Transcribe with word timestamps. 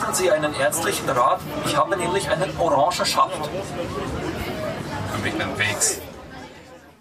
Sagen 0.00 0.14
Sie, 0.14 0.30
hätten 0.30 0.40
Sie 0.40 0.46
einen 0.46 0.54
ärztlichen 0.54 1.08
Rat? 1.10 1.40
Ich 1.66 1.76
habe 1.76 1.94
nämlich 1.94 2.30
einen 2.30 2.56
mich 5.22 5.34
einen 5.34 5.58
Wegs. 5.58 6.00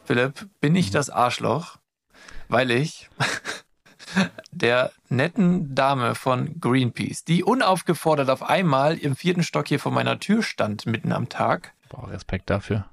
Philipp, 0.03 0.49
bin 0.59 0.75
ich 0.75 0.91
das 0.91 1.09
Arschloch, 1.09 1.77
weil 2.49 2.71
ich 2.71 3.09
der 4.51 4.91
netten 5.07 5.73
Dame 5.75 6.13
von 6.13 6.59
Greenpeace, 6.59 7.23
die 7.23 7.43
unaufgefordert 7.43 8.29
auf 8.29 8.43
einmal 8.43 8.97
im 8.97 9.15
vierten 9.15 9.43
Stock 9.43 9.69
hier 9.69 9.79
vor 9.79 9.93
meiner 9.93 10.19
Tür 10.19 10.43
stand, 10.43 10.85
mitten 10.85 11.13
am 11.13 11.29
Tag. 11.29 11.73
Boah, 11.87 12.09
Respekt 12.09 12.49
dafür. 12.49 12.85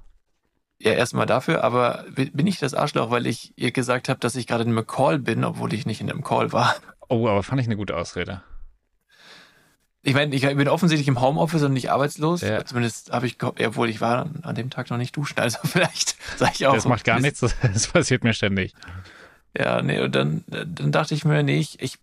Ja, 0.79 0.93
erstmal 0.93 1.25
dafür, 1.25 1.65
aber 1.65 2.05
bin 2.13 2.47
ich 2.47 2.59
das 2.59 2.73
Arschloch, 2.73 3.11
weil 3.11 3.27
ich 3.27 3.51
ihr 3.57 3.71
gesagt 3.71 4.07
habe, 4.07 4.21
dass 4.21 4.35
ich 4.35 4.47
gerade 4.47 4.63
in 4.63 4.69
einem 4.69 4.87
Call 4.87 5.19
bin, 5.19 5.43
obwohl 5.43 5.73
ich 5.73 5.85
nicht 5.85 5.99
in 5.99 6.09
einem 6.09 6.23
Call 6.23 6.53
war. 6.53 6.75
Oh, 7.09 7.27
aber 7.27 7.43
fand 7.43 7.59
ich 7.59 7.67
eine 7.67 7.75
gute 7.75 7.97
Ausrede. 7.97 8.41
Ich 10.07 10.13
meine, 10.13 10.33
ich 10.33 10.43
bin 10.43 10.69
offensichtlich 10.69 11.09
im 11.09 11.19
Homeoffice 11.19 11.63
und 11.63 11.73
nicht 11.73 11.91
arbeitslos. 11.91 12.39
Ja. 12.39 12.63
Zumindest 12.63 13.11
habe 13.11 13.27
ich, 13.27 13.43
obwohl 13.43 13.89
ich 13.89 13.99
war 13.99 14.29
an 14.43 14.55
dem 14.55 14.69
Tag 14.69 14.89
noch 14.89 14.95
nicht 14.95 15.13
duschen. 15.17 15.37
Also 15.37 15.57
vielleicht 15.65 16.15
sage 16.37 16.53
ich 16.55 16.65
auch. 16.65 16.73
Das 16.75 16.85
macht 16.87 17.03
gar 17.03 17.19
nichts, 17.19 17.41
das 17.61 17.87
passiert 17.87 18.23
mir 18.23 18.33
ständig. 18.33 18.73
Ja, 19.53 19.81
nee, 19.81 19.99
und 19.99 20.15
dann, 20.15 20.45
dann 20.47 20.93
dachte 20.93 21.13
ich 21.13 21.25
mir, 21.25 21.43
nee, 21.43 21.59
ich, 21.59 21.81
ich 21.81 21.99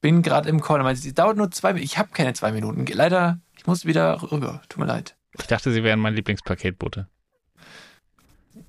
bin 0.00 0.22
gerade 0.22 0.48
im 0.48 0.60
Call. 0.60 0.84
Es 0.90 1.14
dauert 1.14 1.36
nur 1.36 1.52
zwei 1.52 1.68
Minuten. 1.68 1.84
Ich 1.84 1.98
habe 1.98 2.08
keine 2.12 2.32
zwei 2.32 2.50
Minuten. 2.50 2.84
Leider, 2.84 3.38
ich 3.56 3.64
muss 3.68 3.84
wieder 3.84 4.20
rüber. 4.32 4.60
Tut 4.68 4.80
mir 4.80 4.86
leid. 4.86 5.14
Ich 5.38 5.46
dachte, 5.46 5.70
Sie 5.70 5.84
wären 5.84 6.00
mein 6.00 6.14
Lieblingspaketbote. 6.14 7.06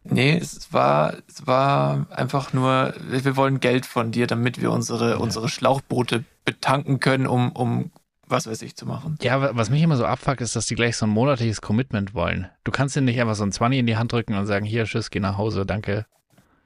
Nee, 0.04 0.38
es 0.38 0.72
war, 0.72 1.16
es 1.28 1.48
war 1.48 2.06
einfach 2.12 2.54
nur, 2.54 2.94
wir 3.10 3.36
wollen 3.36 3.60
Geld 3.60 3.88
von 3.88 4.12
dir, 4.12 4.28
damit 4.28 4.62
wir 4.62 4.70
unsere, 4.72 5.12
ja. 5.12 5.18
unsere 5.18 5.50
Schlauchboote 5.50 6.26
betanken 6.46 7.00
können, 7.00 7.26
um, 7.26 7.52
um 7.54 7.92
was 8.28 8.48
weiß 8.48 8.62
ich 8.62 8.76
zu 8.76 8.86
machen. 8.86 9.18
Ja, 9.22 9.56
was 9.56 9.70
mich 9.70 9.82
immer 9.82 9.98
so 9.98 10.06
abfuckt, 10.06 10.42
ist, 10.42 10.56
dass 10.56 10.66
die 10.66 10.76
gleich 10.76 10.98
so 10.98 11.06
ein 11.06 11.10
monatliches 11.10 11.62
Commitment 11.62 12.14
wollen. 12.14 12.50
Du 12.64 12.72
kannst 12.72 12.96
ihnen 12.96 13.06
nicht 13.06 13.20
einfach 13.20 13.36
so 13.36 13.44
ein 13.44 13.52
20 13.52 13.80
in 13.80 13.88
die 13.88 13.98
Hand 13.98 14.12
drücken 14.12 14.36
und 14.36 14.46
sagen, 14.46 14.66
hier, 14.66 14.86
tschüss, 14.86 15.10
geh 15.10 15.20
nach 15.20 15.38
Hause, 15.38 15.66
danke. 15.66 16.06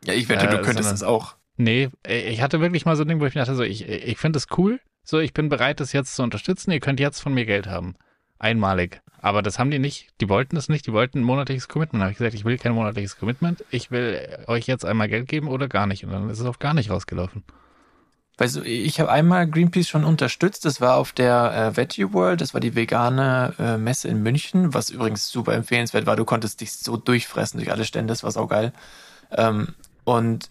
Ja, 0.03 0.13
ich 0.13 0.29
wette, 0.29 0.47
äh, 0.47 0.49
du 0.49 0.61
könntest 0.61 0.91
es 0.91 1.03
auch. 1.03 1.35
Nee, 1.57 1.89
ich 2.07 2.41
hatte 2.41 2.59
wirklich 2.59 2.85
mal 2.85 2.95
so 2.95 3.03
ein 3.03 3.07
Ding, 3.07 3.19
wo 3.19 3.25
ich 3.25 3.35
mir 3.35 3.41
dachte, 3.41 3.55
so, 3.55 3.63
ich, 3.63 3.87
ich 3.87 4.17
finde 4.17 4.37
es 4.37 4.47
cool, 4.57 4.79
so, 5.03 5.19
ich 5.19 5.33
bin 5.33 5.49
bereit, 5.49 5.79
das 5.79 5.93
jetzt 5.93 6.15
zu 6.15 6.23
unterstützen, 6.23 6.71
ihr 6.71 6.79
könnt 6.79 6.99
jetzt 6.99 7.19
von 7.19 7.33
mir 7.33 7.45
Geld 7.45 7.67
haben. 7.67 7.95
Einmalig. 8.39 9.01
Aber 9.19 9.43
das 9.43 9.59
haben 9.59 9.69
die 9.69 9.77
nicht, 9.77 10.09
die 10.19 10.29
wollten 10.29 10.55
das 10.55 10.67
nicht, 10.67 10.87
die 10.87 10.93
wollten 10.93 11.19
ein 11.19 11.23
monatliches 11.23 11.67
Commitment. 11.67 12.01
Da 12.01 12.05
habe 12.05 12.11
ich 12.11 12.17
gesagt, 12.17 12.33
ich 12.33 12.45
will 12.45 12.57
kein 12.57 12.73
monatliches 12.73 13.17
Commitment, 13.17 13.63
ich 13.69 13.91
will 13.91 14.19
euch 14.47 14.65
jetzt 14.65 14.83
einmal 14.83 15.09
Geld 15.09 15.27
geben 15.27 15.47
oder 15.47 15.67
gar 15.67 15.85
nicht. 15.85 16.03
Und 16.03 16.11
dann 16.11 16.29
ist 16.29 16.39
es 16.39 16.45
auf 16.45 16.57
gar 16.57 16.73
nicht 16.73 16.89
rausgelaufen. 16.89 17.43
Weißt 18.41 18.55
du, 18.55 18.61
ich 18.63 18.99
habe 18.99 19.11
einmal 19.11 19.47
Greenpeace 19.47 19.87
schon 19.87 20.03
unterstützt. 20.03 20.65
Das 20.65 20.81
war 20.81 20.95
auf 20.95 21.11
der 21.11 21.53
äh, 21.53 21.77
Veggie 21.77 22.11
World, 22.11 22.41
das 22.41 22.55
war 22.55 22.59
die 22.59 22.73
vegane 22.73 23.53
äh, 23.59 23.77
Messe 23.77 24.07
in 24.07 24.23
München, 24.23 24.73
was 24.73 24.89
übrigens 24.89 25.29
super 25.29 25.53
empfehlenswert 25.53 26.07
war. 26.07 26.15
Du 26.15 26.25
konntest 26.25 26.59
dich 26.59 26.73
so 26.73 26.97
durchfressen 26.97 27.59
durch 27.59 27.71
alle 27.71 27.85
Stände, 27.85 28.11
das 28.11 28.23
war 28.23 28.31
saugeil. 28.31 28.73
Ähm, 29.29 29.75
und 30.05 30.49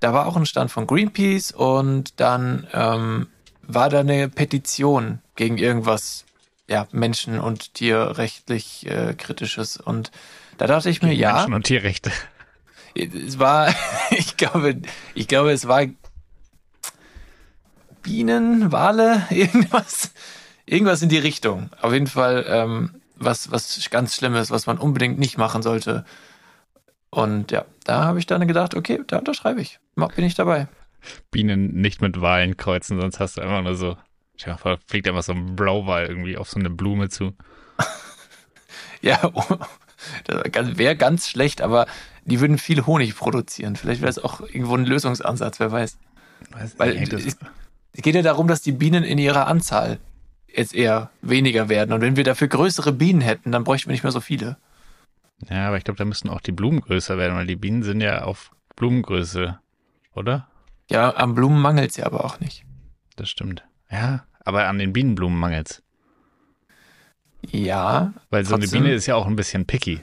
da 0.00 0.12
war 0.12 0.26
auch 0.26 0.36
ein 0.36 0.46
Stand 0.46 0.72
von 0.72 0.88
Greenpeace 0.88 1.52
und 1.52 2.18
dann 2.18 2.66
ähm, 2.72 3.28
war 3.62 3.88
da 3.88 4.00
eine 4.00 4.28
Petition 4.28 5.20
gegen 5.36 5.58
irgendwas 5.58 6.24
ja, 6.66 6.88
Menschen- 6.90 7.38
und 7.38 7.72
tierrechtlich 7.74 8.84
äh, 8.90 9.14
kritisches. 9.16 9.76
Und 9.76 10.10
da 10.56 10.66
dachte 10.66 10.90
ich 10.90 11.02
mir, 11.02 11.10
Gegen 11.10 11.20
ja. 11.20 11.34
Menschen- 11.34 11.54
und 11.54 11.66
Tierrechte. 11.66 12.10
Es 12.96 13.38
war, 13.38 13.72
ich 14.10 14.36
glaube, 14.36 14.82
ich 15.14 15.28
glaube, 15.28 15.52
es 15.52 15.68
war 15.68 15.86
Bienen, 18.02 18.72
Wale, 18.72 19.26
irgendwas, 19.30 20.12
irgendwas 20.66 21.02
in 21.02 21.08
die 21.08 21.18
Richtung. 21.18 21.70
Auf 21.80 21.92
jeden 21.92 22.06
Fall 22.06 22.44
ähm, 22.48 23.00
was, 23.16 23.50
was 23.50 23.88
ganz 23.90 24.14
Schlimmes, 24.14 24.50
was 24.50 24.66
man 24.66 24.78
unbedingt 24.78 25.18
nicht 25.18 25.38
machen 25.38 25.62
sollte. 25.62 26.04
Und 27.10 27.50
ja, 27.52 27.64
da 27.84 28.04
habe 28.04 28.18
ich 28.18 28.26
dann 28.26 28.46
gedacht, 28.46 28.74
okay, 28.74 29.00
da 29.06 29.18
unterschreibe 29.18 29.60
ich. 29.60 29.80
Bin 29.94 30.24
ich 30.24 30.34
dabei. 30.34 30.68
Bienen 31.30 31.80
nicht 31.80 32.00
mit 32.00 32.20
Walen 32.20 32.56
kreuzen, 32.56 33.00
sonst 33.00 33.18
hast 33.18 33.36
du 33.36 33.40
einfach 33.40 33.62
nur 33.62 33.76
so 33.76 33.96
Tja, 34.38 34.56
fliegt 34.86 35.08
einfach 35.08 35.24
so 35.24 35.32
ein 35.32 35.56
Blauwal 35.56 36.06
irgendwie 36.06 36.36
auf 36.36 36.48
so 36.48 36.60
eine 36.60 36.70
Blume 36.70 37.08
zu. 37.08 37.34
ja, 39.02 39.18
oh, 39.32 39.58
das 40.24 40.78
wäre 40.78 40.96
ganz 40.96 41.28
schlecht, 41.28 41.60
aber 41.60 41.86
die 42.24 42.40
würden 42.40 42.56
viel 42.56 42.86
Honig 42.86 43.16
produzieren. 43.16 43.74
Vielleicht 43.74 44.00
wäre 44.00 44.10
es 44.10 44.18
auch 44.20 44.40
irgendwo 44.40 44.76
ein 44.76 44.86
Lösungsansatz, 44.86 45.58
wer 45.58 45.72
weiß. 45.72 45.98
weiß 46.50 46.78
Weil 46.78 47.00
nicht, 47.00 47.12
es, 47.12 47.36
es 47.92 48.02
geht 48.02 48.14
ja 48.14 48.22
darum, 48.22 48.48
dass 48.48 48.62
die 48.62 48.72
Bienen 48.72 49.04
in 49.04 49.18
ihrer 49.18 49.46
Anzahl 49.46 49.98
jetzt 50.46 50.74
eher 50.74 51.10
weniger 51.22 51.68
werden. 51.68 51.92
Und 51.92 52.00
wenn 52.00 52.16
wir 52.16 52.24
dafür 52.24 52.48
größere 52.48 52.92
Bienen 52.92 53.20
hätten, 53.20 53.52
dann 53.52 53.64
bräuchten 53.64 53.88
wir 53.88 53.92
nicht 53.92 54.02
mehr 54.02 54.12
so 54.12 54.20
viele. 54.20 54.56
Ja, 55.48 55.68
aber 55.68 55.76
ich 55.76 55.84
glaube, 55.84 55.98
da 55.98 56.04
müssten 56.04 56.30
auch 56.30 56.40
die 56.40 56.52
Blumen 56.52 56.80
größer 56.80 57.16
werden, 57.16 57.36
weil 57.36 57.46
die 57.46 57.56
Bienen 57.56 57.82
sind 57.82 58.00
ja 58.00 58.22
auf 58.22 58.50
Blumengröße, 58.76 59.58
oder? 60.14 60.48
Ja, 60.90 61.14
am 61.16 61.34
Blumen 61.34 61.60
mangelt 61.60 61.90
es 61.90 61.96
ja 61.96 62.06
aber 62.06 62.24
auch 62.24 62.40
nicht. 62.40 62.64
Das 63.16 63.28
stimmt. 63.28 63.64
Ja, 63.90 64.24
aber 64.44 64.66
an 64.66 64.78
den 64.78 64.92
Bienenblumen 64.92 65.38
mangelt's. 65.38 65.82
Ja. 67.50 68.12
Weil 68.30 68.44
so 68.44 68.56
trotzdem. 68.56 68.78
eine 68.78 68.84
Biene 68.84 68.94
ist 68.94 69.06
ja 69.06 69.14
auch 69.14 69.26
ein 69.26 69.36
bisschen 69.36 69.66
picky. 69.66 70.00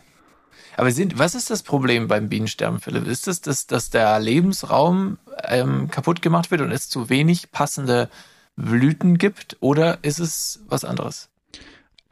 Aber 0.78 0.92
sind, 0.92 1.18
was 1.18 1.36
ist 1.36 1.50
das 1.50 1.64
Problem 1.64 2.08
beim 2.08 2.30
Bienensterben, 2.30 2.80
Philipp? 2.80 3.08
Ist 3.08 3.28
es, 3.28 3.42
das, 3.42 3.66
dass 3.68 3.90
der 3.90 4.20
Lebensraum 4.20 5.18
ähm, 5.44 5.90
kaputt 5.90 6.22
gemacht 6.22 6.52
wird 6.52 6.62
und 6.62 6.72
es 6.72 6.90
zu 6.90 7.10
wenig 7.10 7.52
passende 7.52 8.10
Blüten 8.56 9.18
gibt? 9.18 9.58
Oder 9.62 10.00
ist 10.02 10.20
es 10.20 10.64
was 10.68 10.84
anderes? 10.84 11.30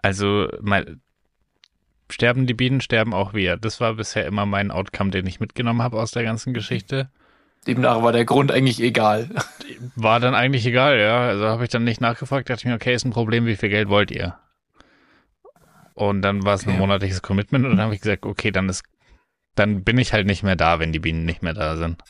Also, 0.01 0.47
mal, 0.61 0.97
sterben 2.09 2.47
die 2.47 2.53
Bienen, 2.53 2.81
sterben 2.81 3.13
auch 3.13 3.33
wir. 3.33 3.57
Das 3.57 3.81
war 3.81 3.95
bisher 3.95 4.25
immer 4.25 4.45
mein 4.45 4.71
Outcome, 4.71 5.11
den 5.11 5.27
ich 5.27 5.39
mitgenommen 5.39 5.81
habe 5.81 5.99
aus 5.99 6.11
der 6.11 6.23
ganzen 6.23 6.53
Geschichte. 6.53 7.09
Demnach 7.67 8.01
war 8.01 8.11
der 8.11 8.25
Grund 8.25 8.51
eigentlich 8.51 8.81
egal. 8.81 9.29
War 9.95 10.19
dann 10.19 10.35
eigentlich 10.35 10.65
egal, 10.65 10.99
ja. 10.99 11.27
Also 11.27 11.45
habe 11.45 11.63
ich 11.63 11.69
dann 11.69 11.83
nicht 11.83 12.01
nachgefragt, 12.01 12.49
dachte 12.49 12.61
ich 12.61 12.65
mir, 12.65 12.75
okay, 12.75 12.93
ist 12.93 13.05
ein 13.05 13.11
Problem, 13.11 13.45
wie 13.45 13.55
viel 13.55 13.69
Geld 13.69 13.89
wollt 13.89 14.11
ihr? 14.11 14.37
Und 15.93 16.21
dann 16.21 16.43
war 16.43 16.55
es 16.55 16.63
okay. 16.63 16.71
ein 16.71 16.79
monatliches 16.79 17.21
Commitment 17.21 17.65
und 17.65 17.71
dann 17.71 17.81
habe 17.81 17.95
ich 17.95 18.01
gesagt, 18.01 18.25
okay, 18.25 18.51
dann 18.51 18.67
ist, 18.69 18.83
dann 19.55 19.83
bin 19.83 19.97
ich 19.97 20.13
halt 20.13 20.25
nicht 20.25 20.43
mehr 20.43 20.55
da, 20.55 20.79
wenn 20.79 20.91
die 20.91 20.99
Bienen 20.99 21.25
nicht 21.25 21.43
mehr 21.43 21.53
da 21.53 21.77
sind. 21.77 22.01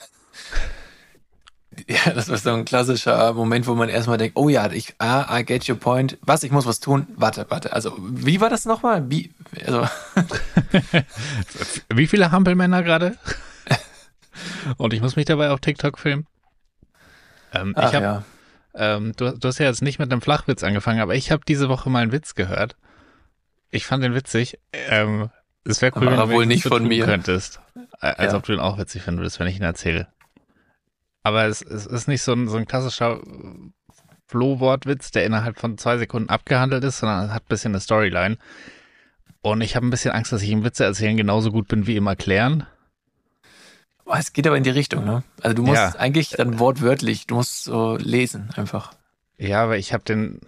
Ja, 1.88 2.12
das 2.14 2.30
war 2.30 2.38
so 2.38 2.54
ein 2.54 2.66
klassischer 2.66 3.34
Moment, 3.34 3.68
wo 3.68 3.74
man 3.74 3.90
erstmal 3.90 4.18
denkt, 4.18 4.38
oh 4.38 4.48
ja, 4.48 4.72
ich, 4.72 4.94
ah, 5.00 5.38
I 5.38 5.44
get 5.44 5.68
your 5.68 5.76
point. 5.76 6.18
Was, 6.22 6.44
ich 6.44 6.52
muss 6.52 6.66
was 6.66 6.80
tun? 6.80 7.08
Warte, 7.16 7.46
warte. 7.50 7.74
Also, 7.74 7.98
wie 8.00 8.40
war 8.42 8.50
das 8.50 8.66
nochmal? 8.66 9.10
Wie, 9.10 9.32
also. 9.66 9.88
wie 11.90 12.08
viele 12.08 12.32
Hampelmänner 12.32 12.84
gerade? 12.84 13.18
Und 14.78 14.94
ich 14.94 15.02
muss 15.02 15.16
mich 15.16 15.26
dabei 15.26 15.50
auf 15.50 15.60
TikTok 15.60 15.98
filmen. 15.98 16.28
Ähm, 17.54 17.74
Ach, 17.76 17.90
ich 17.90 17.96
hab, 17.96 18.04
ja. 18.04 18.24
ähm, 18.76 19.14
du, 19.16 19.38
du 19.38 19.48
hast 19.48 19.58
ja 19.58 19.66
jetzt 19.66 19.82
nicht 19.82 20.00
mit 20.00 20.12
einem 20.12 20.22
Flachwitz 20.22 20.64
angefangen, 20.64 21.02
aber 21.02 21.16
ich 21.16 21.32
habe 21.32 21.44
diese 21.48 21.70
Woche 21.70 21.90
mal 21.90 22.04
einen 22.04 22.12
Witz 22.12 22.36
gehört. 22.36 22.76
Ich 23.74 23.88
fand 23.88 24.04
den 24.04 24.14
witzig. 24.14 24.60
Ähm, 24.72 25.30
es 25.66 25.82
wäre 25.82 25.92
cool, 26.00 26.10
aber 26.10 26.30
wenn 26.30 26.42
du 26.42 26.46
nicht 26.46 26.64
von 26.64 26.88
mir 26.88 27.06
könntest. 27.06 27.60
Als 28.00 28.32
ja. 28.32 28.38
ob 28.38 28.44
du 28.44 28.54
ihn 28.54 28.60
auch 28.60 28.78
witzig 28.78 29.02
finden 29.02 29.20
würdest, 29.20 29.40
wenn 29.40 29.48
ich 29.48 29.58
ihn 29.58 29.64
erzähle. 29.64 30.08
Aber 31.24 31.46
es, 31.46 31.64
es 31.64 31.88
ist 31.88 32.08
nicht 32.08 32.22
so 32.22 32.34
ein, 32.34 32.48
so 32.48 32.58
ein 32.58 32.68
klassischer 32.68 33.20
Flohwortwitz, 34.28 35.10
der 35.10 35.26
innerhalb 35.26 35.58
von 35.58 35.80
zwei 35.80 35.98
Sekunden 35.98 36.30
abgehandelt 36.30 36.84
ist, 36.84 37.00
sondern 37.00 37.34
hat 37.34 37.44
ein 37.44 37.50
bisschen 37.50 37.72
eine 37.72 37.80
Storyline. 37.80 38.38
Und 39.42 39.62
ich 39.62 39.76
habe 39.76 39.88
ein 39.88 39.90
bisschen 39.90 40.12
Angst, 40.12 40.32
dass 40.32 40.44
ich 40.44 40.50
ihm 40.50 40.64
Witze 40.64 40.84
erzählen 40.84 41.18
genauso 41.18 41.52
gut 41.52 41.68
bin 41.68 41.88
wie 41.88 41.96
ihm 41.96 42.06
erklären. 42.06 42.68
Oh, 44.06 44.14
es 44.16 44.34
geht 44.34 44.46
aber 44.46 44.58
in 44.58 44.64
die 44.64 44.70
Richtung, 44.70 45.04
ne? 45.04 45.24
Also 45.42 45.56
du 45.56 45.64
musst 45.64 45.82
ja. 45.82 45.96
eigentlich 45.98 46.30
dann 46.30 46.60
wortwörtlich, 46.60 47.26
du 47.26 47.36
musst 47.36 47.64
so 47.64 47.98
lesen 47.98 48.50
einfach. 48.56 48.94
Ja, 49.38 49.64
aber 49.64 49.78
ich 49.78 49.94
habe 49.94 50.04
den, 50.04 50.42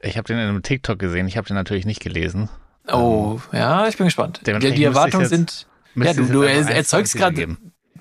ich 0.00 0.16
habe 0.16 0.26
den 0.26 0.38
in 0.38 0.48
einem 0.48 0.62
TikTok 0.62 0.98
gesehen. 0.98 1.26
Ich 1.26 1.36
habe 1.36 1.46
den 1.46 1.56
natürlich 1.56 1.86
nicht 1.86 2.00
gelesen. 2.00 2.48
Oh, 2.90 3.40
ähm, 3.52 3.58
ja, 3.58 3.88
ich 3.88 3.96
bin 3.96 4.06
gespannt. 4.06 4.40
Die, 4.46 4.72
die 4.72 4.84
Erwartungen 4.84 5.22
jetzt, 5.22 5.30
sind, 5.30 5.66
ja, 5.94 6.12
du, 6.14 6.24
du 6.26 6.42
erzeugst 6.42 7.16
gerade, 7.16 7.56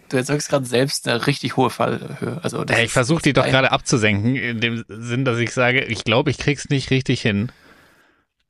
du 0.10 0.18
erzeugst 0.18 0.50
gerade 0.50 0.66
selbst 0.66 1.08
eine 1.08 1.28
richtig 1.28 1.58
hohe 1.58 1.70
Fallhöhe. 1.70 2.40
Also 2.44 2.64
ja, 2.64 2.80
ich 2.80 2.92
versuche 2.92 3.22
die 3.22 3.34
doch 3.34 3.46
gerade 3.46 3.72
abzusenken, 3.72 4.36
in 4.36 4.62
dem 4.62 4.86
Sinn, 4.88 5.26
dass 5.26 5.40
ich 5.40 5.54
sage, 5.54 5.84
ich 5.84 6.04
glaube, 6.04 6.30
ich 6.30 6.38
krieg's 6.38 6.70
nicht 6.70 6.90
richtig 6.92 7.22
hin. 7.22 7.52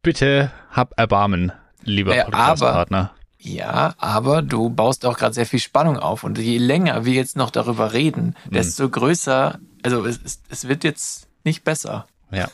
Bitte 0.03 0.51
hab 0.71 0.97
Erbarmen, 0.99 1.51
lieber 1.83 2.15
ja, 2.15 2.25
Podcastpartner. 2.25 3.11
Ja, 3.39 3.93
aber 3.97 4.41
du 4.41 4.69
baust 4.69 5.05
auch 5.05 5.17
gerade 5.17 5.33
sehr 5.33 5.45
viel 5.45 5.59
Spannung 5.59 5.97
auf. 5.97 6.23
Und 6.23 6.37
je 6.37 6.57
länger 6.57 7.05
wir 7.05 7.13
jetzt 7.13 7.37
noch 7.37 7.49
darüber 7.49 7.93
reden, 7.93 8.35
mhm. 8.45 8.53
desto 8.53 8.89
größer, 8.89 9.59
also 9.83 10.05
es, 10.05 10.41
es 10.49 10.67
wird 10.67 10.83
jetzt 10.83 11.27
nicht 11.43 11.63
besser. 11.63 12.07
Ja. 12.31 12.49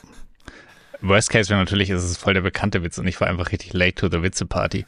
Worst 1.08 1.30
Case 1.30 1.50
wäre 1.50 1.60
natürlich, 1.60 1.90
ist 1.90 2.02
es 2.02 2.16
voll 2.16 2.34
der 2.34 2.40
bekannte 2.40 2.82
Witz 2.82 2.98
und 2.98 3.06
ich 3.06 3.20
war 3.20 3.28
einfach 3.28 3.52
richtig 3.52 3.72
late 3.72 3.94
to 3.94 4.08
the 4.08 4.22
Witze-Party. 4.22 4.86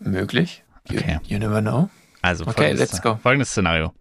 Möglich. 0.00 0.64
You, 0.88 0.98
okay. 0.98 1.18
you 1.24 1.38
never 1.38 1.60
know. 1.60 1.90
Also, 2.22 2.46
okay, 2.46 2.72
let's 2.72 3.00
go. 3.00 3.16
folgendes 3.16 3.50
Szenario. 3.50 3.94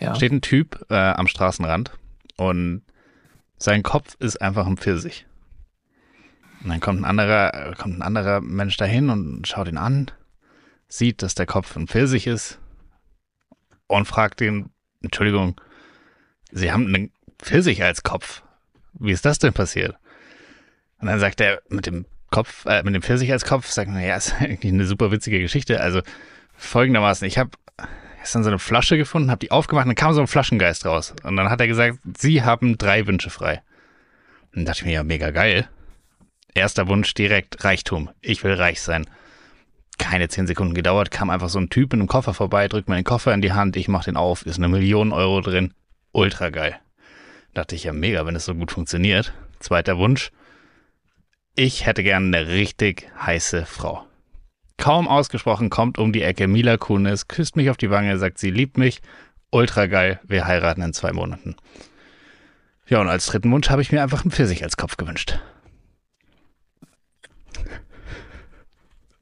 Ja. 0.00 0.14
Steht 0.14 0.32
ein 0.32 0.40
Typ 0.40 0.84
äh, 0.90 0.94
am 0.94 1.26
Straßenrand 1.26 1.92
und 2.36 2.82
sein 3.58 3.82
Kopf 3.82 4.16
ist 4.18 4.40
einfach 4.40 4.66
ein 4.66 4.76
Pfirsich. 4.76 5.26
Und 6.62 6.70
dann 6.70 6.80
kommt 6.80 7.00
ein 7.00 7.04
anderer, 7.04 7.54
äh, 7.54 7.74
kommt 7.74 7.98
ein 7.98 8.02
anderer 8.02 8.40
Mensch 8.40 8.76
dahin 8.76 9.10
und 9.10 9.46
schaut 9.46 9.68
ihn 9.68 9.78
an, 9.78 10.10
sieht, 10.88 11.22
dass 11.22 11.34
der 11.34 11.46
Kopf 11.46 11.76
ein 11.76 11.88
Pfirsich 11.88 12.26
ist 12.26 12.58
und 13.86 14.06
fragt 14.06 14.40
ihn, 14.40 14.70
Entschuldigung, 15.02 15.60
Sie 16.52 16.72
haben 16.72 16.86
einen 16.86 17.12
Pfirsich 17.38 17.82
als 17.82 18.02
Kopf. 18.02 18.42
Wie 18.94 19.12
ist 19.12 19.24
das 19.24 19.38
denn 19.38 19.52
passiert? 19.52 19.96
Und 21.06 21.12
dann 21.12 21.20
sagt 21.20 21.40
er 21.40 21.62
mit 21.68 21.86
dem 21.86 22.04
Kopf, 22.32 22.66
äh, 22.66 22.82
mit 22.82 22.92
dem 22.92 23.00
Pfirsich 23.00 23.30
als 23.30 23.44
Kopf, 23.44 23.68
sagt 23.68 23.88
man, 23.88 24.02
ja, 24.02 24.16
ist 24.16 24.34
eigentlich 24.40 24.72
eine 24.72 24.86
super 24.86 25.12
witzige 25.12 25.38
Geschichte. 25.38 25.80
Also 25.80 26.00
folgendermaßen, 26.56 27.28
ich 27.28 27.38
habe 27.38 27.50
gestern 28.18 28.42
so 28.42 28.50
eine 28.50 28.58
Flasche 28.58 28.96
gefunden, 28.96 29.30
habe 29.30 29.38
die 29.38 29.52
aufgemacht 29.52 29.84
und 29.84 29.90
dann 29.90 29.94
kam 29.94 30.14
so 30.14 30.20
ein 30.20 30.26
Flaschengeist 30.26 30.84
raus. 30.84 31.14
Und 31.22 31.36
dann 31.36 31.48
hat 31.48 31.60
er 31.60 31.68
gesagt, 31.68 32.00
Sie 32.18 32.42
haben 32.42 32.76
drei 32.76 33.06
Wünsche 33.06 33.30
frei. 33.30 33.62
Und 34.46 34.56
dann 34.56 34.64
dachte 34.64 34.80
ich 34.80 34.86
mir, 34.86 34.94
ja, 34.94 35.04
mega 35.04 35.30
geil. 35.30 35.68
Erster 36.54 36.88
Wunsch 36.88 37.14
direkt 37.14 37.62
Reichtum. 37.62 38.10
Ich 38.20 38.42
will 38.42 38.54
reich 38.54 38.82
sein. 38.82 39.06
Keine 39.98 40.26
zehn 40.26 40.48
Sekunden 40.48 40.74
gedauert, 40.74 41.12
kam 41.12 41.30
einfach 41.30 41.50
so 41.50 41.60
ein 41.60 41.70
Typ 41.70 41.92
in 41.92 42.00
einem 42.00 42.08
Koffer 42.08 42.34
vorbei, 42.34 42.66
drückt 42.66 42.88
mir 42.88 42.96
den 42.96 43.04
Koffer 43.04 43.32
in 43.32 43.42
die 43.42 43.52
Hand, 43.52 43.76
ich 43.76 43.86
mach 43.86 44.02
den 44.02 44.16
auf, 44.16 44.44
ist 44.44 44.58
eine 44.58 44.66
Million 44.68 45.12
Euro 45.12 45.40
drin. 45.40 45.72
Ultra 46.10 46.50
geil. 46.50 46.80
Dachte 47.54 47.76
ich 47.76 47.84
ja 47.84 47.92
mega, 47.92 48.26
wenn 48.26 48.34
es 48.34 48.44
so 48.44 48.56
gut 48.56 48.72
funktioniert. 48.72 49.32
Zweiter 49.60 49.98
Wunsch. 49.98 50.32
Ich 51.58 51.86
hätte 51.86 52.02
gerne 52.02 52.36
eine 52.36 52.48
richtig 52.48 53.08
heiße 53.18 53.64
Frau. 53.64 54.06
Kaum 54.76 55.08
ausgesprochen 55.08 55.70
kommt 55.70 55.96
um 55.96 56.12
die 56.12 56.20
Ecke 56.20 56.48
Mila 56.48 56.76
Kunis, 56.76 57.28
küsst 57.28 57.56
mich 57.56 57.70
auf 57.70 57.78
die 57.78 57.88
Wange, 57.88 58.18
sagt, 58.18 58.36
sie 58.36 58.50
liebt 58.50 58.76
mich. 58.76 59.00
Ultra 59.50 59.86
geil, 59.86 60.20
wir 60.24 60.46
heiraten 60.46 60.82
in 60.82 60.92
zwei 60.92 61.14
Monaten. 61.14 61.56
Ja, 62.88 63.00
und 63.00 63.08
als 63.08 63.24
dritten 63.24 63.50
Wunsch 63.52 63.70
habe 63.70 63.80
ich 63.80 63.90
mir 63.90 64.02
einfach 64.02 64.20
einen 64.22 64.32
Pfirsich 64.32 64.62
als 64.62 64.76
Kopf 64.76 64.98
gewünscht. 64.98 65.38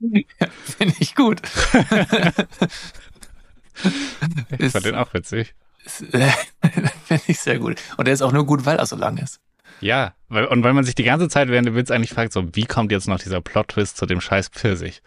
Finde 0.01 0.95
ich 0.99 1.15
gut. 1.15 1.41
Ich 4.59 4.71
fand 4.71 4.85
den 4.85 4.95
auch 4.95 5.13
witzig. 5.15 5.53
Finde 5.85 7.23
ich 7.27 7.41
sehr 7.41 7.59
gut. 7.59 7.81
Und 7.97 8.07
der 8.07 8.15
ist 8.15 8.23
auch 8.23 8.33
nur 8.33 8.47
gut, 8.47 8.65
weil 8.65 8.77
er 8.77 8.87
so 8.87 8.95
lang 8.95 9.17
ist. 9.17 9.41
Ja, 9.81 10.15
weil, 10.29 10.47
und 10.47 10.63
weil 10.63 10.73
man 10.73 10.85
sich 10.85 10.95
die 10.95 11.05
ganze 11.05 11.29
Zeit 11.29 11.49
während 11.49 11.67
dem 11.67 11.75
Witz 11.75 11.91
eigentlich 11.91 12.11
fragt, 12.11 12.33
so, 12.33 12.55
wie 12.55 12.65
kommt 12.65 12.93
jetzt 12.93 13.09
noch 13.09 13.19
dieser 13.19 13.41
Plot-Twist 13.41 13.97
zu 13.97 14.07
dem 14.07 14.21
scheiß 14.21 14.49
Pfirsich? 14.49 15.03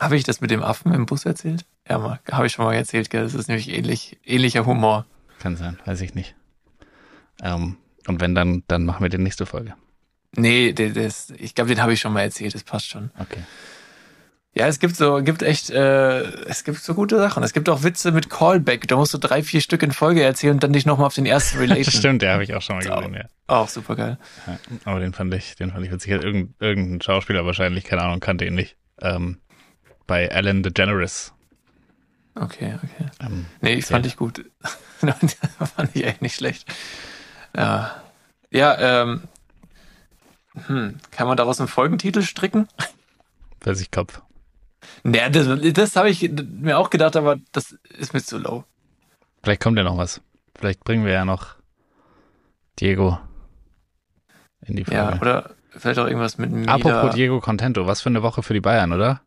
Habe 0.00 0.16
ich 0.16 0.24
das 0.24 0.40
mit 0.40 0.50
dem 0.50 0.62
Affen 0.62 0.92
im 0.92 1.06
Bus 1.06 1.24
erzählt? 1.24 1.64
Ja, 1.88 1.98
mal, 1.98 2.20
habe 2.30 2.46
ich 2.46 2.52
schon 2.52 2.64
mal 2.64 2.74
erzählt, 2.74 3.10
gell? 3.10 3.22
Das 3.22 3.34
ist 3.34 3.48
nämlich 3.48 3.68
ähnlich, 3.68 4.18
ähnlicher 4.24 4.66
Humor. 4.66 5.06
Kann 5.38 5.56
sein, 5.56 5.78
weiß 5.84 6.00
ich 6.00 6.14
nicht. 6.14 6.34
Ähm, 7.42 7.76
und 8.06 8.20
wenn, 8.20 8.34
dann, 8.34 8.64
dann 8.68 8.84
machen 8.84 9.02
wir 9.02 9.08
die 9.08 9.18
nächste 9.18 9.46
Folge. 9.46 9.74
Nee, 10.34 10.72
der, 10.72 10.90
der 10.90 11.06
ist, 11.06 11.30
ich 11.32 11.54
glaube, 11.54 11.68
den 11.68 11.82
habe 11.82 11.92
ich 11.92 12.00
schon 12.00 12.12
mal 12.12 12.22
erzählt, 12.22 12.54
das 12.54 12.64
passt 12.64 12.88
schon. 12.88 13.10
Okay. 13.18 13.42
Ja, 14.54 14.66
es 14.66 14.80
gibt 14.80 14.96
so, 14.96 15.22
gibt 15.22 15.42
echt, 15.42 15.70
äh, 15.70 16.20
es 16.44 16.64
gibt 16.64 16.78
so 16.78 16.92
gute 16.92 17.16
Sachen. 17.16 17.42
Es 17.42 17.54
gibt 17.54 17.70
auch 17.70 17.84
Witze 17.84 18.12
mit 18.12 18.28
Callback. 18.28 18.86
Da 18.86 18.96
musst 18.96 19.14
du 19.14 19.18
drei, 19.18 19.42
vier 19.42 19.62
Stück 19.62 19.82
in 19.82 19.92
Folge 19.92 20.22
erzählen 20.22 20.54
und 20.54 20.62
dann 20.62 20.74
dich 20.74 20.84
nochmal 20.84 21.06
auf 21.06 21.14
den 21.14 21.24
ersten 21.24 21.58
relaten. 21.58 21.90
Stimmt, 21.90 22.20
der 22.20 22.34
habe 22.34 22.44
ich 22.44 22.54
auch 22.54 22.60
schon 22.60 22.76
mal 22.76 22.84
gesehen, 22.84 23.14
ja. 23.14 23.24
Auch 23.46 23.68
super 23.68 23.96
geil. 23.96 24.18
ja. 24.46 24.58
Aber 24.84 25.00
den 25.00 25.14
fand 25.14 25.32
ich, 25.32 25.56
den 25.56 25.70
fand 25.70 25.86
ich 25.86 25.90
witzig. 25.90 26.10
Irgend, 26.10 26.54
irgendein 26.60 27.00
Schauspieler 27.00 27.46
wahrscheinlich, 27.46 27.84
keine 27.84 28.02
Ahnung, 28.02 28.20
kannte 28.20 28.44
ihn 28.44 28.54
nicht. 28.54 28.76
Ähm, 29.00 29.40
bei 30.06 30.26
Ellen 30.26 30.62
DeGeneres. 30.62 31.32
Okay, 32.34 32.74
okay. 32.76 33.10
Ähm, 33.20 33.46
Nee, 33.62 33.74
ich 33.74 33.86
fand 33.86 34.04
ich 34.04 34.16
gut. 34.16 34.44
fand 35.00 35.90
ich 35.94 36.04
echt 36.04 36.20
nicht 36.20 36.34
schlecht. 36.34 36.70
Ja, 37.56 38.02
ja 38.50 39.02
ähm, 39.02 39.22
hm, 40.66 40.98
kann 41.10 41.26
man 41.26 41.38
daraus 41.38 41.58
einen 41.58 41.68
Folgentitel 41.68 42.22
stricken? 42.22 42.68
Pfirsich 43.60 43.90
Kopf. 43.90 44.20
Naja, 45.04 45.28
das, 45.30 45.48
das 45.72 45.96
habe 45.96 46.10
ich 46.10 46.30
mir 46.30 46.78
auch 46.78 46.90
gedacht, 46.90 47.16
aber 47.16 47.36
das 47.52 47.72
ist 47.98 48.14
mir 48.14 48.22
zu 48.22 48.38
low. 48.38 48.64
Vielleicht 49.42 49.60
kommt 49.60 49.76
ja 49.76 49.84
noch 49.84 49.98
was. 49.98 50.20
Vielleicht 50.56 50.84
bringen 50.84 51.04
wir 51.04 51.12
ja 51.12 51.24
noch 51.24 51.56
Diego 52.78 53.18
in 54.64 54.76
die 54.76 54.84
Folge. 54.84 55.00
Ja, 55.00 55.20
oder 55.20 55.50
vielleicht 55.70 55.98
auch 55.98 56.06
irgendwas 56.06 56.38
mit 56.38 56.50
Mida. 56.50 56.74
Apropos 56.74 57.14
Diego 57.14 57.40
Contento, 57.40 57.86
was 57.86 58.00
für 58.00 58.10
eine 58.10 58.22
Woche 58.22 58.42
für 58.42 58.54
die 58.54 58.60
Bayern, 58.60 58.92
oder? 58.92 59.22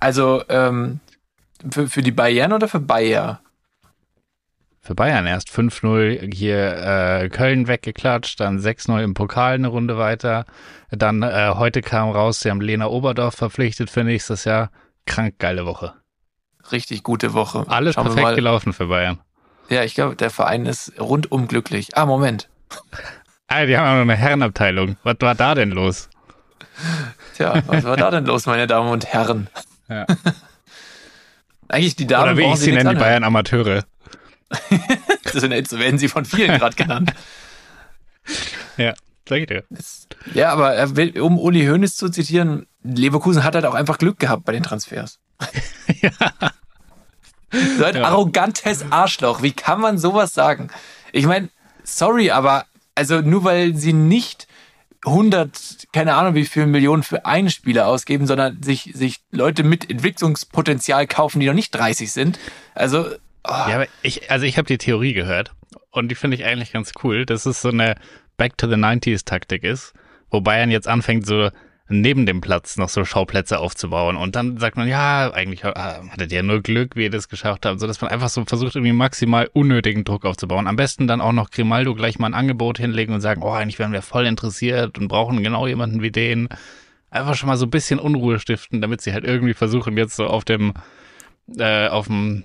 Also, 0.00 0.42
ähm, 0.48 1.00
für, 1.70 1.88
für 1.88 2.02
die 2.02 2.12
Bayern 2.12 2.52
oder 2.52 2.68
für 2.68 2.80
Bayer? 2.80 3.40
Für 4.84 4.94
Bayern 4.94 5.26
erst 5.26 5.48
5-0 5.48 6.34
hier 6.34 6.76
äh, 6.76 7.28
Köln 7.30 7.68
weggeklatscht, 7.68 8.38
dann 8.38 8.58
6-0 8.58 9.02
im 9.02 9.14
Pokal 9.14 9.54
eine 9.54 9.68
Runde 9.68 9.96
weiter. 9.96 10.44
Dann 10.90 11.22
äh, 11.22 11.52
heute 11.54 11.80
kam 11.80 12.10
raus, 12.10 12.40
sie 12.40 12.50
haben 12.50 12.60
Lena 12.60 12.88
Oberdorf 12.88 13.34
verpflichtet 13.34 13.88
für 13.88 14.04
nächstes 14.04 14.44
Jahr. 14.44 14.70
Krank 15.06 15.38
geile 15.38 15.64
Woche. 15.64 15.94
Richtig 16.70 17.02
gute 17.02 17.32
Woche. 17.32 17.64
Alles 17.66 17.94
Schauen 17.94 18.12
perfekt 18.14 18.36
gelaufen 18.36 18.74
für 18.74 18.88
Bayern. 18.88 19.20
Ja, 19.70 19.84
ich 19.84 19.94
glaube, 19.94 20.16
der 20.16 20.28
Verein 20.28 20.66
ist 20.66 20.92
rundum 21.00 21.48
glücklich. 21.48 21.96
Ah, 21.96 22.04
Moment. 22.06 22.50
Ah, 23.46 23.66
die 23.66 23.76
haben 23.76 23.86
auch 23.86 23.92
noch 23.92 24.00
eine 24.00 24.16
Herrenabteilung. 24.16 24.96
Was 25.02 25.16
war 25.20 25.34
da 25.34 25.54
denn 25.54 25.70
los? 25.70 26.08
Tja, 27.36 27.62
was 27.66 27.84
war 27.84 27.96
da 27.98 28.10
denn 28.10 28.24
los, 28.24 28.46
meine 28.46 28.66
Damen 28.66 28.88
und 28.88 29.04
Herren? 29.04 29.48
Ja. 29.86 30.06
Eigentlich 31.68 31.94
die 31.94 32.06
Damen 32.06 32.24
Oder 32.24 32.36
wie 32.38 32.50
ich 32.50 32.56
sie 32.56 32.72
nenne, 32.72 32.94
die. 32.94 32.96
Bayern 32.96 33.22
Amateure. 33.22 33.84
Das 35.24 35.32
sind, 35.42 35.68
so 35.68 35.78
werden 35.78 35.98
sie 35.98 36.08
von 36.08 36.24
vielen 36.24 36.58
gerade 36.58 36.76
genannt. 36.76 37.12
Ja, 38.76 38.94
sag 39.28 39.38
ich 39.40 39.46
dir. 39.46 39.64
Ja, 40.32 40.50
aber 40.52 40.74
er 40.74 40.96
will, 40.96 41.20
um 41.20 41.38
Uli 41.38 41.66
Hoeneß 41.66 41.94
zu 41.94 42.08
zitieren, 42.08 42.66
Leverkusen 42.82 43.44
hat 43.44 43.54
halt 43.54 43.66
auch 43.66 43.74
einfach 43.74 43.98
Glück 43.98 44.18
gehabt 44.18 44.44
bei 44.44 44.52
den 44.52 44.62
Transfers. 44.62 45.18
ja. 46.00 46.10
So 47.78 47.84
ein 47.84 47.96
Ja. 47.96 48.04
arrogantes 48.04 48.84
Arschloch. 48.90 49.42
Wie 49.42 49.52
kann 49.52 49.80
man 49.80 49.98
sowas 49.98 50.32
sagen? 50.32 50.68
Ich 51.12 51.26
meine, 51.26 51.50
sorry, 51.84 52.30
aber 52.30 52.64
also 52.94 53.20
nur 53.20 53.44
weil 53.44 53.76
sie 53.76 53.92
nicht 53.92 54.48
100, 55.04 55.88
keine 55.92 56.14
Ahnung 56.14 56.34
wie 56.34 56.46
viel 56.46 56.66
Millionen 56.66 57.02
für 57.02 57.26
einen 57.26 57.50
Spieler 57.50 57.86
ausgeben, 57.86 58.26
sondern 58.26 58.62
sich, 58.62 58.90
sich 58.94 59.20
Leute 59.30 59.62
mit 59.62 59.90
Entwicklungspotenzial 59.90 61.06
kaufen, 61.06 61.40
die 61.40 61.46
noch 61.46 61.54
nicht 61.54 61.74
30 61.74 62.10
sind. 62.10 62.38
Also, 62.74 63.06
oh, 63.44 63.50
Ja, 63.50 63.74
aber 63.76 63.86
ich, 64.02 64.30
also 64.30 64.46
ich 64.46 64.58
habe 64.58 64.66
die 64.66 64.78
Theorie 64.78 65.12
gehört 65.12 65.54
und 65.90 66.08
die 66.10 66.14
finde 66.14 66.36
ich 66.36 66.44
eigentlich 66.44 66.72
ganz 66.72 66.92
cool, 67.02 67.26
dass 67.26 67.46
es 67.46 67.62
so 67.62 67.68
eine 67.68 67.96
Back 68.36 68.58
to 68.58 68.68
the 68.68 68.74
90s 68.74 69.24
Taktik 69.24 69.64
ist, 69.64 69.94
wo 70.30 70.40
Bayern 70.40 70.70
jetzt 70.70 70.88
anfängt, 70.88 71.26
so 71.26 71.50
neben 71.88 72.24
dem 72.24 72.40
Platz 72.40 72.78
noch 72.78 72.88
so 72.88 73.04
Schauplätze 73.04 73.58
aufzubauen 73.58 74.16
und 74.16 74.36
dann 74.36 74.58
sagt 74.58 74.76
man, 74.76 74.88
ja, 74.88 75.30
eigentlich 75.32 75.64
äh, 75.64 75.74
hattet 75.74 76.32
ihr 76.32 76.42
nur 76.42 76.62
Glück, 76.62 76.96
wie 76.96 77.04
ihr 77.04 77.10
das 77.10 77.28
geschafft 77.28 77.66
habt, 77.66 77.78
so 77.78 77.86
dass 77.86 78.00
man 78.00 78.10
einfach 78.10 78.30
so 78.30 78.44
versucht, 78.44 78.74
irgendwie 78.74 78.94
maximal 78.94 79.50
unnötigen 79.52 80.04
Druck 80.04 80.24
aufzubauen. 80.24 80.66
Am 80.66 80.76
besten 80.76 81.06
dann 81.06 81.20
auch 81.20 81.32
noch 81.32 81.50
Grimaldo 81.50 81.94
gleich 81.94 82.18
mal 82.18 82.28
ein 82.28 82.34
Angebot 82.34 82.78
hinlegen 82.78 83.14
und 83.14 83.20
sagen, 83.20 83.42
oh, 83.42 83.50
eigentlich 83.50 83.78
wären 83.78 83.92
wir 83.92 84.02
voll 84.02 84.24
interessiert 84.24 84.98
und 84.98 85.08
brauchen 85.08 85.42
genau 85.42 85.66
jemanden 85.66 86.00
wie 86.00 86.10
den. 86.10 86.48
Einfach 87.10 87.34
schon 87.34 87.48
mal 87.48 87.58
so 87.58 87.66
ein 87.66 87.70
bisschen 87.70 88.00
Unruhe 88.00 88.40
stiften, 88.40 88.80
damit 88.80 89.02
sie 89.02 89.12
halt 89.12 89.24
irgendwie 89.24 89.54
versuchen, 89.54 89.96
jetzt 89.96 90.16
so 90.16 90.26
auf 90.26 90.44
dem, 90.44 90.72
äh, 91.58 91.88
auf 91.88 92.06
dem 92.06 92.44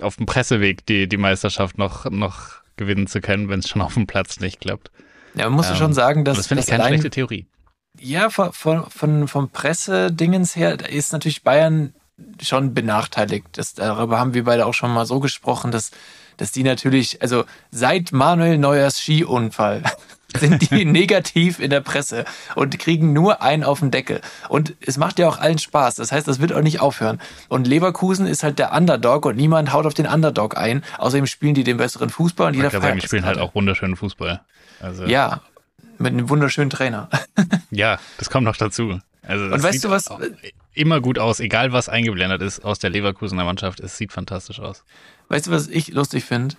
auf 0.00 0.16
dem 0.16 0.26
Presseweg 0.26 0.86
die, 0.86 1.08
die 1.08 1.16
Meisterschaft 1.16 1.78
noch, 1.78 2.06
noch 2.10 2.62
gewinnen 2.76 3.06
zu 3.06 3.20
können, 3.20 3.48
wenn 3.48 3.60
es 3.60 3.68
schon 3.68 3.82
auf 3.82 3.94
dem 3.94 4.06
Platz 4.06 4.40
nicht 4.40 4.60
klappt. 4.60 4.90
ja, 5.34 5.44
man 5.44 5.54
muss 5.54 5.70
Ähm, 5.70 5.76
schon 5.76 5.92
sagen, 5.92 6.24
dass 6.24 6.36
das 6.38 6.46
finde 6.46 6.62
ich 6.62 6.68
keine 6.68 6.86
schlechte 6.86 7.10
Theorie. 7.10 7.46
Ja, 8.00 8.30
von, 8.30 8.52
von, 8.52 8.88
von, 8.90 9.28
vom 9.28 9.50
Pressedingens 9.50 10.56
her 10.56 10.78
ist 10.88 11.12
natürlich 11.12 11.42
Bayern 11.42 11.94
schon 12.40 12.72
benachteiligt. 12.72 13.46
Das, 13.52 13.74
darüber 13.74 14.18
haben 14.18 14.34
wir 14.34 14.44
beide 14.44 14.66
auch 14.66 14.74
schon 14.74 14.92
mal 14.92 15.04
so 15.06 15.20
gesprochen, 15.20 15.70
dass, 15.70 15.90
dass 16.38 16.52
die 16.52 16.62
natürlich, 16.62 17.20
also 17.20 17.44
seit 17.70 18.12
Manuel 18.12 18.58
Neuers 18.58 18.98
Skiunfall 18.98 19.82
sind 20.38 20.70
die 20.70 20.84
negativ 20.86 21.58
in 21.58 21.70
der 21.70 21.80
Presse 21.80 22.24
und 22.54 22.78
kriegen 22.78 23.12
nur 23.12 23.42
einen 23.42 23.64
auf 23.64 23.80
den 23.80 23.90
Deckel. 23.90 24.20
Und 24.48 24.74
es 24.80 24.96
macht 24.96 25.18
ja 25.18 25.28
auch 25.28 25.38
allen 25.38 25.58
Spaß. 25.58 25.96
Das 25.96 26.12
heißt, 26.12 26.26
das 26.28 26.40
wird 26.40 26.52
auch 26.52 26.62
nicht 26.62 26.80
aufhören. 26.80 27.20
Und 27.48 27.66
Leverkusen 27.66 28.26
ist 28.26 28.42
halt 28.42 28.58
der 28.58 28.72
Underdog 28.72 29.26
und 29.26 29.36
niemand 29.36 29.72
haut 29.72 29.86
auf 29.86 29.94
den 29.94 30.06
Underdog 30.06 30.56
ein. 30.56 30.82
Außerdem 30.98 31.26
spielen 31.26 31.54
die 31.54 31.64
den 31.64 31.76
besseren 31.76 32.10
Fußball 32.10 32.48
und 32.48 32.54
Ich 32.54 32.58
jeder 32.58 32.70
kann 32.70 32.82
sagen, 32.82 32.98
die 33.00 33.06
spielen 33.06 33.24
halt 33.24 33.38
auch 33.38 33.54
wunderschönen 33.54 33.96
Fußball. 33.96 34.40
Also, 34.80 35.04
ja. 35.04 35.08
Ja, 35.10 35.40
mit 35.98 36.12
einem 36.12 36.28
wunderschönen 36.28 36.70
Trainer. 36.70 37.08
das 37.70 38.30
kommt 38.30 38.44
noch 38.44 38.56
dazu. 38.56 38.98
Also, 39.26 39.44
Und 39.44 39.62
weißt 39.62 39.84
du 39.84 39.90
was- 39.90 40.08
Immer 40.74 41.00
gut 41.02 41.18
aus, 41.18 41.38
egal 41.38 41.72
was 41.72 41.90
eingeblendet 41.90 42.40
ist 42.40 42.64
aus 42.64 42.78
der 42.78 42.88
Leverkusener 42.88 43.44
Mannschaft. 43.44 43.78
Es 43.80 43.98
sieht 43.98 44.10
fantastisch 44.10 44.58
aus. 44.58 44.84
Weißt 45.28 45.46
du, 45.46 45.50
was 45.50 45.68
ich 45.68 45.88
lustig 45.88 46.24
finde? 46.24 46.56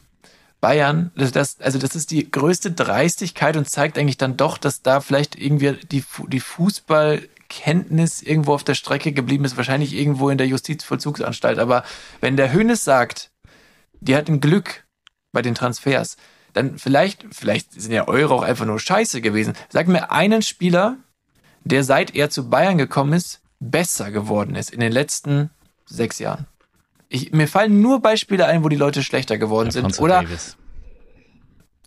Bayern, 0.63 1.12
das, 1.17 1.34
das, 1.34 1.60
also 1.60 1.77
das 1.77 1.93
ist 1.93 2.10
die 2.10 2.32
größte 2.32 2.72
Dreistigkeit 2.72 3.58
und 3.58 3.70
zeigt 3.70 3.98
eigentlich 3.98 4.17
dann 4.17 4.38
doch, 4.38 4.58
dass 4.58 4.82
da 4.82 5.01
vielleicht 5.01 5.36
irgendwie 5.38 5.74
die, 5.91 6.05
die 6.29 6.39
Fußballkenntnis 6.39 8.22
irgendwo 8.22 8.53
auf 8.53 8.63
der 8.63 8.75
Strecke 8.75 9.12
geblieben 9.12 9.43
ist, 9.43 9.58
wahrscheinlich 9.58 9.93
irgendwo 9.93 10.29
in 10.29 10.38
der 10.38 10.48
Justizvollzugsanstalt. 10.48 11.60
Aber 11.60 11.84
wenn 12.22 12.38
der 12.38 12.53
Hönes 12.53 12.86
sagt, 12.86 13.29
die 14.00 14.15
hatten 14.15 14.39
Glück 14.39 14.86
bei 15.34 15.41
den 15.41 15.53
Transfers. 15.53 16.15
Dann 16.53 16.77
vielleicht, 16.77 17.25
vielleicht 17.32 17.74
sind 17.74 17.91
ja 17.91 18.08
eure 18.08 18.34
auch 18.34 18.43
einfach 18.43 18.65
nur 18.65 18.79
scheiße 18.79 19.20
gewesen. 19.20 19.55
Sag 19.67 19.89
mir 19.89 20.12
einen 20.12 20.41
Spieler, 20.43 20.96
der 21.65 21.84
seit 21.84 22.15
er 22.15 22.29
zu 22.29 22.50
Bayern 22.50 22.77
gekommen 22.77 23.12
ist, 23.12 23.41
besser 23.60 24.12
geworden 24.12 24.55
ist 24.55 24.70
in 24.70 24.79
den 24.79 24.93
letzten 24.93 25.50
sechs 25.86 26.20
Jahren. 26.20 26.46
Ich, 27.13 27.32
mir 27.32 27.48
fallen 27.48 27.79
nur 27.79 28.01
Beispiele 28.01 28.48
ein, 28.48 28.63
wo 28.63 28.70
die 28.70 28.75
Leute 28.75 29.03
schlechter 29.03 29.38
geworden 29.38 29.67
Alphonso 29.67 29.89
sind. 29.89 30.03
Oder 30.03 30.24
Davis. 30.24 30.58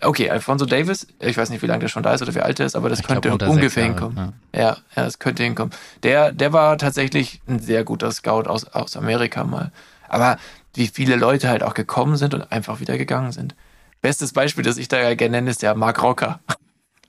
Okay, 0.01 0.31
Alfonso 0.31 0.67
Davis, 0.67 1.09
ich 1.19 1.37
weiß 1.37 1.51
nicht, 1.51 1.63
wie 1.63 1.67
lange 1.67 1.81
der 1.81 1.89
schon 1.89 2.05
da 2.05 2.15
ist 2.15 2.23
oder 2.23 2.33
wie 2.33 2.43
alt 2.43 2.61
er 2.61 2.67
ist, 2.67 2.77
aber 2.77 2.89
das 2.89 3.01
Ich 3.01 3.07
glaub, 3.07 3.23
könnte 3.23 3.45
sechs 3.45 3.51
ungefähr 3.51 3.85
hinkommen. 3.87 4.35
Ja. 4.55 4.61
ja, 4.61 4.77
das 4.95 5.19
könnte 5.19 5.43
hinkommen. 5.43 5.73
Der, 6.05 6.31
der 6.31 6.53
war 6.53 6.79
tatsächlich 6.79 7.41
ein 7.49 7.59
sehr 7.59 7.83
guter 7.83 8.13
Scout 8.13 8.43
aus, 8.43 8.67
aus 8.67 8.97
Amerika 8.97 9.43
mal. 9.43 9.73
Aber 10.09 10.39
wie 10.75 10.87
viele 10.87 11.17
Leute 11.17 11.49
halt 11.49 11.65
auch 11.65 11.75
gekommen 11.75 12.17
sind 12.17 12.33
und 12.33 12.53
einfach 12.53 12.79
wieder 12.79 12.97
gegangen 12.97 13.33
sind. 13.33 13.57
Bestes 14.03 14.33
Beispiel, 14.33 14.63
das 14.63 14.77
ich 14.77 14.87
da 14.87 15.13
gerne 15.17 15.39
nenne, 15.39 15.51
ist 15.51 15.63
der 15.63 15.75
Mark 15.75 16.05
Rocker. 16.05 16.39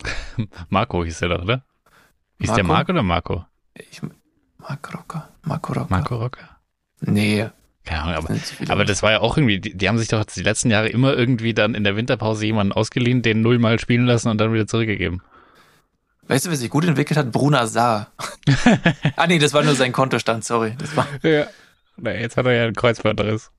Marco 0.70 1.04
hieß 1.04 1.20
der 1.20 1.30
doch, 1.30 1.44
oder? 1.44 1.64
Hieß 2.40 2.54
der 2.54 2.64
Marco? 2.64 2.74
Marco 2.74 2.92
oder 2.94 3.04
Marco? 3.04 3.46
Ich, 3.76 4.02
Mark 4.58 4.92
Rocker, 4.92 5.30
Marco 5.44 5.74
Rocker. 5.74 5.88
Marco 5.90 6.16
Rocker? 6.16 6.50
Nee. 7.02 7.48
Keine 7.88 8.04
Ahnung, 8.04 8.16
aber, 8.16 8.36
aber 8.68 8.86
das 8.86 9.02
war 9.02 9.12
ja 9.12 9.22
auch 9.22 9.38
irgendwie, 9.38 9.60
die, 9.60 9.74
die 9.74 9.88
haben 9.88 9.98
sich 9.98 10.10
doch 10.10 10.26
die 10.26 10.44
letzten 10.44 10.70
Jahre 10.70 10.90
immer 10.90 11.14
irgendwie 11.14 11.54
dann 11.54 11.74
in 11.74 11.86
der 11.86 11.96
Winterpause 11.96 12.46
jemanden 12.46 12.74
ausgeliehen, 12.74 13.22
den 13.22 13.42
nullmal 13.42 13.80
spielen 13.80 14.06
lassen 14.06 14.28
und 14.28 14.40
dann 14.40 14.54
wieder 14.54 14.68
zurückgegeben. 14.68 15.22
Weißt 16.28 16.46
du, 16.46 16.50
wer 16.50 16.58
sich 16.58 16.70
gut 16.70 16.84
entwickelt 16.84 17.18
hat? 17.18 17.32
Bruna 17.32 17.66
Saar. 17.66 18.12
ah 19.16 19.28
nee, 19.28 19.40
das 19.40 19.54
war 19.54 19.64
nur 19.64 19.76
sein 19.76 19.94
Kontostand, 19.94 20.44
sorry. 20.44 20.76
Das 20.78 20.98
war, 20.98 21.08
Ja. 21.24 21.48
Na, 21.96 22.14
jetzt 22.14 22.36
hat 22.36 22.46
er 22.46 22.52
ja 22.52 22.64
einen 22.66 22.76
Kreuzbandriss. 22.76 23.52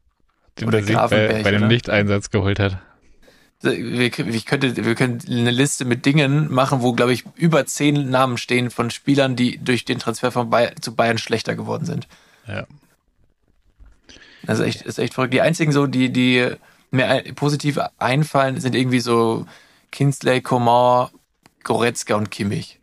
Den 0.61 0.73
er 0.73 0.82
sich 0.82 0.94
bei, 0.94 1.42
bei 1.42 1.50
dem? 1.50 1.66
Nichteinsatz 1.66 2.28
geholt 2.28 2.61
hat. 2.61 2.76
wir, 3.62 4.18
ich 4.18 4.44
könnte, 4.44 4.85
wir 4.85 4.94
können 4.94 5.20
eine 5.26 5.50
Liste 5.50 5.87
mit 5.87 6.04
Dingen 6.04 6.52
machen, 6.52 6.82
wo, 6.82 6.92
glaube 6.92 7.14
ich, 7.14 7.25
über 7.35 7.64
zehn 7.64 8.11
Namen 8.11 8.37
stehen 8.37 8.70
von 8.70 8.90
Spielern, 8.90 9.37
die 9.37 9.56
durch 9.56 9.87
den 9.87 9.99
Transfer 9.99 10.30
von 10.30 10.50
Bayern, 10.50 10.75
zu 10.82 10.94
Bayern 10.94 11.16
schlechter 11.16 11.56
geworden 11.56 11.87
sind. 11.87 12.06
Ja. 12.47 12.66
Das 14.48 14.60
ist 14.60 14.64
echt, 14.64 14.82
ist 14.82 14.98
echt 14.98 15.12
verrückt. 15.12 15.34
Die 15.34 15.42
einzigen 15.42 15.72
so, 15.72 15.86
die, 15.86 16.10
die 16.10 16.50
mir 16.90 17.22
positiv 17.34 17.78
einfallen, 17.98 18.58
sind 18.58 18.74
irgendwie 18.74 19.00
so 19.00 19.44
Kinsley, 19.92 20.40
Coman, 20.40 21.10
Goretzka 21.64 22.14
und 22.14 22.30
Kimmich. 22.30 22.80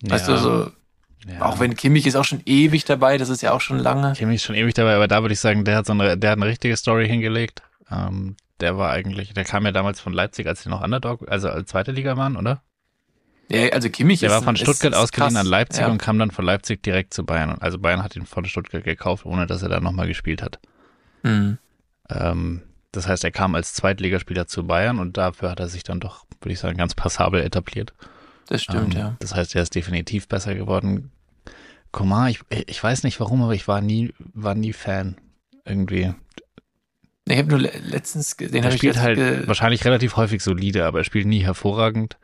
Weißt 0.00 0.28
ja. 0.28 0.34
du, 0.34 0.40
so, 0.40 0.70
ja. 1.30 1.42
auch 1.42 1.60
wenn 1.60 1.76
Kimmich 1.76 2.06
ist 2.06 2.16
auch 2.16 2.24
schon 2.24 2.40
ewig 2.46 2.86
dabei, 2.86 3.18
das 3.18 3.28
ist 3.28 3.42
ja 3.42 3.52
auch 3.52 3.60
schon 3.60 3.78
lange. 3.78 4.14
Kimmich 4.14 4.36
ist 4.36 4.44
schon 4.44 4.56
ewig 4.56 4.72
dabei, 4.72 4.94
aber 4.94 5.08
da 5.08 5.20
würde 5.20 5.34
ich 5.34 5.40
sagen, 5.40 5.62
der 5.66 5.76
hat 5.76 5.84
so 5.84 5.92
eine, 5.92 6.16
der 6.16 6.30
hat 6.30 6.38
eine 6.38 6.46
richtige 6.46 6.74
Story 6.78 7.06
hingelegt. 7.06 7.60
Ähm, 7.90 8.36
der 8.60 8.78
war 8.78 8.92
eigentlich, 8.92 9.34
der 9.34 9.44
kam 9.44 9.66
ja 9.66 9.72
damals 9.72 10.00
von 10.00 10.14
Leipzig, 10.14 10.46
als 10.46 10.62
die 10.62 10.70
noch 10.70 10.82
Underdog, 10.82 11.30
also 11.30 11.50
als 11.50 11.68
zweite 11.68 11.92
Liga 11.92 12.16
waren, 12.16 12.38
oder? 12.38 12.62
Ja, 13.48 13.68
also 13.70 13.90
Kimmich 13.90 14.20
Der 14.20 14.30
ist 14.30 14.34
war 14.36 14.42
von 14.42 14.56
Stuttgart 14.56 14.94
ausgeliehen 14.94 15.36
an 15.36 15.46
Leipzig 15.46 15.82
ja. 15.82 15.88
und 15.88 15.98
kam 15.98 16.18
dann 16.18 16.30
von 16.30 16.44
Leipzig 16.44 16.82
direkt 16.82 17.12
zu 17.12 17.24
Bayern. 17.24 17.58
Also 17.60 17.78
Bayern 17.78 18.02
hat 18.02 18.16
ihn 18.16 18.24
von 18.26 18.44
Stuttgart 18.46 18.84
gekauft, 18.84 19.26
ohne 19.26 19.46
dass 19.46 19.62
er 19.62 19.68
da 19.68 19.80
nochmal 19.80 20.06
gespielt 20.06 20.42
hat. 20.42 20.58
Mhm. 21.22 21.58
Ähm, 22.08 22.62
das 22.92 23.08
heißt, 23.08 23.24
er 23.24 23.30
kam 23.30 23.54
als 23.54 23.74
Zweitligaspieler 23.74 24.46
zu 24.46 24.66
Bayern 24.66 24.98
und 24.98 25.16
dafür 25.16 25.50
hat 25.50 25.60
er 25.60 25.68
sich 25.68 25.82
dann 25.82 26.00
doch, 26.00 26.24
würde 26.40 26.52
ich 26.52 26.58
sagen, 26.60 26.76
ganz 26.78 26.94
passabel 26.94 27.42
etabliert. 27.42 27.92
Das 28.48 28.62
stimmt, 28.62 28.94
ähm, 28.94 29.00
ja. 29.00 29.16
Das 29.20 29.34
heißt, 29.34 29.54
er 29.54 29.62
ist 29.62 29.74
definitiv 29.74 30.28
besser 30.28 30.54
geworden. 30.54 31.10
Komar, 31.90 32.30
ich, 32.30 32.40
ich 32.66 32.82
weiß 32.82 33.02
nicht 33.02 33.20
warum, 33.20 33.42
aber 33.42 33.54
ich 33.54 33.68
war 33.68 33.80
nie, 33.80 34.14
war 34.18 34.54
nie 34.54 34.72
Fan. 34.72 35.16
Irgendwie. 35.64 36.14
Ich 37.28 37.38
habe 37.38 37.48
nur 37.48 37.60
le- 37.60 37.72
letztens, 37.84 38.36
ge- 38.36 38.48
den 38.48 38.64
er 38.64 38.72
spielt 38.72 38.98
halt 38.98 39.46
wahrscheinlich 39.46 39.84
relativ 39.84 40.16
häufig 40.16 40.42
solide, 40.42 40.84
aber 40.86 40.98
er 40.98 41.04
spielt 41.04 41.26
nie 41.26 41.44
hervorragend. 41.44 42.16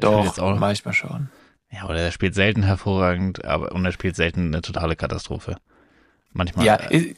Doch, 0.00 0.38
auch, 0.38 0.58
manchmal 0.58 0.94
schon. 0.94 1.28
ja, 1.70 1.84
oder 1.84 2.00
er 2.00 2.12
spielt 2.12 2.34
selten 2.34 2.62
hervorragend, 2.62 3.44
aber 3.44 3.72
und 3.72 3.84
er 3.84 3.92
spielt 3.92 4.16
selten 4.16 4.48
eine 4.48 4.62
totale 4.62 4.96
Katastrophe. 4.96 5.56
Manchmal. 6.32 6.64
Ja, 6.64 6.76
äh, 6.90 7.14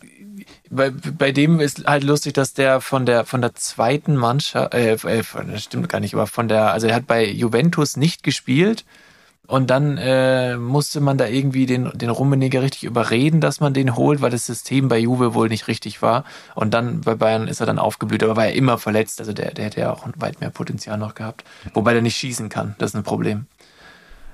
bei, 0.70 0.90
bei 0.90 1.32
dem 1.32 1.60
ist 1.60 1.86
halt 1.86 2.04
lustig, 2.04 2.32
dass 2.32 2.54
der 2.54 2.80
von 2.80 3.06
der 3.06 3.24
von 3.24 3.40
der 3.40 3.54
zweiten 3.54 4.16
Mannschaft, 4.16 4.74
äh, 4.74 4.94
äh, 4.94 5.22
das 5.50 5.64
stimmt 5.64 5.88
gar 5.88 6.00
nicht, 6.00 6.14
aber 6.14 6.26
von 6.26 6.48
der, 6.48 6.72
also 6.72 6.86
er 6.86 6.94
hat 6.94 7.06
bei 7.06 7.26
Juventus 7.26 7.96
nicht 7.96 8.22
gespielt 8.22 8.84
und 9.48 9.70
dann 9.70 9.98
äh, 9.98 10.56
musste 10.56 11.00
man 11.00 11.18
da 11.18 11.26
irgendwie 11.26 11.66
den 11.66 11.90
den 11.94 12.10
Rummeniger 12.10 12.62
richtig 12.62 12.84
überreden, 12.84 13.40
dass 13.40 13.60
man 13.60 13.74
den 13.74 13.96
holt, 13.96 14.20
weil 14.20 14.30
das 14.30 14.46
System 14.46 14.88
bei 14.88 14.98
Juve 14.98 15.34
wohl 15.34 15.48
nicht 15.48 15.68
richtig 15.68 16.02
war 16.02 16.24
und 16.54 16.72
dann 16.72 17.02
bei 17.02 17.14
Bayern 17.14 17.48
ist 17.48 17.60
er 17.60 17.66
dann 17.66 17.78
aufgeblüht, 17.78 18.22
aber 18.22 18.36
war 18.36 18.46
er 18.46 18.54
immer 18.54 18.78
verletzt, 18.78 19.20
also 19.20 19.32
der 19.32 19.52
der 19.52 19.66
hätte 19.66 19.80
ja 19.80 19.92
auch 19.92 20.06
weit 20.16 20.40
mehr 20.40 20.50
Potenzial 20.50 20.98
noch 20.98 21.14
gehabt, 21.14 21.44
wobei 21.74 21.92
der 21.92 22.02
nicht 22.02 22.16
schießen 22.16 22.48
kann, 22.48 22.74
das 22.78 22.90
ist 22.90 22.96
ein 22.96 23.04
Problem. 23.04 23.46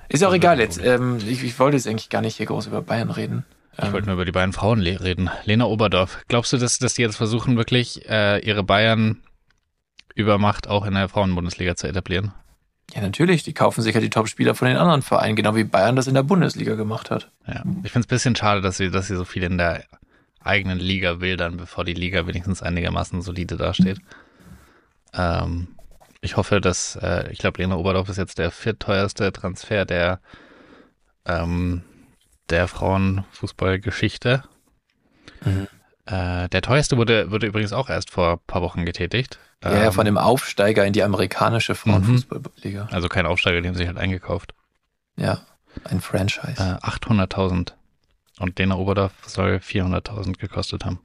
Ist 0.08 0.22
ja 0.22 0.28
auch 0.28 0.34
egal 0.34 0.58
jetzt. 0.58 0.82
Ähm, 0.82 1.18
ich, 1.26 1.44
ich 1.44 1.58
wollte 1.58 1.76
jetzt 1.76 1.86
eigentlich 1.86 2.08
gar 2.08 2.22
nicht 2.22 2.36
hier 2.36 2.46
groß 2.46 2.68
über 2.68 2.80
Bayern 2.80 3.10
reden. 3.10 3.44
Ich 3.80 3.92
wollte 3.92 4.06
nur 4.06 4.14
über 4.14 4.24
die 4.24 4.32
beiden 4.32 4.52
Frauen 4.52 4.80
reden. 4.80 5.30
Lena 5.44 5.66
Oberdorf. 5.66 6.18
Glaubst 6.26 6.52
du, 6.52 6.56
dass, 6.56 6.78
dass 6.78 6.94
die 6.94 7.02
jetzt 7.02 7.16
versuchen, 7.16 7.56
wirklich 7.56 8.08
äh, 8.08 8.40
ihre 8.40 8.64
Bayern-Übermacht 8.64 10.66
auch 10.66 10.84
in 10.84 10.94
der 10.94 11.08
Frauenbundesliga 11.08 11.76
zu 11.76 11.86
etablieren? 11.86 12.32
Ja, 12.94 13.02
natürlich. 13.02 13.42
Die 13.42 13.52
kaufen 13.52 13.82
sich 13.82 13.94
ja 13.94 14.00
die 14.00 14.10
Top-Spieler 14.10 14.54
von 14.54 14.68
den 14.68 14.76
anderen 14.76 15.02
Vereinen, 15.02 15.36
genau 15.36 15.54
wie 15.54 15.64
Bayern 15.64 15.96
das 15.96 16.06
in 16.06 16.14
der 16.14 16.22
Bundesliga 16.22 16.74
gemacht 16.74 17.10
hat. 17.10 17.30
Ja. 17.46 17.62
Ich 17.82 17.92
finde 17.92 18.00
es 18.00 18.06
ein 18.06 18.08
bisschen 18.08 18.36
schade, 18.36 18.60
dass 18.60 18.78
sie, 18.78 18.90
dass 18.90 19.08
sie 19.08 19.16
so 19.16 19.24
viel 19.24 19.42
in 19.42 19.58
der 19.58 19.84
eigenen 20.40 20.78
Liga 20.78 21.20
wildern, 21.20 21.56
bevor 21.58 21.84
die 21.84 21.94
Liga 21.94 22.26
wenigstens 22.26 22.62
einigermaßen 22.62 23.20
solide 23.20 23.56
dasteht. 23.56 23.98
Ähm, 25.12 25.68
ich 26.20 26.36
hoffe, 26.36 26.60
dass, 26.60 26.96
äh, 26.96 27.30
ich 27.30 27.38
glaube, 27.38 27.60
Lena 27.60 27.76
Oberdorf 27.76 28.08
ist 28.08 28.16
jetzt 28.16 28.38
der 28.38 28.50
viertteuerste 28.50 29.32
Transfer 29.32 29.84
der, 29.84 30.20
ähm, 31.26 31.82
der 32.48 32.68
Frauenfußballgeschichte. 32.68 34.42
Mhm. 35.44 35.68
Äh, 36.10 36.48
der 36.48 36.62
teuerste 36.62 36.96
wurde, 36.96 37.30
wurde 37.30 37.46
übrigens 37.46 37.72
auch 37.72 37.90
erst 37.90 38.10
vor 38.10 38.32
ein 38.32 38.38
paar 38.46 38.62
Wochen 38.62 38.86
getätigt. 38.86 39.38
Ja, 39.62 39.72
ja, 39.74 39.86
Ähm, 39.86 39.92
von 39.92 40.04
dem 40.06 40.16
Aufsteiger 40.16 40.86
in 40.86 40.92
die 40.92 41.02
amerikanische 41.02 41.74
Frauenfußballliga. 41.74 42.88
Also 42.90 43.08
kein 43.08 43.26
Aufsteiger, 43.26 43.60
die 43.60 43.68
haben 43.68 43.74
sich 43.74 43.86
halt 43.86 43.98
eingekauft. 43.98 44.54
Ja, 45.16 45.42
ein 45.84 46.00
Franchise. 46.00 46.56
Äh, 46.56 46.86
800.000. 46.86 47.72
Und 48.38 48.58
Lena 48.58 48.76
Oberdorf 48.76 49.12
soll 49.26 49.56
400.000 49.56 50.38
gekostet 50.38 50.84
haben. 50.84 51.00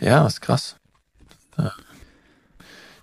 Ja, 0.00 0.26
ist 0.26 0.40
krass. 0.40 0.76
Ja. 1.58 1.72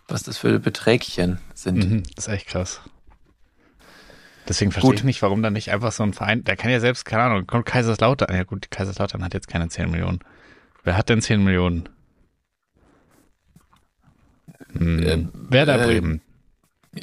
Was 0.07 0.23
das 0.23 0.37
für 0.37 0.59
Beträgchen 0.59 1.39
sind. 1.53 1.77
Mhm, 1.77 2.03
das 2.15 2.27
ist 2.27 2.33
echt 2.33 2.47
krass. 2.47 2.81
Deswegen 4.47 4.71
verstehe 4.71 4.91
Gut. 4.91 4.99
ich 4.99 5.03
nicht, 5.03 5.21
warum 5.21 5.43
dann 5.43 5.53
nicht 5.53 5.71
einfach 5.71 5.91
so 5.91 6.03
ein 6.03 6.13
Verein, 6.13 6.43
der 6.43 6.55
kann 6.55 6.71
ja 6.71 6.79
selbst, 6.79 7.05
keine 7.05 7.23
Ahnung, 7.23 7.45
kommt 7.45 7.65
Kaiserslautern, 7.65 8.33
ja 8.33 8.43
gut, 8.43 8.71
Kaiserslautern 8.71 9.23
hat 9.23 9.33
jetzt 9.33 9.47
keine 9.49 9.67
10 9.67 9.91
Millionen. 9.91 10.19
Wer 10.87 10.95
hat 10.95 11.09
denn 11.09 11.21
10 11.21 11.43
Millionen? 11.43 11.89
Hm, 14.71 15.03
Ähm, 15.03 15.31
Werder 15.33 15.81
äh, 15.81 15.85
Bremen, 15.85 16.21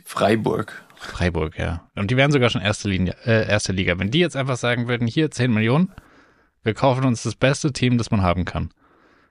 Freiburg. 0.06 0.82
Freiburg, 0.96 1.58
ja. 1.58 1.86
Und 1.94 2.10
die 2.10 2.16
wären 2.16 2.32
sogar 2.32 2.48
schon 2.48 2.62
erste, 2.62 2.88
Linie, 2.88 3.14
äh, 3.26 3.46
erste 3.46 3.74
Liga. 3.74 3.98
Wenn 3.98 4.10
die 4.10 4.20
jetzt 4.20 4.38
einfach 4.38 4.56
sagen 4.56 4.88
würden, 4.88 5.06
hier 5.06 5.30
10 5.30 5.52
Millionen, 5.52 5.92
wir 6.62 6.72
kaufen 6.72 7.04
uns 7.04 7.24
das 7.24 7.34
beste 7.34 7.74
Team, 7.74 7.98
das 7.98 8.10
man 8.10 8.22
haben 8.22 8.46
kann. 8.46 8.70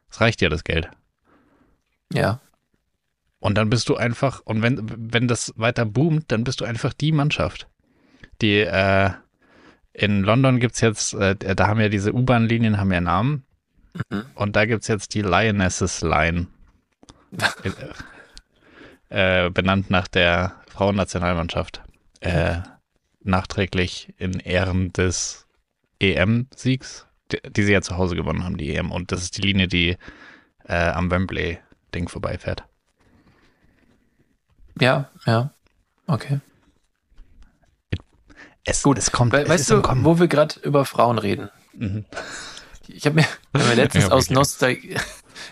Das 0.09 0.21
reicht 0.21 0.39
ja 0.43 0.49
das 0.49 0.63
Geld. 0.63 0.87
Ja. 2.13 2.39
Und 3.39 3.57
dann 3.57 3.71
bist 3.71 3.89
du 3.89 3.95
einfach, 3.95 4.41
und 4.45 4.61
wenn, 4.61 4.85
wenn 5.11 5.27
das 5.27 5.51
weiter 5.55 5.87
boomt, 5.87 6.31
dann 6.31 6.43
bist 6.43 6.61
du 6.61 6.65
einfach 6.65 6.93
die 6.93 7.11
Mannschaft. 7.11 7.67
Die, 8.43 8.59
äh, 8.59 9.09
in 9.93 10.21
London 10.21 10.59
gibt's 10.59 10.81
jetzt, 10.81 11.15
äh, 11.15 11.55
da 11.55 11.67
haben 11.67 11.79
ja 11.79 11.89
diese 11.89 12.13
U-Bahn-Linien, 12.13 12.77
haben 12.77 12.93
ja 12.93 13.01
Namen. 13.01 13.47
Mhm. 14.09 14.25
Und 14.35 14.55
da 14.55 14.65
gibt's 14.65 14.87
jetzt 14.87 15.13
die 15.13 15.21
Lionesses 15.21 16.01
Line. 16.01 16.47
äh, 19.09 19.49
benannt 19.49 19.89
nach 19.89 20.07
der 20.07 20.55
Frauennationalmannschaft. 20.67 21.81
Äh, 22.19 22.61
nachträglich 23.23 24.13
in 24.17 24.39
Ehren 24.39 24.91
des 24.93 25.47
EM-Siegs, 25.99 27.07
die, 27.31 27.39
die 27.49 27.63
sie 27.63 27.73
ja 27.73 27.81
zu 27.81 27.97
Hause 27.97 28.15
gewonnen 28.15 28.43
haben, 28.43 28.57
die 28.57 28.75
EM. 28.75 28.91
Und 28.91 29.11
das 29.11 29.21
ist 29.23 29.37
die 29.37 29.41
Linie, 29.41 29.67
die 29.67 29.97
äh, 30.65 30.89
am 30.89 31.09
Wembley-Ding 31.09 32.09
vorbeifährt. 32.09 32.63
Ja, 34.79 35.09
ja. 35.25 35.51
Okay. 36.07 36.39
Es, 38.65 38.83
Gut. 38.83 38.97
es 38.97 39.11
kommt. 39.11 39.33
We 39.33 39.43
es 39.43 39.49
weißt 39.49 39.71
im 39.71 39.81
du, 39.81 40.05
wo 40.05 40.19
wir 40.19 40.27
gerade 40.27 40.59
über 40.61 40.85
Frauen 40.85 41.17
reden? 41.17 41.49
Mhm. 41.73 42.05
Ich 42.93 43.05
habe 43.05 43.15
mir, 43.15 43.25
hab 43.53 43.67
mir 43.67 43.75
letztens 43.75 44.05
Ja, 44.09 44.11
aus. 44.11 44.29
Nostalgie, 44.29 44.95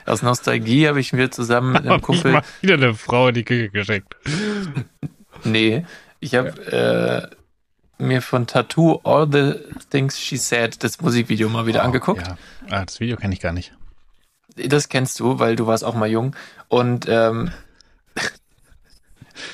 aus 0.05 0.21
Nostalgie 0.21 0.88
habe 0.88 1.00
ich 1.00 1.12
mir 1.12 1.31
zusammen 1.31 1.74
mit 1.74 1.81
einem 1.81 1.91
Hab 1.91 2.00
ich 2.00 2.05
Kumpel 2.05 2.31
mal 2.33 2.43
wieder 2.62 2.75
eine 2.75 2.93
Frau 2.93 3.29
in 3.29 3.36
die 3.36 3.43
Küche 3.43 3.69
geschickt. 3.69 4.15
Nee, 5.43 5.88
ich 6.19 6.36
habe 6.36 7.31
äh, 8.00 8.03
mir 8.03 8.21
von 8.21 8.45
Tattoo 8.45 9.00
All 9.03 9.27
the 9.31 9.55
Things 9.89 10.19
She 10.19 10.38
Said 10.38 10.83
das 10.83 11.01
Musikvideo 11.01 11.50
mal 11.50 11.65
wieder 11.65 11.81
angeguckt. 11.81 12.27
Ja. 12.27 12.38
Ah, 12.69 12.86
das 12.86 13.00
Video 13.00 13.17
kenne 13.17 13.33
ich 13.33 13.39
gar 13.39 13.51
nicht. 13.51 13.74
Das 14.55 14.88
kennst 14.88 15.19
du, 15.19 15.39
weil 15.39 15.55
du 15.55 15.65
warst 15.65 15.83
auch 15.83 15.95
mal 15.95 16.07
jung. 16.07 16.36
Und 16.67 17.07
ähm, 17.10 17.50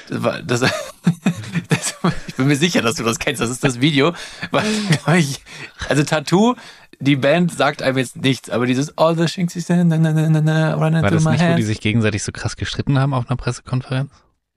das 0.10 0.24
war, 0.24 0.41
das, 0.41 0.60
das, 0.60 1.96
bin 2.38 2.48
mir 2.48 2.56
sicher, 2.56 2.82
dass 2.82 2.96
du 2.96 3.03
das 3.03 3.20
kennst. 3.20 3.41
Das 3.41 3.50
ist 3.50 3.63
das 3.63 3.82
Video. 3.82 4.13
Weil, 4.51 4.65
ich, 5.17 5.44
also 5.89 6.03
Tattoo, 6.03 6.56
die 7.00 7.15
Band 7.15 7.51
sagt 7.51 7.82
einem 7.82 7.98
jetzt 7.98 8.15
nichts, 8.15 8.50
aber 8.50 8.65
dieses 8.65 8.98
All 8.98 9.15
the 9.17 9.27
Shinks 9.27 9.56
na, 9.70 9.84
na, 9.84 9.98
na, 9.98 10.12
na, 10.12 10.41
na, 10.41 10.74
run 10.74 10.94
War 10.94 11.12
das 11.12 11.25
nicht, 11.25 11.44
wo 11.44 11.56
die 11.56 11.63
sich 11.63 11.82
gegenseitig 11.82 12.24
so 12.24 12.32
krass 12.32 12.56
gestritten 12.56 12.98
haben 13.00 13.13
auf 13.13 13.29
einer 13.29 13.38
Pressekonferenz? 13.38 14.12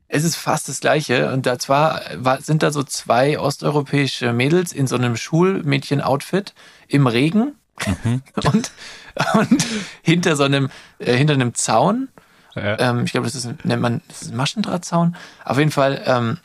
Es 0.08 0.25
ist 0.25 0.37
fast 0.37 0.68
das 0.68 0.80
Gleiche. 0.80 1.32
Und 1.32 1.46
da 1.46 1.58
zwar 1.58 2.00
war, 2.16 2.40
sind 2.40 2.62
da 2.62 2.72
so 2.72 2.82
zwei 2.82 3.38
osteuropäische 3.38 4.32
Mädels 4.32 4.72
in 4.72 4.87
so 4.87 4.96
einem 4.96 5.16
Schulmädchen-Outfit 5.16 6.54
im 6.88 7.06
Regen 7.06 7.54
und, 8.44 8.72
und 9.34 9.66
hinter 10.02 10.37
so 10.37 10.42
einem, 10.44 10.68
äh, 10.99 11.14
hinter 11.14 11.34
einem 11.34 11.54
Zaun. 11.54 12.08
Ja. 12.54 12.78
Ähm, 12.80 13.04
ich 13.04 13.12
glaube, 13.12 13.26
das 13.26 13.37
ist, 13.37 13.46
ein- 13.46 13.58
nennt 13.62 13.80
man, 13.80 14.02
das 14.08 14.22
ist 14.22 14.32
ein 14.32 14.37
Maschendrahtzaun. 14.37 15.16
Auf 15.44 15.58
jeden 15.58 15.70
Fall 15.70 16.02
ähm, 16.04 16.38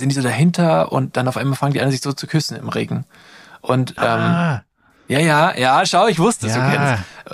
sind 0.00 0.08
die 0.10 0.16
so 0.16 0.22
dahinter 0.22 0.90
und 0.92 1.16
dann 1.16 1.28
auf 1.28 1.36
einmal 1.36 1.56
fangen 1.56 1.72
die 1.74 1.80
an, 1.80 1.90
sich 1.90 2.00
so 2.00 2.12
zu 2.12 2.26
küssen 2.26 2.56
im 2.56 2.68
Regen. 2.68 3.04
Und 3.60 3.92
ähm, 3.98 4.04
ah, 4.04 4.62
ja, 5.08 5.18
ja, 5.20 5.54
ja, 5.56 5.86
schau, 5.86 6.06
ich 6.08 6.18
wusste 6.18 6.46
es, 6.48 6.56
Ja. 6.56 6.70
du 6.70 6.76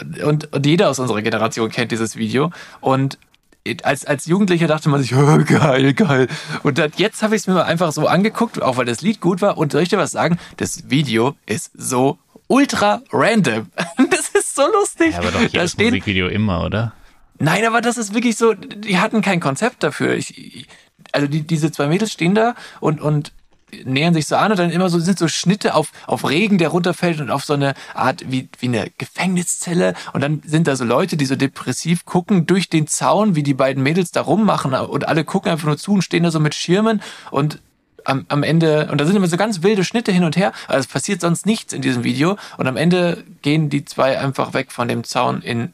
kennst. 0.02 0.24
Und, 0.24 0.52
und 0.52 0.66
jeder 0.66 0.90
aus 0.90 0.98
unserer 0.98 1.22
Generation 1.22 1.70
kennt 1.70 1.92
dieses 1.92 2.16
Video. 2.16 2.50
Und 2.80 3.18
als, 3.82 4.04
als 4.04 4.26
Jugendlicher 4.26 4.66
dachte 4.66 4.88
man 4.88 5.02
sich, 5.02 5.14
oh, 5.14 5.38
geil, 5.44 5.92
geil. 5.94 6.28
Und 6.62 6.78
dann, 6.78 6.92
jetzt 6.96 7.22
habe 7.22 7.34
ich 7.34 7.42
es 7.42 7.46
mir 7.48 7.54
mal 7.54 7.62
einfach 7.64 7.90
so 7.92 8.06
angeguckt, 8.06 8.62
auch 8.62 8.76
weil 8.76 8.84
das 8.84 9.00
Lied 9.02 9.20
gut 9.20 9.42
war. 9.42 9.58
Und 9.58 9.72
soll 9.72 9.82
ich 9.82 9.88
dir 9.88 9.98
was 9.98 10.10
sagen? 10.12 10.38
Das 10.56 10.88
Video 10.90 11.34
ist 11.46 11.70
so 11.74 12.18
ultra 12.48 13.02
random. 13.12 13.68
Das 14.10 14.28
ist 14.28 14.54
so 14.54 14.62
lustig. 14.72 15.12
ja, 15.12 15.18
aber 15.18 15.30
doch 15.32 15.40
da 15.40 15.46
jedes 15.46 15.72
stehen, 15.72 15.86
Musikvideo 15.90 16.28
immer, 16.28 16.64
oder? 16.64 16.92
Nein, 17.38 17.64
aber 17.66 17.80
das 17.80 17.96
ist 17.98 18.14
wirklich 18.14 18.36
so, 18.36 18.54
die 18.54 18.98
hatten 18.98 19.20
kein 19.20 19.40
Konzept 19.40 19.82
dafür. 19.82 20.14
Ich, 20.14 20.36
ich- 20.38 20.68
also 21.12 21.26
die, 21.26 21.42
diese 21.42 21.72
zwei 21.72 21.86
Mädels 21.86 22.12
stehen 22.12 22.34
da 22.34 22.54
und, 22.80 23.00
und 23.00 23.32
nähern 23.84 24.14
sich 24.14 24.26
so 24.26 24.36
an 24.36 24.52
und 24.52 24.58
dann 24.58 24.70
immer 24.70 24.88
so 24.88 24.98
sind 24.98 25.18
so 25.18 25.28
Schnitte 25.28 25.74
auf, 25.74 25.90
auf 26.06 26.28
Regen, 26.28 26.58
der 26.58 26.68
runterfällt 26.68 27.20
und 27.20 27.30
auf 27.30 27.44
so 27.44 27.54
eine 27.54 27.74
Art 27.94 28.24
wie, 28.30 28.48
wie 28.58 28.68
eine 28.68 28.90
Gefängniszelle. 28.96 29.94
Und 30.12 30.20
dann 30.20 30.42
sind 30.44 30.68
da 30.68 30.76
so 30.76 30.84
Leute, 30.84 31.16
die 31.16 31.26
so 31.26 31.36
depressiv 31.36 32.04
gucken 32.04 32.46
durch 32.46 32.68
den 32.68 32.86
Zaun, 32.86 33.34
wie 33.34 33.42
die 33.42 33.54
beiden 33.54 33.82
Mädels 33.82 34.12
da 34.12 34.22
rummachen. 34.22 34.72
Und 34.72 35.08
alle 35.08 35.24
gucken 35.24 35.50
einfach 35.50 35.66
nur 35.66 35.78
zu 35.78 35.94
und 35.94 36.02
stehen 36.02 36.22
da 36.22 36.30
so 36.30 36.40
mit 36.40 36.54
Schirmen. 36.54 37.02
Und 37.30 37.60
am, 38.04 38.24
am 38.28 38.44
Ende, 38.44 38.88
und 38.90 39.00
da 39.00 39.04
sind 39.04 39.16
immer 39.16 39.26
so 39.26 39.36
ganz 39.36 39.62
wilde 39.62 39.84
Schnitte 39.84 40.12
hin 40.12 40.24
und 40.24 40.36
her, 40.36 40.52
aber 40.68 40.78
es 40.78 40.86
passiert 40.86 41.20
sonst 41.20 41.44
nichts 41.44 41.72
in 41.72 41.82
diesem 41.82 42.04
Video. 42.04 42.36
Und 42.56 42.68
am 42.68 42.76
Ende 42.76 43.24
gehen 43.42 43.68
die 43.68 43.84
zwei 43.84 44.18
einfach 44.18 44.54
weg 44.54 44.70
von 44.70 44.86
dem 44.86 45.02
Zaun 45.02 45.42
in 45.42 45.72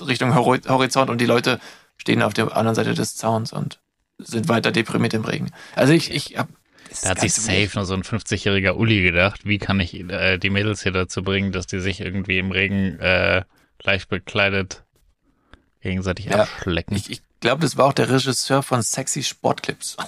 Richtung 0.00 0.34
Hori- 0.34 0.66
Horizont. 0.66 1.10
Und 1.10 1.20
die 1.20 1.26
Leute 1.26 1.60
stehen 1.98 2.22
auf 2.22 2.32
der 2.32 2.56
anderen 2.56 2.74
Seite 2.74 2.94
des 2.94 3.16
Zauns 3.16 3.52
und 3.52 3.78
sind 4.18 4.48
weiter 4.48 4.72
deprimiert 4.72 5.14
im 5.14 5.24
Regen. 5.24 5.50
Also 5.74 5.92
ich, 5.92 6.10
ich 6.10 6.36
hab, 6.38 6.48
Da 7.02 7.10
hat 7.10 7.20
sich 7.20 7.34
safe 7.34 7.70
nur 7.74 7.84
so 7.84 7.94
ein 7.94 8.02
50-jähriger 8.02 8.72
Uli 8.72 9.02
gedacht, 9.02 9.44
wie 9.44 9.58
kann 9.58 9.80
ich 9.80 9.94
äh, 9.94 10.38
die 10.38 10.50
Mädels 10.50 10.82
hier 10.82 10.92
dazu 10.92 11.22
bringen, 11.22 11.52
dass 11.52 11.66
die 11.66 11.80
sich 11.80 12.00
irgendwie 12.00 12.38
im 12.38 12.50
Regen 12.52 12.98
äh, 13.00 13.42
leicht 13.82 14.08
bekleidet 14.08 14.84
gegenseitig 15.82 16.26
Ja. 16.26 16.40
abschlecken. 16.42 16.96
Ich, 16.96 17.10
ich 17.10 17.22
glaube, 17.40 17.62
das 17.62 17.76
war 17.76 17.86
auch 17.86 17.92
der 17.92 18.08
Regisseur 18.08 18.62
von 18.62 18.82
Sexy 18.82 19.22
Sportclips. 19.22 19.96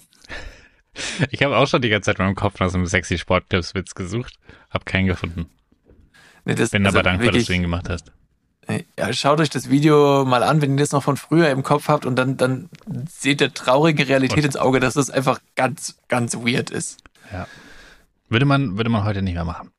Ich 1.30 1.42
habe 1.42 1.58
auch 1.58 1.66
schon 1.66 1.82
die 1.82 1.90
ganze 1.90 2.06
Zeit 2.06 2.18
in 2.18 2.24
meinem 2.24 2.34
Kopf 2.34 2.58
nach 2.58 2.70
so 2.70 2.78
einem 2.78 2.86
sexy 2.86 3.18
Sportclips-Witz 3.18 3.94
gesucht, 3.94 4.38
hab 4.70 4.86
keinen 4.86 5.04
gefunden. 5.06 5.44
Nee, 6.46 6.54
das, 6.54 6.70
Bin 6.70 6.86
also 6.86 6.96
aber 6.96 7.02
dankbar, 7.02 7.26
dass 7.26 7.34
wirklich- 7.34 7.46
du 7.48 7.52
ihn 7.52 7.60
gemacht 7.60 7.90
hast. 7.90 8.12
Ja, 8.98 9.12
schaut 9.12 9.40
euch 9.40 9.50
das 9.50 9.68
Video 9.68 10.24
mal 10.24 10.42
an, 10.42 10.62
wenn 10.62 10.72
ihr 10.72 10.78
das 10.78 10.92
noch 10.92 11.02
von 11.02 11.18
früher 11.18 11.50
im 11.50 11.62
Kopf 11.62 11.88
habt 11.88 12.06
und 12.06 12.16
dann, 12.16 12.38
dann 12.38 12.70
seht 13.08 13.42
ihr 13.42 13.52
traurige 13.52 14.08
Realität 14.08 14.44
ins 14.44 14.56
Auge, 14.56 14.80
dass 14.80 14.94
das 14.94 15.10
einfach 15.10 15.40
ganz, 15.54 15.98
ganz 16.08 16.34
weird 16.36 16.70
ist. 16.70 17.02
Würde 18.28 18.46
man, 18.46 18.78
würde 18.78 18.88
man 18.88 19.04
heute 19.04 19.20
nicht 19.20 19.34
mehr 19.34 19.44
machen. 19.44 19.70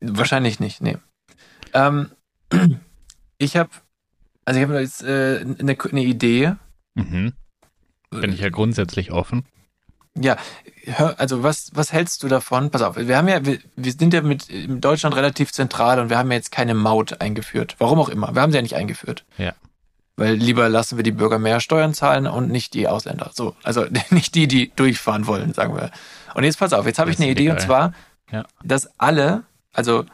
Wahrscheinlich 0.00 0.60
nicht, 0.60 0.80
nee. 0.80 0.96
Ähm, 1.74 2.10
ich 3.38 3.56
habe, 3.56 3.70
also 4.46 4.58
ich 4.58 4.66
habe 4.66 4.80
jetzt 4.80 5.02
äh, 5.02 5.40
eine, 5.40 5.76
eine 5.78 6.02
Idee. 6.02 6.54
Mhm. 6.94 7.34
Bin 8.10 8.32
ich 8.32 8.40
ja 8.40 8.48
grundsätzlich 8.48 9.12
offen. 9.12 9.44
Ja, 10.18 10.36
hör, 10.84 11.18
also 11.20 11.42
was, 11.42 11.70
was 11.74 11.92
hältst 11.92 12.22
du 12.22 12.28
davon? 12.28 12.70
Pass 12.70 12.82
auf, 12.82 12.96
wir 12.96 13.16
haben 13.16 13.28
ja, 13.28 13.44
wir, 13.44 13.58
wir 13.76 13.92
sind 13.92 14.14
ja 14.14 14.22
mit 14.22 14.48
in 14.48 14.80
Deutschland 14.80 15.14
relativ 15.16 15.52
zentral 15.52 16.00
und 16.00 16.10
wir 16.10 16.18
haben 16.18 16.30
ja 16.30 16.36
jetzt 16.36 16.52
keine 16.52 16.74
Maut 16.74 17.20
eingeführt. 17.20 17.76
Warum 17.78 17.98
auch 17.98 18.08
immer. 18.08 18.34
Wir 18.34 18.42
haben 18.42 18.50
sie 18.52 18.56
ja 18.58 18.62
nicht 18.62 18.76
eingeführt. 18.76 19.24
Ja. 19.38 19.52
Weil 20.16 20.34
lieber 20.34 20.68
lassen 20.70 20.96
wir 20.96 21.02
die 21.04 21.12
Bürger 21.12 21.38
mehr 21.38 21.60
Steuern 21.60 21.92
zahlen 21.92 22.26
und 22.26 22.48
nicht 22.50 22.72
die 22.72 22.88
Ausländer. 22.88 23.30
So, 23.34 23.54
also 23.62 23.84
nicht 24.10 24.34
die, 24.34 24.48
die 24.48 24.72
durchfahren 24.74 25.26
wollen, 25.26 25.52
sagen 25.52 25.74
wir. 25.76 25.90
Und 26.34 26.44
jetzt 26.44 26.58
pass 26.58 26.72
auf, 26.72 26.86
jetzt 26.86 26.98
habe 26.98 27.10
ich 27.10 27.18
eine 27.18 27.28
Idee 27.30 27.50
und 27.50 27.56
egal. 27.56 27.66
zwar, 27.66 27.92
Ja. 28.30 28.44
dass 28.64 28.88
alle, 28.98 29.42
also 29.72 30.04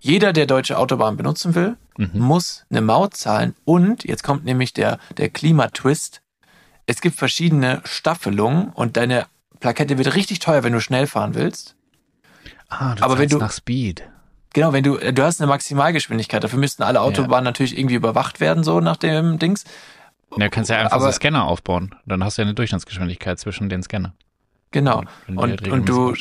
jeder, 0.00 0.32
der 0.32 0.46
deutsche 0.46 0.78
Autobahn 0.78 1.16
benutzen 1.16 1.54
will, 1.54 1.76
Mhm. 1.98 2.10
muss 2.14 2.64
eine 2.70 2.80
Maut 2.80 3.14
zahlen 3.14 3.54
und 3.66 4.04
jetzt 4.04 4.22
kommt 4.24 4.46
nämlich 4.46 4.72
der, 4.72 4.98
der 5.18 5.28
Klimatwist. 5.28 6.21
Es 6.86 7.00
gibt 7.00 7.16
verschiedene 7.16 7.80
Staffelungen 7.84 8.70
und 8.70 8.96
deine 8.96 9.26
Plakette 9.60 9.98
wird 9.98 10.14
richtig 10.14 10.40
teuer, 10.40 10.62
wenn 10.64 10.72
du 10.72 10.80
schnell 10.80 11.06
fahren 11.06 11.34
willst. 11.34 11.76
Ah, 12.68 12.94
du 12.94 13.02
Aber 13.04 13.18
wenn 13.18 13.28
du- 13.28 13.38
nach 13.38 13.52
Speed. 13.52 14.08
Genau, 14.54 14.72
wenn 14.74 14.84
du, 14.84 14.96
du 14.98 15.22
hast 15.22 15.40
eine 15.40 15.48
Maximalgeschwindigkeit, 15.48 16.44
dafür 16.44 16.58
müssten 16.58 16.82
alle 16.82 17.00
Autobahnen 17.00 17.44
natürlich 17.44 17.78
irgendwie 17.78 17.94
überwacht 17.94 18.38
werden, 18.40 18.64
so 18.64 18.80
nach 18.80 18.96
dem 18.98 19.38
Dings. 19.38 19.64
Ja, 20.36 20.44
du 20.44 20.50
kannst 20.50 20.68
ja 20.70 20.76
einfach 20.76 20.90
so 20.90 20.96
Aber- 20.96 21.04
einen 21.06 21.14
Scanner 21.14 21.44
aufbauen. 21.44 21.94
Dann 22.04 22.22
hast 22.22 22.36
du 22.36 22.42
ja 22.42 22.46
eine 22.46 22.54
Durchschnittsgeschwindigkeit 22.54 23.38
zwischen 23.38 23.68
den 23.70 23.82
Scannern. 23.82 24.12
Genau. 24.70 25.02
Die 25.28 25.32
Und, 25.36 25.38
halt 25.50 25.68
und 25.68 25.88
du. 25.88 26.14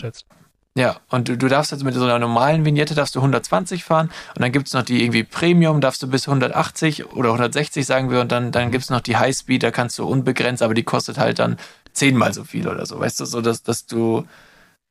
Ja, 0.77 0.97
und 1.09 1.27
du, 1.27 1.37
du 1.37 1.47
darfst 1.49 1.73
also 1.73 1.83
mit 1.83 1.93
so 1.93 2.03
einer 2.03 2.19
normalen 2.19 2.63
Vignette 2.63 2.95
darfst 2.95 3.15
du 3.15 3.19
120 3.19 3.83
fahren 3.83 4.09
und 4.35 4.41
dann 4.41 4.51
gibt's 4.53 4.73
noch 4.73 4.83
die 4.83 5.03
irgendwie 5.03 5.23
Premium, 5.23 5.81
darfst 5.81 6.01
du 6.01 6.07
bis 6.07 6.27
180 6.27 7.07
oder 7.07 7.29
160 7.29 7.85
sagen 7.85 8.09
wir 8.09 8.21
und 8.21 8.31
dann, 8.31 8.51
dann 8.51 8.71
gibt's 8.71 8.89
noch 8.89 9.01
die 9.01 9.17
Highspeed, 9.17 9.63
da 9.63 9.71
kannst 9.71 9.99
du 9.99 10.05
unbegrenzt, 10.07 10.63
aber 10.63 10.73
die 10.73 10.83
kostet 10.83 11.17
halt 11.17 11.39
dann 11.39 11.57
zehnmal 11.91 12.33
so 12.33 12.45
viel 12.45 12.69
oder 12.69 12.85
so, 12.85 12.99
weißt 12.99 13.19
du, 13.19 13.25
so 13.25 13.41
dass, 13.41 13.63
dass 13.63 13.85
du 13.85 14.25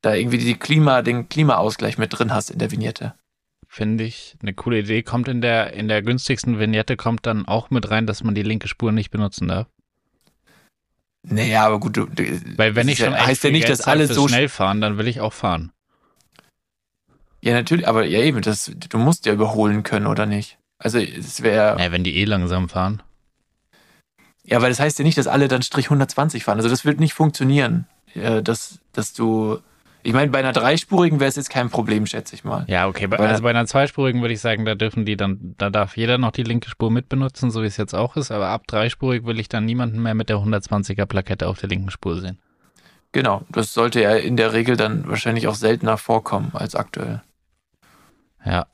da 0.02 0.14
irgendwie 0.14 0.38
die 0.38 0.54
Klima, 0.54 1.02
den 1.02 1.28
Klimaausgleich 1.28 1.96
mit 1.96 2.18
drin 2.18 2.32
hast 2.32 2.50
in 2.50 2.58
der 2.58 2.70
Vignette. 2.70 3.14
Finde 3.72 4.04
ich 4.04 4.36
eine 4.42 4.52
coole 4.52 4.80
Idee. 4.80 5.02
Kommt 5.02 5.28
in 5.28 5.40
der, 5.40 5.74
in 5.74 5.86
der 5.86 6.02
günstigsten 6.02 6.58
Vignette 6.58 6.96
kommt 6.96 7.24
dann 7.24 7.46
auch 7.46 7.70
mit 7.70 7.90
rein, 7.90 8.06
dass 8.06 8.24
man 8.24 8.34
die 8.34 8.42
linke 8.42 8.66
Spur 8.66 8.90
nicht 8.90 9.10
benutzen 9.10 9.46
darf. 9.46 9.68
Naja, 11.22 11.66
aber 11.66 11.80
gut, 11.80 11.98
Weil 12.56 12.74
wenn 12.76 12.88
ich 12.88 12.98
schon 12.98 13.12
ja, 13.12 13.26
heißt 13.26 13.44
ja 13.44 13.50
nicht, 13.50 13.68
dass 13.68 13.80
zahle 13.80 13.98
alle 13.98 14.06
fürs 14.06 14.16
so 14.16 14.28
schnell 14.28 14.48
fahren, 14.48 14.80
dann 14.80 14.96
will 14.98 15.06
ich 15.06 15.20
auch 15.20 15.32
fahren. 15.32 15.70
Ja, 17.42 17.52
natürlich, 17.54 17.88
aber 17.88 18.04
ja 18.04 18.20
eben, 18.20 18.40
das, 18.42 18.70
du 18.74 18.98
musst 18.98 19.26
ja 19.26 19.32
überholen 19.32 19.82
können, 19.82 20.06
oder 20.06 20.26
nicht? 20.26 20.58
Also 20.78 20.98
es 20.98 21.42
wäre, 21.42 21.78
Ja, 21.82 21.92
wenn 21.92 22.04
die 22.04 22.16
eh 22.16 22.24
langsam 22.24 22.68
fahren. 22.68 23.02
ja, 24.44 24.60
weil 24.62 24.70
das 24.70 24.80
heißt 24.80 24.98
ja 24.98 25.04
nicht, 25.04 25.18
dass 25.18 25.26
alle 25.26 25.48
dann 25.48 25.62
Strich 25.62 25.86
120 25.86 26.44
fahren. 26.44 26.58
Also 26.58 26.68
das 26.70 26.84
wird 26.84 27.00
nicht 27.00 27.14
funktionieren, 27.14 27.86
äh, 28.14 28.42
dass, 28.42 28.78
dass 28.92 29.12
du, 29.12 29.58
ich 30.02 30.12
meine, 30.12 30.30
bei 30.30 30.38
einer 30.38 30.52
dreispurigen 30.52 31.20
wäre 31.20 31.28
es 31.28 31.36
jetzt 31.36 31.50
kein 31.50 31.70
Problem, 31.70 32.06
schätze 32.06 32.34
ich 32.34 32.44
mal. 32.44 32.64
Ja, 32.68 32.88
okay. 32.88 33.06
Bei, 33.06 33.18
also 33.18 33.42
bei 33.42 33.50
einer 33.50 33.66
zweispurigen 33.66 34.20
würde 34.20 34.34
ich 34.34 34.40
sagen, 34.40 34.64
da 34.64 34.74
dürfen 34.74 35.04
die 35.04 35.16
dann, 35.16 35.54
da 35.58 35.70
darf 35.70 35.96
jeder 35.96 36.18
noch 36.18 36.32
die 36.32 36.42
linke 36.42 36.68
Spur 36.68 36.90
mitbenutzen, 36.90 37.50
so 37.50 37.62
wie 37.62 37.66
es 37.66 37.76
jetzt 37.76 37.94
auch 37.94 38.16
ist. 38.16 38.30
Aber 38.30 38.48
ab 38.48 38.66
dreispurig 38.66 39.24
will 39.24 39.38
ich 39.40 39.48
dann 39.48 39.64
niemanden 39.64 40.02
mehr 40.02 40.14
mit 40.14 40.28
der 40.28 40.36
120er 40.36 41.06
Plakette 41.06 41.48
auf 41.48 41.58
der 41.58 41.68
linken 41.68 41.90
Spur 41.90 42.20
sehen. 42.20 42.38
Genau, 43.12 43.42
das 43.50 43.74
sollte 43.74 44.00
ja 44.00 44.14
in 44.14 44.36
der 44.36 44.52
Regel 44.52 44.76
dann 44.76 45.08
wahrscheinlich 45.08 45.48
auch 45.48 45.54
seltener 45.54 45.98
vorkommen 45.98 46.50
als 46.54 46.74
aktuell. 46.74 47.22
Ja. 48.44 48.66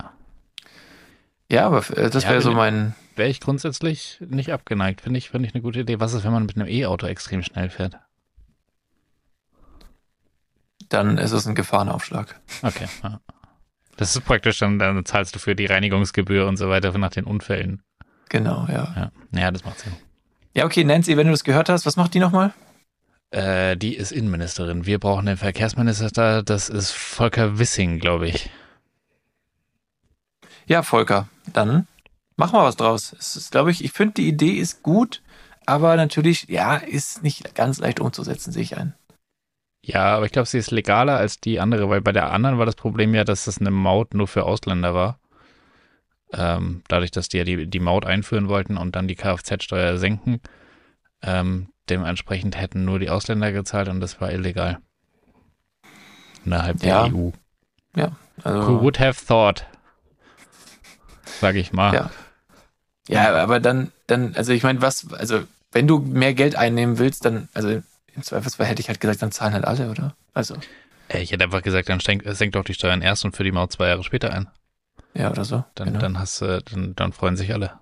Ja, 1.50 1.66
aber 1.66 1.78
äh, 1.96 2.10
das 2.10 2.24
Ja, 2.24 2.30
wäre 2.30 2.42
so 2.42 2.52
mein, 2.52 2.94
Wäre 3.16 3.30
ich 3.30 3.40
grundsätzlich 3.40 4.18
nicht 4.20 4.52
abgeneigt. 4.52 5.00
Finde 5.00 5.18
ich, 5.18 5.30
finde 5.30 5.48
ich 5.48 5.54
eine 5.54 5.62
gute 5.62 5.80
Idee. 5.80 6.00
Was 6.00 6.12
ist, 6.12 6.22
wenn 6.24 6.32
man 6.32 6.44
mit 6.44 6.56
einem 6.56 6.68
E-Auto 6.68 7.06
extrem 7.06 7.42
schnell 7.42 7.70
fährt? 7.70 7.96
Dann 10.88 11.18
ist 11.18 11.32
es 11.32 11.46
ein 11.46 11.54
Gefahrenaufschlag. 11.54 12.40
Okay. 12.62 12.86
Das 13.96 14.14
ist 14.14 14.24
praktisch, 14.24 14.58
dann, 14.58 14.78
dann 14.78 15.04
zahlst 15.04 15.34
du 15.34 15.38
für 15.38 15.56
die 15.56 15.66
Reinigungsgebühr 15.66 16.46
und 16.46 16.56
so 16.56 16.68
weiter 16.68 16.96
nach 16.98 17.10
den 17.10 17.24
Unfällen. 17.24 17.82
Genau, 18.28 18.66
ja. 18.68 19.10
Ja, 19.32 19.40
ja 19.40 19.50
das 19.50 19.64
macht 19.64 19.80
Sinn. 19.80 19.92
Ja, 20.54 20.64
okay, 20.64 20.84
Nancy, 20.84 21.16
wenn 21.16 21.26
du 21.26 21.32
das 21.32 21.44
gehört 21.44 21.68
hast, 21.68 21.86
was 21.86 21.96
macht 21.96 22.14
die 22.14 22.18
nochmal? 22.18 22.52
Äh, 23.30 23.76
die 23.76 23.96
ist 23.96 24.12
Innenministerin. 24.12 24.86
Wir 24.86 24.98
brauchen 24.98 25.26
den 25.26 25.36
Verkehrsminister 25.36 26.10
da. 26.10 26.42
Das 26.42 26.68
ist 26.68 26.92
Volker 26.92 27.58
Wissing, 27.58 27.98
glaube 27.98 28.28
ich. 28.28 28.50
Ja, 30.66 30.82
Volker, 30.82 31.28
dann 31.52 31.86
mach 32.36 32.52
mal 32.52 32.64
was 32.64 32.76
draus. 32.76 33.14
Es 33.18 33.36
ist, 33.36 33.52
glaube 33.52 33.70
ich, 33.70 33.84
ich 33.84 33.92
finde 33.92 34.14
die 34.14 34.28
Idee 34.28 34.52
ist 34.52 34.82
gut, 34.82 35.22
aber 35.64 35.96
natürlich, 35.96 36.48
ja, 36.48 36.76
ist 36.76 37.22
nicht 37.22 37.54
ganz 37.54 37.78
leicht 37.78 38.00
umzusetzen, 38.00 38.52
sehe 38.52 38.62
ich 38.62 38.76
ein. 38.76 38.94
Ja, 39.88 40.16
aber 40.16 40.26
ich 40.26 40.32
glaube, 40.32 40.48
sie 40.48 40.58
ist 40.58 40.72
legaler 40.72 41.16
als 41.16 41.38
die 41.38 41.60
andere, 41.60 41.88
weil 41.88 42.00
bei 42.00 42.10
der 42.10 42.32
anderen 42.32 42.58
war 42.58 42.66
das 42.66 42.74
Problem 42.74 43.14
ja, 43.14 43.22
dass 43.22 43.44
das 43.44 43.60
eine 43.60 43.70
Maut 43.70 44.14
nur 44.14 44.26
für 44.26 44.42
Ausländer 44.44 44.94
war. 44.94 45.20
ähm, 46.32 46.82
dadurch, 46.88 47.12
dass 47.12 47.28
die 47.28 47.38
ja 47.38 47.44
die, 47.44 47.68
die 47.68 47.78
Maut 47.78 48.04
einführen 48.04 48.48
wollten 48.48 48.76
und 48.76 48.96
dann 48.96 49.06
die 49.06 49.14
Kfz-Steuer 49.14 49.96
senken. 49.96 50.40
Ähm, 51.22 51.68
dementsprechend 51.88 52.58
hätten 52.60 52.84
nur 52.84 52.98
die 52.98 53.10
Ausländer 53.10 53.52
gezahlt 53.52 53.88
und 53.88 54.00
das 54.00 54.20
war 54.20 54.32
illegal. 54.32 54.78
Innerhalb 56.44 56.80
der 56.80 56.88
Ja. 56.88 57.06
EU. 57.06 57.30
Also, 58.42 58.68
Who 58.68 58.80
would 58.82 58.98
have 58.98 59.24
thought? 59.24 59.66
Sag 61.40 61.54
ich 61.54 61.72
mal. 61.72 61.94
Ja. 61.94 62.10
Ja, 63.08 63.36
aber 63.40 63.60
dann, 63.60 63.92
dann, 64.08 64.34
also 64.34 64.52
ich 64.52 64.64
meine, 64.64 64.82
was, 64.82 65.12
also 65.12 65.44
wenn 65.70 65.86
du 65.86 66.00
mehr 66.00 66.34
Geld 66.34 66.56
einnehmen 66.56 66.98
willst, 66.98 67.24
dann, 67.24 67.48
also 67.54 67.82
im 68.16 68.22
Zweifelsfall 68.22 68.66
hätte 68.66 68.80
ich 68.80 68.88
halt 68.88 69.00
gesagt, 69.00 69.22
dann 69.22 69.32
zahlen 69.32 69.52
halt 69.54 69.64
alle, 69.64 69.90
oder? 69.90 70.16
Also, 70.34 70.56
Ey, 71.08 71.22
Ich 71.22 71.30
hätte 71.30 71.44
einfach 71.44 71.62
gesagt, 71.62 71.88
dann 71.88 72.00
senkt, 72.00 72.26
senkt 72.36 72.56
doch 72.56 72.64
die 72.64 72.74
Steuern 72.74 73.00
erst 73.00 73.24
und 73.24 73.36
für 73.36 73.44
die 73.44 73.52
Maut 73.52 73.72
zwei 73.72 73.88
Jahre 73.88 74.02
später 74.02 74.32
ein. 74.32 74.48
ja, 75.14 75.30
oder 75.30 75.44
so. 75.44 75.64
Dann, 75.76 75.88
genau. 75.88 76.00
dann 76.00 76.18
hast 76.18 76.40
du, 76.40 76.60
dann, 76.62 76.96
dann 76.96 77.12
freuen 77.12 77.36
sich 77.36 77.52
alle. 77.52 77.78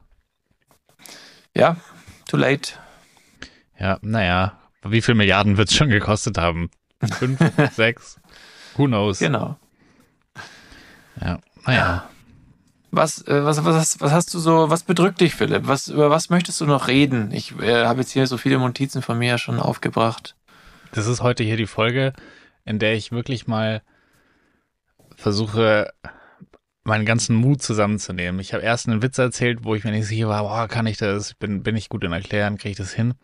Ja, 1.56 1.76
too 2.28 2.36
late. 2.36 2.72
Ja, 3.78 3.98
naja. 4.02 4.58
Wie 4.82 5.00
viel 5.00 5.14
Milliarden 5.14 5.56
wird 5.56 5.70
es 5.70 5.76
schon 5.76 5.88
gekostet 5.88 6.36
haben? 6.36 6.70
Fünf, 7.18 7.38
sechs? 7.72 8.20
Who 8.76 8.86
knows? 8.86 9.18
Genau. 9.20 9.56
Ja, 11.20 11.38
naja. 11.64 12.08
Was, 12.96 13.26
äh, 13.26 13.44
was, 13.44 13.64
was, 13.64 13.74
hast- 13.74 14.00
was 14.00 14.12
hast 14.12 14.32
du 14.34 14.38
so, 14.38 14.70
was 14.70 14.84
bedrückt 14.84 15.20
dich, 15.20 15.34
Philipp? 15.34 15.66
Was, 15.66 15.88
über 15.88 16.10
was 16.10 16.30
möchtest 16.30 16.60
du 16.60 16.66
noch 16.66 16.86
reden? 16.88 17.32
Ich 17.32 17.58
äh, 17.60 17.84
habe 17.86 18.00
jetzt 18.00 18.12
hier 18.12 18.26
so 18.26 18.36
viele 18.36 18.58
Notizen 18.58 19.02
von 19.02 19.18
mir 19.18 19.30
ja 19.30 19.38
schon 19.38 19.58
aufgebracht. 19.58 20.36
Das 20.92 21.06
ist 21.06 21.20
heute 21.22 21.42
hier 21.42 21.56
die 21.56 21.66
Folge, 21.66 22.12
in 22.64 22.78
der 22.78 22.94
ich 22.94 23.10
wirklich 23.10 23.46
mal 23.48 23.82
versuche, 25.16 25.92
meinen 26.84 27.04
ganzen 27.04 27.34
Mut 27.34 27.62
zusammenzunehmen. 27.62 28.40
Ich 28.40 28.52
habe 28.54 28.62
erst 28.62 28.88
einen 28.88 29.02
Witz 29.02 29.18
erzählt, 29.18 29.64
wo 29.64 29.74
ich 29.74 29.84
mir 29.84 29.90
nicht 29.90 30.06
sicher 30.06 30.28
war, 30.28 30.42
boah, 30.42 30.68
kann 30.68 30.86
ich 30.86 30.98
das? 30.98 31.34
Bin, 31.34 31.62
bin 31.62 31.76
ich 31.76 31.88
gut 31.88 32.04
in 32.04 32.12
Erklären? 32.12 32.58
Kriege 32.58 32.70
ich 32.72 32.76
das 32.76 32.92
hin? 32.92 33.14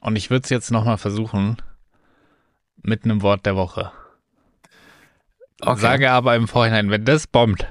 Und 0.00 0.16
ich 0.16 0.30
würde 0.30 0.44
es 0.44 0.50
jetzt 0.50 0.70
nochmal 0.70 0.98
versuchen 0.98 1.56
mit 2.82 3.04
einem 3.04 3.22
Wort 3.22 3.44
der 3.44 3.56
Woche. 3.56 3.92
Okay. 5.60 5.80
Sage 5.80 6.10
aber 6.10 6.36
im 6.36 6.48
Vorhinein, 6.48 6.90
wenn 6.90 7.04
das 7.04 7.26
bombt, 7.26 7.66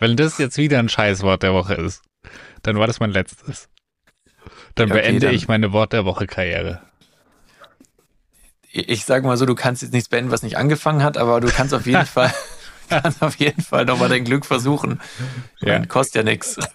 wenn 0.00 0.16
das 0.16 0.38
jetzt 0.38 0.56
wieder 0.58 0.78
ein 0.78 0.88
Scheißwort 0.88 1.42
der 1.42 1.52
Woche 1.54 1.74
ist, 1.74 2.02
dann 2.62 2.78
war 2.78 2.86
das 2.86 3.00
mein 3.00 3.10
letztes. 3.10 3.68
Dann 4.74 4.90
Okay, 4.90 5.00
beende 5.02 5.26
dann- 5.26 5.34
ich 5.34 5.48
meine 5.48 5.72
Wort 5.72 5.92
der 5.92 6.04
Woche 6.04 6.26
Karriere. 6.26 6.80
Ich, 8.76 9.04
sage 9.04 9.24
mal 9.26 9.36
so, 9.36 9.46
du 9.46 9.54
kannst 9.54 9.82
jetzt 9.82 9.92
nichts 9.92 10.08
beenden, 10.08 10.32
was 10.32 10.42
nicht 10.42 10.56
angefangen 10.56 11.02
hat, 11.04 11.16
aber 11.16 11.40
du 11.40 11.46
kannst 11.48 11.72
auf 11.74 11.86
jeden 11.86 12.06
Fall, 12.06 12.34
kannst 12.88 13.22
auf 13.22 13.36
jeden 13.36 13.62
Fall 13.62 13.84
nochmal 13.84 14.08
dein 14.08 14.24
Glück 14.24 14.44
versuchen. 14.44 15.00
Ja. 15.60 15.74
meine, 15.74 15.86
kostet 15.86 16.16
ja 16.16 16.22
nichts. 16.24 16.56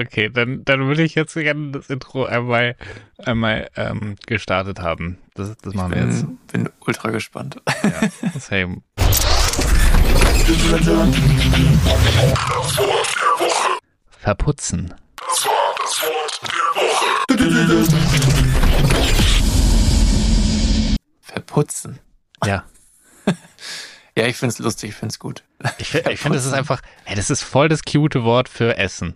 Okay, 0.00 0.28
dann, 0.30 0.64
dann 0.64 0.86
würde 0.86 1.02
ich 1.02 1.16
jetzt 1.16 1.34
gerne 1.34 1.72
das 1.72 1.90
Intro 1.90 2.24
einmal, 2.24 2.76
einmal 3.24 3.68
ähm, 3.74 4.14
gestartet 4.26 4.80
haben. 4.80 5.18
Das, 5.34 5.56
das 5.56 5.74
machen 5.74 5.92
wir 5.92 6.04
jetzt. 6.04 6.24
Bin, 6.52 6.64
bin 6.64 6.72
ultra 6.86 7.10
gespannt. 7.10 7.60
Ja. 7.82 8.30
Same. 8.38 8.82
Verputzen. 14.20 14.94
Verputzen. 21.22 21.98
Ja. 22.44 22.64
Ja, 24.16 24.26
ich 24.26 24.36
find's 24.36 24.58
lustig, 24.58 24.90
ich 24.90 24.96
find's 24.96 25.20
gut. 25.20 25.44
Ich, 25.78 25.94
ich 25.94 26.18
finde, 26.18 26.38
das 26.38 26.44
ist 26.44 26.52
einfach, 26.52 26.80
hey, 27.04 27.14
das 27.14 27.30
ist 27.30 27.44
voll 27.44 27.68
das 27.68 27.84
cute 27.84 28.24
Wort 28.24 28.48
für 28.48 28.76
Essen. 28.76 29.14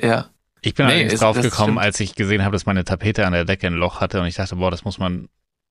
Ja. 0.00 0.30
Ich 0.60 0.74
bin 0.74 0.86
Nee, 0.86 0.92
allerdings 0.92 1.20
drauf 1.20 1.40
gekommen, 1.40 1.78
als 1.78 1.98
ich 2.00 2.14
gesehen 2.14 2.44
habe, 2.44 2.52
dass 2.52 2.66
meine 2.66 2.84
Tapete 2.84 3.26
an 3.26 3.32
der 3.32 3.44
Decke 3.44 3.66
ein 3.66 3.74
Loch 3.74 4.00
hatte 4.00 4.20
und 4.20 4.26
ich 4.26 4.36
dachte, 4.36 4.56
boah, 4.56 4.70
das 4.70 4.84
muss 4.84 4.98
man, 4.98 5.28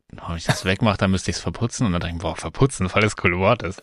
wenn 0.09 0.35
ich 0.35 0.43
das 0.43 0.65
wegmache, 0.65 0.97
dann 0.97 1.11
müsste 1.11 1.31
ich 1.31 1.37
es 1.37 1.41
verputzen 1.41 1.85
und 1.85 1.93
dann 1.93 2.01
dachte 2.01 2.13
ich, 2.13 2.21
boah, 2.21 2.35
verputzen, 2.35 2.89
voll 2.89 3.01
das 3.01 3.15
coole 3.15 3.37
Wort 3.39 3.63
ist. 3.63 3.81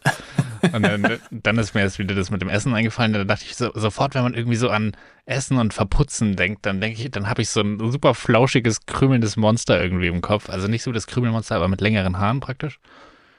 Und 0.72 0.82
dann, 0.82 1.18
dann 1.30 1.56
ist 1.56 1.74
mir 1.74 1.80
jetzt 1.80 1.98
wieder 1.98 2.14
das 2.14 2.30
mit 2.30 2.42
dem 2.42 2.48
Essen 2.48 2.74
eingefallen, 2.74 3.14
da 3.14 3.24
dachte 3.24 3.44
ich 3.46 3.56
so, 3.56 3.70
sofort, 3.74 4.14
wenn 4.14 4.24
man 4.24 4.34
irgendwie 4.34 4.56
so 4.56 4.68
an 4.68 4.92
Essen 5.24 5.56
und 5.56 5.72
Verputzen 5.72 6.36
denkt, 6.36 6.66
dann 6.66 6.80
denke 6.80 7.00
ich, 7.00 7.10
dann 7.10 7.28
habe 7.28 7.40
ich 7.40 7.48
so 7.48 7.60
ein 7.60 7.78
super 7.90 8.12
flauschiges, 8.12 8.84
krümelndes 8.84 9.36
Monster 9.36 9.80
irgendwie 9.82 10.08
im 10.08 10.20
Kopf. 10.20 10.50
Also 10.50 10.68
nicht 10.68 10.82
so 10.82 10.92
das 10.92 11.06
Krümelmonster, 11.06 11.56
aber 11.56 11.68
mit 11.68 11.80
längeren 11.80 12.18
Haaren 12.18 12.40
praktisch. 12.40 12.80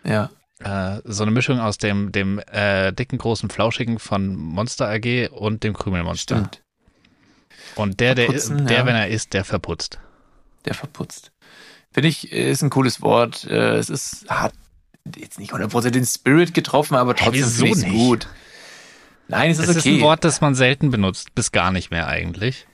Ja. 0.03 0.29
Äh, 0.59 1.01
so 1.03 1.23
eine 1.23 1.31
Mischung 1.31 1.59
aus 1.59 1.77
dem, 1.77 2.11
dem 2.11 2.39
äh, 2.51 2.91
dicken, 2.93 3.17
großen, 3.17 3.49
flauschigen 3.49 3.99
von 3.99 4.35
Monster 4.35 4.89
AG 4.89 5.29
und 5.31 5.63
dem 5.63 5.73
Krümelmonster. 5.73 6.37
Stimmt. 6.37 6.63
Und 7.75 7.99
der, 7.99 8.15
der, 8.15 8.25
Verputzen, 8.25 8.67
der 8.67 8.77
ja. 8.79 8.85
wenn 8.85 8.95
er 8.95 9.07
isst, 9.07 9.33
der 9.33 9.45
verputzt. 9.45 9.99
Der 10.65 10.73
verputzt. 10.73 11.31
Finde 11.91 12.09
ich, 12.09 12.31
ist 12.31 12.61
ein 12.61 12.69
cooles 12.69 13.01
Wort. 13.01 13.45
Äh, 13.45 13.77
Es 13.77 13.89
ist, 13.89 14.29
hat 14.29 14.53
jetzt 15.15 15.39
nicht 15.39 15.53
100% 15.53 15.89
den 15.91 16.05
Spirit 16.05 16.53
getroffen, 16.53 16.95
aber 16.95 17.15
trotzdem 17.15 17.45
finde 17.45 17.69
ich's 17.69 17.81
nicht? 17.83 17.93
gut. 17.93 18.27
Nein, 19.27 19.51
es 19.51 19.59
Es 19.59 19.69
ist 19.69 19.77
ist 19.77 19.85
okay. 19.85 19.97
ein 19.97 20.01
Wort, 20.01 20.23
das 20.23 20.41
man 20.41 20.55
selten 20.55 20.91
benutzt, 20.91 21.33
bis 21.35 21.51
gar 21.51 21.71
nicht 21.71 21.91
mehr 21.91 22.07
eigentlich. 22.07 22.67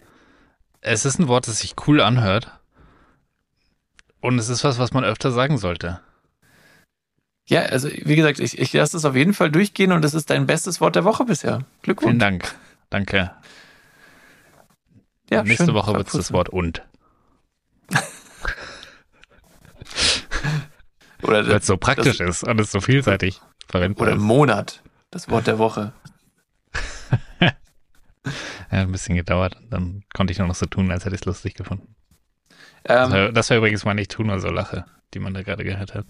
Es 0.81 1.05
ist 1.05 1.19
ein 1.19 1.27
Wort, 1.27 1.47
das 1.47 1.59
sich 1.59 1.75
cool 1.87 2.01
anhört. 2.01 2.51
Und 4.21 4.39
es 4.39 4.49
ist 4.49 4.63
was, 4.63 4.79
was 4.79 4.93
man 4.93 5.03
öfter 5.03 5.31
sagen 5.31 5.57
sollte. 5.57 5.99
Ja, 7.47 7.61
also 7.61 7.89
wie 7.89 8.15
gesagt, 8.15 8.39
ich, 8.39 8.57
ich 8.57 8.73
lasse 8.73 8.93
das 8.93 9.05
auf 9.05 9.15
jeden 9.15 9.33
Fall 9.33 9.51
durchgehen 9.51 9.91
und 9.91 10.03
es 10.03 10.13
ist 10.15 10.29
dein 10.31 10.47
bestes 10.47 10.81
Wort 10.81 10.95
der 10.95 11.03
Woche 11.05 11.25
bisher. 11.25 11.57
Vielen 11.57 11.65
Glückwunsch. 11.83 12.19
Dank. 12.19 12.55
Danke. 12.89 13.31
Ja, 15.29 15.43
Nächste 15.43 15.65
schön. 15.65 15.73
Woche 15.75 15.93
wird 15.93 16.07
es 16.07 16.13
das. 16.13 16.31
Wort 16.33 16.49
und. 16.49 16.81
Oder, 21.23 21.47
Weil 21.47 21.57
es 21.57 21.65
so 21.65 21.77
praktisch 21.77 22.17
das, 22.17 22.41
ist 22.41 22.43
und 22.43 22.59
es 22.59 22.71
so 22.71 22.81
vielseitig 22.81 23.41
verwendbar 23.67 24.07
oder 24.07 24.15
ist. 24.17 24.21
Monat. 24.21 24.83
Das 25.11 25.29
Wort 25.29 25.47
der 25.47 25.59
Woche. 25.59 25.93
Ja, 28.71 28.81
ein 28.81 28.91
bisschen 28.91 29.15
gedauert. 29.15 29.55
Und 29.57 29.71
dann 29.71 30.03
konnte 30.13 30.33
ich 30.33 30.39
nur 30.39 30.47
noch 30.47 30.55
so 30.55 30.65
tun, 30.65 30.91
als 30.91 31.05
hätte 31.05 31.13
ich 31.15 31.21
es 31.21 31.25
lustig 31.25 31.53
gefunden. 31.53 31.95
Das 32.83 33.07
Ähm, 33.07 33.13
war, 33.13 33.31
das 33.31 33.49
war 33.51 33.57
übrigens 33.57 33.85
meine 33.85 34.01
Ich 34.01 34.07
tu 34.07 34.23
nur 34.23 34.39
so 34.39 34.49
Lache, 34.49 34.85
die 35.13 35.19
man 35.19 35.33
da 35.35 35.43
gerade 35.43 35.63
gehört 35.63 35.93
hat. 35.93 36.05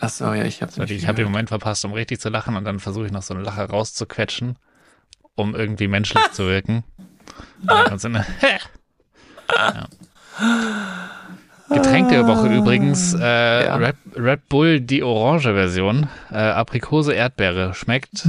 achso, 0.00 0.34
ja, 0.34 0.44
ich 0.44 0.60
habe 0.60 0.72
So, 0.72 0.82
Ich 0.82 1.06
habe 1.06 1.14
den 1.16 1.26
Moment 1.26 1.48
verpasst, 1.48 1.84
um 1.84 1.92
richtig 1.92 2.20
zu 2.20 2.28
lachen 2.28 2.56
und 2.56 2.64
dann 2.64 2.80
versuche 2.80 3.06
ich 3.06 3.12
noch 3.12 3.22
so 3.22 3.34
eine 3.34 3.44
Lache 3.44 3.62
rauszuquetschen, 3.62 4.58
um 5.36 5.54
irgendwie 5.54 5.86
menschlich 5.86 6.30
zu 6.32 6.46
wirken. 6.46 6.82
Und 7.60 7.70
dann 7.70 7.84
kommt 7.86 8.00
so 8.00 8.08
eine 8.08 8.26
ja. 9.56 9.88
Getränk 11.68 12.08
der 12.08 12.26
Woche 12.26 12.48
übrigens, 12.48 13.14
äh, 13.14 13.64
Ja. 13.64 13.76
Red, 13.76 13.96
Red 14.16 14.48
Bull, 14.48 14.80
die 14.80 15.02
orange 15.02 15.42
Version, 15.54 16.08
äh, 16.30 16.36
Aprikose, 16.36 17.12
Erdbeere, 17.12 17.74
schmeckt 17.74 18.26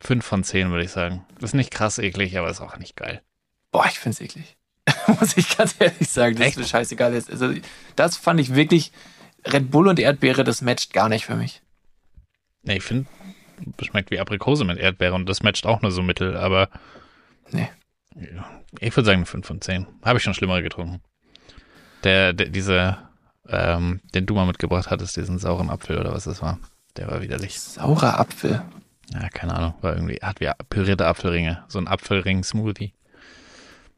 5 0.00 0.24
von 0.24 0.42
10, 0.42 0.70
würde 0.70 0.84
ich 0.84 0.90
sagen. 0.90 1.24
Ist 1.40 1.54
nicht 1.54 1.70
krass 1.70 1.98
eklig, 1.98 2.36
aber 2.38 2.50
ist 2.50 2.60
auch 2.60 2.76
nicht 2.78 2.96
geil. 2.96 3.22
Boah, 3.70 3.86
ich 3.86 3.98
find's 4.00 4.20
eklig. 4.20 4.56
Muss 5.20 5.36
ich 5.36 5.56
ganz 5.56 5.76
ehrlich 5.78 6.08
sagen, 6.08 6.34
das 6.36 6.46
Echt? 6.48 6.56
ist 6.56 6.62
mir 6.62 6.68
scheißegal. 6.68 7.14
ist. 7.14 7.30
Also, 7.30 7.52
das 7.94 8.16
fand 8.16 8.40
ich 8.40 8.54
wirklich, 8.56 8.90
Red 9.46 9.70
Bull 9.70 9.86
und 9.86 10.00
Erdbeere, 10.00 10.42
das 10.42 10.62
matcht 10.62 10.92
gar 10.92 11.08
nicht 11.08 11.26
für 11.26 11.36
mich. 11.36 11.62
Nee, 12.64 12.78
ich 12.78 12.82
finde, 12.82 13.06
schmeckt 13.82 14.10
wie 14.10 14.18
Aprikose 14.18 14.64
mit 14.64 14.78
Erdbeere 14.78 15.14
und 15.14 15.28
das 15.28 15.42
matcht 15.44 15.66
auch 15.66 15.82
nur 15.82 15.92
so 15.92 16.02
mittel, 16.02 16.36
aber 16.36 16.68
Nee. 17.50 17.68
Ich 18.78 18.96
würde 18.96 19.06
sagen 19.06 19.26
5 19.26 19.46
von 19.46 19.60
10. 19.60 19.86
Habe 20.02 20.18
ich 20.18 20.24
schon 20.24 20.34
schlimmere 20.34 20.62
getrunken. 20.62 21.00
Der, 22.04 22.32
der 22.32 22.48
diese, 22.48 22.98
ähm, 23.48 24.00
den 24.14 24.26
du 24.26 24.34
mal 24.34 24.46
mitgebracht 24.46 24.90
hattest, 24.90 25.16
diesen 25.16 25.38
sauren 25.38 25.70
Apfel 25.70 25.98
oder 25.98 26.12
was 26.12 26.24
das 26.24 26.42
war, 26.42 26.58
der 26.96 27.08
war 27.08 27.22
widerlich. 27.22 27.60
Saurer 27.60 28.18
Apfel. 28.18 28.62
Ja, 29.12 29.28
keine 29.28 29.54
Ahnung, 29.54 29.74
war 29.80 29.94
irgendwie, 29.94 30.18
hat 30.22 30.40
wie 30.40 30.50
pürierte 30.68 31.06
Apfelringe, 31.06 31.64
so 31.68 31.78
ein 31.78 31.86
Apfelring-Smoothie. 31.86 32.94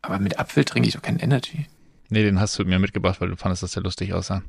Aber 0.03 0.19
mit 0.19 0.39
Apfel 0.39 0.65
trinke 0.65 0.89
ich 0.89 0.95
doch 0.95 1.03
kein 1.03 1.19
Energy. 1.19 1.67
Nee, 2.11 2.23
den 2.25 2.41
hast 2.41 2.59
du 2.59 2.65
mir 2.65 2.79
mitgebracht, 2.79 3.21
weil 3.21 3.31
du 3.31 3.37
fandest, 3.37 3.63
dass 3.63 3.73
der 3.73 3.83
lustig 3.83 4.13
aussah. 4.13 4.43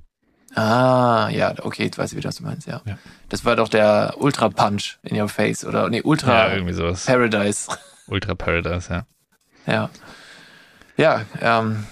Ah, 0.54 1.30
ja, 1.32 1.54
okay, 1.64 1.84
jetzt 1.86 1.98
weiß 1.98 2.12
ich 2.12 2.18
wieder, 2.18 2.30
was 2.30 2.38
du 2.38 2.44
meinst, 2.44 2.68
ja. 2.68 2.82
Ja. 2.86 2.98
Das 3.30 3.46
war 3.46 3.56
doch 3.56 3.70
der 3.70 4.16
Ultra 4.18 4.50
Punch 4.50 4.98
in 5.04 5.20
your 5.20 5.28
face 5.28 5.66
oder 5.66 5.90
nee, 5.90 6.02
Ultra 6.02 6.48
Ja, 6.48 6.54
irgendwie 6.54 6.74
sowas. 6.74 7.06
Paradise. 7.06 7.70
Ultra 8.08 8.36
Paradise, 8.36 8.94
ja. 8.94 9.06
Ja. 9.66 9.90
Ja, 10.98 11.26
ähm, 11.42 11.86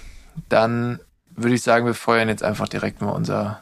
dann 0.49 0.99
würde 1.35 1.55
ich 1.55 1.61
sagen, 1.61 1.85
wir 1.85 1.93
feuern 1.93 2.29
jetzt 2.29 2.43
einfach 2.43 2.69
direkt 2.69 3.01
mal 3.01 3.11
unser, 3.11 3.61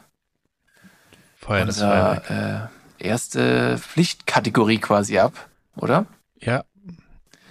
Feuer 1.38 1.66
das 1.66 1.80
Feuerwerk. 1.80 2.30
unser 2.30 2.70
äh, 3.00 3.08
erste 3.08 3.78
Pflichtkategorie 3.78 4.78
quasi 4.78 5.20
ab, 5.20 5.34
oder? 5.76 6.06
Ja. 6.40 6.64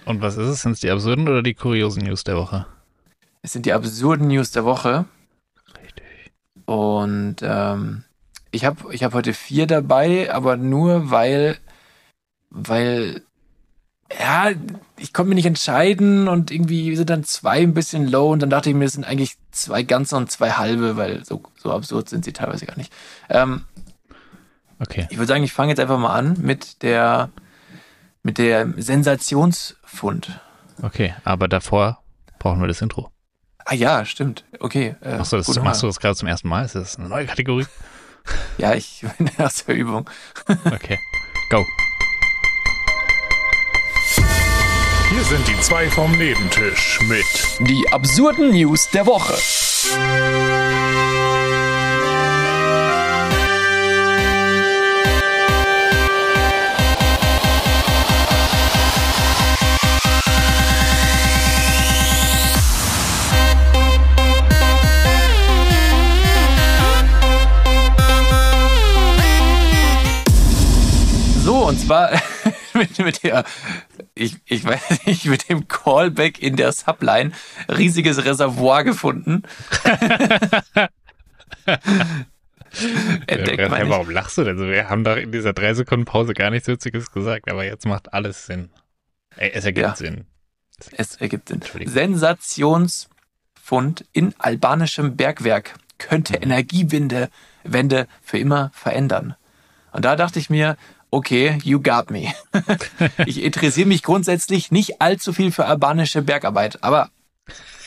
Und 0.05 0.21
was 0.21 0.37
ist 0.37 0.47
es? 0.47 0.61
Sind 0.61 0.73
es 0.73 0.79
die 0.79 0.89
absurden 0.89 1.27
oder 1.27 1.43
die 1.43 1.53
kuriosen 1.53 2.03
News 2.03 2.23
der 2.23 2.37
Woche? 2.37 2.65
Es 3.41 3.53
sind 3.53 3.65
die 3.65 3.73
absurden 3.73 4.27
News 4.27 4.51
der 4.51 4.65
Woche. 4.65 5.05
Richtig. 5.81 6.31
Und 6.65 7.37
ähm, 7.41 8.03
ich 8.51 8.65
habe 8.65 8.93
ich 8.93 9.03
hab 9.03 9.13
heute 9.13 9.33
vier 9.33 9.67
dabei, 9.67 10.33
aber 10.33 10.57
nur 10.57 11.11
weil 11.11 11.57
weil 12.49 13.23
ja, 14.19 14.51
ich 14.97 15.13
konnte 15.13 15.29
mich 15.29 15.35
nicht 15.37 15.45
entscheiden 15.45 16.27
und 16.27 16.51
irgendwie 16.51 16.95
sind 16.95 17.09
dann 17.09 17.23
zwei 17.23 17.61
ein 17.61 17.73
bisschen 17.73 18.07
low 18.07 18.31
und 18.31 18.39
dann 18.41 18.49
dachte 18.49 18.69
ich 18.69 18.75
mir, 18.75 18.85
es 18.85 18.93
sind 18.93 19.05
eigentlich 19.05 19.37
zwei 19.51 19.83
ganze 19.83 20.15
und 20.17 20.29
zwei 20.31 20.51
halbe, 20.51 20.97
weil 20.97 21.23
so, 21.25 21.41
so 21.57 21.71
absurd 21.71 22.09
sind 22.09 22.25
sie 22.25 22.33
teilweise 22.33 22.65
gar 22.65 22.77
nicht. 22.77 22.91
Ähm, 23.29 23.65
Okay. 24.79 25.05
ich 25.11 25.17
würde 25.17 25.27
sagen, 25.27 25.43
ich 25.43 25.53
fange 25.53 25.69
jetzt 25.69 25.79
einfach 25.79 25.99
mal 25.99 26.13
an 26.15 26.37
mit 26.41 26.81
der 26.81 27.29
mit 28.23 28.39
der 28.39 28.67
Sensationsfund. 28.77 30.39
Okay, 30.81 31.13
aber 31.23 31.47
davor 31.47 32.01
brauchen 32.39 32.61
wir 32.61 32.67
das 32.67 32.81
Intro. 32.81 33.11
Ah 33.65 33.75
ja, 33.75 34.05
stimmt. 34.05 34.43
Okay. 34.59 34.95
Äh, 35.01 35.17
Machst 35.17 35.33
du 35.33 35.37
das, 35.37 35.55
machst 35.59 35.83
du 35.83 35.87
das 35.87 35.99
gerade 35.99 36.15
zum 36.15 36.27
ersten 36.27 36.47
Mal? 36.47 36.65
Ist 36.65 36.73
das 36.73 36.97
eine 36.97 37.09
neue 37.09 37.25
Kategorie? 37.25 37.65
Ja, 38.59 38.75
ich 38.75 39.03
bin 39.17 39.29
aus 39.39 39.65
der 39.65 39.75
Übung. 39.75 40.07
Okay. 40.65 40.99
Go. 41.49 41.65
Hier 45.13 45.25
sind 45.25 45.45
die 45.45 45.59
zwei 45.59 45.89
vom 45.89 46.17
Nebentisch 46.17 47.01
mit 47.01 47.25
Die 47.59 47.85
absurden 47.91 48.51
News 48.51 48.87
der 48.87 49.05
Woche. 49.05 49.33
So, 71.43 71.67
und 71.67 71.81
zwar 71.81 72.11
mit, 72.81 72.99
mit 72.99 73.23
der, 73.23 73.43
ich, 74.15 74.37
ich 74.45 74.63
weiß 74.65 75.05
nicht, 75.05 75.25
mit 75.25 75.49
dem 75.49 75.67
Callback 75.67 76.41
in 76.41 76.55
der 76.55 76.71
Subline 76.71 77.31
riesiges 77.69 78.23
Reservoir 78.25 78.83
gefunden. 78.83 79.43
Entdeckt 83.27 83.59
Ja, 83.59 83.89
warum 83.89 84.09
lachst 84.09 84.37
du 84.37 84.43
denn 84.43 84.57
so? 84.57 84.65
Wir 84.67 84.89
haben 84.89 85.03
doch 85.03 85.17
in 85.17 85.31
dieser 85.31 85.53
drei 85.53 85.73
Sekunden 85.73 86.05
Pause 86.05 86.33
gar 86.33 86.49
nichts 86.49 86.67
Witziges 86.67 87.11
gesagt, 87.11 87.51
aber 87.51 87.65
jetzt 87.65 87.85
macht 87.85 88.13
alles 88.13 88.45
Sinn. 88.45 88.69
Es 89.37 89.65
ergibt 89.65 89.87
Ja. 89.87 89.95
Sinn. 89.95 90.25
Es 90.97 91.15
ergibt 91.17 91.49
Sinn. 91.49 91.61
Sensationsfund 91.85 94.05
in 94.13 94.33
albanischem 94.39 95.15
Bergwerk 95.17 95.73
könnte 95.97 96.33
Mhm. 96.37 96.43
Energiewende 96.43 97.29
Wende 97.63 98.07
für 98.23 98.37
immer 98.39 98.71
verändern. 98.73 99.35
Und 99.91 100.05
da 100.05 100.15
dachte 100.15 100.39
ich 100.39 100.49
mir, 100.49 100.77
okay, 101.11 101.59
you 101.63 101.79
got 101.81 102.09
me. 102.09 102.33
ich 103.25 103.43
interessiere 103.43 103.87
mich 103.87 104.01
grundsätzlich 104.03 104.71
nicht 104.71 105.01
allzu 105.01 105.33
viel 105.33 105.51
für 105.51 105.65
albanische 105.65 106.21
Bergarbeit, 106.21 106.83
aber 106.83 107.09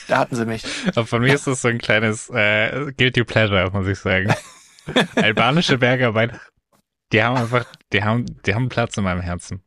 da 0.07 0.19
hatten 0.19 0.37
sie 0.37 0.45
mich. 0.47 0.65
Aber 0.89 1.07
von 1.07 1.23
mir 1.23 1.35
ist 1.35 1.47
das 1.47 1.63
so 1.63 1.69
ein 1.69 1.79
kleines 1.79 2.29
äh, 2.31 2.93
Guilty 2.97 3.25
Pleasure, 3.25 3.71
muss 3.73 3.87
ich 3.87 3.99
sagen. 3.99 4.33
Albanische 5.17 5.79
Bergarbeit, 5.79 6.39
die 7.13 7.23
haben 7.23 7.37
einfach, 7.37 7.65
die 7.93 8.05
haben, 8.05 8.27
die 8.45 8.55
haben 8.55 8.69
Platz 8.69 8.97
in 8.99 9.05
meinem 9.05 9.23
Herzen. 9.23 9.63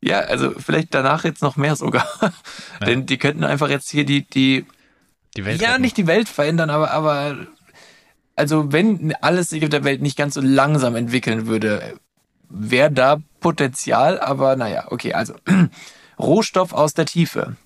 Ja, 0.00 0.18
also 0.18 0.50
vielleicht 0.58 0.92
danach 0.94 1.22
jetzt 1.22 1.42
noch 1.42 1.56
mehr 1.56 1.76
sogar. 1.76 2.08
Denn 2.84 3.06
die 3.06 3.18
könnten 3.18 3.44
einfach 3.44 3.68
jetzt 3.70 3.88
hier 3.88 4.04
die, 4.04 4.26
die 4.26 4.66
Die 5.36 5.44
Welt 5.44 5.62
ja, 5.62 5.70
retten. 5.70 5.82
nicht 5.82 5.96
die 5.96 6.08
Welt 6.08 6.28
verändern, 6.28 6.70
aber, 6.70 6.90
aber 6.90 7.46
also 8.34 8.72
wenn 8.72 9.14
alles 9.20 9.50
sich 9.50 9.62
auf 9.62 9.68
der 9.70 9.84
Welt 9.84 10.02
nicht 10.02 10.18
ganz 10.18 10.34
so 10.34 10.40
langsam 10.40 10.96
entwickeln 10.96 11.46
würde, 11.46 12.00
wäre 12.52 12.90
da 12.90 13.18
Potenzial, 13.40 14.20
aber 14.20 14.56
naja, 14.56 14.86
okay, 14.90 15.14
also 15.14 15.34
Rohstoff 16.18 16.72
aus 16.72 16.94
der 16.94 17.06
Tiefe. 17.06 17.56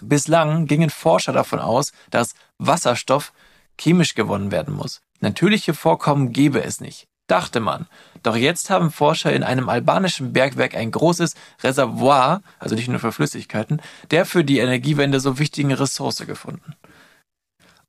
Bislang 0.00 0.66
gingen 0.66 0.90
Forscher 0.90 1.32
davon 1.32 1.60
aus, 1.60 1.92
dass 2.10 2.34
Wasserstoff 2.58 3.32
chemisch 3.80 4.14
gewonnen 4.14 4.50
werden 4.50 4.74
muss. 4.74 5.00
Natürliche 5.20 5.74
Vorkommen 5.74 6.32
gäbe 6.32 6.62
es 6.62 6.80
nicht, 6.80 7.06
dachte 7.26 7.60
man. 7.60 7.86
Doch 8.22 8.36
jetzt 8.36 8.70
haben 8.70 8.90
Forscher 8.90 9.32
in 9.32 9.42
einem 9.42 9.68
albanischen 9.68 10.32
Bergwerk 10.32 10.74
ein 10.74 10.90
großes 10.90 11.34
Reservoir, 11.62 12.42
also 12.58 12.74
nicht 12.74 12.88
nur 12.88 13.00
für 13.00 13.12
Flüssigkeiten, 13.12 13.80
der 14.10 14.26
für 14.26 14.44
die 14.44 14.58
Energiewende 14.58 15.20
so 15.20 15.38
wichtigen 15.38 15.72
Ressource 15.72 16.26
gefunden. 16.26 16.74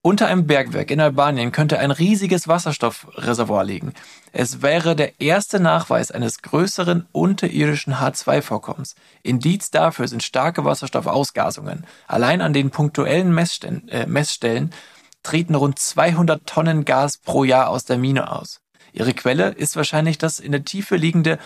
Unter 0.06 0.28
einem 0.28 0.46
Bergwerk 0.46 0.92
in 0.92 1.02
Albanien 1.02 1.52
könnte 1.52 1.80
ein 1.80 1.90
riesiges 1.90 2.48
Wasserstoffreservoir 2.48 3.64
liegen. 3.64 3.92
Es 4.32 4.62
wäre 4.62 4.96
der 4.96 5.20
erste 5.20 5.60
Nachweis 5.60 6.12
eines 6.12 6.44
größeren 6.44 7.08
unterirdischen 7.12 7.96
H2-Vorkommens. 7.96 8.94
Indiz 9.24 9.72
dafür 9.72 10.08
sind 10.08 10.22
starke 10.22 10.64
Wasserstoffausgasungen. 10.64 11.88
Allein 12.06 12.42
an 12.42 12.54
den 12.54 12.70
punktuellen 12.70 13.34
Messstellen, 13.34 13.90
äh, 13.90 14.06
Messstellen 14.06 14.70
treten 15.24 15.56
rund 15.56 15.80
200 15.80 16.46
Tonnen 16.46 16.86
Gas 16.86 17.18
pro 17.18 17.44
Jahr 17.44 17.70
aus 17.70 17.86
der 17.86 17.98
Mine 17.98 18.32
aus. 18.32 18.62
Ihre 18.94 19.16
Quelle 19.16 19.54
ist 19.54 19.76
wahrscheinlich 19.76 20.20
das 20.20 20.40
in 20.40 20.52
der 20.52 20.66
Tiefe 20.66 20.98
liegende 20.98 21.40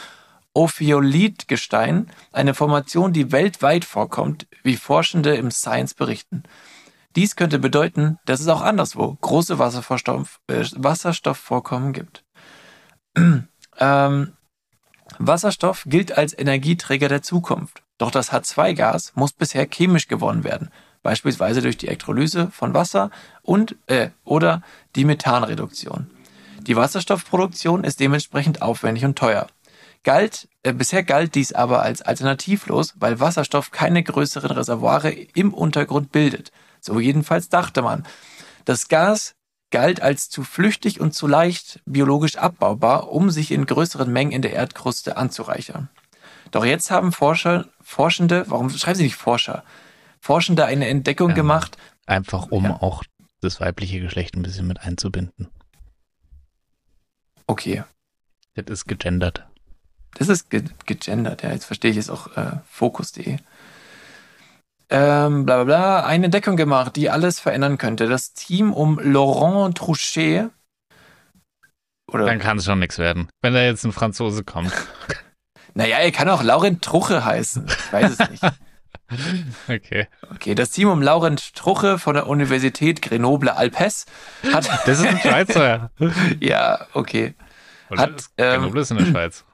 Ophiolitgestein, 0.53 2.11
eine 2.33 2.53
Formation, 2.53 3.13
die 3.13 3.31
weltweit 3.31 3.85
vorkommt, 3.85 4.47
wie 4.63 4.75
Forschende 4.75 5.35
im 5.35 5.49
Science 5.49 5.93
berichten. 5.93 6.43
Dies 7.15 7.35
könnte 7.35 7.59
bedeuten, 7.59 8.19
dass 8.25 8.39
es 8.39 8.47
auch 8.47 8.61
anderswo 8.61 9.17
große 9.21 9.57
Wasserstoff, 9.57 10.39
äh, 10.47 10.65
Wasserstoffvorkommen 10.75 11.93
gibt. 11.93 12.23
ähm, 13.79 14.33
Wasserstoff 15.17 15.83
gilt 15.87 16.17
als 16.17 16.37
Energieträger 16.37 17.09
der 17.09 17.23
Zukunft. 17.23 17.81
Doch 17.97 18.11
das 18.11 18.31
H2-Gas 18.31 19.13
muss 19.15 19.33
bisher 19.33 19.67
chemisch 19.67 20.07
gewonnen 20.07 20.43
werden, 20.43 20.69
beispielsweise 21.01 21.61
durch 21.61 21.77
die 21.77 21.87
Elektrolyse 21.87 22.51
von 22.51 22.73
Wasser 22.73 23.09
und 23.41 23.75
äh, 23.87 24.09
oder 24.23 24.61
die 24.95 25.05
Methanreduktion. 25.05 26.09
Die 26.61 26.75
Wasserstoffproduktion 26.75 27.83
ist 27.83 27.99
dementsprechend 27.99 28.61
aufwendig 28.61 29.03
und 29.03 29.17
teuer. 29.17 29.47
Galt, 30.03 30.47
äh, 30.63 30.73
bisher 30.73 31.03
galt 31.03 31.35
dies 31.35 31.51
aber 31.53 31.81
als 31.81 32.01
alternativlos, 32.01 32.93
weil 32.97 33.19
Wasserstoff 33.19 33.71
keine 33.71 34.03
größeren 34.03 34.51
Reservoire 34.51 35.11
im 35.33 35.53
Untergrund 35.53 36.11
bildet. 36.11 36.51
So 36.81 36.99
jedenfalls 36.99 37.49
dachte 37.49 37.81
man. 37.81 38.05
Das 38.65 38.87
Gas 38.87 39.35
galt 39.71 40.01
als 40.01 40.29
zu 40.29 40.43
flüchtig 40.43 40.99
und 40.99 41.13
zu 41.13 41.27
leicht 41.27 41.81
biologisch 41.85 42.37
abbaubar, 42.37 43.09
um 43.11 43.29
sich 43.29 43.51
in 43.51 43.65
größeren 43.65 44.11
Mengen 44.11 44.31
in 44.31 44.41
der 44.41 44.53
Erdkruste 44.53 45.17
anzureichern. 45.17 45.89
Doch 46.51 46.65
jetzt 46.65 46.89
haben 46.89 47.11
Forscher, 47.11 47.67
Forschende, 47.81 48.45
warum 48.47 48.69
schreiben 48.71 48.97
sie 48.97 49.03
nicht 49.03 49.15
Forscher? 49.15 49.63
Forschende 50.19 50.65
eine 50.65 50.87
Entdeckung 50.87 51.29
Ja. 51.29 51.35
gemacht, 51.35 51.77
Einfach 52.07 52.47
um 52.49 52.63
Ja. 52.65 52.81
auch 52.81 53.03
das 53.41 53.59
weibliche 53.61 53.99
Geschlecht 54.01 54.35
ein 54.35 54.41
bisschen 54.41 54.65
mit 54.67 54.79
einzubinden. 54.81 55.47
okay, 57.47 57.83
Das 58.55 58.65
ist 58.67 58.87
gegendert. 58.87 59.45
Das 60.15 60.27
ist 60.27 60.49
ge 60.49 60.63
gegendert, 60.85 61.43
ja. 61.43 61.51
Jetzt 61.51 61.65
verstehe 61.65 61.91
ich 61.91 61.97
es 61.97 62.09
auch 62.09 62.35
äh, 62.35 62.57
Fokus.de. 62.69 63.37
Ähm, 64.89 65.45
bla 65.45 65.55
bla 65.57 65.63
bla. 65.63 66.03
Eine 66.05 66.25
Entdeckung 66.25 66.57
gemacht, 66.57 66.95
die 66.95 67.09
alles 67.09 67.39
verändern 67.39 67.77
könnte. 67.77 68.07
Das 68.07 68.33
Team 68.33 68.73
um 68.73 68.99
Laurent 68.99 69.77
Trouchet. 69.77 70.49
Oder, 72.11 72.25
Dann 72.25 72.39
kann 72.39 72.57
es 72.57 72.65
schon 72.65 72.79
nichts 72.79 72.97
werden. 72.97 73.29
Wenn 73.41 73.53
da 73.53 73.61
jetzt 73.61 73.83
ein 73.83 73.91
Franzose 73.91 74.43
kommt. 74.43 74.73
naja, 75.75 75.97
er 75.97 76.11
kann 76.11 76.27
auch 76.29 76.41
Laurent 76.41 76.81
Truche 76.83 77.23
heißen. 77.23 77.67
Ich 77.67 77.93
weiß 77.93 78.19
es 78.19 78.29
nicht. 78.29 78.43
Okay. 79.67 80.07
Okay, 80.35 80.53
das 80.53 80.69
Team 80.69 80.87
um 80.87 81.01
Laurent 81.01 81.55
Truche 81.55 81.97
von 81.97 82.13
der 82.13 82.27
Universität 82.27 83.01
Grenoble-Alpes 83.01 84.05
hat. 84.53 84.69
Das 84.85 84.99
ist 84.99 85.05
ein 85.07 85.19
Schweizer. 85.19 85.89
ja, 86.39 86.85
okay. 86.93 87.33
Oder 87.89 88.01
Hat, 88.03 88.19
ist- 88.19 88.31
ähm, 88.37 88.61
Grenoble 88.61 88.81
ist 88.81 88.91
in 88.91 88.97
der 88.97 89.05
Schweiz. 89.07 89.45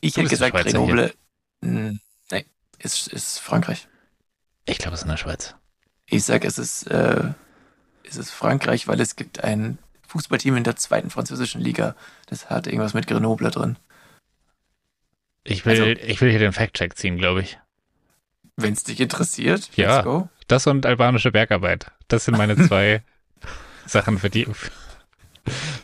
Ich 0.00 0.14
Du 0.14 0.20
hätte 0.20 0.30
gesagt, 0.30 0.56
Grenoble. 0.56 1.14
Hm, 1.64 2.00
nee, 2.32 2.44
ist, 2.80 3.06
ist 3.06 3.38
Frankreich. 3.38 3.86
Ich 4.66 4.78
glaube, 4.78 4.94
es 4.94 5.00
ist 5.00 5.04
in 5.04 5.10
der 5.10 5.16
Schweiz. 5.16 5.54
Ich 6.06 6.24
sag, 6.24 6.44
es 6.44 6.58
ist, 6.58 6.86
äh, 6.90 7.32
es 8.04 8.16
ist 8.16 8.30
Frankreich, 8.30 8.86
weil 8.88 9.00
es 9.00 9.16
gibt 9.16 9.42
ein 9.42 9.78
Fußballteam 10.08 10.56
in 10.56 10.64
der 10.64 10.76
zweiten 10.76 11.10
französischen 11.10 11.60
Liga. 11.60 11.94
Das 12.26 12.48
hat 12.50 12.66
irgendwas 12.66 12.94
mit 12.94 13.06
Grenoble 13.06 13.50
drin. 13.50 13.76
Ich 15.44 15.64
will, 15.64 15.80
Also- 15.80 15.84
ich 16.02 16.20
will 16.20 16.30
hier 16.30 16.38
den 16.38 16.52
Fact-Check 16.52 16.96
ziehen, 16.96 17.16
glaube 17.18 17.42
ich. 17.42 17.58
Wenn 18.56 18.72
es 18.72 18.84
dich 18.84 19.00
interessiert, 19.00 19.70
Ja. 19.76 19.96
let's 19.96 20.04
go. 20.04 20.28
Das 20.48 20.66
und 20.66 20.86
albanische 20.86 21.30
Bergarbeit. 21.32 21.90
Das 22.08 22.24
sind 22.24 22.36
meine 22.36 22.56
zwei 22.68 23.02
Sachen 23.86 24.18
für 24.18 24.30
die, 24.30 24.46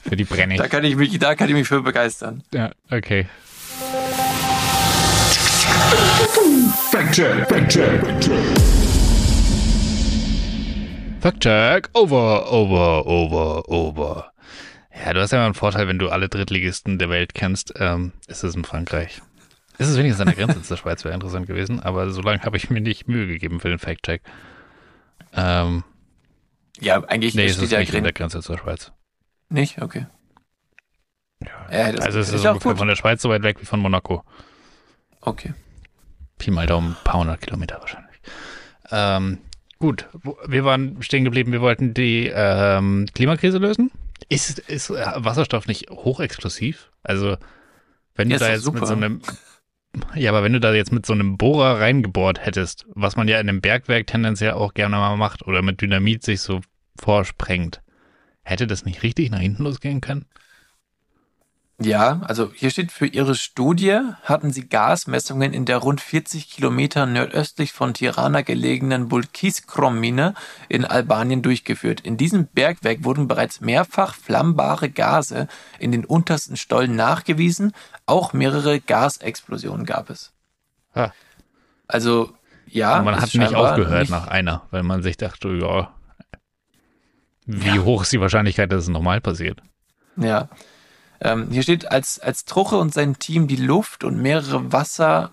für 0.09 0.17
die 0.17 0.25
brenne 0.25 0.55
ich. 0.55 0.61
Da 0.61 0.69
kann 0.69 0.85
ich 0.85 0.97
mich, 0.97 1.17
da 1.19 1.35
kann 1.35 1.49
ich 1.49 1.55
mich 1.55 1.69
für 1.69 1.83
begeistern. 1.83 2.43
Ja, 2.53 2.71
okay. 2.91 3.29
Fact-Check, 5.93 7.49
Fact-Check, 7.49 8.01
Fact-Check. 8.05 8.59
Fact-Check. 11.21 11.91
Over, 11.95 12.51
over, 12.51 13.07
over, 13.07 13.69
over. 13.69 14.33
Ja, 15.05 15.13
du 15.13 15.21
hast 15.21 15.33
ja 15.33 15.39
immer 15.39 15.47
einen 15.47 15.55
Vorteil, 15.55 15.89
wenn 15.89 15.99
du 15.99 16.09
alle 16.09 16.29
Drittligisten 16.29 16.99
der 16.99 17.11
Welt 17.11 17.35
kennst. 17.35 17.75
Ähm, 17.79 18.13
ist 18.27 18.43
es 18.45 18.55
in 18.55 18.65
Frankreich. 18.65 19.21
Es 19.79 19.89
ist 19.89 19.99
wenigstens 19.99 20.21
an 20.27 20.35
der 20.35 20.37
Grenze 20.47 20.63
zur 20.67 20.77
Schweiz, 20.77 21.05
wäre 21.05 21.15
interessant 21.15 21.47
gewesen, 21.47 21.81
aber 21.81 22.11
so 22.11 22.23
lange 22.23 22.43
habe 22.43 22.57
ich 22.57 22.71
mir 22.71 22.81
nicht 22.81 23.09
Mühe 23.09 23.27
gegeben 23.27 23.61
für 23.61 23.69
den 23.69 23.79
Fact-Check. 23.79 24.23
Ähm, 25.35 25.85
Ja, 26.81 27.03
eigentlich 27.05 27.35
nee, 27.35 27.45
es 27.47 27.59
ist 27.59 27.71
ja 27.73 27.81
nicht 27.81 27.95
an 27.95 28.05
der 28.05 28.13
Grenze 28.13 28.41
zur 28.41 28.59
Schweiz. 28.59 28.93
nicht. 29.51 29.81
Okay. 29.83 30.07
Ja, 31.43 31.77
Ja, 31.87 31.93
das 31.93 32.05
also 32.07 32.21
es 32.21 32.29
ist 32.29 32.35
ist 32.37 32.47
auch 32.47 32.53
ungefähr 32.53 32.73
gut. 32.73 32.79
von 32.79 32.89
der 32.89 32.97
Schweiz 32.97 33.21
so 33.21 33.29
weit 33.29 33.43
weg 33.43 33.61
wie 33.61 33.67
von 33.67 33.81
Monaco. 33.81 34.25
Okay. 35.21 35.53
Pi 36.43 36.51
mal 36.51 36.67
Daumen, 36.67 36.91
ein 36.91 37.05
paar 37.05 37.21
hundert 37.21 37.41
Kilometer 37.41 37.79
wahrscheinlich. 37.81 38.17
Ähm, 38.91 39.39
gut, 39.79 40.09
wir 40.47 40.65
waren 40.65 41.01
stehen 41.01 41.23
geblieben, 41.25 41.53
wir 41.53 41.61
wollten 41.61 41.95
die 41.95 42.27
ähm, 42.35 43.07
Klimakrise 43.15 43.59
lösen. 43.59 43.93
Ist, 44.29 44.59
ist 44.59 44.91
äh, 44.91 45.05
Wasserstoff 45.17 45.69
nicht 45.69 45.89
hochexklusiv? 45.91 46.91
Also, 47.05 47.37
wenn 48.17 48.29
Ja, 48.29 48.39
du 48.39 48.45
da 48.45 48.51
jetzt 48.51 48.65
mit 48.67 48.75
super. 48.75 48.87
so 48.87 48.95
einem. 48.95 49.23
Ja, 50.17 50.31
aber 50.31 50.43
wenn 50.43 50.53
du 50.53 50.59
da 50.59 50.73
jetzt 50.75 50.91
mit 50.91 51.07
so 51.07 51.13
einem 51.13 51.37
Bohrer 51.37 51.79
reingebohrt 51.79 52.45
hättest, 52.45 52.87
was 52.89 53.15
man 53.15 53.29
ja 53.29 53.39
in 53.39 53.49
einem 53.49 53.61
Bergwerk 53.61 54.09
tendenziell 54.09 54.53
auch 54.53 54.75
gerne 54.75 54.97
mal 54.97 55.17
macht 55.17 55.47
oder 55.47 55.63
mit 55.63 55.81
Dynamit 55.81 56.25
sich 56.25 56.41
so 56.41 56.61
vorsprengt, 56.99 57.83
hätte 58.43 58.67
das 58.67 58.85
nicht 58.85 59.03
richtig 59.05 59.31
nach 59.31 59.39
hinten 59.39 59.63
losgehen 59.63 60.01
können? 60.01 60.25
Ja, 61.85 62.21
also 62.25 62.51
hier 62.55 62.71
steht, 62.71 62.93
für 62.93 63.07
ihre 63.07 63.35
Studie 63.35 63.99
hatten 64.23 64.53
sie 64.53 64.69
Gasmessungen 64.69 65.53
in 65.53 65.65
der 65.65 65.79
rund 65.79 66.01
40 66.01 66.51
Kilometer 66.51 67.07
nordöstlich 67.07 67.73
von 67.73 67.95
Tirana 67.95 68.43
gelegenen 68.43 69.09
Bulkiskrom-Mine 69.09 70.35
in 70.69 70.85
Albanien 70.85 71.43
durchgeführt. 71.43 72.01
In 72.01 72.17
diesem 72.17 72.47
Bergwerk 72.47 73.05
wurden 73.05 73.27
bereits 73.29 73.61
mehrfach 73.61 74.15
flammbare 74.15 74.91
Gase 74.91 75.49
in 75.79 75.93
den 75.93 76.05
untersten 76.05 76.57
Stollen 76.57 76.95
nachgewiesen. 76.97 77.73
Auch 78.07 78.33
mehrere 78.33 78.81
Gasexplosionen 78.81 79.87
gab 79.87 80.11
es. 80.11 80.33
Ah. 80.95 81.11
Also, 81.89 82.33
ja. 82.67 82.99
Und 82.99 83.05
man 83.07 83.21
hat 83.21 83.35
nicht 83.35 83.55
aufgehört 83.55 84.01
nicht- 84.01 84.11
nach 84.11 84.27
einer, 84.29 84.63
weil 84.71 84.83
man 84.83 85.03
sich 85.03 85.17
dachte, 85.17 85.49
ja, 85.55 85.93
wie 87.47 87.81
hoch 87.81 88.03
ist 88.03 88.13
die 88.13 88.21
Wahrscheinlichkeit, 88.21 88.71
dass 88.71 88.85
es 88.85 88.89
nochmal 88.89 89.21
passiert? 89.21 89.61
Ja. 90.17 90.49
Ähm, 91.23 91.51
hier 91.51 91.63
steht, 91.63 91.91
als, 91.91 92.19
als 92.19 92.45
Truche 92.45 92.77
und 92.77 92.93
sein 92.93 93.19
Team 93.19 93.49
die 93.49 93.57
Luft 93.57 94.05
und 94.05 94.21
mehrere 94.21 94.73
Wasser, 94.73 95.33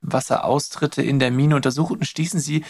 Wasseraustritte 0.00 1.02
in 1.02 1.18
der 1.18 1.30
Mine 1.30 1.56
untersuchten, 1.56 2.04
stießen 2.04 2.40
sie 2.40 2.64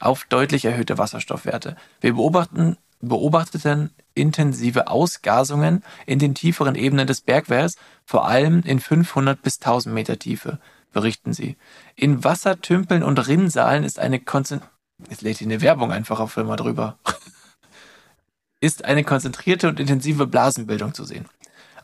auf 0.00 0.24
deutlich 0.24 0.64
erhöhte 0.64 0.98
Wasserstoffwerte. 0.98 1.76
Wir 2.00 2.14
beobachten, 2.14 2.76
beobachteten 3.00 3.90
intensive 4.14 4.88
Ausgasungen 4.88 5.84
in 6.06 6.18
den 6.18 6.34
tieferen 6.34 6.74
Ebenen 6.74 7.06
des 7.06 7.20
Bergwerks, 7.20 7.76
vor 8.04 8.26
allem 8.26 8.62
in 8.62 8.80
500 8.80 9.40
bis 9.42 9.60
1000 9.60 9.94
Meter 9.94 10.18
Tiefe, 10.18 10.58
berichten 10.92 11.32
sie. 11.32 11.56
In 11.94 12.24
Wassertümpeln 12.24 13.02
und 13.02 13.18
Rinnsalen 13.26 13.84
ist 13.84 13.98
eine 13.98 14.20
Konzent 14.20 14.62
Jetzt 15.08 15.22
lädt 15.22 15.38
hier 15.38 15.46
eine 15.46 15.60
Werbung 15.60 15.92
einfach 15.92 16.18
auf 16.18 16.32
Firma 16.32 16.56
drüber. 16.56 16.98
ist 18.60 18.84
eine 18.84 19.04
konzentrierte 19.04 19.68
und 19.68 19.78
intensive 19.78 20.26
Blasenbildung 20.26 20.92
zu 20.92 21.04
sehen. 21.04 21.26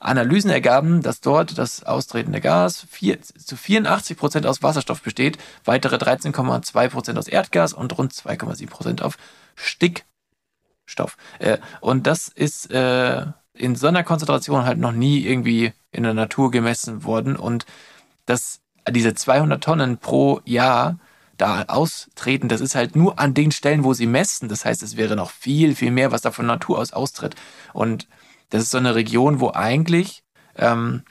Analysen 0.05 0.51
ergaben, 0.51 1.03
dass 1.03 1.21
dort 1.21 1.57
das 1.59 1.85
austretende 1.85 2.41
Gas 2.41 2.87
vier, 2.91 3.21
zu 3.23 3.57
84 3.57 4.17
Prozent 4.17 4.47
aus 4.47 4.63
Wasserstoff 4.63 5.03
besteht, 5.03 5.39
weitere 5.65 5.97
13,2 5.97 6.89
Prozent 6.89 7.19
aus 7.19 7.29
Erdgas 7.29 7.73
und 7.73 7.97
rund 7.97 8.13
2,7 8.13 8.69
Prozent 8.69 9.03
auf 9.03 9.17
Stickstoff. 9.55 11.17
Äh, 11.39 11.59
und 11.81 12.07
das 12.07 12.29
ist 12.29 12.71
äh, 12.71 13.27
in 13.55 13.77
so 13.77 13.87
einer 13.87 14.05
Konzentration 14.05 14.65
halt 14.65 14.79
noch 14.79 14.93
nie 14.93 15.21
irgendwie 15.21 15.73
in 15.91 16.03
der 16.03 16.15
Natur 16.15 16.51
gemessen 16.51 17.05
worden. 17.05 17.37
Und 17.37 17.65
das, 18.27 18.61
diese 18.91 19.15
200 19.15 19.63
Tonnen 19.63 19.99
pro 19.99 20.41
Jahr 20.45 20.99
da 21.37 21.63
austreten, 21.63 22.49
das 22.49 22.61
ist 22.61 22.75
halt 22.75 22.95
nur 22.95 23.19
an 23.19 23.33
den 23.33 23.53
Stellen, 23.53 23.85
wo 23.85 23.95
sie 23.95 24.07
messen. 24.07 24.49
Das 24.49 24.65
heißt, 24.65 24.83
es 24.83 24.97
wäre 24.97 25.17
noch 25.17 25.31
viel, 25.31 25.75
viel 25.75 25.91
mehr, 25.91 26.13
was 26.13 26.23
da 26.23 26.31
von 26.31 26.47
Natur 26.47 26.79
aus 26.79 26.93
austritt. 26.93 27.37
Und 27.73 28.07
das 28.51 28.63
ist 28.65 28.71
so 28.71 28.79
eine 28.79 28.95
Region, 28.95 29.41
wo 29.41 29.51
eigentlich 29.53 30.23
ähm, 30.57 31.03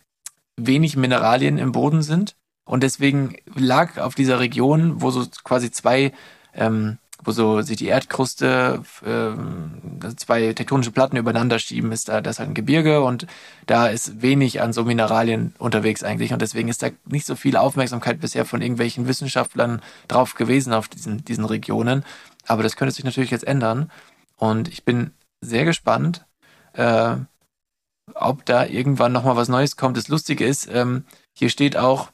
wenig 0.58 0.96
Mineralien 0.96 1.58
im 1.58 1.72
Boden 1.72 2.02
sind. 2.02 2.36
Und 2.66 2.84
deswegen 2.84 3.36
lag 3.56 3.98
auf 3.98 4.16
dieser 4.16 4.40
Region, 4.40 5.02
wo 5.02 5.12
so 5.12 5.26
quasi 5.44 5.70
zwei, 5.72 6.14
ähm, 6.54 6.98
wo 7.22 7.32
so 7.32 7.62
sich 7.62 7.78
die 7.78 7.88
Erdkruste, 7.88 8.84
ähm, 9.06 10.00
zwei 10.16 10.54
tektonische 10.54 10.92
Platten 10.92 11.18
übereinander 11.18 11.60
schieben, 11.60 11.92
ist 11.92 12.08
da, 12.08 12.22
das 12.22 12.40
halt 12.40 12.50
ein 12.50 12.54
Gebirge 12.54 13.02
und 13.02 13.28
da 13.66 13.88
ist 13.88 14.22
wenig 14.22 14.62
an 14.62 14.72
so 14.72 14.86
Mineralien 14.86 15.54
unterwegs 15.58 16.04
eigentlich. 16.04 16.32
Und 16.32 16.42
deswegen 16.42 16.70
ist 16.70 16.84
da 16.84 16.90
nicht 17.06 17.26
so 17.26 17.36
viel 17.36 17.58
Aufmerksamkeit 17.58 18.22
bisher 18.22 18.46
von 18.46 18.62
irgendwelchen 18.62 19.08
Wissenschaftlern 19.08 19.82
drauf 20.08 20.36
gewesen 20.36 20.74
auf 20.74 20.88
diesen, 20.88 21.26
diesen 21.26 21.46
Regionen. 21.46 22.06
Aber 22.48 22.64
das 22.64 22.76
könnte 22.76 22.94
sich 22.94 23.06
natürlich 23.06 23.32
jetzt 23.32 23.48
ändern. 23.48 23.92
Und 24.38 24.70
ich 24.70 24.86
bin 24.86 25.12
sehr 25.42 25.66
gespannt, 25.66 26.26
äh, 26.74 27.16
ob 28.16 28.46
da 28.46 28.66
irgendwann 28.66 29.12
nochmal 29.12 29.36
was 29.36 29.48
Neues 29.48 29.78
kommt. 29.78 29.98
Das 29.98 30.08
Lustige 30.08 30.46
ist, 30.46 30.68
ähm, 30.72 31.06
hier 31.34 31.50
steht 31.50 31.78
auch, 31.78 32.12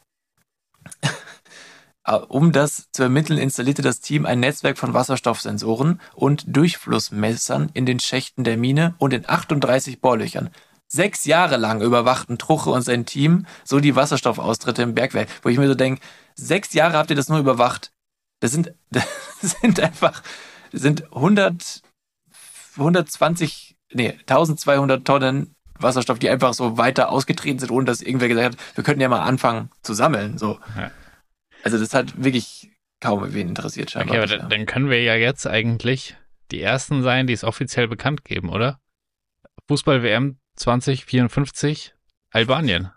äh, 2.06 2.14
um 2.14 2.52
das 2.52 2.90
zu 2.92 3.04
ermitteln, 3.04 3.40
installierte 3.40 3.82
das 3.82 4.00
Team 4.00 4.26
ein 4.26 4.40
Netzwerk 4.40 4.78
von 4.78 4.94
Wasserstoffsensoren 4.94 6.00
und 6.14 6.44
Durchflussmessern 6.48 7.70
in 7.74 7.86
den 7.86 8.00
Schächten 8.00 8.44
der 8.44 8.58
Mine 8.58 8.96
und 8.98 9.14
in 9.14 9.28
38 9.28 10.02
Bohrlöchern. 10.02 10.50
Sechs 10.92 11.26
Jahre 11.26 11.58
lang 11.58 11.82
überwachten 11.82 12.40
Truche 12.40 12.72
und 12.72 12.82
sein 12.82 13.06
Team 13.06 13.46
so 13.64 13.80
die 13.80 13.96
Wasserstoffaustritte 13.96 14.82
im 14.82 14.96
Bergwerk, 14.96 15.30
wo 15.44 15.50
ich 15.50 15.60
mir 15.60 15.68
so 15.68 15.76
denke, 15.76 16.02
sechs 16.34 16.74
Jahre 16.74 16.98
habt 16.98 17.12
ihr 17.12 17.16
das 17.16 17.30
nur 17.30 17.40
überwacht. 17.40 17.92
Das 18.40 18.52
sind, 18.52 18.74
das 18.92 19.08
sind 19.62 19.80
einfach, 19.80 20.24
das 20.72 20.82
sind 20.82 21.14
100, 21.14 21.84
120, 22.78 23.69
nee, 23.94 24.12
1200 24.28 25.06
Tonnen 25.06 25.56
Wasserstoff, 25.82 26.20
die 26.20 26.30
einfach 26.30 26.54
so 26.54 26.78
weiter 26.78 27.10
ausgetreten 27.10 27.60
sind, 27.60 27.72
ohne 27.72 27.86
dass 27.86 28.02
irgendwer 28.02 28.28
gesagt 28.28 28.56
hat, 28.56 28.76
wir 28.76 28.84
könnten 28.84 29.02
ja 29.02 29.08
mal 29.10 29.22
anfangen 29.22 29.70
zu 29.82 29.94
sammeln. 29.94 30.38
So. 30.38 30.60
Ja. 30.78 30.92
Also 31.64 31.78
das 31.78 31.94
hat 31.94 32.22
wirklich 32.22 32.70
kaum 33.00 33.34
wen 33.34 33.48
interessiert 33.50 33.92
scheinbar. 33.92 34.18
Okay, 34.18 34.24
aber 34.24 34.34
bisher. 34.36 34.50
dann, 34.50 34.66
können 34.66 34.90
wir 34.90 35.02
ja 35.02 35.16
jetzt 35.16 35.48
eigentlich 35.48 36.18
die 36.52 36.62
Ersten 36.62 37.02
sein, 37.02 37.28
die 37.28 37.34
es 37.34 37.46
offiziell 37.46 37.88
bekannt 37.88 38.26
geben, 38.26 38.50
oder? 38.50 38.80
Fußball-WM 39.70 40.38
2054, 40.58 41.94
Albanien. 42.32 42.92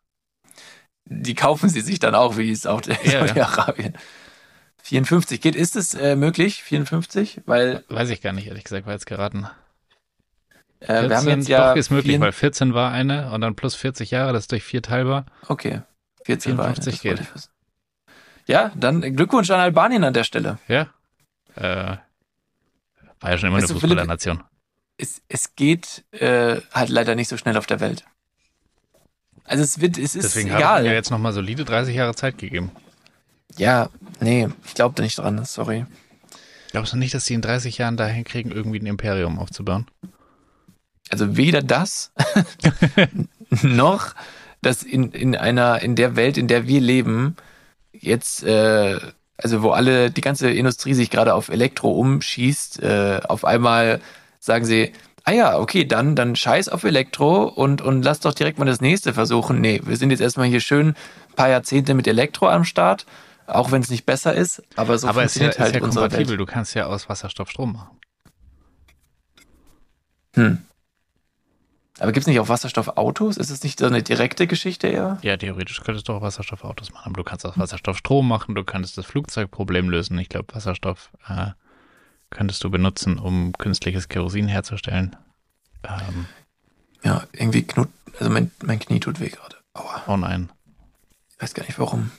die 1.05 1.35
kaufen 1.35 1.69
sie 1.69 1.83
sich 1.83 1.99
dann 2.01 2.15
auch, 2.17 2.37
wie 2.37 2.51
es 2.51 2.67
auch 2.67 2.81
der 2.81 2.97
Ja, 3.05 3.13
ja. 3.13 3.27
Saudi-Arabien. 3.29 3.97
54 4.83 5.41
geht, 5.41 5.55
ist 5.55 5.77
es 5.77 5.95
äh, 5.95 6.17
möglich? 6.17 6.63
54? 6.65 7.43
Weil 7.47 7.85
Weiß 7.89 8.11
ich 8.11 8.21
gar 8.23 8.33
nicht, 8.33 8.49
ehrlich 8.49 8.65
gesagt, 8.65 8.87
war 8.87 8.93
jetzt 8.95 9.07
geraten. 9.07 9.47
Äh, 10.87 11.09
wir 11.09 11.17
haben 11.17 11.29
jetzt 11.29 11.49
ja. 11.49 11.71
doch, 11.71 11.77
ist 11.77 11.91
möglich, 11.91 12.19
weil 12.21 12.33
14 12.33 12.75
war 12.75 12.93
eine 12.93 13.31
und 13.31 13.41
dann 13.41 13.55
plus 13.55 13.75
40 13.75 14.11
Jahre, 14.11 14.33
das 14.33 14.45
ist 14.45 14.53
durch 14.53 14.65
vier 14.65 14.83
teilbar. 14.83 15.27
Okay, 15.49 15.83
14 16.25 16.57
war 16.57 16.67
eine, 16.67 16.75
54 16.75 16.95
das 16.95 17.05
wollte 17.05 17.23
geht. 17.23 17.51
Ja, 18.47 18.73
dann 18.75 19.01
Glückwunsch 19.17 19.51
an 19.51 19.61
Albanien 19.61 20.05
an 20.05 20.15
der 20.15 20.25
Stelle. 20.25 20.59
Ja. 20.69 20.89
Äh, 21.55 21.97
war 23.21 23.31
ja 23.31 23.39
schon 23.39 23.49
immer 23.49 23.59
Weißt 23.59 23.71
eine 23.71 23.81
Fußballernation. 23.81 24.43
Es, 24.97 25.23
es 25.29 25.55
geht 25.55 26.05
äh, 26.13 26.61
halt 26.73 26.89
leider 26.89 27.15
nicht 27.15 27.29
so 27.29 27.37
schnell 27.37 27.57
auf 27.57 27.67
der 27.67 27.81
Welt. 27.81 28.05
Also 29.45 29.63
es 29.65 29.81
wird, 29.81 29.99
es 29.99 30.15
ist 30.15 30.25
Deswegen 30.25 30.55
egal. 30.55 30.83
ich 30.83 30.89
mir 30.89 30.95
jetzt 30.95 31.11
nochmal 31.11 31.33
solide 31.33 31.65
30 31.65 31.95
Jahre 31.95 32.15
Zeit 32.15 32.39
gegeben. 32.39 32.71
Ja, 33.57 33.91
nee, 34.21 34.49
ich 34.65 34.75
glaube 34.75 34.95
da 34.95 35.03
nicht 35.03 35.19
dran, 35.19 35.45
sorry. 35.45 35.87
Glaubst 36.71 36.93
du 36.93 36.97
nicht, 36.97 37.13
dass 37.13 37.25
die 37.27 37.35
in 37.35 37.43
30 37.43 37.79
Jahren 37.79 37.97
dahin 37.97 38.25
kriegen, 38.25 38.51
irgendwie 38.51 38.79
ein 38.79 38.87
Imperium 38.87 39.39
aufzubauen? 39.39 39.87
Also 41.13 41.37
weder 41.37 41.61
das 41.61 42.11
noch, 43.63 44.15
dass 44.63 44.83
in, 44.83 45.13
in 45.13 45.37
einer, 45.37 45.83
in 45.83 45.95
der 45.95 46.17
Welt, 46.17 46.39
in 46.39 46.49
der 46.49 46.67
wir 46.67 46.81
leben, 46.81 47.37
jetzt, 47.93 48.43
äh, 48.45 48.99
also 49.37 49.63
wo 49.63 49.73
alle, 49.73 50.11
die 50.11 50.23
ganze 50.23 50.51
Industrie 50.51 50.95
sich 50.95 51.11
gerade 51.11 51.35
auf 51.35 51.51
Elektro 51.51 51.91
umschießt, 51.91 52.83
äh, 52.83 53.21
auf 53.29 53.45
einmal 53.45 54.01
sagen 54.41 54.65
sie, 54.65 54.95
ah 55.25 55.33
ja, 55.33 55.59
okay, 55.59 55.85
dann, 55.85 56.17
dann 56.17 56.35
scheiß 56.35 56.71
auf 56.71 56.83
Elektro 56.83 57.45
und, 57.45 57.83
und 57.83 58.03
lass 58.03 58.21
doch 58.21 58.33
direkt 58.33 58.59
mal 58.59 58.65
das 58.65 58.81
nächste 58.81 59.13
versuchen. 59.13 59.61
Nee, 59.61 59.83
wir 59.85 59.99
sind 59.99 60.13
jetzt 60.13 60.21
erstmal 60.21 60.47
hier 60.47 60.61
schön 60.61 60.89
ein 60.89 61.35
paar 61.37 61.51
Jahrzehnte 61.51 61.93
mit 61.93 62.07
Elektro 62.07 62.49
am 62.49 62.65
Start, 62.65 63.05
auch 63.47 63.71
wenn 63.71 63.83
es 63.83 63.91
nicht 63.91 64.07
besser 64.07 64.33
ist, 64.33 64.63
aber 64.77 64.97
so 64.97 65.09
Aber 65.09 65.25
es 65.25 65.37
ist 65.37 65.43
ja, 65.43 65.49
funktioniert 65.49 65.55
ist 65.57 65.61
halt 65.61 65.75
ja 65.75 65.81
kompatibel. 65.81 66.29
Welt. 66.31 66.41
Du 66.41 66.47
kannst 66.47 66.75
ja 66.75 66.87
aus 66.87 67.11
Wasserstoff 67.11 67.51
Strom 67.51 67.75
machen. 67.75 67.99
Hm. 70.37 70.63
Aber 71.99 72.13
gibt's 72.13 72.27
nicht 72.27 72.41
auch 72.41 72.49
Wasserstoffautos? 72.49 73.37
Ist 73.37 73.51
es 73.51 73.63
nicht 73.63 73.79
so 73.79 73.87
eine 73.87 74.03
direkte 74.03 74.47
Geschichte 74.47 74.89
eher? 74.89 75.19
Ja, 75.23 75.37
theoretisch 75.37 75.83
könntest 75.83 76.09
du 76.09 76.15
auch 76.15 76.23
Wasserstoffautos 76.23 76.91
machen. 76.93 77.13
Aber 77.13 77.23
du 77.23 77.25
kannst 77.25 77.45
aus 77.45 77.59
Wasserstoff 77.59 77.99
Strom 77.99 78.27
machen. 78.27 78.55
Du 78.55 78.65
kannst 78.65 78.97
das 78.97 79.05
Flugzeugproblem 79.07 79.91
lösen. 79.91 80.19
Ich 80.19 80.29
glaube, 80.31 80.55
Wasserstoff 80.55 81.11
äh, 81.29 81.49
könntest 82.31 82.65
du 82.65 82.71
benutzen, 82.71 83.19
um 83.19 83.53
künstliches 83.53 84.09
Kerosin 84.09 84.49
herzustellen. 84.49 85.17
Ähm, 85.85 86.27
Ja, 87.05 87.25
irgendwie 87.33 87.63
knut, 87.63 87.89
also 88.19 88.31
mein, 88.33 88.51
mein 88.63 88.79
Knie 88.79 89.01
tut 89.01 89.21
weh 89.21 89.29
gerade. 89.29 89.57
Aua. 89.75 90.03
oh 90.07 90.17
nein. 90.17 90.51
weiß 91.41 91.55
gar 91.55 91.65
nicht 91.65 91.79
warum. 91.79 92.11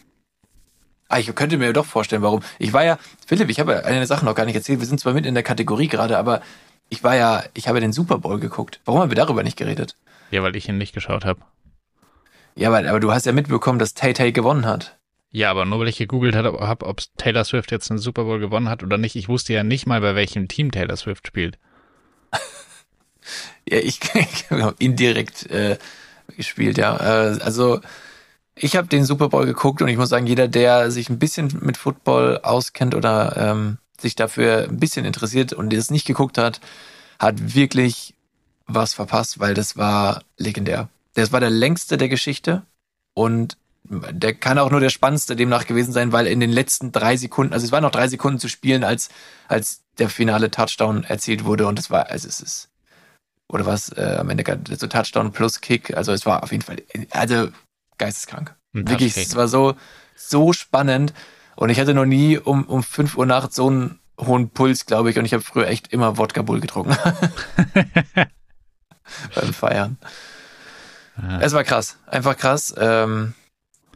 Ah, 1.07 1.19
ich 1.19 1.33
könnte 1.35 1.57
mir 1.57 1.73
doch 1.73 1.85
vorstellen, 1.85 2.21
warum. 2.23 2.41
Ich 2.57 2.73
war 2.73 2.83
ja, 2.83 2.97
Philipp, 3.27 3.49
ich 3.49 3.59
habe 3.59 3.85
eine 3.85 4.07
Sache 4.07 4.25
noch 4.25 4.33
gar 4.35 4.45
nicht 4.45 4.55
erzählt. 4.55 4.79
Wir 4.79 4.87
sind 4.87 4.99
zwar 4.99 5.13
mit 5.13 5.25
in 5.25 5.35
der 5.35 5.43
Kategorie 5.43 5.87
gerade, 5.87 6.17
aber 6.17 6.41
ich 6.89 7.03
war 7.03 7.15
ja, 7.15 7.43
ich 7.53 7.67
habe 7.67 7.79
den 7.79 7.93
Super 7.93 8.19
Bowl 8.19 8.39
geguckt. 8.39 8.79
Warum 8.85 9.01
haben 9.01 9.11
wir 9.11 9.15
darüber 9.15 9.43
nicht 9.43 9.57
geredet? 9.57 9.95
Ja, 10.31 10.43
weil 10.43 10.55
ich 10.55 10.67
ihn 10.67 10.77
nicht 10.77 10.93
geschaut 10.93 11.25
habe. 11.25 11.41
Ja, 12.55 12.69
aber, 12.69 12.87
aber 12.87 12.99
du 12.99 13.11
hast 13.11 13.25
ja 13.25 13.31
mitbekommen, 13.31 13.79
dass 13.79 13.93
Tay 13.93 14.13
Tay 14.13 14.31
gewonnen 14.31 14.65
hat. 14.65 14.97
Ja, 15.31 15.49
aber 15.49 15.65
nur 15.65 15.79
weil 15.79 15.87
ich 15.87 15.97
gegoogelt 15.97 16.35
habe, 16.35 16.59
ob 16.59 17.01
Taylor 17.17 17.43
Swift 17.43 17.71
jetzt 17.71 17.89
einen 17.89 17.97
Super 17.97 18.25
Bowl 18.25 18.39
gewonnen 18.39 18.69
hat 18.69 18.83
oder 18.83 18.99
nicht. 18.99 19.15
Ich 19.15 19.29
wusste 19.29 19.53
ja 19.53 19.63
nicht 19.63 19.87
mal, 19.87 19.99
bei 19.99 20.13
welchem 20.13 20.47
Team 20.47 20.71
Taylor 20.71 20.95
Swift 20.95 21.25
spielt. 21.25 21.57
ja, 23.67 23.79
ich, 23.79 23.99
ich 24.13 24.49
habe 24.51 24.75
indirekt 24.77 25.49
äh, 25.49 25.77
gespielt, 26.37 26.77
ja. 26.77 26.97
Äh, 26.97 27.39
also 27.41 27.81
ich 28.55 28.75
habe 28.75 28.87
den 28.87 29.05
Super 29.05 29.29
Bowl 29.29 29.47
geguckt 29.47 29.81
und 29.81 29.87
ich 29.87 29.97
muss 29.97 30.09
sagen, 30.09 30.27
jeder, 30.27 30.47
der 30.47 30.91
sich 30.91 31.09
ein 31.09 31.17
bisschen 31.17 31.51
mit 31.61 31.77
Football 31.77 32.39
auskennt 32.43 32.93
oder 32.93 33.35
ähm, 33.35 33.79
sich 34.03 34.15
dafür 34.15 34.67
ein 34.69 34.79
bisschen 34.79 35.05
interessiert 35.05 35.51
und 35.51 35.73
das 35.73 35.89
nicht 35.89 36.05
geguckt 36.05 36.37
hat, 36.37 36.61
hat 37.19 37.55
wirklich 37.55 38.13
was 38.67 38.93
verpasst, 38.93 39.39
weil 39.39 39.53
das 39.55 39.75
war 39.75 40.23
legendär. 40.37 40.89
Das 41.15 41.31
war 41.31 41.39
der 41.39 41.49
längste 41.49 41.97
der 41.97 42.09
Geschichte 42.09 42.63
und 43.13 43.57
der 43.83 44.33
kann 44.33 44.59
auch 44.59 44.71
nur 44.71 44.79
der 44.79 44.89
spannendste 44.89 45.35
demnach 45.35 45.65
gewesen 45.65 45.91
sein, 45.91 46.11
weil 46.11 46.27
in 46.27 46.39
den 46.39 46.51
letzten 46.51 46.91
drei 46.91 47.17
Sekunden, 47.17 47.53
also 47.53 47.65
es 47.65 47.71
waren 47.71 47.83
noch 47.83 47.91
drei 47.91 48.07
Sekunden 48.07 48.39
zu 48.39 48.47
spielen, 48.47 48.83
als, 48.83 49.09
als 49.47 49.81
der 49.97 50.09
finale 50.09 50.49
Touchdown 50.51 51.03
erzielt 51.03 51.43
wurde 51.43 51.67
und 51.67 51.77
es 51.77 51.89
war, 51.89 52.09
also 52.09 52.27
es 52.27 52.39
ist, 52.39 52.69
oder 53.49 53.65
was, 53.65 53.89
äh, 53.89 54.17
am 54.19 54.29
Ende 54.29 54.43
so 54.77 54.87
Touchdown 54.87 55.31
plus 55.33 55.59
Kick, 55.59 55.95
also 55.97 56.13
es 56.13 56.25
war 56.25 56.43
auf 56.43 56.51
jeden 56.51 56.63
Fall, 56.63 56.77
also 57.11 57.49
geisteskrank. 57.97 58.55
Wirklich, 58.71 59.17
es 59.17 59.35
war 59.35 59.47
so, 59.47 59.75
so 60.15 60.53
spannend 60.53 61.13
und 61.55 61.69
ich 61.69 61.79
hatte 61.79 61.93
noch 61.93 62.05
nie 62.05 62.37
um, 62.37 62.63
um 62.65 62.83
fünf 62.83 63.17
Uhr 63.17 63.25
nachts 63.25 63.55
so 63.55 63.67
einen 63.67 63.99
hohen 64.19 64.49
Puls, 64.49 64.85
glaube 64.85 65.09
ich, 65.09 65.17
und 65.17 65.25
ich 65.25 65.33
habe 65.33 65.43
früher 65.43 65.67
echt 65.67 65.87
immer 65.91 66.17
Wodka 66.17 66.41
Bull 66.41 66.59
getrunken. 66.59 66.95
Beim 69.35 69.53
Feiern. 69.53 69.97
Ja. 71.21 71.39
Es 71.39 71.53
war 71.53 71.63
krass, 71.63 71.97
einfach 72.07 72.37
krass. 72.37 72.73
Ähm, 72.77 73.33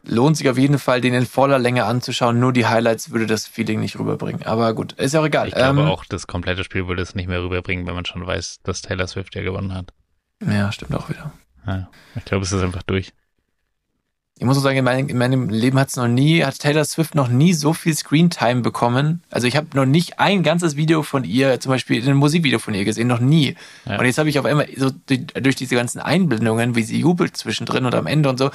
lohnt 0.03 0.37
sich 0.37 0.49
auf 0.49 0.57
jeden 0.57 0.79
Fall, 0.79 1.01
den 1.01 1.13
in 1.13 1.25
voller 1.25 1.59
Länge 1.59 1.85
anzuschauen. 1.85 2.39
Nur 2.39 2.53
die 2.53 2.65
Highlights 2.65 3.11
würde 3.11 3.25
das 3.25 3.47
Feeling 3.47 3.79
nicht 3.79 3.99
rüberbringen. 3.99 4.43
Aber 4.43 4.73
gut, 4.73 4.93
ist 4.93 5.13
ja 5.13 5.21
auch 5.21 5.25
egal. 5.25 5.47
Ich 5.47 5.55
glaube 5.55 5.81
ähm, 5.81 5.87
auch, 5.87 6.05
das 6.05 6.27
komplette 6.27 6.63
Spiel 6.63 6.87
würde 6.87 7.01
es 7.01 7.15
nicht 7.15 7.27
mehr 7.27 7.41
rüberbringen, 7.41 7.87
wenn 7.87 7.95
man 7.95 8.05
schon 8.05 8.25
weiß, 8.25 8.59
dass 8.63 8.81
Taylor 8.81 9.07
Swift 9.07 9.35
ja 9.35 9.41
gewonnen 9.41 9.73
hat. 9.73 9.93
Ja, 10.45 10.71
stimmt 10.71 10.93
auch 10.95 11.09
wieder. 11.09 11.33
Ja, 11.65 11.89
ich 12.15 12.25
glaube, 12.25 12.43
es 12.43 12.51
ist 12.51 12.61
einfach 12.61 12.83
durch. 12.83 13.13
Ich 14.39 14.45
muss 14.45 14.57
auch 14.57 14.61
sagen, 14.61 14.77
in 14.77 14.85
meinem, 14.85 15.09
in 15.09 15.17
meinem 15.17 15.49
Leben 15.49 15.79
hat 15.79 15.89
es 15.89 15.95
noch 15.95 16.07
nie, 16.07 16.43
hat 16.43 16.59
Taylor 16.59 16.85
Swift 16.85 17.15
noch 17.15 17.27
nie 17.27 17.53
so 17.53 17.73
viel 17.73 17.95
Screentime 17.95 18.61
bekommen. 18.61 19.23
Also 19.31 19.47
ich 19.47 19.57
habe 19.57 19.67
noch 19.73 19.85
nicht 19.85 20.19
ein 20.19 20.43
ganzes 20.43 20.75
Video 20.75 21.01
von 21.01 21.23
ihr, 21.23 21.59
zum 21.59 21.71
Beispiel 21.71 22.07
ein 22.07 22.15
Musikvideo 22.15 22.59
von 22.59 22.75
ihr 22.75 22.85
gesehen, 22.85 23.07
noch 23.07 23.19
nie. 23.19 23.55
Ja. 23.85 23.97
Und 23.97 24.05
jetzt 24.05 24.19
habe 24.19 24.29
ich 24.29 24.37
auf 24.37 24.45
einmal 24.45 24.67
so 24.75 24.91
durch, 25.07 25.21
durch 25.41 25.55
diese 25.55 25.75
ganzen 25.75 25.99
Einblendungen, 25.99 26.75
wie 26.75 26.83
sie 26.83 26.99
jubelt 26.99 27.35
zwischendrin 27.35 27.85
und 27.85 27.95
am 27.95 28.05
Ende 28.05 28.29
und 28.29 28.37
so, 28.37 28.51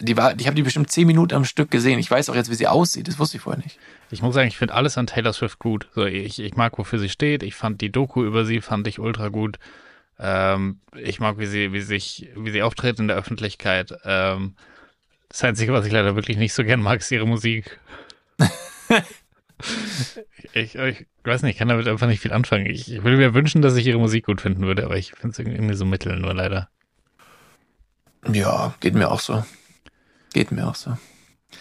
die 0.00 0.16
war, 0.16 0.38
ich 0.38 0.46
habe 0.46 0.56
die 0.56 0.62
bestimmt 0.62 0.90
zehn 0.90 1.06
Minuten 1.06 1.34
am 1.34 1.44
Stück 1.44 1.70
gesehen. 1.70 1.98
Ich 2.00 2.10
weiß 2.10 2.28
auch 2.30 2.34
jetzt, 2.34 2.50
wie 2.50 2.54
sie 2.54 2.66
aussieht. 2.66 3.06
Das 3.06 3.18
wusste 3.18 3.36
ich 3.36 3.42
vorher 3.42 3.62
nicht. 3.62 3.78
Ich 4.10 4.22
muss 4.22 4.34
sagen, 4.34 4.48
ich 4.48 4.56
finde 4.56 4.74
alles 4.74 4.98
an 4.98 5.06
Taylor 5.06 5.32
Swift 5.32 5.58
gut. 5.58 5.88
So, 5.94 6.06
ich, 6.06 6.40
ich 6.40 6.56
mag, 6.56 6.78
wofür 6.78 6.98
sie 6.98 7.08
steht. 7.08 7.42
Ich 7.42 7.54
fand 7.54 7.80
die 7.80 7.90
Doku 7.90 8.24
über 8.24 8.44
sie, 8.44 8.60
fand 8.60 8.86
ich 8.86 8.98
ultra 8.98 9.28
gut. 9.28 9.58
Ähm, 10.18 10.80
ich 10.96 11.20
mag, 11.20 11.38
wie 11.38 11.46
sie, 11.46 11.72
wie 11.72 11.80
sich, 11.80 12.28
wie 12.36 12.50
sie 12.50 12.62
auftritt 12.62 12.98
in 12.98 13.08
der 13.08 13.16
Öffentlichkeit. 13.16 13.92
Ähm, 14.04 14.54
das 15.30 15.44
Einzige, 15.44 15.72
was 15.72 15.86
ich 15.86 15.92
leider 15.92 16.16
wirklich 16.16 16.36
nicht 16.36 16.52
so 16.52 16.64
gern 16.64 16.82
mag, 16.82 17.00
ist 17.00 17.10
ihre 17.10 17.26
Musik. 17.26 17.78
ich, 20.52 20.74
ich, 20.74 21.06
weiß 21.24 21.42
nicht, 21.42 21.52
ich 21.52 21.58
kann 21.58 21.68
damit 21.68 21.86
einfach 21.86 22.08
nicht 22.08 22.20
viel 22.20 22.32
anfangen. 22.32 22.66
Ich, 22.66 22.92
ich 22.92 23.04
würde 23.04 23.16
mir 23.16 23.32
wünschen, 23.32 23.62
dass 23.62 23.76
ich 23.76 23.86
ihre 23.86 24.00
Musik 24.00 24.26
gut 24.26 24.40
finden 24.40 24.66
würde, 24.66 24.84
aber 24.84 24.96
ich 24.96 25.12
finde 25.12 25.28
es 25.28 25.38
irgendwie 25.38 25.74
so 25.74 25.84
mittel, 25.84 26.18
nur 26.18 26.34
leider. 26.34 26.68
Ja, 28.26 28.74
geht 28.80 28.94
mir 28.94 29.08
auch 29.10 29.20
so. 29.20 29.44
Geht 30.34 30.50
mir 30.50 30.66
auch 30.66 30.74
so. 30.74 30.98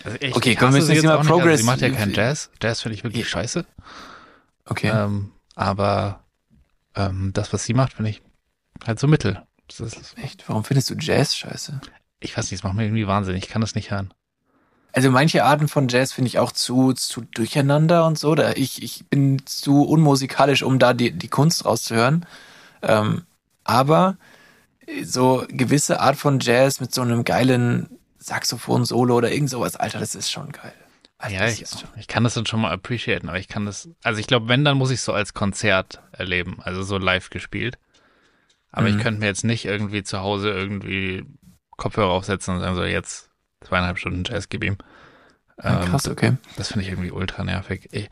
Also 0.04 0.18
ich, 0.20 0.36
okay, 0.36 0.56
kommen 0.56 0.74
wir 0.74 0.82
jetzt 0.82 1.04
mal 1.04 1.20
Progress. 1.20 1.52
Also 1.52 1.64
sie 1.64 1.66
macht 1.68 1.82
ja 1.82 1.90
keinen 1.92 2.14
Jazz. 2.14 2.50
Jazz 2.62 2.82
finde 2.82 2.96
ich 2.96 3.04
wirklich 3.04 3.26
ja. 3.26 3.30
scheiße. 3.30 3.66
Okay. 4.66 4.92
Ähm, 4.94 5.32
aber 5.56 6.24
ähm, 6.96 7.32
das, 7.34 7.54
was 7.54 7.66
sie 7.66 7.76
macht, 7.76 7.94
finde 7.94 8.12
ich 8.12 8.22
halt 8.86 9.00
so 9.00 9.08
mittel. 9.08 9.44
Echt? 10.16 10.50
Warum 10.50 10.64
findest 10.64 10.90
du 10.90 10.96
Jazz 10.96 11.36
scheiße? 11.36 11.80
Ich 12.20 12.38
weiß 12.38 12.52
nicht, 12.52 12.60
es 12.60 12.64
macht 12.64 12.76
mir 12.76 12.84
irgendwie 12.84 13.08
wahnsinnig. 13.08 13.44
Ich 13.44 13.50
kann 13.50 13.62
das 13.62 13.76
nicht 13.76 13.92
hören. 13.92 14.14
Also 14.92 15.12
manche 15.12 15.44
Arten 15.44 15.68
von 15.68 15.88
Jazz 15.88 16.14
finde 16.14 16.30
ich 16.30 16.40
auch 16.40 16.52
zu, 16.52 16.94
zu 16.94 17.22
durcheinander 17.22 18.06
und 18.06 18.18
so. 18.18 18.36
Da 18.36 18.54
ich, 18.54 18.82
ich 18.82 19.06
bin 19.08 19.46
zu 19.46 19.84
unmusikalisch, 19.84 20.64
um 20.64 20.80
da 20.80 20.94
die, 20.94 21.12
die 21.12 21.28
Kunst 21.28 21.66
rauszuhören. 21.66 22.26
Ähm, 22.82 23.24
aber 23.64 24.18
so 25.04 25.46
gewisse 25.48 26.00
Art 26.00 26.18
von 26.18 26.40
Jazz 26.40 26.80
mit 26.80 26.94
so 26.94 27.02
einem 27.02 27.24
geilen 27.24 28.00
Saxophon-Solo 28.18 29.16
oder 29.16 29.32
irgend 29.32 29.50
sowas, 29.50 29.76
Alter, 29.76 30.00
das 30.00 30.16
ist 30.16 30.32
schon 30.32 30.52
geil. 30.52 30.74
Also 31.18 31.36
ja, 31.36 31.48
ich, 31.48 31.66
ich, 31.98 32.08
kann 32.08 32.24
das 32.24 32.34
dann 32.34 32.46
schon 32.46 32.62
mal 32.62 32.72
appreciaten, 32.72 33.28
aber 33.28 33.40
ich 33.40 33.50
kann 33.50 33.66
das, 33.66 33.90
also 34.04 34.20
ich 34.20 34.28
glaube, 34.28 34.48
wenn, 34.48 34.64
dann 34.64 34.78
muss 34.78 34.90
ich 34.90 35.02
so 35.02 35.12
als 35.12 35.34
Konzert 35.34 36.02
erleben, 36.14 36.60
also 36.62 36.82
so 36.82 36.98
live 36.98 37.30
gespielt. 37.30 37.78
Aber 38.72 38.88
mhm. 38.90 38.98
ich 38.98 39.04
könnte 39.04 39.20
mir 39.20 39.26
jetzt 39.26 39.44
nicht 39.44 39.66
irgendwie 39.66 40.04
zu 40.04 40.20
Hause 40.20 40.52
irgendwie 40.52 41.26
Kopfhörer 41.80 42.10
aufsetzen 42.10 42.56
und 42.56 42.60
sagen 42.62 42.76
so, 42.76 42.84
jetzt 42.84 43.30
zweieinhalb 43.62 43.98
Stunden 43.98 44.24
Jazz 44.26 44.50
gib 44.50 44.64
ihm. 44.64 44.78
Krass, 45.58 46.06
ähm, 46.06 46.12
okay. 46.12 46.38
Das 46.56 46.70
finde 46.70 46.86
ich 46.86 46.92
irgendwie 46.92 47.12
ultra 47.12 47.44
nervig. 47.44 47.90
Ich, 47.92 48.10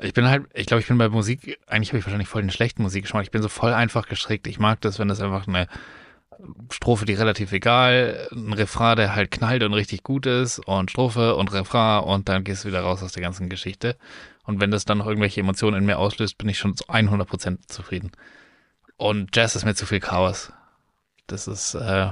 ich 0.00 0.14
bin 0.14 0.28
halt, 0.28 0.46
ich 0.54 0.66
glaube, 0.66 0.80
ich 0.80 0.88
bin 0.88 0.98
bei 0.98 1.08
Musik, 1.08 1.58
eigentlich 1.66 1.90
habe 1.90 1.98
ich 1.98 2.06
wahrscheinlich 2.06 2.28
voll 2.28 2.42
den 2.42 2.50
schlechten 2.50 2.82
Musikgeschmack. 2.82 3.24
Ich 3.24 3.30
bin 3.30 3.42
so 3.42 3.48
voll 3.48 3.74
einfach 3.74 4.08
gestrickt. 4.08 4.46
Ich 4.46 4.58
mag 4.58 4.80
das, 4.80 4.98
wenn 4.98 5.08
das 5.08 5.20
einfach 5.20 5.46
eine 5.46 5.68
Strophe, 6.70 7.06
die 7.06 7.14
relativ 7.14 7.52
egal, 7.52 8.28
ein 8.32 8.52
Refrain, 8.52 8.96
der 8.96 9.14
halt 9.14 9.30
knallt 9.30 9.62
und 9.62 9.72
richtig 9.72 10.02
gut 10.02 10.26
ist 10.26 10.58
und 10.58 10.90
Strophe 10.90 11.34
und 11.36 11.52
Refrain 11.52 12.04
und 12.04 12.28
dann 12.28 12.44
gehst 12.44 12.64
du 12.64 12.68
wieder 12.68 12.80
raus 12.80 13.02
aus 13.02 13.12
der 13.12 13.22
ganzen 13.22 13.48
Geschichte. 13.48 13.96
Und 14.44 14.60
wenn 14.60 14.70
das 14.70 14.84
dann 14.84 14.98
noch 14.98 15.06
irgendwelche 15.06 15.40
Emotionen 15.40 15.78
in 15.78 15.86
mir 15.86 15.98
auslöst, 15.98 16.38
bin 16.38 16.48
ich 16.48 16.58
schon 16.58 16.76
zu 16.76 16.84
100% 16.84 17.66
zufrieden. 17.66 18.12
Und 18.96 19.34
Jazz 19.34 19.56
ist 19.56 19.64
mir 19.64 19.74
zu 19.74 19.86
viel 19.86 20.00
Chaos. 20.00 20.52
Das 21.26 21.48
ist 21.48 21.74
äh, 21.74 22.10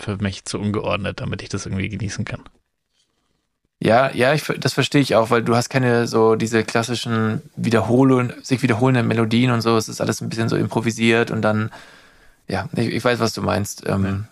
für 0.00 0.16
mich 0.16 0.44
zu 0.44 0.58
ungeordnet, 0.58 1.20
damit 1.20 1.42
ich 1.42 1.48
das 1.48 1.66
irgendwie 1.66 1.88
genießen 1.88 2.24
kann. 2.24 2.42
Ja, 3.82 4.10
ja, 4.12 4.34
ich, 4.34 4.44
das 4.58 4.74
verstehe 4.74 5.00
ich 5.00 5.14
auch, 5.14 5.30
weil 5.30 5.42
du 5.42 5.56
hast 5.56 5.70
keine 5.70 6.06
so 6.06 6.36
diese 6.36 6.64
klassischen 6.64 7.40
Wiederholungen, 7.56 8.34
sich 8.42 8.62
wiederholenden 8.62 9.08
Melodien 9.08 9.50
und 9.50 9.62
so. 9.62 9.76
Es 9.76 9.88
ist 9.88 10.02
alles 10.02 10.20
ein 10.20 10.28
bisschen 10.28 10.50
so 10.50 10.56
improvisiert 10.56 11.30
und 11.30 11.40
dann 11.40 11.70
ja, 12.50 12.68
ich, 12.74 12.88
ich, 12.88 13.04
weiß, 13.04 13.20
was 13.20 13.32
du 13.32 13.42
meinst. 13.42 13.86
Ähm, 13.86 14.26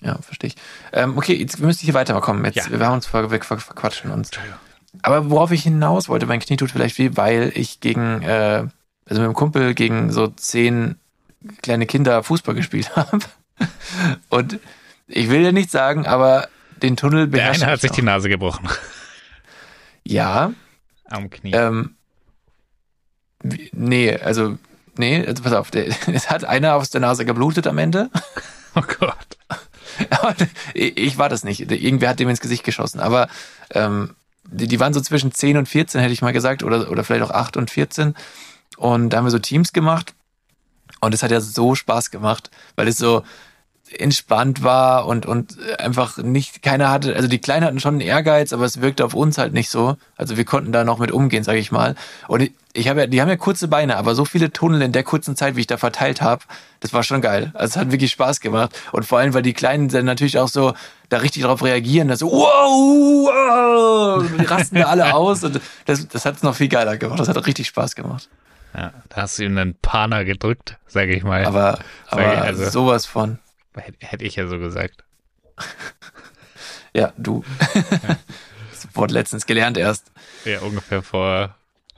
ja, 0.00 0.12
ja 0.12 0.18
verstehe 0.22 0.48
ich. 0.48 0.56
Ähm, 0.92 1.18
okay, 1.18 1.34
jetzt 1.34 1.58
wir 1.58 1.66
müssen 1.66 1.84
hier 1.84 1.94
weiterkommen. 1.94 2.44
Jetzt, 2.44 2.56
ja. 2.56 2.70
Wir 2.70 2.86
haben 2.86 2.94
uns 2.94 3.06
ver, 3.06 3.28
ver, 3.28 3.40
verquatschen 3.40 4.10
uns. 4.10 4.30
Aber 5.02 5.30
worauf 5.30 5.50
ich 5.50 5.64
hinaus 5.64 6.08
wollte, 6.08 6.26
mein 6.26 6.40
Knie 6.40 6.56
tut 6.56 6.70
vielleicht 6.70 6.98
weh, 6.98 7.10
weil 7.14 7.52
ich 7.54 7.80
gegen, 7.80 8.22
äh, 8.22 8.66
also 9.04 9.20
mit 9.20 9.28
dem 9.28 9.34
Kumpel 9.34 9.74
gegen 9.74 10.10
so 10.10 10.28
zehn 10.28 10.96
kleine 11.60 11.86
Kinder 11.86 12.22
Fußball 12.22 12.54
gespielt 12.54 12.96
habe. 12.96 13.18
Und 14.30 14.58
ich 15.06 15.28
will 15.30 15.42
ja 15.42 15.52
nicht 15.52 15.70
sagen, 15.70 16.06
aber 16.06 16.48
den 16.82 16.96
Tunnel 16.96 17.26
beherrscht. 17.26 17.60
Der 17.60 17.68
eine 17.68 17.72
hat 17.72 17.80
sich 17.80 17.90
auch. 17.90 17.96
die 17.96 18.02
Nase 18.02 18.28
gebrochen. 18.28 18.68
Ja. 20.04 20.52
Am 21.06 21.30
Knie. 21.30 21.52
Ähm, 21.52 21.96
nee, 23.72 24.14
also 24.16 24.58
Nee, 24.98 25.26
also 25.26 25.42
pass 25.42 25.52
auf, 25.52 25.70
der, 25.70 25.86
es 26.12 26.30
hat 26.30 26.44
einer 26.44 26.74
aus 26.74 26.90
der 26.90 27.00
Nase 27.00 27.24
geblutet 27.24 27.66
am 27.66 27.78
Ende. 27.78 28.10
Oh 28.74 28.82
Gott. 28.82 29.16
ich 30.74 31.18
war 31.18 31.28
das 31.28 31.44
nicht. 31.44 31.70
Irgendwer 31.70 32.10
hat 32.10 32.20
dem 32.20 32.28
ins 32.28 32.40
Gesicht 32.40 32.64
geschossen. 32.64 33.00
Aber 33.00 33.28
ähm, 33.70 34.14
die, 34.44 34.66
die 34.66 34.80
waren 34.80 34.92
so 34.92 35.00
zwischen 35.00 35.32
10 35.32 35.56
und 35.56 35.68
14, 35.68 36.00
hätte 36.00 36.12
ich 36.12 36.22
mal 36.22 36.32
gesagt, 36.32 36.62
oder, 36.62 36.90
oder 36.90 37.04
vielleicht 37.04 37.24
auch 37.24 37.30
8 37.30 37.56
und 37.56 37.70
14. 37.70 38.14
Und 38.76 39.10
da 39.10 39.18
haben 39.18 39.24
wir 39.24 39.30
so 39.30 39.38
Teams 39.38 39.72
gemacht. 39.72 40.14
Und 41.00 41.14
es 41.14 41.22
hat 41.22 41.30
ja 41.30 41.40
so 41.40 41.74
Spaß 41.74 42.10
gemacht, 42.10 42.50
weil 42.74 42.88
es 42.88 42.96
so, 42.96 43.22
entspannt 43.92 44.62
war 44.62 45.06
und, 45.06 45.26
und 45.26 45.56
einfach 45.78 46.18
nicht, 46.18 46.62
keiner 46.62 46.90
hatte, 46.90 47.14
also 47.14 47.28
die 47.28 47.38
Kleinen 47.38 47.64
hatten 47.64 47.80
schon 47.80 47.94
einen 47.94 48.00
Ehrgeiz, 48.00 48.52
aber 48.52 48.64
es 48.64 48.80
wirkte 48.80 49.04
auf 49.04 49.14
uns 49.14 49.38
halt 49.38 49.52
nicht 49.52 49.70
so. 49.70 49.96
Also 50.16 50.36
wir 50.36 50.44
konnten 50.44 50.72
da 50.72 50.84
noch 50.84 50.98
mit 50.98 51.12
umgehen, 51.12 51.44
sage 51.44 51.58
ich 51.58 51.72
mal. 51.72 51.94
Und 52.28 52.42
ich, 52.42 52.52
ich 52.72 52.88
habe 52.88 53.00
ja, 53.00 53.06
die 53.06 53.20
haben 53.20 53.28
ja 53.28 53.36
kurze 53.36 53.68
Beine, 53.68 53.96
aber 53.96 54.14
so 54.14 54.24
viele 54.24 54.52
Tunnel 54.52 54.82
in 54.82 54.92
der 54.92 55.02
kurzen 55.02 55.36
Zeit, 55.36 55.56
wie 55.56 55.60
ich 55.60 55.66
da 55.66 55.76
verteilt 55.76 56.20
habe, 56.20 56.44
das 56.80 56.92
war 56.92 57.02
schon 57.02 57.20
geil. 57.20 57.50
Also 57.54 57.72
es 57.72 57.76
hat 57.76 57.90
wirklich 57.90 58.10
Spaß 58.10 58.40
gemacht. 58.40 58.78
Und 58.92 59.04
vor 59.04 59.18
allem, 59.18 59.34
weil 59.34 59.42
die 59.42 59.54
Kleinen 59.54 59.88
dann 59.88 60.04
natürlich 60.04 60.38
auch 60.38 60.48
so 60.48 60.74
da 61.08 61.18
richtig 61.18 61.42
drauf 61.42 61.62
reagieren, 61.62 62.08
dass 62.08 62.18
so, 62.18 62.30
wow, 62.30 64.20
wow, 64.20 64.24
die 64.38 64.44
rasten 64.44 64.76
da 64.76 64.84
alle 64.86 65.14
aus. 65.14 65.44
Und 65.44 65.60
das, 65.86 66.06
das 66.08 66.26
hat 66.26 66.36
es 66.36 66.42
noch 66.42 66.54
viel 66.54 66.68
geiler 66.68 66.96
gemacht. 66.96 67.18
Das 67.18 67.28
hat 67.28 67.46
richtig 67.46 67.68
Spaß 67.68 67.94
gemacht. 67.94 68.28
Ja, 68.76 68.92
da 69.08 69.22
hast 69.22 69.38
du 69.38 69.44
ihm 69.44 69.56
einen 69.56 69.74
Pana 69.74 70.24
gedrückt, 70.24 70.76
sage 70.86 71.14
ich 71.14 71.24
mal. 71.24 71.46
Aber, 71.46 71.78
aber 72.08 72.42
also. 72.42 72.68
sowas 72.68 73.06
von. 73.06 73.38
Hätte 73.76 74.24
ich 74.24 74.36
ja 74.36 74.46
so 74.46 74.58
gesagt. 74.58 75.04
Ja, 76.94 77.12
du. 77.16 77.44
das 78.70 78.88
Wort 78.94 79.10
letztens 79.10 79.46
gelernt 79.46 79.76
erst. 79.78 80.10
Ja, 80.44 80.60
ungefähr 80.60 81.02
vor 81.02 81.54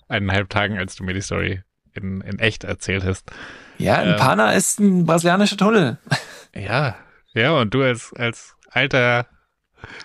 eineinhalb 0.08 0.48
Tagen, 0.50 0.78
als 0.78 0.96
du 0.96 1.04
mir 1.04 1.14
die 1.14 1.20
Story 1.20 1.62
in, 1.94 2.20
in 2.22 2.38
echt 2.38 2.64
erzählt 2.64 3.04
hast. 3.04 3.30
Ja, 3.78 3.96
ein 3.98 4.10
Ähm. 4.10 4.16
Pana 4.16 4.52
ist 4.52 4.80
ein 4.80 5.06
brasilianischer 5.06 5.56
Tunnel. 5.56 5.98
Ja, 6.54 6.96
ja, 7.34 7.52
und 7.52 7.72
du 7.74 7.82
als, 7.82 8.12
als 8.16 8.54
alter 8.70 9.26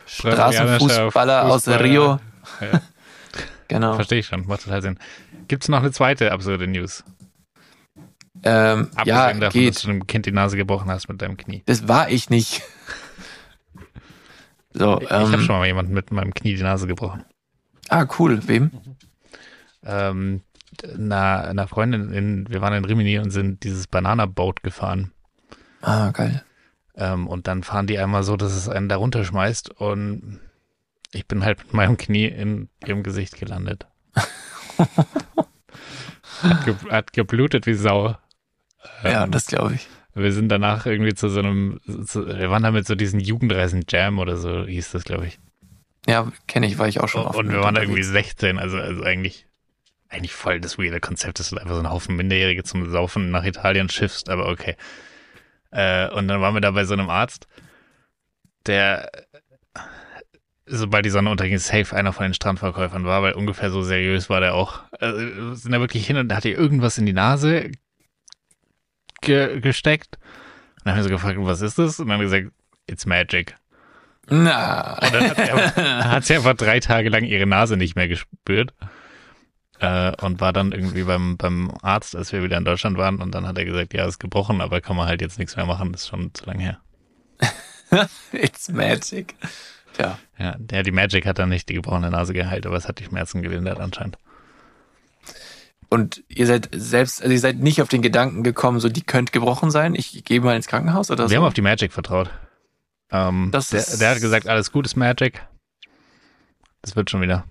Straßenfußballer 0.06 1.46
aus 1.46 1.68
Fußballer- 1.68 1.84
Rio. 1.84 2.20
Ja, 2.62 2.82
Genau. 3.70 3.96
verstehe 3.96 4.20
ich 4.20 4.28
schon, 4.28 4.46
macht 4.46 4.64
total 4.64 4.82
Sinn. 4.84 5.00
Gibt 5.48 5.64
es 5.64 5.70
noch 5.70 5.80
eine 5.80 5.92
zweite 5.92 6.32
absurde 6.32 6.68
News? 6.68 7.04
Ähm, 8.46 8.90
ja, 9.06 9.28
Abgesehen 9.28 9.40
davon, 9.40 9.40
dass 9.42 9.54
geht. 9.54 9.84
du 9.84 9.88
dem 9.88 10.08
Kind 10.08 10.26
die 10.26 10.32
Nase 10.32 10.58
gebrochen 10.58 10.90
hast 10.92 11.08
mit 11.08 11.22
deinem 11.22 11.38
Knie. 11.38 11.64
Das 11.66 11.88
war 11.88 12.10
ich 12.10 12.30
nicht. 12.30 12.62
So, 14.76 15.00
Ich 15.02 15.10
habe 15.12 15.36
ähm, 15.36 15.42
schon 15.42 15.58
mal 15.60 15.68
jemanden 15.68 15.94
mit 15.94 16.12
meinem 16.12 16.34
Knie 16.34 16.56
die 16.56 16.64
Nase 16.64 16.88
gebrochen. 16.88 17.24
ah, 17.90 18.08
cool. 18.18 18.42
Wem? 18.48 18.72
Ähm, 19.86 20.42
einer, 20.84 21.44
einer 21.48 21.68
Freundin, 21.68 22.12
in, 22.12 22.50
wir 22.50 22.60
waren 22.62 22.74
in 22.74 22.84
Rimini 22.86 23.20
und 23.20 23.30
sind 23.30 23.64
dieses 23.64 23.86
Banana-Boat 23.86 24.64
gefahren. 24.64 25.12
Ah, 25.82 26.10
geil. 26.10 26.44
Ähm, 26.96 27.28
und 27.28 27.46
dann 27.46 27.62
fahren 27.62 27.86
die 27.86 28.00
einmal 28.00 28.24
so, 28.24 28.36
dass 28.36 28.54
es 28.56 28.68
einen 28.68 28.90
da 28.90 28.96
runterschmeißt 28.96 29.70
und 29.80 30.40
ich 31.12 31.28
bin 31.28 31.46
halt 31.46 31.60
mit 31.60 31.74
meinem 31.74 31.98
Knie 31.98 32.26
in 32.26 32.68
ihrem 32.84 33.04
Gesicht 33.04 33.38
gelandet. 33.38 33.86
hat, 36.42 36.66
ge 36.66 36.76
hat 36.90 37.14
geblutet 37.14 37.68
wie 37.68 37.76
Sau. 37.76 38.16
Ja, 39.04 39.24
Ähm, 39.24 39.32
das 39.32 39.48
glaube 39.48 39.76
ich. 39.76 39.88
Wir 40.16 40.32
sind 40.32 40.50
danach 40.50 40.86
irgendwie 40.86 41.16
zu 41.16 41.28
so 41.28 41.40
einem, 41.40 41.80
zu, 42.06 42.28
wir 42.28 42.52
waren 42.52 42.64
da 42.64 42.72
mit 42.72 42.86
so 42.86 42.94
diesen 42.96 43.20
Jugendreisen 43.20 43.86
Jam 43.90 44.20
oder 44.20 44.38
so 44.38 44.66
hieß 44.66 44.92
das, 44.92 45.04
glaube 45.06 45.26
ich. 45.28 45.40
Ja, 46.08 46.32
kenne 46.48 46.68
ich, 46.68 46.78
war 46.78 46.88
ich 46.88 47.00
auch 47.00 47.08
schon 47.08 47.26
oft 47.26 47.38
Und 47.38 47.52
wir 47.52 47.62
waren 47.62 47.76
da 47.76 47.82
irgendwie 47.82 48.04
16, 48.04 48.60
also, 48.60 48.78
also 48.78 49.04
eigentlich, 49.04 49.48
eigentlich 50.10 50.34
voll 50.34 50.60
das 50.60 50.78
weirde 50.78 51.00
Konzept, 51.00 51.40
dass 51.40 51.50
du 51.50 51.58
einfach 51.58 51.74
so 51.74 51.80
einen 51.80 51.90
Haufen 51.90 52.16
Minderjährige 52.16 52.64
zum 52.64 52.92
Saufen 52.92 53.32
nach 53.32 53.46
Italien 53.46 53.90
schiffst, 53.90 54.30
aber 54.30 54.50
okay. 54.50 54.76
Äh, 55.72 56.10
und 56.10 56.28
dann 56.28 56.42
waren 56.42 56.54
wir 56.54 56.62
da 56.62 56.72
bei 56.72 56.86
so 56.86 56.94
einem 56.94 57.10
Arzt, 57.10 57.48
der, 58.68 59.10
sobald 60.68 61.06
die 61.06 61.10
Sonne 61.10 61.32
unterging, 61.32 61.58
safe 61.58 61.96
einer 61.96 62.14
von 62.14 62.26
den 62.26 62.34
Strandverkäufern 62.36 63.06
war, 63.06 63.24
weil 63.24 63.34
ungefähr 63.34 63.72
so 63.72 63.82
seriös 63.82 64.30
war 64.30 64.42
der 64.42 64.54
auch. 64.54 64.84
Also, 65.00 65.56
sind 65.56 65.72
da 65.72 65.80
wirklich 65.80 66.06
hin 66.06 66.18
und 66.18 66.28
da 66.28 66.36
hat 66.36 66.46
ihr 66.46 66.58
irgendwas 66.58 66.98
in 66.98 67.06
die 67.06 67.14
Nase 67.14 67.72
ge 69.24 69.60
gesteckt. 69.60 70.18
Und 70.18 70.86
dann 70.86 70.94
haben 70.94 71.00
wir 71.00 71.04
so 71.04 71.10
gefragt, 71.10 71.38
was 71.40 71.62
ist 71.62 71.80
das? 71.80 72.00
Und 72.00 72.08
dann 72.08 72.14
haben 72.14 72.30
wir 72.30 72.40
gesagt, 72.40 72.54
it's 72.88 73.06
magic. 73.06 73.56
Na, 74.30 74.98
Und 75.02 75.14
dann 75.14 75.30
hat 75.30 75.36
sie, 75.36 75.52
einfach, 75.52 75.76
dann 75.76 76.12
hat 76.12 76.26
sie 76.26 76.36
einfach 76.36 76.54
drei 76.54 76.80
Tage 76.80 77.10
lang 77.10 77.24
ihre 77.24 77.46
Nase 77.46 77.76
nicht 77.76 77.96
mehr 77.96 78.08
gespürt. 78.08 78.74
Äh, 79.80 80.14
und 80.22 80.40
war 80.40 80.54
dann 80.54 80.72
irgendwie 80.72 81.04
beim, 81.04 81.36
beim 81.36 81.72
Arzt, 81.82 82.16
als 82.16 82.32
wir 82.32 82.42
wieder 82.44 82.58
in 82.58 82.64
Deutschland 82.64 82.98
waren. 82.98 83.22
Und 83.22 83.36
dann 83.36 83.46
hat 83.46 83.58
er 83.58 83.66
gesagt, 83.66 83.94
ja, 83.94 84.06
ist 84.06 84.20
gebrochen, 84.20 84.62
aber 84.62 84.80
kann 84.80 84.96
man 84.96 85.08
halt 85.08 85.22
jetzt 85.22 85.40
nichts 85.40 85.56
mehr 85.56 85.66
machen. 85.66 85.92
Das 85.92 86.04
ist 86.04 86.08
schon 86.08 86.34
zu 86.34 86.46
lange 86.46 86.64
her. 86.64 86.80
it's 88.32 88.70
magic. 88.70 89.36
Tja, 89.94 90.18
Ja, 90.40 90.56
der, 90.58 90.84
die 90.84 90.92
Magic 90.92 91.26
hat 91.26 91.38
dann 91.40 91.50
nicht 91.50 91.70
die 91.70 91.76
gebrochene 91.76 92.10
Nase 92.10 92.34
geheilt, 92.34 92.66
aber 92.66 92.76
es 92.78 92.88
hat 92.88 93.00
die 93.00 93.04
Schmerzen 93.04 93.42
gelindert 93.42 93.80
anscheinend. 93.80 94.18
Und 95.94 96.24
ihr 96.28 96.48
seid 96.48 96.70
selbst, 96.74 97.22
also 97.22 97.32
ihr 97.32 97.40
seid 97.40 97.58
nicht 97.60 97.82
auf 97.82 97.88
den 97.90 98.02
Gedanken 98.02 98.44
gekommen, 98.44 98.80
so 98.80 98.90
die 98.90 99.02
könnte 99.04 99.32
gebrochen 99.32 99.72
sein. 99.72 99.96
Ich 99.96 100.24
gehe 100.24 100.42
mal 100.42 100.56
ins 100.56 100.68
Krankenhaus 100.68 101.12
oder 101.12 101.26
Wir 101.26 101.30
so. 101.30 101.36
haben 101.38 101.46
auf 101.46 101.54
die 101.54 101.62
Magic 101.62 101.94
vertraut. 101.94 102.30
Ähm, 103.12 103.50
Das 103.52 103.68
der, 103.68 103.84
der 104.00 104.10
hat 104.12 104.22
gesagt, 104.22 104.48
alles 104.48 104.72
gut 104.72 104.86
ist 104.86 104.96
Magic. 104.96 105.42
Das 106.82 106.96
wird 106.96 107.10
schon 107.10 107.22
wieder. 107.22 107.46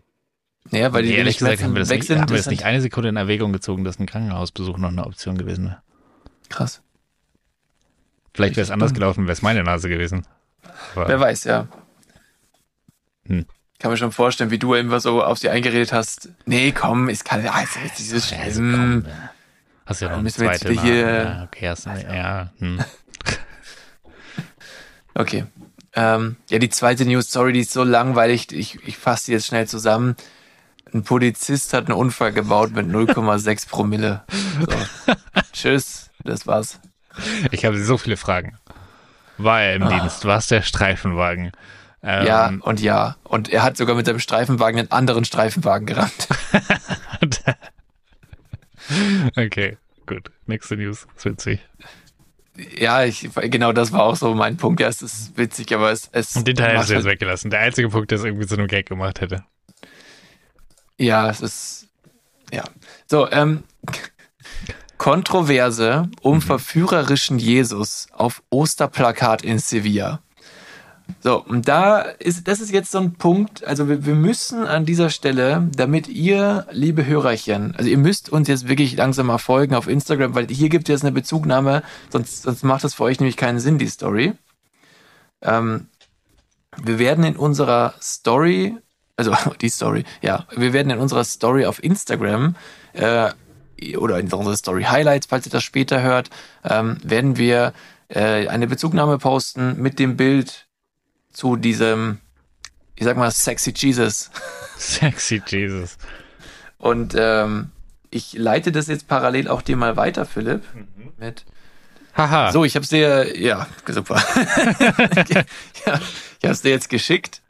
ja, 0.70 0.92
weil 0.92 1.04
die 1.04 1.14
ehrlich 1.14 1.38
gesagt 1.38 1.62
haben 1.62 1.74
wir 1.74 1.80
das, 1.80 1.88
nicht, 1.90 2.06
sind. 2.06 2.20
haben 2.20 2.28
wir 2.30 2.36
das 2.36 2.46
nicht 2.46 2.64
eine 2.64 2.80
Sekunde 2.80 3.08
in 3.10 3.16
Erwägung 3.16 3.52
gezogen, 3.52 3.84
dass 3.84 3.98
ein 3.98 4.06
Krankenhausbesuch 4.06 4.76
noch 4.78 4.88
eine 4.90 5.06
Option 5.06 5.38
gewesen 5.38 5.66
wäre. 5.66 5.82
krass. 6.48 6.82
Vielleicht 8.34 8.56
wäre 8.56 8.64
es 8.64 8.70
anders 8.70 8.90
dumm. 8.90 8.94
gelaufen, 9.00 9.24
wäre 9.24 9.32
es 9.32 9.42
meine 9.42 9.62
Nase 9.62 9.88
gewesen. 9.88 10.26
Aber 10.94 11.06
Wer 11.08 11.20
weiß, 11.20 11.44
ja. 11.44 11.68
Hm. 13.26 13.44
Kann 13.82 13.90
mir 13.90 13.96
schon 13.96 14.12
vorstellen, 14.12 14.52
wie 14.52 14.60
du 14.60 14.74
immer 14.74 15.00
so 15.00 15.24
auf 15.24 15.38
sie 15.38 15.48
eingeredet 15.48 15.92
hast. 15.92 16.28
Nee, 16.46 16.70
komm, 16.70 17.08
ist 17.08 17.24
kann, 17.24 17.44
ah, 17.48 17.62
ist 17.62 17.76
jetzt 17.82 17.98
dieses 17.98 18.32
also 18.32 18.62
ja. 18.62 19.02
Hast 19.86 20.00
ja 20.00 20.06
noch 20.06 20.10
Dann 20.10 20.12
eine 20.12 20.22
müssen 20.22 20.40
wir 20.42 20.52
jetzt 20.52 20.60
zweite 20.62 20.80
hier-. 20.80 21.24
Ja, 21.24 21.42
okay, 21.42 21.68
hast 21.68 21.86
du, 21.86 21.90
ja, 21.90 22.52
hm. 22.60 22.78
Okay. 25.14 25.46
Ähm, 25.94 26.36
ja, 26.48 26.60
die 26.60 26.70
zweite 26.70 27.04
News 27.04 27.28
Story, 27.28 27.52
die 27.52 27.60
ist 27.60 27.72
so 27.72 27.82
langweilig. 27.82 28.52
Ich, 28.52 28.78
ich 28.86 28.96
fasse 28.96 29.26
die 29.26 29.32
jetzt 29.32 29.46
schnell 29.46 29.66
zusammen. 29.66 30.14
Ein 30.94 31.02
Polizist 31.02 31.74
hat 31.74 31.86
einen 31.86 31.98
Unfall 31.98 32.32
gebaut 32.32 32.70
mit 32.72 32.86
0,6 32.86 33.68
Promille. 33.68 34.22
So. 34.60 35.12
Tschüss, 35.52 36.10
das 36.22 36.46
war's. 36.46 36.78
Ich 37.50 37.64
habe 37.64 37.82
so 37.82 37.98
viele 37.98 38.16
Fragen. 38.16 38.56
War 39.38 39.60
er 39.62 39.74
im 39.74 39.82
Ah. 39.82 39.98
Dienst? 39.98 40.24
War 40.24 40.38
es 40.38 40.46
der 40.46 40.62
Streifenwagen? 40.62 41.50
Ähm, 42.02 42.26
Ja 42.26 42.52
und 42.60 42.80
ja. 42.80 43.16
Und 43.24 43.48
er 43.48 43.62
hat 43.62 43.76
sogar 43.76 43.94
mit 43.96 44.06
seinem 44.06 44.18
Streifenwagen 44.18 44.80
einen 44.80 44.90
anderen 44.90 45.24
Streifenwagen 45.24 45.86
gerammt. 45.86 46.28
okay, 49.36 49.76
gut. 50.06 50.30
Nächste 50.46 50.76
News. 50.76 51.06
Ist 51.16 51.24
witzig. 51.24 51.60
ja, 52.76 53.04
ich, 53.04 53.30
genau 53.34 53.72
das 53.72 53.92
war 53.92 54.02
auch 54.02 54.16
so 54.16 54.34
mein 54.34 54.56
Punkt. 54.56 54.80
Ja, 54.80 54.88
es 54.88 55.02
ist 55.02 55.36
witzig, 55.38 55.72
aber 55.74 55.90
es, 55.92 56.08
es 56.12 56.36
Und 56.36 56.46
den 56.48 56.56
Teil 56.56 56.76
hast 56.76 56.90
du 56.90 56.94
jetzt 56.94 57.04
halt- 57.04 57.14
weggelassen. 57.14 57.50
Der 57.50 57.60
einzige 57.60 57.88
Punkt, 57.88 58.10
der 58.10 58.18
es 58.18 58.24
irgendwie 58.24 58.46
zu 58.46 58.54
einem 58.54 58.66
Gag 58.66 58.86
gemacht 58.86 59.20
hätte. 59.20 59.44
Ja, 60.98 61.30
es 61.30 61.40
ist. 61.40 61.88
Ja. 62.52 62.64
So, 63.06 63.30
ähm. 63.30 63.62
Kontroverse 64.98 66.08
um 66.20 66.40
verführerischen 66.40 67.40
Jesus 67.40 68.06
auf 68.12 68.40
Osterplakat 68.50 69.42
in 69.42 69.58
Sevilla. 69.58 70.20
So, 71.20 71.42
und 71.42 71.68
da 71.68 72.00
ist, 72.00 72.48
das 72.48 72.60
ist 72.60 72.72
jetzt 72.72 72.90
so 72.90 72.98
ein 72.98 73.14
Punkt, 73.14 73.64
also 73.66 73.88
wir, 73.88 74.04
wir 74.06 74.14
müssen 74.14 74.64
an 74.64 74.84
dieser 74.84 75.10
Stelle, 75.10 75.68
damit 75.74 76.08
ihr, 76.08 76.66
liebe 76.70 77.06
Hörerchen, 77.06 77.74
also 77.76 77.88
ihr 77.88 77.98
müsst 77.98 78.30
uns 78.30 78.48
jetzt 78.48 78.68
wirklich 78.68 78.96
langsam 78.96 79.26
mal 79.26 79.38
folgen 79.38 79.74
auf 79.74 79.88
Instagram, 79.88 80.34
weil 80.34 80.48
hier 80.48 80.68
gibt 80.68 80.88
es 80.88 81.02
eine 81.02 81.12
Bezugnahme, 81.12 81.82
sonst, 82.10 82.42
sonst 82.42 82.64
macht 82.64 82.84
das 82.84 82.94
für 82.94 83.04
euch 83.04 83.20
nämlich 83.20 83.36
keinen 83.36 83.60
Sinn, 83.60 83.78
die 83.78 83.88
Story. 83.88 84.32
Ähm, 85.42 85.88
wir 86.82 86.98
werden 86.98 87.24
in 87.24 87.36
unserer 87.36 87.94
Story, 88.00 88.76
also 89.16 89.34
die 89.60 89.68
Story, 89.68 90.04
ja, 90.20 90.46
wir 90.56 90.72
werden 90.72 90.90
in 90.90 90.98
unserer 90.98 91.24
Story 91.24 91.66
auf 91.66 91.82
Instagram 91.82 92.56
äh, 92.92 93.30
oder 93.96 94.18
in 94.18 94.32
unserer 94.32 94.56
Story 94.56 94.84
Highlights, 94.84 95.26
falls 95.26 95.46
ihr 95.46 95.52
das 95.52 95.64
später 95.64 96.02
hört, 96.02 96.30
ähm, 96.64 96.98
werden 97.02 97.36
wir 97.36 97.72
äh, 98.08 98.46
eine 98.48 98.66
Bezugnahme 98.66 99.18
posten 99.18 99.80
mit 99.80 99.98
dem 99.98 100.16
Bild 100.16 100.66
zu 101.32 101.56
diesem, 101.56 102.18
ich 102.94 103.04
sag 103.04 103.16
mal, 103.16 103.30
sexy 103.30 103.72
Jesus. 103.74 104.30
Sexy 104.76 105.42
Jesus. 105.46 105.96
Und 106.78 107.14
ähm, 107.16 107.70
ich 108.10 108.32
leite 108.34 108.72
das 108.72 108.88
jetzt 108.88 109.08
parallel 109.08 109.48
auch 109.48 109.62
dir 109.62 109.76
mal 109.76 109.96
weiter, 109.96 110.26
Philipp. 110.26 110.62
Mit 111.18 111.44
Haha. 112.14 112.52
so, 112.52 112.64
ich 112.64 112.76
hab's 112.76 112.88
dir, 112.88 113.40
ja, 113.40 113.66
super. 113.86 114.16
ja, 115.28 116.00
ich 116.40 116.48
hab's 116.48 116.62
dir 116.62 116.70
jetzt 116.70 116.90
geschickt. 116.90 117.40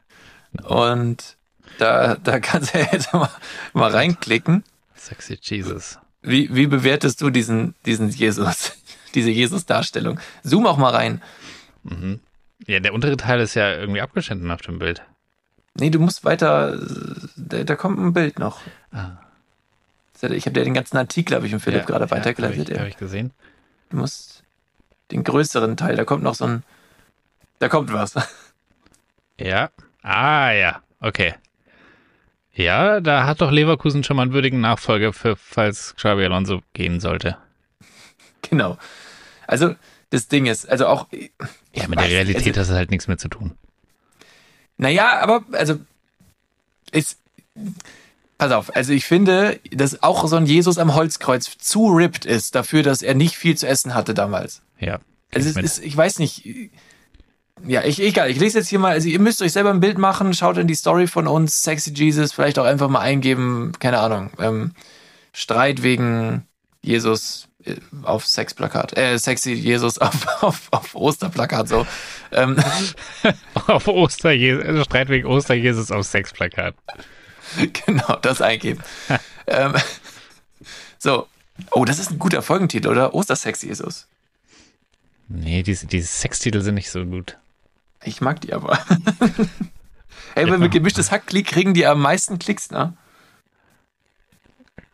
Und 0.63 1.35
da, 1.79 2.15
da 2.15 2.39
kannst 2.39 2.73
du 2.73 2.79
jetzt 2.79 3.13
mal, 3.13 3.29
mal 3.73 3.91
reinklicken. 3.91 4.63
Sexy 4.95 5.37
Jesus. 5.41 5.97
Wie, 6.21 6.53
wie 6.55 6.67
bewertest 6.67 7.21
du 7.21 7.29
diesen, 7.29 7.75
diesen 7.85 8.09
Jesus, 8.09 8.73
diese 9.15 9.29
Jesus-Darstellung? 9.29 10.19
Zoom 10.43 10.65
auch 10.65 10.77
mal 10.77 10.91
rein. 10.91 11.21
Mhm. 11.83 12.21
Ja, 12.67 12.79
der 12.79 12.93
untere 12.93 13.17
Teil 13.17 13.39
ist 13.39 13.55
ja 13.55 13.73
irgendwie 13.73 14.01
abgeschnitten 14.01 14.49
auf 14.51 14.61
dem 14.61 14.79
Bild. 14.79 15.01
Nee, 15.75 15.89
du 15.89 15.99
musst 15.99 16.23
weiter, 16.23 16.77
da, 17.35 17.63
da 17.63 17.75
kommt 17.75 17.99
ein 17.99 18.13
Bild 18.13 18.39
noch. 18.39 18.61
Ah. 18.91 19.17
Ich 20.21 20.45
habe 20.45 20.53
dir 20.53 20.63
den 20.63 20.73
ganzen 20.73 20.95
Artikel, 20.95 21.35
habe 21.35 21.45
ich 21.45 21.51
dem 21.51 21.59
Philipp 21.59 21.81
Ja, 21.81 21.85
gerade 21.85 22.05
ja, 22.05 22.11
weitergeleitet. 22.11 22.59
Habe 22.59 22.71
ich, 22.71 22.75
ja. 22.75 22.79
hab 22.81 22.87
ich 22.87 22.97
gesehen. 22.97 23.31
Du 23.89 23.97
musst 23.97 24.43
den 25.11 25.23
größeren 25.23 25.75
Teil, 25.75 25.95
da 25.97 26.05
kommt 26.05 26.23
noch 26.23 26.35
so 26.35 26.45
ein, 26.45 26.63
da 27.59 27.69
kommt 27.69 27.91
was. 27.91 28.15
Ja. 29.39 29.71
Ah, 30.03 30.51
ja. 30.51 30.83
Okay. 30.99 31.33
Ja, 32.53 33.01
da 33.01 33.25
hat 33.25 33.41
doch 33.41 33.51
Leverkusen 33.51 34.03
schon 34.03 34.15
mal 34.15 34.21
einen 34.21 34.33
würdigen 34.33 34.61
Nachfolger 34.61 35.11
für, 35.11 35.35
falls 35.35 35.95
Xabi 35.95 36.23
Alonso 36.23 36.61
gehen 36.73 36.99
sollte. 36.99 37.35
genau. 38.43 38.77
Also, 39.47 39.75
das 40.13 40.27
Ding 40.27 40.45
ist, 40.45 40.69
also 40.69 40.85
auch. 40.85 41.07
Ja, 41.73 41.87
mit 41.87 41.99
der 41.99 42.07
Realität 42.07 42.55
also, 42.55 42.59
hat 42.59 42.67
es 42.67 42.69
halt 42.69 42.91
nichts 42.91 43.07
mehr 43.07 43.17
zu 43.17 43.29
tun. 43.29 43.53
Naja, 44.77 45.19
aber, 45.19 45.43
also, 45.53 45.79
ist, 46.91 47.17
pass 48.37 48.51
auf, 48.51 48.75
also 48.75 48.93
ich 48.93 49.05
finde, 49.05 49.59
dass 49.71 50.03
auch 50.03 50.27
so 50.27 50.35
ein 50.35 50.45
Jesus 50.45 50.77
am 50.77 50.93
Holzkreuz 50.93 51.57
zu 51.57 51.87
ripped 51.87 52.25
ist 52.25 52.53
dafür, 52.53 52.83
dass 52.83 53.01
er 53.01 53.15
nicht 53.15 53.35
viel 53.35 53.57
zu 53.57 53.67
essen 53.67 53.95
hatte 53.95 54.13
damals. 54.13 54.61
Ja. 54.79 54.99
Also 55.33 55.49
es 55.49 55.55
mit. 55.55 55.65
ist, 55.65 55.83
ich 55.83 55.97
weiß 55.97 56.19
nicht, 56.19 56.47
ja, 57.65 57.83
ich, 57.83 57.99
egal, 57.99 58.29
ich 58.29 58.39
lese 58.39 58.59
jetzt 58.59 58.67
hier 58.67 58.77
mal, 58.77 58.91
also 58.91 59.09
ihr 59.09 59.19
müsst 59.19 59.41
euch 59.41 59.53
selber 59.53 59.71
ein 59.71 59.79
Bild 59.79 59.97
machen, 59.97 60.35
schaut 60.35 60.57
in 60.57 60.67
die 60.67 60.75
Story 60.75 61.07
von 61.07 61.27
uns, 61.27 61.63
Sexy 61.63 61.91
Jesus, 61.91 62.33
vielleicht 62.33 62.59
auch 62.59 62.65
einfach 62.65 62.89
mal 62.89 62.99
eingeben, 62.99 63.71
keine 63.79 63.97
Ahnung, 63.97 64.29
ähm, 64.37 64.73
Streit 65.31 65.81
wegen 65.81 66.45
Jesus 66.83 67.47
auf 68.03 68.25
Sexplakat, 68.25 68.97
äh, 68.97 69.17
Sexy 69.17 69.53
Jesus 69.53 69.97
auf, 69.99 70.43
auf, 70.43 70.67
auf 70.71 70.95
Osterplakat, 70.95 71.67
so. 71.67 71.87
Ähm, 72.31 72.57
auf 73.67 73.87
Osterjesus, 73.87 74.65
also 74.65 74.83
Streit 74.83 75.09
wegen 75.09 75.27
Osterjesus 75.27 75.91
auf 75.91 76.05
Sexplakat. 76.05 76.75
genau, 77.85 78.17
das 78.21 78.41
eingeben. 78.41 78.81
ähm, 79.47 79.73
so. 80.97 81.27
Oh, 81.71 81.85
das 81.85 81.99
ist 81.99 82.09
ein 82.09 82.19
guter 82.19 82.41
Folgentitel, 82.41 82.87
oder? 82.87 83.13
Ostersex 83.13 83.61
Jesus. 83.61 84.07
Nee, 85.27 85.61
diese, 85.61 85.85
diese 85.85 86.07
Sextitel 86.07 86.61
sind 86.61 86.75
nicht 86.75 86.89
so 86.89 87.05
gut. 87.05 87.37
Ich 88.03 88.21
mag 88.21 88.41
die 88.41 88.53
aber. 88.53 88.79
hey, 90.33 90.49
wenn 90.49 90.61
wir 90.61 90.69
gemischtes 90.69 91.11
Hack 91.11 91.27
kriegen 91.27 91.73
die 91.73 91.85
am 91.85 92.01
meisten 92.01 92.39
Klicks, 92.39 92.71
ne? 92.71 92.97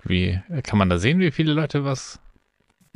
Wie, 0.04 0.42
kann 0.64 0.78
man 0.78 0.90
da 0.90 0.98
sehen, 0.98 1.20
wie 1.20 1.32
viele 1.32 1.54
Leute 1.54 1.86
was? 1.86 2.20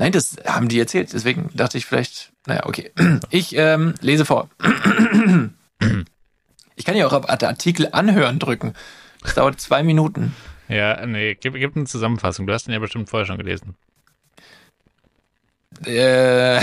Nein, 0.03 0.11
das 0.11 0.35
haben 0.45 0.67
die 0.67 0.81
erzählt. 0.81 1.13
Deswegen 1.13 1.49
dachte 1.53 1.77
ich 1.77 1.85
vielleicht, 1.85 2.33
naja, 2.45 2.65
okay. 2.65 2.91
Ich 3.29 3.55
ähm, 3.55 3.93
lese 4.01 4.25
vor. 4.25 4.49
Ich 6.75 6.85
kann 6.85 6.95
ja 6.95 7.05
auch 7.05 7.13
auf 7.13 7.29
Artikel 7.29 7.89
anhören 7.91 8.39
drücken. 8.39 8.73
Das 9.21 9.35
dauert 9.35 9.61
zwei 9.61 9.83
Minuten. 9.83 10.35
Ja, 10.67 11.05
nee, 11.05 11.35
gib, 11.35 11.53
gib 11.53 11.75
eine 11.75 11.85
Zusammenfassung. 11.85 12.47
Du 12.47 12.53
hast 12.53 12.65
den 12.65 12.73
ja 12.73 12.79
bestimmt 12.79 13.09
vorher 13.11 13.27
schon 13.27 13.37
gelesen. 13.37 13.75
Äh, 15.85 16.61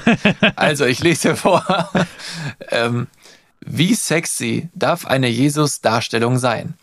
also, 0.56 0.84
ich 0.84 1.00
lese 1.00 1.36
vor. 1.36 1.64
ähm, 2.70 3.06
wie 3.60 3.94
sexy 3.94 4.68
darf 4.74 5.06
eine 5.06 5.28
Jesus-Darstellung 5.28 6.38
sein? 6.38 6.74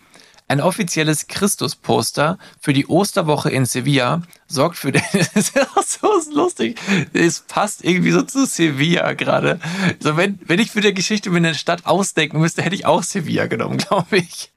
Ein 0.50 0.62
offizielles 0.62 1.28
Christus-Poster 1.28 2.40
für 2.60 2.74
die 2.74 2.88
Osterwoche 2.88 3.52
in 3.52 3.68
Sevilla 3.68 4.24
sorgt 4.48 4.78
für 4.78 4.92
den. 4.92 5.04
das 5.14 5.52
ist 5.52 6.02
so 6.02 6.10
lustig. 6.34 6.80
Es 7.14 7.42
passt 7.42 7.86
irgendwie 7.86 8.10
so 8.10 8.24
zu 8.24 8.48
Sevilla 8.48 9.14
gerade. 9.14 9.60
So, 10.00 10.18
wenn, 10.18 10.40
wenn 10.44 10.58
ich 10.58 10.72
für 10.72 10.82
die 10.82 10.92
Geschichte 10.92 11.30
mir 11.30 11.38
eine 11.38 11.54
Stadt 11.54 11.86
ausdenken 11.86 12.40
müsste, 12.40 12.64
hätte 12.64 12.74
ich 12.74 12.88
auch 12.88 13.04
Sevilla 13.04 13.46
genommen, 13.46 13.78
glaube 13.90 14.18
ich. 14.18 14.52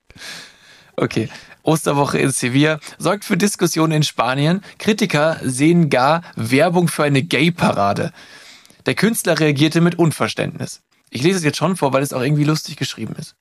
Okay. 0.96 1.28
Osterwoche 1.62 2.18
in 2.18 2.30
Sevilla 2.30 2.80
sorgt 2.96 3.26
für 3.26 3.36
Diskussionen 3.36 3.92
in 3.92 4.02
Spanien. 4.02 4.62
Kritiker 4.78 5.40
sehen 5.42 5.90
gar 5.90 6.22
Werbung 6.36 6.88
für 6.88 7.04
eine 7.04 7.22
Gay-Parade. 7.22 8.14
Der 8.86 8.94
Künstler 8.94 9.38
reagierte 9.38 9.82
mit 9.82 9.98
Unverständnis. 9.98 10.80
Ich 11.10 11.22
lese 11.22 11.36
es 11.36 11.44
jetzt 11.44 11.58
schon 11.58 11.76
vor, 11.76 11.92
weil 11.92 12.02
es 12.02 12.14
auch 12.14 12.22
irgendwie 12.22 12.44
lustig 12.44 12.76
geschrieben 12.76 13.14
ist. 13.16 13.36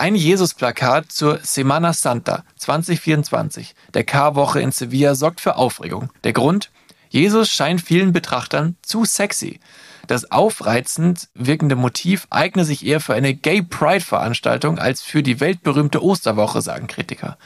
Ein 0.00 0.14
Jesus-Plakat 0.14 1.12
zur 1.12 1.40
Semana 1.42 1.92
Santa 1.92 2.44
2024 2.56 3.74
der 3.92 4.02
K-Woche 4.02 4.58
in 4.58 4.72
Sevilla 4.72 5.14
sorgt 5.14 5.42
für 5.42 5.56
Aufregung. 5.56 6.08
Der 6.24 6.32
Grund? 6.32 6.70
Jesus 7.10 7.50
scheint 7.50 7.82
vielen 7.82 8.14
Betrachtern 8.14 8.76
zu 8.80 9.04
sexy. 9.04 9.60
Das 10.06 10.32
aufreizend 10.32 11.28
wirkende 11.34 11.76
Motiv 11.76 12.26
eigne 12.30 12.64
sich 12.64 12.86
eher 12.86 13.00
für 13.00 13.12
eine 13.12 13.34
Gay 13.34 13.60
Pride 13.60 14.02
Veranstaltung 14.02 14.78
als 14.78 15.02
für 15.02 15.22
die 15.22 15.38
weltberühmte 15.38 16.02
Osterwoche, 16.02 16.62
sagen 16.62 16.86
Kritiker. 16.86 17.36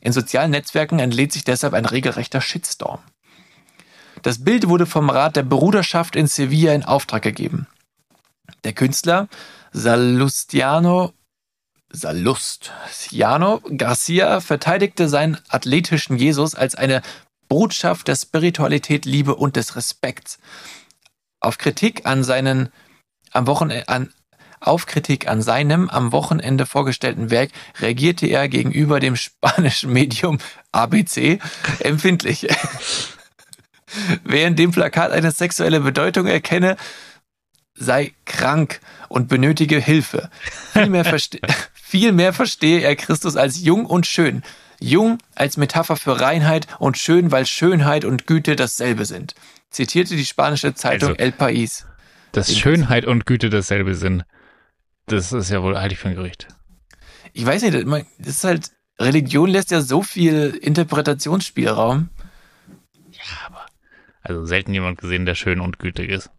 In 0.00 0.12
sozialen 0.12 0.52
Netzwerken 0.52 1.00
entlädt 1.00 1.32
sich 1.32 1.42
deshalb 1.42 1.74
ein 1.74 1.84
regelrechter 1.84 2.40
Shitstorm. 2.40 3.00
Das 4.22 4.44
Bild 4.44 4.68
wurde 4.68 4.86
vom 4.86 5.10
Rat 5.10 5.34
der 5.34 5.42
Bruderschaft 5.42 6.14
in 6.14 6.28
Sevilla 6.28 6.74
in 6.74 6.84
Auftrag 6.84 7.22
gegeben. 7.22 7.66
Der 8.62 8.72
Künstler 8.72 9.26
Salustiano 9.72 11.12
Salustiano 11.94 13.60
Garcia 13.76 14.40
verteidigte 14.40 15.08
seinen 15.08 15.38
athletischen 15.48 16.16
Jesus 16.16 16.54
als 16.54 16.74
eine 16.74 17.02
Botschaft 17.48 18.08
der 18.08 18.16
Spiritualität, 18.16 19.04
Liebe 19.04 19.36
und 19.36 19.54
des 19.54 19.76
Respekts. 19.76 20.38
Auf 21.40 21.56
Kritik 21.56 22.04
an 22.04 22.24
seinen 22.24 22.70
am 23.32 23.46
Wochenende 23.46 23.88
an 23.88 24.12
auf 24.60 24.86
Kritik 24.86 25.28
an 25.28 25.42
seinem 25.42 25.90
am 25.90 26.10
Wochenende 26.10 26.64
vorgestellten 26.64 27.30
Werk 27.30 27.50
reagierte 27.80 28.26
er 28.26 28.48
gegenüber 28.48 28.98
dem 28.98 29.14
spanischen 29.14 29.92
Medium 29.92 30.38
ABC 30.72 31.38
empfindlich. 31.80 32.48
Wer 34.24 34.48
in 34.48 34.56
dem 34.56 34.72
Plakat 34.72 35.12
eine 35.12 35.32
sexuelle 35.32 35.80
Bedeutung 35.80 36.26
erkenne, 36.26 36.76
sei 37.74 38.14
krank 38.24 38.80
und 39.08 39.28
benötige 39.28 39.78
Hilfe. 39.78 40.30
Vielmehr, 40.72 41.04
verste 41.04 41.40
vielmehr 41.94 42.32
verstehe 42.32 42.80
er 42.80 42.96
Christus 42.96 43.36
als 43.36 43.62
jung 43.62 43.86
und 43.86 44.06
schön. 44.06 44.42
Jung 44.80 45.18
als 45.36 45.56
Metapher 45.56 45.94
für 45.96 46.20
Reinheit 46.20 46.66
und 46.80 46.98
schön, 46.98 47.30
weil 47.30 47.46
Schönheit 47.46 48.04
und 48.04 48.26
Güte 48.26 48.56
dasselbe 48.56 49.04
sind 49.04 49.34
zitierte 49.74 50.16
die 50.16 50.24
spanische 50.24 50.74
Zeitung 50.74 51.10
also, 51.10 51.20
El 51.20 51.30
País. 51.32 51.84
Dass 52.32 52.56
Schönheit 52.56 53.04
und 53.04 53.26
Güte 53.26 53.50
dasselbe 53.50 53.94
sind, 53.94 54.24
das 55.06 55.32
ist 55.32 55.50
ja 55.50 55.62
wohl 55.62 55.76
eigentlich 55.76 55.98
für 55.98 56.08
ein 56.08 56.14
Gerücht. 56.14 56.48
Ich 57.32 57.44
weiß 57.44 57.62
nicht, 57.62 57.74
das 58.18 58.28
ist 58.28 58.44
halt, 58.44 58.70
Religion 58.98 59.50
lässt 59.50 59.70
ja 59.70 59.80
so 59.80 60.02
viel 60.02 60.56
Interpretationsspielraum. 60.60 62.08
Ja, 63.10 63.46
aber 63.46 63.66
also 64.22 64.46
selten 64.46 64.72
jemand 64.72 64.98
gesehen, 64.98 65.26
der 65.26 65.34
schön 65.34 65.60
und 65.60 65.78
gütig 65.78 66.10
ist. 66.10 66.30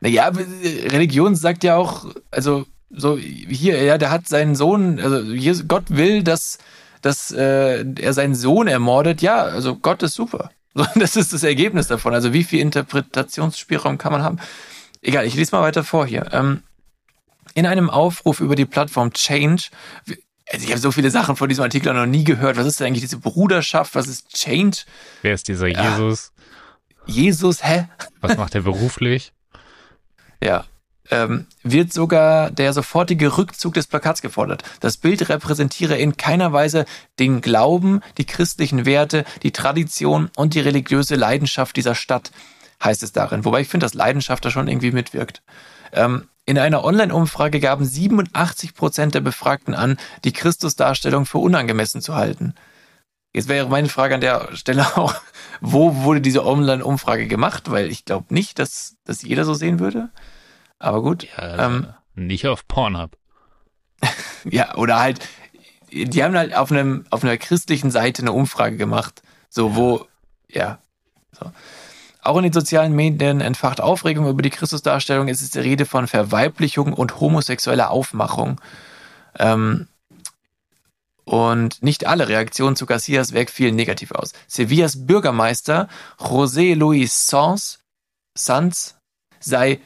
Naja, 0.00 0.28
Religion 0.28 1.36
sagt 1.36 1.62
ja 1.62 1.76
auch, 1.76 2.06
also 2.30 2.66
so 2.94 3.16
hier, 3.16 3.82
ja, 3.82 3.98
der 3.98 4.10
hat 4.10 4.28
seinen 4.28 4.54
Sohn, 4.54 5.00
also 5.00 5.64
Gott 5.66 5.84
will, 5.88 6.22
dass, 6.22 6.58
dass 7.00 7.30
äh, 7.32 7.84
er 8.00 8.12
seinen 8.12 8.34
Sohn 8.34 8.68
ermordet. 8.68 9.22
Ja, 9.22 9.42
also 9.42 9.76
Gott 9.76 10.02
ist 10.02 10.14
super. 10.14 10.50
Das 10.94 11.16
ist 11.16 11.32
das 11.32 11.42
Ergebnis 11.42 11.88
davon. 11.88 12.14
Also 12.14 12.32
wie 12.32 12.44
viel 12.44 12.60
Interpretationsspielraum 12.60 13.98
kann 13.98 14.12
man 14.12 14.22
haben? 14.22 14.38
Egal, 15.02 15.26
ich 15.26 15.34
lese 15.34 15.54
mal 15.54 15.62
weiter 15.62 15.84
vor 15.84 16.06
hier. 16.06 16.30
Ähm, 16.32 16.62
in 17.54 17.66
einem 17.66 17.90
Aufruf 17.90 18.40
über 18.40 18.56
die 18.56 18.64
Plattform 18.64 19.12
Change, 19.12 19.64
also 20.50 20.64
ich 20.64 20.70
habe 20.70 20.80
so 20.80 20.90
viele 20.90 21.10
Sachen 21.10 21.36
von 21.36 21.48
diesem 21.48 21.64
Artikel 21.64 21.92
noch 21.92 22.06
nie 22.06 22.24
gehört. 22.24 22.56
Was 22.56 22.66
ist 22.66 22.80
denn 22.80 22.86
eigentlich 22.86 23.02
diese 23.02 23.18
Bruderschaft? 23.18 23.94
Was 23.94 24.06
ist 24.06 24.32
Change? 24.34 24.78
Wer 25.20 25.34
ist 25.34 25.48
dieser 25.48 25.66
Jesus? 25.66 26.32
Jesus, 27.06 27.64
hä? 27.64 27.88
Was 28.20 28.36
macht 28.36 28.54
er 28.54 28.62
beruflich? 28.62 29.32
ja, 30.42 30.64
ähm, 31.10 31.46
wird 31.62 31.92
sogar 31.92 32.50
der 32.50 32.72
sofortige 32.72 33.36
Rückzug 33.36 33.74
des 33.74 33.86
Plakats 33.86 34.22
gefordert. 34.22 34.62
Das 34.80 34.96
Bild 34.96 35.28
repräsentiere 35.28 35.96
in 35.96 36.16
keiner 36.16 36.52
Weise 36.52 36.84
den 37.18 37.40
Glauben, 37.40 38.00
die 38.18 38.26
christlichen 38.26 38.86
Werte, 38.86 39.24
die 39.42 39.52
Tradition 39.52 40.30
und 40.36 40.54
die 40.54 40.60
religiöse 40.60 41.16
Leidenschaft 41.16 41.76
dieser 41.76 41.94
Stadt, 41.94 42.30
heißt 42.82 43.02
es 43.02 43.12
darin. 43.12 43.44
Wobei 43.44 43.60
ich 43.60 43.68
finde, 43.68 43.84
dass 43.84 43.94
Leidenschaft 43.94 44.44
da 44.44 44.50
schon 44.50 44.68
irgendwie 44.68 44.92
mitwirkt. 44.92 45.42
Ähm, 45.92 46.28
in 46.44 46.58
einer 46.58 46.84
Online-Umfrage 46.84 47.60
gaben 47.60 47.84
87 47.84 48.74
Prozent 48.74 49.14
der 49.14 49.20
Befragten 49.20 49.74
an, 49.74 49.96
die 50.24 50.32
Christusdarstellung 50.32 51.24
für 51.24 51.38
unangemessen 51.38 52.00
zu 52.00 52.16
halten. 52.16 52.54
Jetzt 53.32 53.48
wäre 53.48 53.68
meine 53.68 53.88
Frage 53.88 54.14
an 54.14 54.20
der 54.20 54.48
Stelle 54.54 54.84
auch, 54.96 55.14
wo 55.60 56.02
wurde 56.02 56.20
diese 56.20 56.44
Online-Umfrage 56.44 57.28
gemacht? 57.28 57.70
Weil 57.70 57.90
ich 57.90 58.04
glaube 58.04 58.34
nicht, 58.34 58.58
dass 58.58 58.96
das 59.04 59.22
jeder 59.22 59.44
so 59.44 59.54
sehen 59.54 59.78
würde. 59.78 60.10
Aber 60.82 61.00
gut. 61.00 61.28
Ja, 61.38 61.66
ähm, 61.66 61.86
nicht 62.16 62.46
auf 62.48 62.66
Pornhub. 62.66 63.16
ja, 64.44 64.74
oder 64.74 64.98
halt, 64.98 65.20
die 65.92 66.24
haben 66.24 66.36
halt 66.36 66.54
auf 66.54 66.72
einem, 66.72 67.04
auf 67.10 67.22
einer 67.22 67.36
christlichen 67.38 67.92
Seite 67.92 68.22
eine 68.22 68.32
Umfrage 68.32 68.76
gemacht. 68.76 69.22
So, 69.48 69.76
wo, 69.76 70.06
ja. 70.48 70.78
So. 71.38 71.52
Auch 72.20 72.36
in 72.36 72.42
den 72.42 72.52
sozialen 72.52 72.94
Medien 72.94 73.40
entfacht 73.40 73.80
Aufregung 73.80 74.28
über 74.28 74.42
die 74.42 74.50
Christusdarstellung. 74.50 75.28
Es 75.28 75.40
ist 75.40 75.54
die 75.54 75.60
Rede 75.60 75.86
von 75.86 76.08
Verweiblichung 76.08 76.92
und 76.92 77.20
homosexueller 77.20 77.90
Aufmachung. 77.90 78.60
Ähm, 79.38 79.86
und 81.24 81.80
nicht 81.80 82.06
alle 82.06 82.26
Reaktionen 82.26 82.74
zu 82.74 82.86
Garcias 82.86 83.32
Werk 83.32 83.50
fielen 83.50 83.76
negativ 83.76 84.10
aus. 84.10 84.32
Sevillas 84.48 85.06
Bürgermeister 85.06 85.88
José 86.18 86.74
Luis 86.74 87.28
Sanz, 87.28 87.78
Sanz 88.34 88.96
sei 89.38 89.80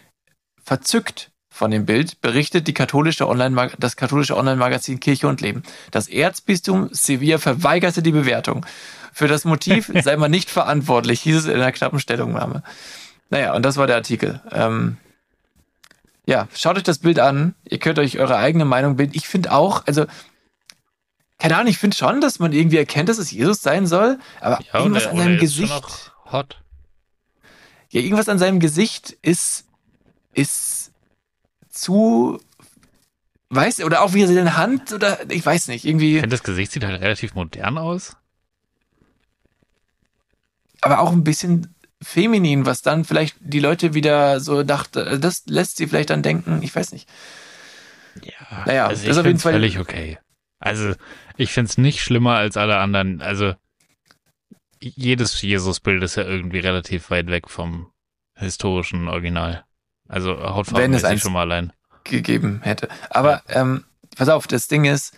Verzückt 0.67 1.31
von 1.49 1.71
dem 1.71 1.87
Bild 1.87 2.21
berichtet 2.21 2.67
die 2.67 2.75
katholische 2.75 3.29
Online 3.29 3.71
das 3.79 3.95
katholische 3.95 4.37
Online-Magazin 4.37 4.99
Kirche 4.99 5.29
und 5.29 5.41
Leben. 5.41 5.63
Das 5.93 6.09
Erzbistum 6.09 6.89
Sevilla 6.91 7.39
verweigerte 7.39 8.03
die 8.03 8.11
Bewertung. 8.11 8.67
Für 9.13 9.29
das 9.29 9.45
Motiv 9.45 9.93
sei 10.03 10.17
man 10.17 10.33
nicht 10.33 10.51
verantwortlich, 10.51 11.21
hieß 11.21 11.37
es 11.37 11.45
in 11.47 11.55
einer 11.55 11.71
knappen 11.71 12.01
Stellungnahme. 12.01 12.65
Naja, 13.31 13.55
und 13.55 13.63
das 13.63 13.77
war 13.77 13.87
der 13.87 13.95
Artikel. 13.95 14.43
Ähm, 14.51 14.97
ja, 16.27 16.49
schaut 16.53 16.77
euch 16.79 16.83
das 16.83 16.99
Bild 16.99 17.21
an. 17.21 17.55
Ihr 17.65 17.79
könnt 17.79 18.01
euch 18.01 18.19
eure 18.19 18.37
eigene 18.37 18.65
Meinung 18.65 18.97
bilden. 18.97 19.13
Ich 19.15 19.29
finde 19.29 19.53
auch, 19.53 19.87
also, 19.87 20.07
keine 21.39 21.55
Ahnung, 21.55 21.69
ich 21.69 21.79
finde 21.79 21.97
schon, 21.97 22.21
dass 22.21 22.41
man 22.41 22.53
irgendwie 22.53 22.79
erkennt, 22.79 23.09
dass 23.09 23.19
es 23.19 23.31
Jesus 23.31 23.63
sein 23.63 23.87
soll, 23.87 24.19
aber 24.41 24.59
ja, 24.73 24.81
irgendwas 24.81 25.05
der, 25.05 25.13
an 25.13 25.19
seinem 25.19 25.39
Gesicht. 25.39 26.13
hot. 26.33 26.61
Ja, 27.91 28.01
irgendwas 28.01 28.29
an 28.29 28.41
seinem 28.41 28.59
Gesicht 28.59 29.17
ist 29.23 29.66
ist 30.37 30.93
zu, 31.71 32.39
weiß, 33.51 33.81
oder 33.83 34.03
auch 34.03 34.15
wie 34.15 34.25
seine 34.27 34.57
Hand, 34.57 34.93
oder 34.93 35.29
ich 35.31 35.45
weiß 35.45 35.69
nicht, 35.69 35.85
Ich 35.85 35.91
irgendwie, 35.91 36.21
finde, 36.21 36.29
das 36.37 36.43
Gesicht 36.45 36.71
sieht 36.73 36.85
halt 36.85 37.01
relativ 37.01 37.35
modern 37.35 37.79
aus. 37.79 38.17
aber 40.83 41.01
auch 41.01 41.11
ein 41.13 41.25
bisschen 41.25 41.75
feminin, 42.03 42.67
was 42.67 42.83
dann 42.83 43.05
vielleicht 43.05 43.37
die 43.41 43.59
Leute 43.59 43.95
wieder 43.95 44.39
so 44.41 44.63
dachte, 44.63 45.19
das 45.19 45.45
lässt 45.47 45.79
sie 45.79 45.87
vielleicht 45.89 46.11
dann 46.11 46.23
denken, 46.23 46.63
ich 46.63 46.75
weiß 46.77 46.93
nicht. 46.93 47.09
Ja, 48.23 48.65
Naja, 48.67 48.87
also 48.87 48.95
das 49.01 49.05
ich 49.05 49.09
ist 49.11 49.19
auf 49.19 49.25
jeden 49.27 49.39
finde 49.39 49.43
Fall- 49.43 49.53
völlig 49.55 49.79
okay. 49.79 50.19
Also 50.59 50.95
ich 51.37 51.53
finde 51.53 51.71
es 51.71 51.79
nicht 51.79 52.01
schlimmer 52.03 52.37
als 52.37 52.57
alle 52.57 52.79
anderen. 52.79 53.21
Also 53.21 53.55
jedes 54.81 55.41
Jesusbild 55.43 56.03
ist 56.03 56.17
ja 56.17 56.25
irgendwie 56.25 56.61
relativ 56.61 57.11
weit 57.11 57.27
weg 57.29 57.51
vom 57.51 57.91
historischen 58.35 59.09
Original. 59.09 59.66
Also 60.09 60.31
Wenn 60.31 60.43
es 60.45 60.51
Hautfarbe 60.55 61.07
eins- 61.09 61.21
schon 61.23 61.33
mal 61.33 61.41
allein. 61.43 61.73
gegeben 62.05 62.61
hätte. 62.63 62.89
Aber 63.11 63.43
ähm, 63.49 63.85
pass 64.17 64.29
auf, 64.29 64.47
das 64.47 64.69
Ding 64.69 64.85
ist, 64.85 65.13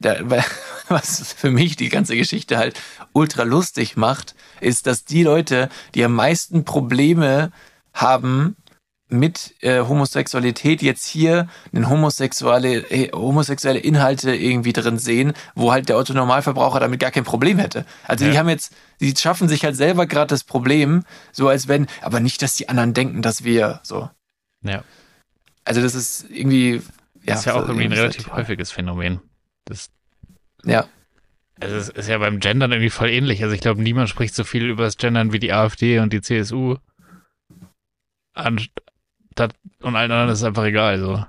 da, 0.00 0.16
was 0.88 1.32
für 1.32 1.50
mich 1.50 1.76
die 1.76 1.88
ganze 1.88 2.16
Geschichte 2.16 2.58
halt 2.58 2.80
ultra 3.12 3.44
lustig 3.44 3.96
macht, 3.96 4.34
ist, 4.60 4.86
dass 4.86 5.04
die 5.04 5.22
Leute, 5.22 5.68
die 5.94 6.04
am 6.04 6.14
meisten 6.14 6.64
Probleme 6.64 7.50
haben 7.94 8.56
mit 9.08 9.54
äh, 9.60 9.80
Homosexualität, 9.82 10.82
jetzt 10.82 11.06
hier 11.06 11.46
einen 11.72 11.88
homosexuelle, 11.88 12.78
äh, 12.90 13.12
homosexuelle 13.12 13.78
Inhalte 13.78 14.34
irgendwie 14.34 14.72
drin 14.72 14.98
sehen, 14.98 15.34
wo 15.54 15.70
halt 15.72 15.88
der 15.88 15.98
Otto-Normalverbraucher 15.98 16.80
damit 16.80 16.98
gar 17.00 17.10
kein 17.12 17.22
Problem 17.22 17.58
hätte. 17.58 17.84
Also 18.08 18.24
die 18.24 18.32
Ja. 18.32 18.40
haben 18.40 18.48
jetzt, 18.48 18.72
die 19.00 19.14
schaffen 19.16 19.48
sich 19.48 19.64
halt 19.64 19.76
selber 19.76 20.06
gerade 20.06 20.28
das 20.28 20.42
Problem, 20.42 21.04
so 21.32 21.48
als 21.48 21.68
wenn, 21.68 21.86
aber 22.00 22.18
nicht, 22.20 22.42
dass 22.42 22.54
die 22.54 22.68
anderen 22.68 22.92
denken, 22.94 23.22
dass 23.22 23.44
wir 23.44 23.80
so. 23.84 24.08
Ja. 24.64 24.82
Also 25.64 25.80
das 25.80 25.94
ist 25.94 26.26
irgendwie 26.30 26.82
Das 27.24 27.40
ist 27.40 27.44
ja 27.46 27.54
auch 27.54 27.62
irgendwie 27.62 27.84
ein 27.84 27.92
relativ 27.92 28.30
häufiges 28.32 28.70
Phänomen. 28.70 29.20
Das, 29.64 29.90
Ja, 30.64 30.86
also 31.60 31.76
es 31.76 31.88
ist 31.88 32.08
ja 32.08 32.18
beim 32.18 32.40
Gendern 32.40 32.72
irgendwie 32.72 32.90
voll 32.90 33.10
ähnlich. 33.10 33.42
Also 33.42 33.54
ich 33.54 33.60
glaube, 33.60 33.82
niemand 33.82 34.08
spricht 34.08 34.34
so 34.34 34.44
viel 34.44 34.64
über 34.64 34.84
das 34.84 34.96
Gendern 34.96 35.32
wie 35.32 35.38
die 35.38 35.52
AfD 35.52 35.98
und 36.00 36.12
die 36.12 36.20
CSU. 36.20 36.76
Anstatt, 38.34 39.54
und 39.80 39.96
allen 39.96 40.10
anderen 40.10 40.30
ist 40.30 40.40
es 40.40 40.44
einfach 40.44 40.64
egal. 40.64 40.98
So. 40.98 41.24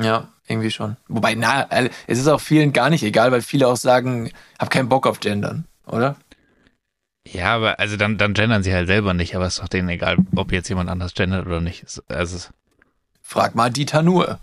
ja, 0.00 0.28
irgendwie 0.46 0.70
schon. 0.70 0.96
Wobei, 1.08 1.34
na, 1.34 1.62
äh, 1.70 1.90
es 2.06 2.18
ist 2.18 2.28
auch 2.28 2.40
vielen 2.40 2.72
gar 2.72 2.90
nicht 2.90 3.02
egal, 3.02 3.32
weil 3.32 3.42
viele 3.42 3.66
auch 3.66 3.76
sagen, 3.76 4.30
hab 4.58 4.70
keinen 4.70 4.88
Bock 4.88 5.06
auf 5.06 5.18
Gendern, 5.20 5.64
oder? 5.86 6.16
Ja, 7.26 7.54
aber 7.54 7.78
also 7.78 7.96
dann, 7.96 8.16
dann 8.18 8.34
gendern 8.34 8.62
sie 8.62 8.72
halt 8.72 8.86
selber 8.86 9.14
nicht, 9.14 9.36
aber 9.36 9.46
es 9.46 9.54
ist 9.54 9.62
doch 9.62 9.68
denen 9.68 9.88
egal, 9.88 10.16
ob 10.34 10.52
jetzt 10.52 10.68
jemand 10.68 10.88
anders 10.88 11.14
gendert 11.14 11.46
oder 11.46 11.60
nicht. 11.60 11.84
Also 12.08 12.48
Frag 13.22 13.54
mal 13.54 13.70
Dieter 13.70 14.02
Nuhr. 14.02 14.40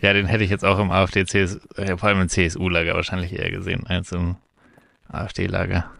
ja, 0.00 0.12
den 0.12 0.26
hätte 0.26 0.44
ich 0.44 0.50
jetzt 0.50 0.64
auch 0.64 0.78
im 0.78 0.90
AfD, 0.90 1.24
CS, 1.24 1.60
äh, 1.76 1.96
vor 1.96 2.08
allem 2.08 2.22
im 2.22 2.28
CSU-Lager 2.28 2.94
wahrscheinlich 2.94 3.32
eher 3.32 3.50
gesehen 3.50 3.86
als 3.86 4.12
im 4.12 4.36
AfD-Lager. 5.08 5.90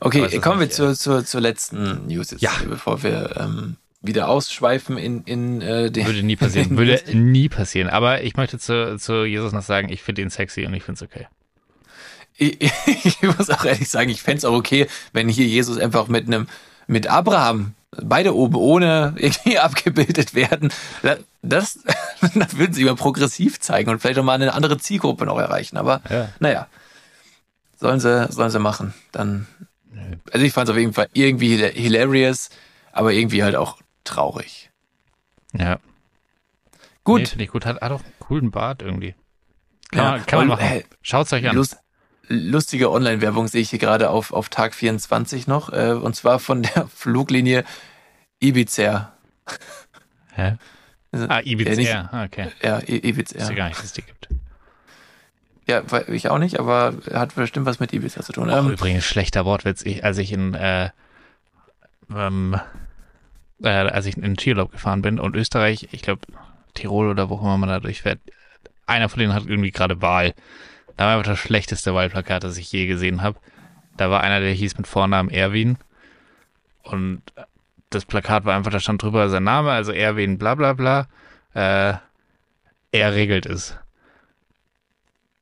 Okay, 0.00 0.38
kommen 0.40 0.60
wir 0.60 0.70
zur, 0.70 0.94
zur, 0.94 1.24
zur 1.24 1.40
letzten 1.40 2.06
News 2.06 2.30
jetzt, 2.30 2.42
Ja. 2.42 2.50
bevor 2.68 3.02
wir 3.02 3.36
ähm, 3.38 3.76
wieder 4.02 4.28
ausschweifen 4.28 4.98
in, 4.98 5.22
in 5.22 5.62
äh, 5.62 5.90
den. 5.90 6.06
Würde 6.06 6.22
nie 6.22 6.36
passieren. 6.36 6.70
Würde 6.76 7.00
nie 7.16 7.48
passieren. 7.48 7.88
Aber 7.88 8.22
ich 8.22 8.36
möchte 8.36 8.58
zu, 8.58 8.98
zu 8.98 9.24
Jesus 9.24 9.52
noch 9.52 9.62
sagen, 9.62 9.88
ich 9.88 10.02
finde 10.02 10.22
ihn 10.22 10.30
sexy 10.30 10.66
und 10.66 10.74
ich 10.74 10.82
finde 10.82 11.02
es 11.04 11.10
okay. 11.10 11.26
Ich, 12.36 12.58
ich 13.04 13.22
muss 13.22 13.50
auch 13.50 13.64
ehrlich 13.64 13.88
sagen, 13.88 14.10
ich 14.10 14.22
fänd's 14.22 14.44
auch 14.44 14.54
okay, 14.54 14.86
wenn 15.12 15.28
hier 15.28 15.46
Jesus 15.46 15.78
einfach 15.78 16.08
mit 16.08 16.26
einem, 16.26 16.48
mit 16.86 17.06
Abraham, 17.06 17.74
beide 18.02 18.34
oben 18.34 18.56
ohne 18.56 19.14
irgendwie 19.16 19.58
abgebildet 19.58 20.34
werden. 20.34 20.72
Da- 21.02 21.16
Das, 21.42 21.78
das 22.34 22.56
würden 22.56 22.72
sie 22.72 22.84
mal 22.84 22.96
progressiv 22.96 23.60
zeigen 23.60 23.90
und 23.90 24.00
vielleicht 24.00 24.18
auch 24.18 24.24
mal 24.24 24.32
eine 24.34 24.52
andere 24.54 24.78
Zielgruppe 24.78 25.26
noch 25.26 25.38
erreichen. 25.38 25.76
Aber 25.76 26.00
Ja. 26.10 26.28
naja, 26.40 26.66
sollen 27.78 28.00
sie, 28.00 28.26
sollen 28.32 28.50
sie 28.50 28.58
machen. 28.58 28.94
Dann, 29.12 29.46
also 30.32 30.44
ich 30.44 30.52
fand's 30.52 30.70
auf 30.70 30.76
jeden 30.76 30.92
Fall 30.94 31.08
irgendwie 31.12 31.56
hila- 31.56 31.72
hilarious, 31.72 32.48
aber 32.92 33.12
irgendwie 33.12 33.42
halt 33.42 33.56
auch 33.56 33.78
traurig. 34.04 34.70
Ja. 35.52 35.78
Gut. 37.04 37.34
Nee, 37.36 37.44
ich 37.44 37.50
gut. 37.50 37.66
Hat, 37.66 37.80
hat 37.80 37.92
auch 37.92 38.02
einen 38.02 38.12
coolen 38.18 38.50
Bart 38.50 38.80
irgendwie. 38.82 39.14
Kann, 39.90 39.98
Ja, 40.04 40.10
man, 40.12 40.26
kann 40.26 40.38
man 40.40 40.48
machen. 40.48 40.64
hey, 40.64 40.84
Schaut's 41.02 41.32
euch 41.32 41.46
an. 41.46 41.54
Lust, 41.54 41.76
lustige 42.28 42.90
Online-Werbung 42.90 43.48
sehe 43.48 43.62
ich 43.62 43.70
hier 43.70 43.78
gerade 43.78 44.10
auf, 44.10 44.32
auf 44.32 44.48
Tag 44.48 44.74
24 44.74 45.46
noch, 45.46 45.72
äh, 45.72 45.92
und 45.92 46.14
zwar 46.16 46.38
von 46.38 46.62
der 46.62 46.86
Fluglinie 46.94 47.64
Ibiza. 48.40 49.12
Hä? 50.34 50.56
Also, 51.12 51.26
Ah, 51.28 51.40
Ibiza 51.44 51.80
ja. 51.80 52.08
Ah, 52.12 52.24
okay. 52.24 52.48
Ja, 52.62 52.80
Ibiza. 52.86 53.38
Wusste 53.38 53.54
gar 53.54 53.68
nicht, 53.68 53.78
dass 53.78 53.86
es 53.86 53.92
die 53.92 54.02
gibt. 54.02 54.28
Ja, 55.66 55.82
ich 56.08 56.28
auch 56.28 56.38
nicht, 56.38 56.58
aber 56.60 56.94
hat 57.12 57.34
bestimmt 57.36 57.64
was 57.66 57.80
mit 57.80 57.92
Ibiza 57.92 58.22
zu 58.22 58.32
tun. 58.32 58.50
Oh, 58.50 58.56
Ähm, 58.58 58.70
übrigens, 58.70 59.04
schlechter 59.04 59.44
Wortwitz. 59.46 59.82
Ich, 59.82 60.04
als 60.04 60.18
ich 60.18 60.32
in, 60.32 60.52
äh, 60.54 60.90
ähm, 62.14 62.60
äh, 63.62 63.68
als 63.68 64.04
ich 64.06 64.16
in 64.18 64.38
Skiurlaub 64.38 64.72
gefahren 64.72 65.00
bin 65.00 65.18
und 65.18 65.34
Österreich, 65.36 65.88
ich 65.92 66.02
glaube, 66.02 66.20
Tirol 66.74 67.08
oder 67.08 67.30
wo 67.30 67.36
auch 67.36 67.42
immer 67.42 67.56
man 67.58 67.68
da 67.70 67.80
durchfährt, 67.80 68.18
einer 68.86 69.08
von 69.08 69.20
denen 69.20 69.32
hat 69.32 69.46
irgendwie 69.46 69.70
gerade 69.70 70.02
Wahl. 70.02 70.34
Da 70.96 71.06
war 71.06 71.16
einfach 71.16 71.32
das 71.32 71.38
schlechteste 71.38 71.94
Wahlplakat, 71.94 72.44
das 72.44 72.56
ich 72.56 72.70
je 72.70 72.86
gesehen 72.86 73.22
habe. 73.22 73.38
Da 73.96 74.10
war 74.10 74.22
einer, 74.22 74.40
der 74.40 74.52
hieß 74.52 74.76
mit 74.76 74.86
Vornamen 74.86 75.30
Erwin. 75.30 75.78
Und 76.82 77.22
das 77.90 78.04
Plakat 78.04 78.44
war 78.44 78.56
einfach, 78.56 78.70
da 78.70 78.80
stand 78.80 79.02
drüber 79.02 79.28
sein 79.28 79.44
Name, 79.44 79.70
also 79.70 79.92
Erwin 79.92 80.38
bla 80.38 80.54
bla 80.54 80.72
bla. 80.72 81.08
Äh, 81.54 81.94
er 82.92 83.14
regelt 83.14 83.46
es. 83.46 83.76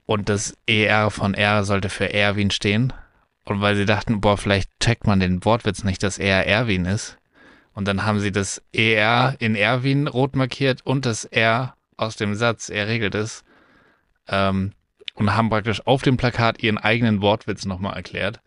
Und 0.07 0.29
das 0.29 0.57
ER 0.67 1.11
von 1.11 1.35
R 1.35 1.65
sollte 1.65 1.89
für 1.89 2.13
Erwin 2.13 2.51
stehen. 2.51 2.93
Und 3.45 3.61
weil 3.61 3.77
sie 3.77 3.87
dachten, 3.87 4.21
boah, 4.21 4.39
vielleicht 4.39 4.71
checkt 4.81 5.07
man 5.07 5.21
den 5.21 5.45
Wortwitz 5.45 5.85
nicht, 5.85 6.03
dass 6.03 6.19
er 6.19 6.47
Erwin 6.47 6.85
ist. 6.85 7.19
Und 7.75 7.89
dann 7.89 8.05
haben 8.05 8.21
sie 8.21 8.33
das 8.33 8.63
ER 8.73 9.35
in 9.39 9.55
Erwin 9.55 10.07
rot 10.07 10.37
markiert 10.37 10.85
und 10.85 11.07
das 11.07 11.25
R 11.25 11.75
aus 11.97 12.17
dem 12.17 12.35
Satz, 12.35 12.69
er 12.69 12.87
regelt 12.87 13.15
es. 13.15 13.45
Ähm, 14.29 14.73
und 15.15 15.35
haben 15.37 15.51
praktisch 15.51 15.87
auf 15.87 16.03
dem 16.03 16.17
Plakat 16.17 16.63
ihren 16.63 16.79
eigenen 16.79 17.21
Wortwitz 17.23 17.65
nochmal 17.65 17.95
erklärt. 17.97 18.41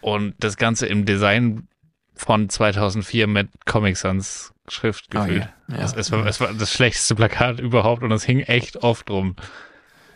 Und 0.00 0.34
das 0.38 0.56
Ganze 0.56 0.86
im 0.86 1.04
Design 1.04 1.68
von 2.14 2.48
2004 2.48 3.26
mit 3.26 3.48
Comic 3.66 3.96
Sans 3.96 4.52
Schrift 4.68 5.06
Oh 5.14 5.18
je, 5.20 5.26
gefüllt. 5.26 5.48
ja. 5.68 5.76
es, 5.78 5.94
es, 5.94 6.12
war, 6.12 6.24
es 6.26 6.40
war 6.40 6.52
das 6.52 6.72
schlechteste 6.72 7.14
Plakat 7.14 7.58
überhaupt 7.60 8.02
und 8.02 8.12
es 8.12 8.24
hing 8.24 8.40
echt 8.40 8.76
oft 8.82 9.10
rum. 9.10 9.34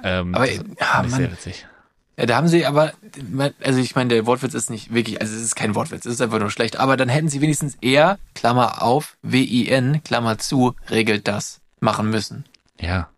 Ähm, 0.02 0.34
Aber, 0.34 0.46
das 0.46 0.56
ja, 0.56 1.02
Mann. 1.02 1.10
sehr 1.10 1.32
witzig. 1.32 1.66
ja, 2.16 2.26
da 2.26 2.36
haben 2.36 2.46
sie 2.48 2.64
aber, 2.66 2.92
also 3.62 3.80
ich 3.80 3.96
meine, 3.96 4.10
der 4.10 4.26
Wortwitz 4.26 4.54
ist 4.54 4.70
nicht 4.70 4.92
wirklich, 4.94 5.20
also 5.20 5.34
es 5.34 5.42
ist 5.42 5.54
kein 5.56 5.74
Wortwitz, 5.74 6.04
es 6.06 6.14
ist 6.14 6.20
einfach 6.20 6.38
nur 6.38 6.50
schlecht, 6.50 6.76
aber 6.78 6.96
dann 6.96 7.08
hätten 7.08 7.28
sie 7.28 7.40
wenigstens 7.40 7.76
er, 7.80 8.18
Klammer 8.34 8.82
auf, 8.82 9.16
W-I-N, 9.22 10.02
Klammer 10.04 10.38
zu, 10.38 10.74
regelt 10.90 11.26
das, 11.26 11.60
machen 11.80 12.10
müssen. 12.10 12.44
Ja. 12.78 13.08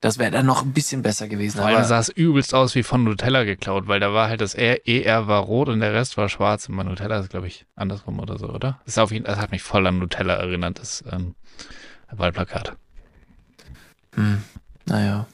Das 0.00 0.18
wäre 0.18 0.30
dann 0.30 0.46
noch 0.46 0.62
ein 0.62 0.72
bisschen 0.72 1.02
besser 1.02 1.26
gewesen. 1.26 1.58
Vor 1.58 1.66
allem 1.66 1.78
Aber, 1.78 1.84
sah 1.84 1.98
es 1.98 2.08
übelst 2.08 2.54
aus 2.54 2.76
wie 2.76 2.84
von 2.84 3.02
Nutella 3.02 3.42
geklaut, 3.42 3.88
weil 3.88 3.98
da 3.98 4.12
war 4.12 4.28
halt 4.28 4.40
das 4.40 4.54
R, 4.54 4.86
ER 4.86 5.26
war 5.26 5.40
rot 5.40 5.68
und 5.68 5.80
der 5.80 5.92
Rest 5.92 6.16
war 6.16 6.28
schwarz 6.28 6.68
und 6.68 6.76
bei 6.76 6.84
Nutella 6.84 7.18
ist, 7.18 7.30
glaube 7.30 7.48
ich, 7.48 7.66
andersrum 7.74 8.20
oder 8.20 8.38
so, 8.38 8.48
oder? 8.48 8.78
Das, 8.84 8.94
ist 8.94 8.98
auf 8.98 9.10
jeden, 9.10 9.24
das 9.24 9.38
hat 9.38 9.50
mich 9.50 9.62
voll 9.62 9.86
an 9.88 9.98
Nutella 9.98 10.34
erinnert, 10.34 10.78
das 10.78 11.02
ähm, 11.10 11.34
Wahlplakat. 12.12 12.76
hm, 14.14 14.42
naja. 14.86 15.26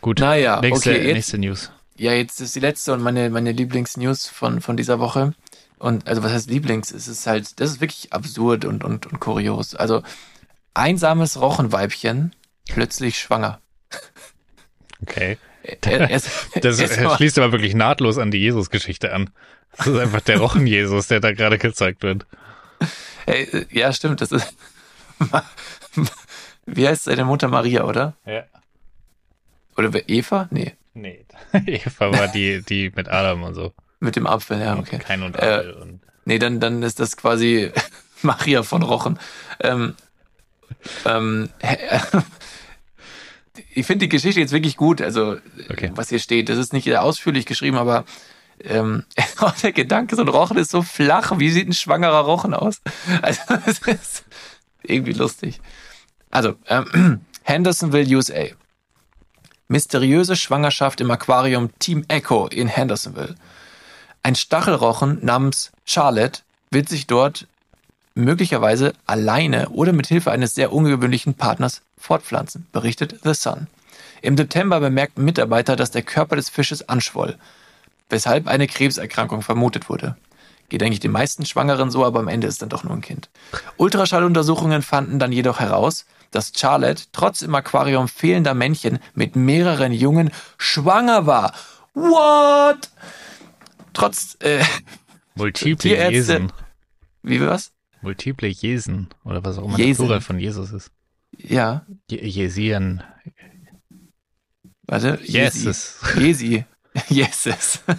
Gut, 0.00 0.20
Naja, 0.20 0.60
nächste, 0.60 0.90
okay, 0.90 1.04
jetzt, 1.04 1.14
nächste 1.14 1.38
News. 1.38 1.72
Ja, 1.96 2.12
jetzt 2.12 2.40
ist 2.40 2.54
die 2.54 2.60
letzte 2.60 2.92
und 2.92 3.02
meine, 3.02 3.30
meine 3.30 3.52
Lieblingsnews 3.52 4.28
von, 4.28 4.60
von 4.60 4.76
dieser 4.76 5.00
Woche. 5.00 5.34
Und 5.78 6.06
also 6.06 6.22
was 6.22 6.32
heißt 6.32 6.50
Lieblings? 6.50 6.92
Es 6.92 7.08
ist 7.08 7.26
halt, 7.26 7.60
das 7.60 7.70
ist 7.72 7.80
wirklich 7.80 8.12
absurd 8.12 8.64
und, 8.64 8.84
und, 8.84 9.06
und 9.06 9.18
kurios. 9.18 9.74
Also 9.74 10.02
einsames 10.74 11.40
Rochenweibchen, 11.40 12.32
plötzlich 12.68 13.18
schwanger. 13.18 13.60
Okay. 15.02 15.38
Er, 15.62 16.08
erst, 16.10 16.28
Das 16.62 16.78
erst 16.78 16.98
äh, 16.98 17.04
mal- 17.04 17.16
schließt 17.16 17.38
aber 17.38 17.52
wirklich 17.52 17.74
nahtlos 17.74 18.18
an 18.18 18.30
die 18.30 18.38
Jesus-Geschichte 18.38 19.12
an. 19.12 19.30
Das 19.76 19.86
ist 19.88 19.98
einfach 19.98 20.20
der 20.20 20.38
Rochen-Jesus, 20.38 21.08
der 21.08 21.20
da 21.20 21.32
gerade 21.32 21.58
gezeigt 21.58 22.02
wird. 22.02 22.24
Ey, 23.26 23.42
äh, 23.44 23.66
ja, 23.70 23.92
stimmt, 23.92 24.20
das 24.20 24.32
ist. 24.32 24.54
Wie 26.66 26.86
heißt 26.86 27.04
seine 27.04 27.24
Mutter 27.24 27.48
Maria, 27.48 27.84
oder? 27.84 28.14
Ja. 28.24 28.44
Oder 29.76 29.90
Eva? 30.08 30.48
Nee, 30.50 30.74
Nee. 30.94 31.24
Eva 31.66 32.10
war 32.12 32.28
die, 32.28 32.62
die 32.62 32.90
mit 32.94 33.08
Adam 33.08 33.42
und 33.42 33.54
so. 33.54 33.74
mit 34.00 34.16
dem 34.16 34.26
Apfel, 34.26 34.60
ja, 34.60 34.76
okay. 34.78 34.98
Kein 34.98 35.22
und 35.22 35.36
Äh, 35.36 35.42
Abel 35.42 35.72
und 35.74 36.00
Nee, 36.24 36.38
dann, 36.38 36.58
dann 36.58 36.82
ist 36.82 36.98
das 37.00 37.16
quasi 37.16 37.70
Maria 38.22 38.62
von 38.62 38.82
Rochen. 38.82 39.18
Ähm, 39.60 39.94
ähm, 41.04 41.50
ich 43.74 43.86
finde 43.86 44.06
die 44.06 44.08
Geschichte 44.08 44.40
jetzt 44.40 44.52
wirklich 44.52 44.76
gut, 44.76 45.00
also 45.00 45.36
Okay. 45.70 45.90
was 45.94 46.08
hier 46.08 46.18
steht. 46.18 46.48
Das 46.48 46.58
ist 46.58 46.72
nicht 46.72 46.94
ausführlich 46.96 47.46
geschrieben, 47.46 47.76
aber 47.76 48.04
ähm, 48.62 49.04
auch 49.38 49.54
der 49.62 49.72
Gedanke, 49.72 50.16
so 50.16 50.22
ein 50.22 50.28
Rochen 50.28 50.56
ist 50.56 50.70
so 50.70 50.82
flach. 50.82 51.38
Wie 51.38 51.50
sieht 51.50 51.68
ein 51.68 51.72
schwangerer 51.72 52.20
Rochen 52.20 52.54
aus? 52.54 52.80
Also 53.22 53.40
es 53.66 53.78
ist 53.78 54.24
irgendwie 54.82 55.12
lustig. 55.12 55.60
Also, 56.30 56.54
ähm, 56.68 57.20
Hendersonville, 57.42 58.14
USA. 58.16 58.44
Mysteriöse 59.68 60.36
Schwangerschaft 60.36 61.00
im 61.00 61.10
Aquarium 61.10 61.70
Team 61.78 62.04
Echo 62.08 62.46
in 62.46 62.68
Hendersonville. 62.68 63.34
Ein 64.22 64.34
Stachelrochen 64.36 65.24
namens 65.24 65.72
Charlotte 65.84 66.40
wird 66.70 66.88
sich 66.88 67.06
dort 67.06 67.46
möglicherweise 68.16 68.94
alleine 69.06 69.68
oder 69.68 69.92
mit 69.92 70.06
Hilfe 70.08 70.32
eines 70.32 70.54
sehr 70.54 70.72
ungewöhnlichen 70.72 71.34
Partners 71.34 71.82
fortpflanzen, 71.98 72.66
berichtet 72.72 73.20
The 73.22 73.34
Sun. 73.34 73.68
Im 74.22 74.36
September 74.36 74.80
bemerkten 74.80 75.24
Mitarbeiter, 75.24 75.76
dass 75.76 75.90
der 75.90 76.02
Körper 76.02 76.36
des 76.36 76.48
Fisches 76.48 76.88
anschwoll, 76.88 77.36
weshalb 78.08 78.48
eine 78.48 78.66
Krebserkrankung 78.66 79.42
vermutet 79.42 79.88
wurde. 79.88 80.16
Geht 80.68 80.82
eigentlich 80.82 81.00
den 81.00 81.12
meisten 81.12 81.46
Schwangeren 81.46 81.90
so, 81.90 82.04
aber 82.04 82.18
am 82.18 82.28
Ende 82.28 82.48
ist 82.48 82.60
dann 82.60 82.70
doch 82.70 82.82
nur 82.82 82.94
ein 82.94 83.02
Kind. 83.02 83.28
Ultraschalluntersuchungen 83.76 84.82
fanden 84.82 85.18
dann 85.18 85.30
jedoch 85.30 85.60
heraus, 85.60 86.06
dass 86.32 86.52
Charlotte 86.56 87.04
trotz 87.12 87.42
im 87.42 87.54
Aquarium 87.54 88.08
fehlender 88.08 88.54
Männchen 88.54 88.98
mit 89.14 89.36
mehreren 89.36 89.92
Jungen 89.92 90.32
schwanger 90.58 91.26
war. 91.26 91.52
What? 91.94 92.90
Trotz 93.92 94.36
äh, 94.40 94.64
Multiple 95.36 95.76
Tierärzte- 95.76 96.48
wie 97.22 97.40
was? 97.40 97.70
Multiple 98.06 98.48
Jesen. 98.48 99.08
Oder 99.24 99.44
was 99.44 99.58
auch 99.58 99.64
immer 99.64 99.76
Jesen. 99.78 100.02
der 100.02 100.06
Plural 100.06 100.20
von 100.20 100.38
Jesus 100.38 100.70
ist. 100.70 100.92
Ja, 101.36 101.84
Je 102.08 102.24
Jesien. 102.24 103.02
warte. 104.82 105.18
Jesus. 105.24 105.98
Jesi. 106.16 106.64
Jesus. 107.08 107.80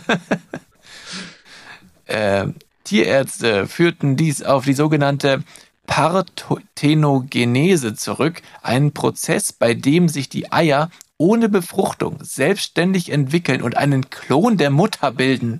ähm, 2.07 2.55
Tierärzte 2.85 3.67
führten 3.67 4.15
dies 4.15 4.43
auf 4.43 4.63
die 4.63 4.73
sogenannte 4.73 5.43
Parthenogenese 5.87 7.93
zurück, 7.95 8.41
einen 8.61 8.93
Prozess, 8.93 9.51
bei 9.51 9.73
dem 9.73 10.07
sich 10.07 10.29
die 10.29 10.53
Eier 10.53 10.89
ohne 11.17 11.49
Befruchtung 11.49 12.23
selbstständig 12.23 13.11
entwickeln 13.11 13.61
und 13.61 13.75
einen 13.75 14.09
Klon 14.09 14.55
der 14.55 14.69
Mutter 14.69 15.11
bilden. 15.11 15.59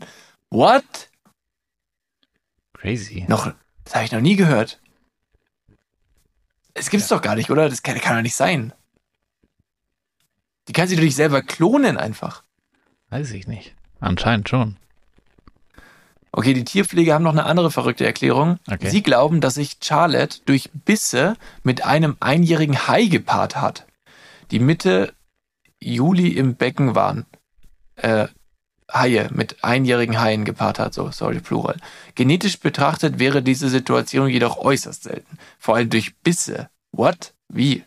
What? 0.50 1.10
Crazy. 2.74 3.26
Noch, 3.28 3.52
das 3.88 3.96
habe 3.96 4.06
ich 4.06 4.12
noch 4.12 4.20
nie 4.20 4.36
gehört. 4.36 4.82
Es 6.74 6.90
gibt's 6.90 7.08
doch 7.08 7.22
gar 7.22 7.36
nicht, 7.36 7.50
oder? 7.50 7.70
Das 7.70 7.84
kann, 7.84 7.98
kann 8.00 8.18
doch 8.18 8.22
nicht 8.22 8.36
sein. 8.36 8.74
Die 10.68 10.74
kann 10.74 10.90
sich 10.90 10.98
doch 10.98 11.06
nicht 11.06 11.16
selber 11.16 11.42
klonen 11.42 11.98
einfach. 11.98 12.44
Weiß 13.10 13.32
ich 13.32 13.48
nicht. 13.48 13.76
Anscheinend 14.02 14.50
schon. 14.50 14.76
Okay, 16.34 16.54
die 16.54 16.66
Tierpfleger 16.66 17.14
haben 17.14 17.24
noch 17.24 17.32
eine 17.32 17.46
andere 17.46 17.72
verrückte 17.72 18.06
Erklärung. 18.06 18.60
Okay. 18.70 18.90
Sie 18.90 19.02
glauben, 19.02 19.40
dass 19.40 19.54
sich 19.56 19.78
Charlotte 19.82 20.40
durch 20.46 20.70
Bisse 20.74 21.38
mit 21.64 21.86
einem 21.86 22.18
einjährigen 22.20 22.88
Hai 22.90 23.06
gepaart 23.06 23.56
hat, 23.56 23.88
die 24.52 24.60
Mitte 24.60 25.14
Juli 25.80 26.28
im 26.28 26.56
Becken 26.56 26.94
waren. 26.94 27.26
Äh, 27.96 28.28
Haie 28.92 29.30
mit 29.32 29.64
einjährigen 29.64 30.20
Haien 30.20 30.46
gepaart 30.46 30.80
hat, 30.80 30.94
so, 30.94 31.12
sorry, 31.12 31.40
Plural. 31.40 31.78
Genetisch 32.16 32.60
betrachtet 32.60 33.20
wäre 33.20 33.42
diese 33.42 33.70
Situation 33.70 34.30
jedoch 34.30 34.58
äußerst 34.58 35.04
selten. 35.04 35.38
Vor 35.60 35.76
allem 35.76 35.90
durch 35.90 36.16
Bisse. 36.18 36.70
What? 36.92 37.34
Wie? 37.50 37.84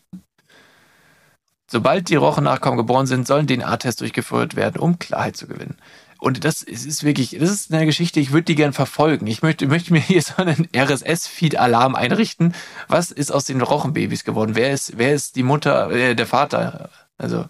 Sobald 1.70 2.08
die 2.08 2.16
Rochennachkommen 2.16 2.76
geboren 2.76 3.06
sind, 3.06 3.26
sollen 3.26 3.46
DNA-Tests 3.46 4.00
durchgeführt 4.00 4.56
werden, 4.56 4.80
um 4.80 4.98
Klarheit 4.98 5.36
zu 5.36 5.46
gewinnen. 5.46 5.76
Und 6.18 6.44
das 6.44 6.62
ist 6.62 7.02
wirklich, 7.02 7.38
das 7.38 7.50
ist 7.50 7.72
eine 7.72 7.86
Geschichte, 7.86 8.20
ich 8.20 8.30
würde 8.30 8.44
die 8.44 8.54
gern 8.54 8.74
verfolgen. 8.74 9.26
Ich 9.26 9.40
möchte, 9.40 9.66
möchte 9.66 9.92
mir 9.92 10.00
hier 10.00 10.20
so 10.20 10.36
einen 10.36 10.68
RSS-Feed-Alarm 10.76 11.94
einrichten. 11.94 12.54
Was 12.88 13.10
ist 13.10 13.30
aus 13.30 13.44
den 13.46 13.62
Rochenbabys 13.62 14.24
geworden? 14.24 14.54
Wer 14.54 14.72
ist, 14.72 14.98
wer 14.98 15.14
ist 15.14 15.36
die 15.36 15.42
Mutter, 15.42 15.90
äh, 15.90 16.14
der 16.14 16.26
Vater? 16.26 16.90
Also, 17.16 17.46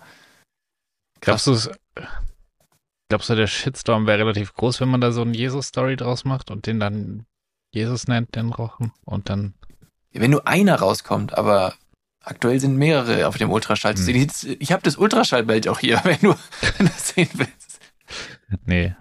Glaubst 1.21 1.47
du, 1.49 1.59
glaubst 3.11 3.29
du, 3.29 3.35
der 3.35 3.49
Shitstorm 3.49 4.07
wäre 4.07 4.21
relativ 4.21 4.55
groß, 4.55 4.81
wenn 4.81 4.89
man 4.89 5.01
da 5.01 5.11
so 5.11 5.23
eine 5.23 5.37
Jesus-Story 5.37 5.97
draus 5.97 6.25
macht 6.25 6.51
und 6.51 6.67
den 6.67 6.79
dann 6.81 7.27
Jesus 7.73 8.07
nennt, 8.07 8.37
den 8.37 8.51
Rochen? 8.53 8.93
Und 9.05 9.29
dann, 9.29 9.55
wenn 10.13 10.31
nur 10.31 10.47
einer 10.47 10.77
rauskommt, 10.77 11.37
aber 11.37 11.75
aktuell 12.23 12.61
sind 12.61 12.77
mehrere 12.77 13.27
auf 13.27 13.37
dem 13.37 13.51
Ultraschall. 13.51 13.97
zu 13.97 14.07
Hm. 14.07 14.31
sehen. 14.31 14.57
Ich 14.61 14.71
habe 14.73 14.83
das 14.83 14.97
Ultraschallbild 14.97 15.67
auch 15.69 15.81
hier, 15.81 16.01
wenn 16.05 16.21
du, 16.21 16.35
das 16.79 17.09
sehen 17.09 17.29
willst. 17.35 17.81
nee, 18.65 18.95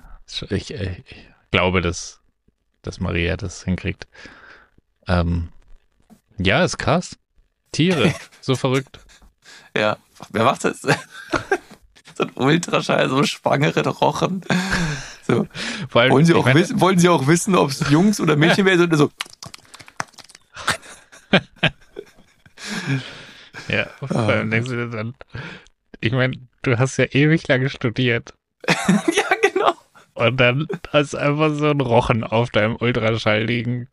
ich, 0.49 0.71
ich, 0.71 0.71
ich 0.71 1.27
glaube, 1.51 1.81
dass, 1.81 2.19
dass 2.81 2.99
Maria 2.99 3.37
das 3.37 3.63
hinkriegt. 3.63 4.07
Ähm, 5.07 5.49
ja, 6.39 6.63
ist 6.63 6.79
krass. 6.79 7.15
Tiere, 7.71 8.13
so 8.41 8.55
verrückt. 8.55 8.99
Ja, 9.77 9.97
wer 10.31 10.45
macht 10.45 10.63
das? 10.65 10.81
ein 12.19 12.31
Ultraschall, 12.35 13.09
so 13.09 13.23
schwangere 13.23 13.87
Rochen. 13.87 14.41
So. 15.27 15.47
Allem, 15.93 16.11
Wollen 16.11 16.25
Sie 16.25 16.33
auch 16.33 16.45
meine, 16.45 16.59
wissen, 16.59 16.81
wollen 16.81 16.99
Sie 16.99 17.09
auch 17.09 17.27
wissen, 17.27 17.55
ob 17.55 17.69
es 17.69 17.89
Jungs 17.89 18.19
oder 18.19 18.35
Mädchen 18.35 18.65
wäre? 18.65 18.95
So, 18.95 19.11
Ja, 23.67 23.87
vor 23.99 24.15
allem 24.17 24.49
denkst 24.49 24.69
du 24.69 24.75
dir 24.75 24.87
dann, 24.89 25.13
ich 26.01 26.11
meine, 26.11 26.35
du 26.63 26.77
hast 26.79 26.97
ja 26.97 27.05
ewig 27.05 27.47
lange 27.47 27.69
studiert 27.69 28.33
ja, 28.67 29.03
genau. 29.51 29.73
und 30.15 30.37
dann 30.37 30.67
hast 30.91 31.13
du 31.13 31.17
einfach 31.17 31.53
so 31.53 31.69
einen 31.69 31.81
Rochen 31.81 32.23
auf 32.23 32.49
deinem 32.49 32.75
Ultraschall 32.77 33.43
liegen. 33.43 33.87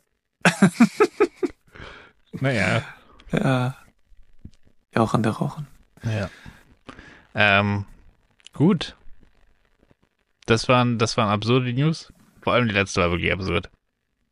naja, 2.33 2.83
Ja. 3.33 3.77
Jochen 4.95 5.23
der 5.23 5.33
Rochen. 5.33 5.67
ja. 6.05 6.31
Ähm, 7.35 7.85
gut. 8.57 8.97
Das 10.47 10.69
waren, 10.69 10.99
das 10.99 11.17
waren 11.17 11.29
absurde 11.29 11.73
News. 11.73 12.13
Vor 12.43 12.53
allem 12.53 12.69
die 12.69 12.75
letzte 12.75 13.01
war 13.01 13.11
wirklich 13.11 13.33
absurd. 13.33 13.71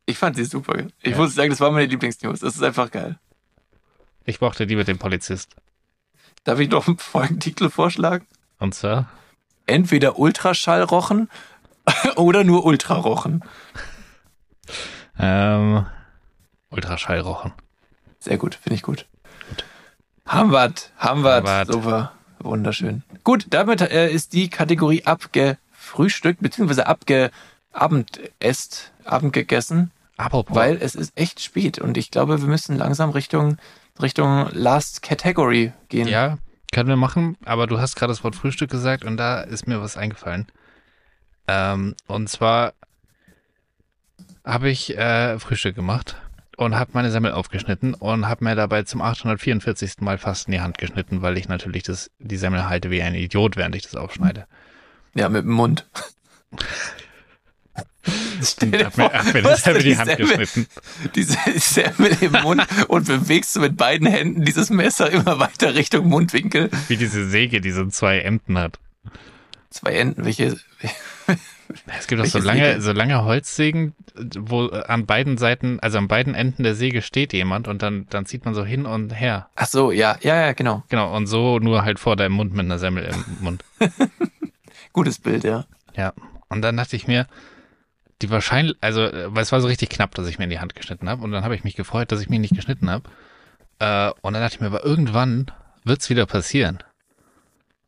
Ich 0.05 0.17
fand 0.17 0.35
sie 0.35 0.45
super. 0.45 0.85
Ich 1.01 1.11
Ja. 1.11 1.17
muss 1.17 1.35
sagen, 1.35 1.49
das 1.49 1.59
war 1.59 1.71
meine 1.71 1.87
Lieblingsnews. 1.87 2.39
Das 2.39 2.55
ist 2.55 2.63
einfach 2.63 2.91
geil. 2.91 3.19
Ich 4.23 4.39
mochte 4.41 4.65
die 4.67 4.75
mit 4.75 4.87
dem 4.87 4.97
Polizist. 4.97 5.55
Darf 6.43 6.59
ich 6.59 6.69
noch 6.69 6.87
einen 6.87 6.97
Folgentitel 6.97 7.69
vorschlagen? 7.69 8.25
Und 8.59 8.73
zwar, 8.75 9.09
Entweder 9.67 10.19
Ultraschallrochen 10.19 11.29
oder 12.17 12.43
nur 12.43 12.65
Ultrarochen. 12.65 13.43
ähm, 15.17 15.85
Ultraschallrochen. 16.69 17.53
Sehr 18.19 18.37
gut, 18.37 18.55
finde 18.55 18.75
ich 18.75 18.83
gut. 18.83 19.07
Wir's. 20.51 20.91
Haben 20.97 21.23
wir's. 21.23 21.67
Super, 21.67 22.11
wunderschön. 22.45 23.03
Gut, 23.23 23.47
damit 23.49 23.81
äh, 23.81 24.09
ist 24.09 24.33
die 24.33 24.49
Kategorie 24.49 25.03
abgefrühstückt, 25.03 26.41
beziehungsweise 26.41 26.87
abge 26.87 27.31
Abendesst, 27.71 28.93
Abendgegessen, 29.03 29.91
Apropos, 30.15 30.55
weil 30.55 30.77
es 30.81 30.95
ist 30.95 31.11
echt 31.17 31.41
spät 31.41 31.79
und 31.79 31.97
ich 31.97 32.09
glaube, 32.09 32.39
wir 32.39 32.47
müssen 32.47 32.77
langsam 32.77 33.09
Richtung, 33.09 33.57
Richtung 34.01 34.47
Last 34.53 35.01
Category 35.01 35.73
gehen. 35.89 36.07
Ja, 36.07 36.37
können 36.71 36.87
wir 36.87 36.95
machen, 36.95 37.37
aber 37.43 37.67
du 37.67 37.79
hast 37.79 37.95
gerade 37.95 38.11
das 38.11 38.23
Wort 38.23 38.35
Frühstück 38.35 38.69
gesagt 38.69 39.03
und 39.03 39.17
da 39.17 39.41
ist 39.41 39.67
mir 39.67 39.81
was 39.81 39.97
eingefallen. 39.97 40.47
Ähm, 41.47 41.95
und 42.07 42.29
zwar 42.29 42.73
habe 44.45 44.69
ich 44.69 44.97
äh, 44.97 45.37
Frühstück 45.39 45.75
gemacht 45.75 46.15
und 46.57 46.75
habe 46.75 46.91
meine 46.93 47.11
Semmel 47.11 47.31
aufgeschnitten 47.31 47.93
und 47.93 48.27
habe 48.27 48.43
mir 48.43 48.55
dabei 48.55 48.83
zum 48.83 49.01
844. 49.01 50.01
Mal 50.01 50.17
fast 50.17 50.47
in 50.47 50.53
die 50.53 50.61
Hand 50.61 50.77
geschnitten, 50.77 51.21
weil 51.21 51.37
ich 51.37 51.47
natürlich 51.47 51.83
das, 51.83 52.09
die 52.19 52.37
Semmel 52.37 52.67
halte 52.69 52.91
wie 52.91 53.01
ein 53.01 53.15
Idiot, 53.15 53.57
während 53.57 53.75
ich 53.75 53.83
das 53.83 53.95
aufschneide. 53.95 54.45
Ja, 55.13 55.29
mit 55.29 55.43
dem 55.43 55.51
Mund. 55.51 55.85
Dir 58.61 58.85
Hab 58.85 58.97
mir, 58.97 59.05
hab 59.11 59.33
mir 59.33 59.41
das 59.41 59.63
selber 59.63 59.79
die 59.79 59.89
die 59.89 59.97
Hand 59.97 60.11
Semmel- 60.11 60.27
geschnitten. 60.37 60.67
Diese 61.15 61.37
Semmel 61.59 62.15
im 62.21 62.33
Mund 62.43 62.63
und 62.87 63.07
bewegst 63.07 63.55
du 63.55 63.61
mit 63.61 63.77
beiden 63.77 64.07
Händen 64.07 64.45
dieses 64.45 64.69
Messer 64.69 65.09
immer 65.09 65.39
weiter 65.39 65.73
Richtung 65.73 66.07
Mundwinkel. 66.07 66.69
Wie 66.87 66.97
diese 66.97 67.27
Säge, 67.27 67.61
die 67.61 67.71
so 67.71 67.85
zwei 67.87 68.19
Enden 68.19 68.57
hat. 68.59 68.77
Zwei 69.71 69.93
Enden, 69.93 70.23
welche, 70.23 70.55
Es 71.97 72.07
gibt 72.07 72.21
auch 72.21 72.25
so 72.25 72.39
lange, 72.39 72.81
so 72.81 72.91
lange 72.91 73.23
Holzsägen, 73.23 73.93
wo 74.15 74.67
an 74.67 75.05
beiden 75.05 75.37
Seiten, 75.37 75.79
also 75.79 75.97
an 75.97 76.07
beiden 76.07 76.35
Enden 76.35 76.63
der 76.63 76.75
Säge 76.75 77.01
steht 77.01 77.33
jemand 77.33 77.67
und 77.67 77.81
dann, 77.81 78.07
dann 78.09 78.25
zieht 78.25 78.45
man 78.45 78.53
so 78.53 78.65
hin 78.65 78.85
und 78.85 79.11
her. 79.11 79.49
ach 79.55 79.67
so, 79.67 79.91
ja, 79.91 80.17
ja, 80.21 80.41
ja, 80.41 80.53
genau. 80.53 80.83
Genau, 80.89 81.15
und 81.15 81.27
so 81.27 81.59
nur 81.59 81.83
halt 81.83 81.99
vor 81.99 82.15
deinem 82.15 82.33
Mund 82.33 82.53
mit 82.53 82.65
einer 82.65 82.79
Semmel 82.79 83.05
im 83.05 83.43
Mund. 83.43 83.63
Gutes 84.93 85.19
Bild, 85.19 85.43
ja. 85.43 85.65
Ja. 85.95 86.13
Und 86.49 86.61
dann 86.61 86.77
dachte 86.77 86.95
ich 86.95 87.07
mir, 87.07 87.27
die 88.21 88.29
wahrscheinlich, 88.29 88.77
also, 88.81 89.01
äh, 89.01 89.33
weil 89.33 89.43
es 89.43 89.51
war 89.51 89.61
so 89.61 89.67
richtig 89.67 89.89
knapp, 89.89 90.15
dass 90.15 90.27
ich 90.27 90.37
mir 90.37 90.45
in 90.45 90.49
die 90.49 90.59
Hand 90.59 90.75
geschnitten 90.75 91.09
habe. 91.09 91.23
Und 91.23 91.31
dann 91.31 91.43
habe 91.43 91.55
ich 91.55 91.63
mich 91.63 91.75
gefreut, 91.75 92.11
dass 92.11 92.21
ich 92.21 92.29
mich 92.29 92.39
nicht 92.39 92.55
geschnitten 92.55 92.89
habe. 92.89 93.09
Äh, 93.79 94.11
und 94.21 94.33
dann 94.33 94.41
dachte 94.41 94.55
ich 94.55 94.61
mir, 94.61 94.67
aber 94.67 94.85
irgendwann 94.85 95.51
wird's 95.83 96.09
wieder 96.09 96.25
passieren. 96.25 96.79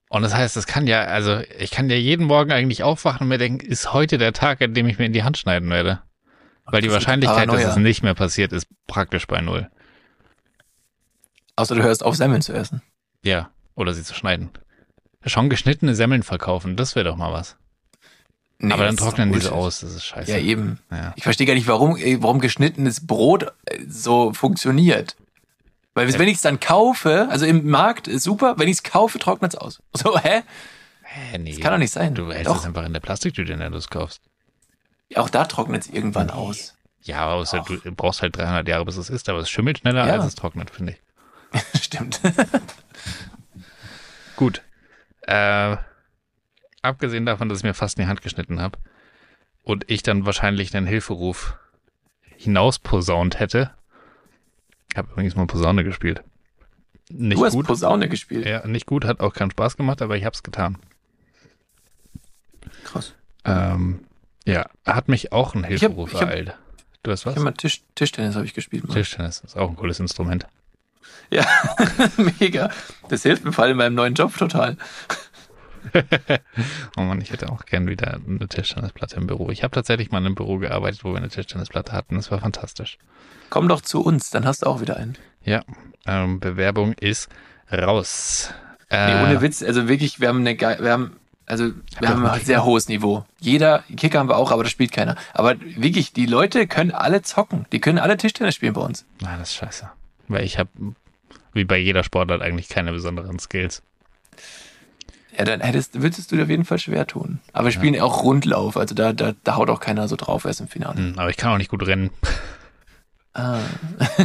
Und 0.10 0.22
das 0.22 0.34
heißt, 0.34 0.56
es 0.56 0.68
kann 0.68 0.88
ja, 0.88 1.02
also 1.02 1.42
ich 1.60 1.72
kann 1.72 1.90
ja 1.90 1.98
jeden 1.98 2.26
Morgen 2.26 2.52
eigentlich 2.52 2.84
aufwachen 2.84 3.24
und 3.24 3.28
mir 3.28 3.38
denken, 3.38 3.66
ist 3.66 3.94
heute 3.94 4.18
der 4.18 4.34
Tag, 4.34 4.62
an 4.62 4.74
dem 4.74 4.88
ich 4.88 4.98
mir 4.98 5.06
in 5.06 5.14
die 5.14 5.24
Hand 5.24 5.38
schneiden 5.38 5.70
werde. 5.70 6.02
Weil 6.66 6.82
die 6.82 6.88
Das 6.88 6.96
Wahrscheinlichkeit, 6.96 7.50
dass 7.50 7.64
es 7.64 7.76
nicht 7.78 8.04
mehr 8.04 8.14
passiert, 8.14 8.52
ist 8.52 8.68
praktisch 8.88 9.28
bei 9.28 9.42
null. 9.42 9.70
Außer 11.56 11.76
du 11.76 11.84
hörst 11.84 12.04
auf, 12.04 12.16
Semmeln 12.16 12.42
zu 12.42 12.54
essen. 12.54 12.82
Ja, 13.24 13.50
oder 13.76 13.94
sie 13.94 14.04
zu 14.04 14.14
schneiden. 14.14 14.50
Schon 15.26 15.50
geschnittene 15.50 15.96
Semmeln 15.96 16.24
verkaufen, 16.24 16.76
das 16.76 16.96
wäre 16.96 17.06
doch 17.06 17.18
mal 17.18 17.34
was. 17.34 17.58
Nee, 18.60 18.74
Aber 18.74 18.86
dann 18.86 18.96
das 18.96 19.06
trocknen 19.06 19.32
die 19.32 19.40
so 19.40 19.52
aus, 19.52 19.82
das 19.82 19.94
ist 19.94 20.06
scheiße. 20.06 20.32
Ja, 20.32 20.38
eben. 20.38 20.80
Ja. 20.90 21.14
Ich 21.16 21.24
verstehe 21.24 21.46
gar 21.46 21.54
nicht, 21.54 21.68
warum, 21.68 21.96
warum 21.96 22.40
geschnittenes 22.40 23.06
Brot 23.06 23.44
äh, 23.66 23.80
so 23.88 24.34
funktioniert. 24.34 25.16
Weil 25.98 26.14
wenn 26.20 26.28
ich 26.28 26.36
es 26.36 26.42
dann 26.42 26.60
kaufe, 26.60 27.28
also 27.32 27.46
im 27.48 27.68
Markt 27.68 28.08
ist 28.08 28.22
super, 28.24 28.54
wenn 28.60 28.68
ich 28.68 28.78
es 28.78 28.84
kaufe, 28.84 29.18
trocknet 29.18 29.56
es 29.56 29.60
aus. 29.60 29.82
So, 29.96 30.18
hä? 30.20 30.44
Hä, 31.02 31.38
nee. 31.40 31.52
Das 31.54 31.60
kann 31.60 31.72
doch 31.72 31.80
nicht 31.80 31.92
sein. 31.92 32.14
Du 32.14 32.32
hältst 32.32 32.54
es 32.56 32.66
einfach 32.66 32.86
in 32.86 32.94
der 32.94 33.00
Plastiktüte, 33.00 33.52
in 33.54 33.60
der 33.60 33.72
du 33.72 33.78
es 33.78 33.90
kaufst. 33.90 34.22
Auch 35.16 35.30
da 35.30 35.46
trocknet 35.46 35.84
es 35.84 35.90
irgendwann 35.90 36.30
aus. 36.30 36.76
Ja, 37.02 37.32
außer 37.32 37.64
du 37.66 37.80
brauchst 37.94 38.22
halt 38.22 38.38
300 38.38 38.68
Jahre, 38.68 38.86
bis 38.86 38.98
es 38.98 39.10
ist, 39.10 39.28
aber 39.30 39.40
es 39.40 39.50
schimmelt 39.50 39.80
schneller, 39.80 40.06
Ja. 40.06 40.14
als 40.16 40.26
es 40.26 40.36
trocknet, 40.36 40.70
finde 40.70 40.94
ich. 40.94 41.02
Stimmt. 41.82 42.20
Gut. 44.36 44.62
Äh, 45.22 45.78
abgesehen 46.82 47.26
davon, 47.26 47.50
dass 47.50 47.60
ich 47.60 47.64
mir 47.64 47.74
fast 47.74 47.98
in 47.98 48.04
die 48.04 48.10
Hand 48.10 48.22
geschnitten 48.22 48.62
habe 48.62 48.78
und 49.64 49.90
ich 49.90 50.04
dann 50.04 50.26
wahrscheinlich 50.26 50.76
einen 50.76 50.86
Hilferuf 50.86 51.58
hinausposaunt 52.36 53.40
hätte. 53.40 53.72
Ich 54.98 55.00
habe 55.00 55.12
übrigens 55.12 55.36
mal 55.36 55.46
Posaune 55.46 55.84
gespielt. 55.84 56.24
Nicht 57.12 57.38
du 57.38 57.46
hast 57.46 57.54
gut. 57.54 57.68
Posaune 57.68 58.10
gespielt. 58.10 58.48
Ja, 58.48 58.66
nicht 58.66 58.88
gut, 58.88 59.06
hat 59.06 59.20
auch 59.20 59.32
keinen 59.32 59.52
Spaß 59.52 59.78
gemacht, 59.78 60.02
aber 60.02 60.18
ich 60.18 60.26
habe 60.26 60.34
es 60.34 60.42
getan. 60.42 60.80
Krass. 62.84 63.14
Ähm, 63.46 64.00
ja, 64.48 64.66
hat 64.88 65.08
mich 65.08 65.32
auch 65.34 65.54
ein 65.54 65.62
hab- 65.62 65.70
Hilferuf 65.70 66.16
hab- 66.16 66.22
ereilt. 66.24 66.58
Du 67.04 67.12
hast 67.12 67.28
was? 67.28 67.38
Ich 67.38 67.44
mal 67.44 67.52
Tisch, 67.52 67.84
Tischtennis 67.94 68.34
habe 68.36 68.46
ich 68.46 68.56
gespielt. 68.56 68.86
Mann. 68.88 68.98
Tischtennis 68.98 69.42
ist 69.42 69.56
auch 69.56 69.70
ein 69.70 69.76
cooles 69.76 70.00
Instrument. 70.00 70.48
Ja, 71.30 71.46
mega. 72.40 72.72
Das 73.08 73.22
hilft 73.22 73.46
mir 73.46 73.52
vor 73.54 73.66
allem 73.66 73.74
in 73.74 73.78
meinem 73.78 73.94
neuen 73.94 74.16
Job 74.16 74.36
total. 74.36 74.78
Oh 76.98 77.02
Mann, 77.02 77.22
ich 77.22 77.32
hätte 77.32 77.52
auch 77.52 77.66
gern 77.66 77.88
wieder 77.88 78.20
eine 78.28 78.48
Tischtennisplatte 78.48 79.16
im 79.18 79.28
Büro. 79.28 79.50
Ich 79.52 79.64
habe 79.64 79.74
tatsächlich 79.74 80.12
mal 80.12 80.20
in 80.20 80.26
einem 80.28 80.36
Büro 80.36 80.58
gearbeitet, 80.58 81.04
wo 81.04 81.12
wir 81.12 81.18
eine 81.18 81.30
Tischtennisplatte 81.30 81.92
hatten. 81.94 82.16
Das 82.16 82.32
war 82.32 82.40
fantastisch. 82.40 82.98
Komm 83.50 83.68
doch 83.68 83.82
zu 83.82 84.02
uns, 84.02 84.30
dann 84.30 84.46
hast 84.46 84.64
du 84.64 84.68
auch 84.68 84.82
wieder 84.82 84.98
einen. 84.98 85.16
Ja, 85.44 85.64
ähm, 86.06 86.40
Bewerbung 86.40 86.94
ist 86.94 87.30
raus. 87.72 88.54
Nee, 88.90 88.98
Äh, 88.98 89.24
ohne 89.24 89.42
Witz, 89.42 89.62
also 89.64 89.88
wirklich, 89.88 90.20
wir 90.20 90.30
haben 90.30 90.40
eine 90.40 90.56
ge- 90.56 90.78
wir 90.82 90.92
haben 90.92 91.16
also 91.46 91.72
wir 92.00 92.10
haben 92.10 92.26
ein 92.26 92.42
sehr 92.42 92.66
hohes 92.66 92.90
Niveau. 92.90 93.26
Jeder 93.40 93.84
Kicker 93.96 94.20
haben 94.20 94.28
wir 94.28 94.36
auch, 94.36 94.52
aber 94.52 94.64
das 94.64 94.72
spielt 94.74 94.92
keiner. 94.92 95.16
Aber 95.34 95.56
wirklich, 95.78 96.12
die 96.12 96.26
Leute 96.26 96.68
können 96.68 96.92
alle 96.92 97.22
zocken. 97.22 97.66
Die 97.72 97.80
können 97.80 98.00
alle 98.00 98.18
Tischtennis 98.18 98.56
spielen 98.56 98.74
bei 98.74 98.82
uns. 98.82 99.06
Nein, 99.22 99.40
das 99.40 99.50
ist 99.52 99.56
scheiße. 99.56 99.90
Weil 100.28 100.44
ich 100.44 100.60
habe, 100.60 100.70
wie 101.54 101.64
bei 101.64 101.78
jeder 101.78 102.04
Sportart, 102.04 102.42
eigentlich 102.42 102.68
keine 102.68 102.92
besonderen 102.92 103.40
Skills. 103.40 103.82
Ja, 105.38 105.46
dann 105.46 105.62
hättest, 105.62 106.02
würdest 106.02 106.32
du 106.32 106.36
dir 106.36 106.44
auf 106.44 106.50
jeden 106.50 106.66
Fall 106.66 106.80
schwer 106.80 107.06
tun. 107.06 107.40
Aber 107.54 107.66
wir 107.66 107.72
spielen 107.72 108.00
auch 108.02 108.24
Rundlauf, 108.24 108.76
also 108.76 108.96
da, 108.96 109.14
da, 109.14 109.34
da 109.44 109.56
haut 109.56 109.70
auch 109.70 109.80
keiner 109.80 110.08
so 110.08 110.16
drauf 110.16 110.46
erst 110.46 110.62
im 110.62 110.68
Finale. 110.68 110.98
Hm, 110.98 111.14
aber 111.20 111.30
ich 111.30 111.38
kann 111.38 111.52
auch 111.54 111.58
nicht 111.58 111.70
gut 111.70 111.86
rennen. 111.86 112.10
Ah. 113.34 113.60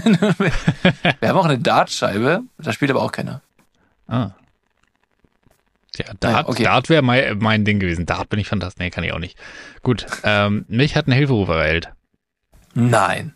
wir 1.21 1.29
haben 1.29 1.37
auch 1.39 1.45
eine 1.45 1.59
Dartscheibe, 1.59 2.43
da 2.57 2.73
spielt 2.73 2.91
aber 2.91 3.03
auch 3.03 3.13
keiner. 3.13 3.43
Ah. 4.09 4.31
Ja, 5.97 6.07
Dart, 6.19 6.23
Naja, 6.23 6.49
okay. 6.49 6.63
Dart 6.63 6.89
wäre 6.89 7.03
mein, 7.03 7.37
mein 7.39 7.67
Ding 7.67 7.79
gewesen. 7.79 8.07
Dart 8.07 8.31
bin 8.31 8.41
ich 8.41 8.49
fantastisch. 8.49 8.81
Nee, 8.81 8.89
kann 8.89 9.05
ich 9.05 9.13
auch 9.13 9.19
nicht. 9.19 9.39
Gut, 9.83 10.07
ähm, 10.25 10.65
mich 10.69 10.97
hat 10.97 11.07
ein 11.09 11.13
Hilferuf 11.13 11.49
ereilt. 11.51 11.91
Nein. 12.75 13.35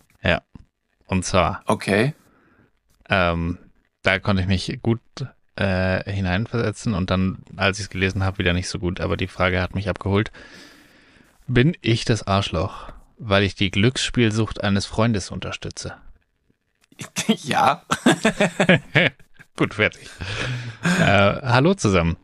Und 1.09 1.25
zwar, 1.25 1.63
Okay. 1.67 2.15
ähm, 3.09 3.59
da 4.03 4.19
konnte 4.19 4.43
ich 4.43 4.49
mich 4.49 4.81
gut 4.83 4.99
äh, 5.57 6.11
hineinversetzen 6.11 6.95
und 6.95 7.11
dann, 7.11 7.39
als 7.57 7.79
ich 7.79 7.85
es 7.85 7.91
gelesen 7.91 8.25
habe, 8.25 8.39
wieder 8.39 8.53
nicht 8.53 8.69
so 8.69 8.79
gut. 8.79 9.01
Aber 9.01 9.17
die 9.17 9.29
Frage 9.29 9.61
hat 9.61 9.75
mich 9.75 9.89
abgeholt. 9.89 10.31
Bin 11.47 11.77
ich 11.81 12.05
das 12.05 12.27
Arschloch, 12.27 12.93
weil 13.19 13.43
ich 13.43 13.55
die 13.55 13.71
Glücksspielsucht 13.71 14.63
eines 14.63 14.87
Freundes 14.87 15.31
unterstütze? 15.31 15.95
ja. 17.27 17.83
Gut, 19.57 19.75
fertig. 19.75 20.09
äh, 21.01 21.41
hallo 21.43 21.75
zusammen. 21.75 22.17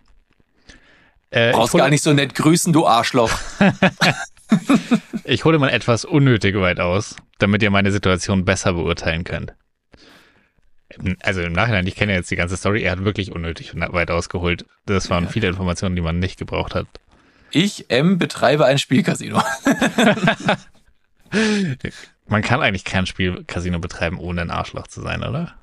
Äh, 1.31 1.53
Brauchst 1.53 1.75
gar 1.75 1.89
nicht 1.89 2.03
so 2.03 2.13
nett 2.13 2.35
grüßen, 2.35 2.73
du 2.73 2.87
Arschloch. 2.87 3.33
Ich 5.25 5.45
hole 5.45 5.59
mal 5.59 5.71
etwas 5.71 6.05
unnötig 6.05 6.57
weit 6.57 6.81
aus, 6.81 7.17
damit 7.39 7.63
ihr 7.63 7.71
meine 7.71 7.93
Situation 7.93 8.45
besser 8.45 8.75
beurteilen 8.75 9.25
könnt. 9.25 9.55
Also 11.23 11.41
im 11.43 11.53
Nachhinein, 11.53 11.87
ich 11.87 11.95
kenne 11.97 12.13
ja 12.13 12.19
jetzt 12.19 12.31
die 12.31 12.37
ganze 12.37 12.57
Story, 12.57 12.83
er 12.83 12.93
hat 12.93 13.05
wirklich 13.05 13.33
unnötig 13.33 13.73
weit 13.75 14.11
ausgeholt. 14.11 14.65
Das 14.87 15.11
waren 15.11 15.29
viele 15.29 15.49
Informationen, 15.49 15.97
die 15.97 16.03
man 16.03 16.19
nicht 16.19 16.39
gebraucht 16.39 16.75
hat. 16.75 16.87
Ich, 17.51 17.91
M, 17.91 18.19
betreibe 18.19 18.65
ein 18.65 18.79
Spielcasino. 18.79 19.43
Man 22.27 22.43
kann 22.43 22.61
eigentlich 22.63 22.85
kein 22.85 23.07
Spielcasino 23.07 23.79
betreiben, 23.79 24.19
ohne 24.19 24.43
ein 24.43 24.51
Arschloch 24.51 24.87
zu 24.87 25.03
sein, 25.03 25.23
oder? 25.23 25.55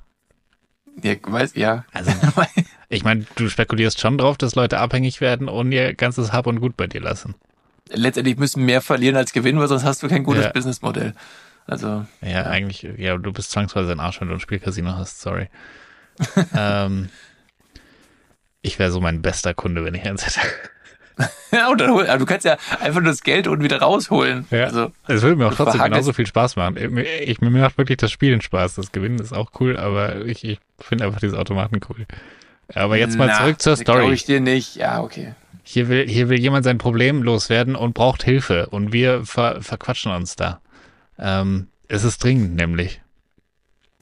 Ja, 1.02 1.14
weiß, 1.20 1.54
ja. 1.54 1.84
Also, 1.92 2.12
ich 2.88 3.02
meine, 3.04 3.26
du 3.36 3.48
spekulierst 3.48 4.00
schon 4.00 4.18
drauf, 4.18 4.36
dass 4.36 4.54
Leute 4.54 4.78
abhängig 4.78 5.20
werden 5.20 5.48
und 5.48 5.72
ihr 5.72 5.94
ganzes 5.94 6.32
Hab 6.32 6.46
und 6.46 6.60
Gut 6.60 6.76
bei 6.76 6.86
dir 6.86 7.00
lassen. 7.00 7.34
Letztendlich 7.92 8.36
müssen 8.36 8.64
mehr 8.64 8.82
verlieren 8.82 9.16
als 9.16 9.32
gewinnen, 9.32 9.58
weil 9.58 9.68
sonst 9.68 9.84
hast 9.84 10.02
du 10.02 10.08
kein 10.08 10.22
gutes 10.22 10.44
Ja. 10.44 10.52
Businessmodell. 10.52 11.14
Also, 11.70 12.04
Ja, 12.20 12.46
eigentlich, 12.46 12.82
ja, 12.98 13.16
du 13.16 13.32
bist 13.32 13.52
zwangsweise 13.52 13.92
ein 13.92 14.00
Arsch, 14.00 14.20
wenn 14.20 14.26
du 14.28 14.34
ein 14.34 14.40
Spielcasino 14.40 14.96
hast, 14.96 15.20
sorry. 15.20 15.48
ähm, 16.56 17.08
ich 18.62 18.78
wäre 18.78 18.90
so 18.90 19.00
mein 19.00 19.22
bester 19.22 19.54
Kunde, 19.54 19.84
wenn 19.84 19.94
ich 19.94 20.04
eins 20.04 20.26
hätte. 20.26 20.40
ja, 21.52 21.68
und 21.70 21.80
dann, 21.80 21.90
hol- 21.92 22.08
aber 22.08 22.18
du 22.18 22.26
kannst 22.26 22.44
ja 22.44 22.56
einfach 22.80 23.00
nur 23.00 23.10
das 23.12 23.22
Geld 23.22 23.46
unten 23.46 23.62
wieder 23.62 23.78
rausholen. 23.80 24.46
Ja. 24.50 24.64
Also, 24.64 24.90
Es 25.06 25.22
würde 25.22 25.36
mir 25.36 25.46
auch 25.46 25.54
trotzdem 25.54 25.80
verhakelst- 25.80 25.84
genauso 25.90 26.12
viel 26.12 26.26
Spaß 26.26 26.56
machen. 26.56 26.76
Ich, 26.96 27.40
mir 27.40 27.50
macht 27.50 27.78
wirklich 27.78 27.98
das 27.98 28.10
Spielen 28.10 28.40
Spaß. 28.40 28.74
Das 28.74 28.90
Gewinnen 28.90 29.18
ist 29.20 29.32
auch 29.32 29.52
cool, 29.60 29.76
aber 29.76 30.24
ich, 30.24 30.42
ich 30.44 30.58
finde 30.80 31.04
einfach 31.04 31.20
diese 31.20 31.38
Automaten 31.38 31.78
cool. 31.88 32.06
Aber 32.74 32.96
jetzt 32.96 33.16
mal 33.16 33.26
na, 33.28 33.38
zurück 33.38 33.60
zur 33.62 33.76
Glaube 33.76 34.00
Story. 34.00 34.14
ich 34.14 34.24
dir 34.24 34.40
nicht. 34.40 34.76
Ja, 34.76 35.00
okay. 35.02 35.34
Hier 35.62 35.88
will, 35.88 36.08
hier 36.08 36.28
will 36.28 36.38
jemand 36.40 36.64
sein 36.64 36.78
Problem 36.78 37.22
loswerden 37.22 37.76
und 37.76 37.94
braucht 37.94 38.22
Hilfe 38.24 38.66
und 38.70 38.92
wir 38.92 39.24
ver, 39.24 39.60
verquatschen 39.62 40.10
uns 40.12 40.34
da. 40.36 40.60
Ähm, 41.20 41.68
es 41.88 42.04
ist 42.04 42.24
dringend 42.24 42.56
nämlich. 42.56 43.02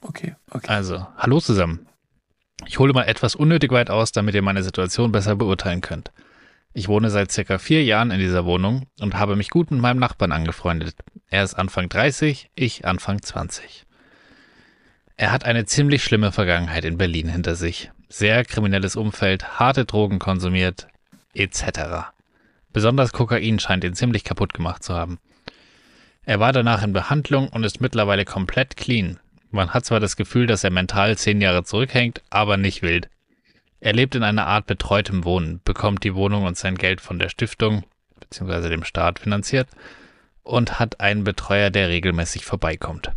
Okay, 0.01 0.35
okay. 0.49 0.67
Also, 0.67 1.05
hallo 1.17 1.39
zusammen. 1.39 1.85
Ich 2.65 2.79
hole 2.79 2.93
mal 2.93 3.03
etwas 3.03 3.35
unnötig 3.35 3.71
weit 3.71 3.89
aus, 3.89 4.11
damit 4.11 4.35
ihr 4.35 4.41
meine 4.41 4.63
Situation 4.63 5.11
besser 5.11 5.35
beurteilen 5.35 5.81
könnt. 5.81 6.11
Ich 6.73 6.87
wohne 6.87 7.09
seit 7.09 7.31
circa 7.31 7.57
vier 7.57 7.83
Jahren 7.83 8.11
in 8.11 8.19
dieser 8.19 8.45
Wohnung 8.45 8.85
und 9.01 9.15
habe 9.15 9.35
mich 9.35 9.49
gut 9.49 9.71
mit 9.71 9.81
meinem 9.81 9.99
Nachbarn 9.99 10.31
angefreundet. 10.31 10.95
Er 11.27 11.43
ist 11.43 11.55
Anfang 11.55 11.89
30, 11.89 12.51
ich 12.55 12.85
Anfang 12.85 13.21
20. 13.21 13.85
Er 15.15 15.31
hat 15.31 15.43
eine 15.43 15.65
ziemlich 15.65 16.03
schlimme 16.03 16.31
Vergangenheit 16.31 16.85
in 16.85 16.97
Berlin 16.97 17.27
hinter 17.27 17.55
sich. 17.55 17.91
Sehr 18.07 18.45
kriminelles 18.45 18.95
Umfeld, 18.95 19.59
harte 19.59 19.85
Drogen 19.85 20.19
konsumiert, 20.19 20.87
etc. 21.33 22.11
Besonders 22.71 23.11
Kokain 23.11 23.59
scheint 23.59 23.83
ihn 23.83 23.95
ziemlich 23.95 24.23
kaputt 24.23 24.53
gemacht 24.53 24.83
zu 24.83 24.93
haben. 24.93 25.19
Er 26.29 26.39
war 26.39 26.53
danach 26.53 26.83
in 26.83 26.93
Behandlung 26.93 27.47
und 27.47 27.63
ist 27.63 27.81
mittlerweile 27.81 28.23
komplett 28.23 28.77
clean. 28.77 29.17
Man 29.49 29.73
hat 29.73 29.85
zwar 29.85 29.99
das 29.99 30.15
Gefühl, 30.15 30.45
dass 30.45 30.63
er 30.63 30.69
mental 30.69 31.17
zehn 31.17 31.41
Jahre 31.41 31.63
zurückhängt, 31.63 32.21
aber 32.29 32.55
nicht 32.55 32.83
wild. 32.83 33.09
Er 33.79 33.93
lebt 33.93 34.13
in 34.13 34.21
einer 34.21 34.45
Art 34.45 34.67
betreutem 34.67 35.23
Wohnen, 35.25 35.59
bekommt 35.65 36.03
die 36.03 36.13
Wohnung 36.13 36.43
und 36.43 36.55
sein 36.55 36.75
Geld 36.75 37.01
von 37.01 37.17
der 37.17 37.29
Stiftung 37.29 37.83
bzw. 38.19 38.69
dem 38.69 38.83
Staat 38.83 39.17
finanziert 39.17 39.69
und 40.43 40.77
hat 40.77 40.99
einen 40.99 41.23
Betreuer, 41.23 41.71
der 41.71 41.89
regelmäßig 41.89 42.45
vorbeikommt. 42.45 43.11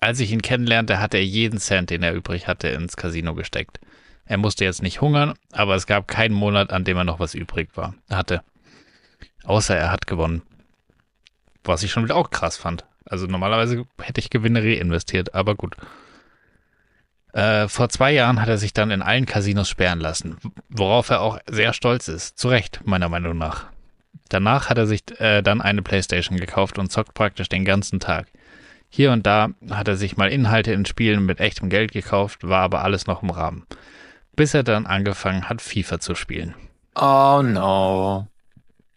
Als 0.00 0.20
ich 0.20 0.32
ihn 0.32 0.40
kennenlernte, 0.40 0.98
hatte 0.98 1.18
er 1.18 1.26
jeden 1.26 1.58
Cent, 1.58 1.90
den 1.90 2.02
er 2.02 2.14
übrig 2.14 2.48
hatte, 2.48 2.68
ins 2.68 2.96
Casino 2.96 3.34
gesteckt. 3.34 3.80
Er 4.24 4.38
musste 4.38 4.64
jetzt 4.64 4.82
nicht 4.82 5.02
hungern, 5.02 5.34
aber 5.52 5.74
es 5.74 5.86
gab 5.86 6.08
keinen 6.08 6.32
Monat, 6.32 6.72
an 6.72 6.84
dem 6.84 6.96
er 6.96 7.04
noch 7.04 7.20
was 7.20 7.34
übrig 7.34 7.76
war, 7.76 7.92
hatte. 8.08 8.40
Außer 9.44 9.76
er 9.76 9.90
hat 9.90 10.06
gewonnen. 10.06 10.40
Was 11.66 11.82
ich 11.82 11.90
schon 11.90 12.04
wieder 12.04 12.16
auch 12.16 12.30
krass 12.30 12.56
fand. 12.56 12.84
Also 13.04 13.26
normalerweise 13.26 13.84
hätte 14.00 14.20
ich 14.20 14.30
Gewinne 14.30 14.62
reinvestiert, 14.62 15.34
aber 15.34 15.54
gut. 15.54 15.76
Äh, 17.32 17.68
vor 17.68 17.88
zwei 17.88 18.12
Jahren 18.12 18.40
hat 18.40 18.48
er 18.48 18.56
sich 18.56 18.72
dann 18.72 18.90
in 18.90 19.02
allen 19.02 19.26
Casinos 19.26 19.68
sperren 19.68 20.00
lassen, 20.00 20.38
worauf 20.68 21.10
er 21.10 21.20
auch 21.20 21.38
sehr 21.46 21.72
stolz 21.72 22.08
ist. 22.08 22.38
Zu 22.38 22.48
Recht, 22.48 22.80
meiner 22.84 23.08
Meinung 23.08 23.36
nach. 23.36 23.66
Danach 24.28 24.70
hat 24.70 24.78
er 24.78 24.86
sich 24.86 25.02
äh, 25.20 25.42
dann 25.42 25.60
eine 25.60 25.82
Playstation 25.82 26.38
gekauft 26.38 26.78
und 26.78 26.90
zockt 26.90 27.14
praktisch 27.14 27.48
den 27.48 27.64
ganzen 27.64 28.00
Tag. 28.00 28.26
Hier 28.88 29.12
und 29.12 29.26
da 29.26 29.50
hat 29.70 29.88
er 29.88 29.96
sich 29.96 30.16
mal 30.16 30.30
Inhalte 30.30 30.72
in 30.72 30.86
Spielen 30.86 31.26
mit 31.26 31.40
echtem 31.40 31.68
Geld 31.68 31.92
gekauft, 31.92 32.48
war 32.48 32.62
aber 32.62 32.82
alles 32.82 33.06
noch 33.06 33.22
im 33.22 33.30
Rahmen. 33.30 33.66
Bis 34.34 34.54
er 34.54 34.62
dann 34.62 34.86
angefangen 34.86 35.48
hat, 35.48 35.60
FIFA 35.60 36.00
zu 36.00 36.14
spielen. 36.14 36.54
Oh 36.94 37.42
no. 37.42 38.28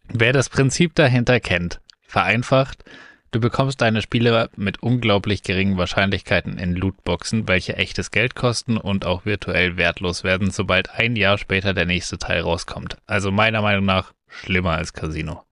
Wer 0.08 0.34
das 0.34 0.50
Prinzip 0.50 0.96
dahinter 0.96 1.40
kennt, 1.40 1.82
vereinfacht, 2.10 2.84
Du 3.32 3.40
bekommst 3.40 3.80
deine 3.82 4.02
Spiele 4.02 4.50
mit 4.56 4.82
unglaublich 4.82 5.44
geringen 5.44 5.78
Wahrscheinlichkeiten 5.78 6.58
in 6.58 6.76
Lootboxen, 6.76 7.48
welche 7.48 7.78
echtes 7.78 8.10
Geld 8.10 8.34
kosten 8.34 8.76
und 8.76 9.06
auch 9.06 9.24
virtuell 9.24 9.78
wertlos 9.78 10.24
werden, 10.24 10.50
sobald 10.50 10.90
ein 10.90 11.16
Jahr 11.16 11.38
später 11.38 11.76
der 11.76 11.86
nächste 11.86 12.18
Teil 12.18 12.42
rauskommt. 12.42 12.98
Also 13.06 13.32
meiner 13.32 13.62
Meinung 13.62 13.86
nach 13.86 14.14
schlimmer 14.28 14.72
als 14.72 14.94
Casino. 14.94 15.44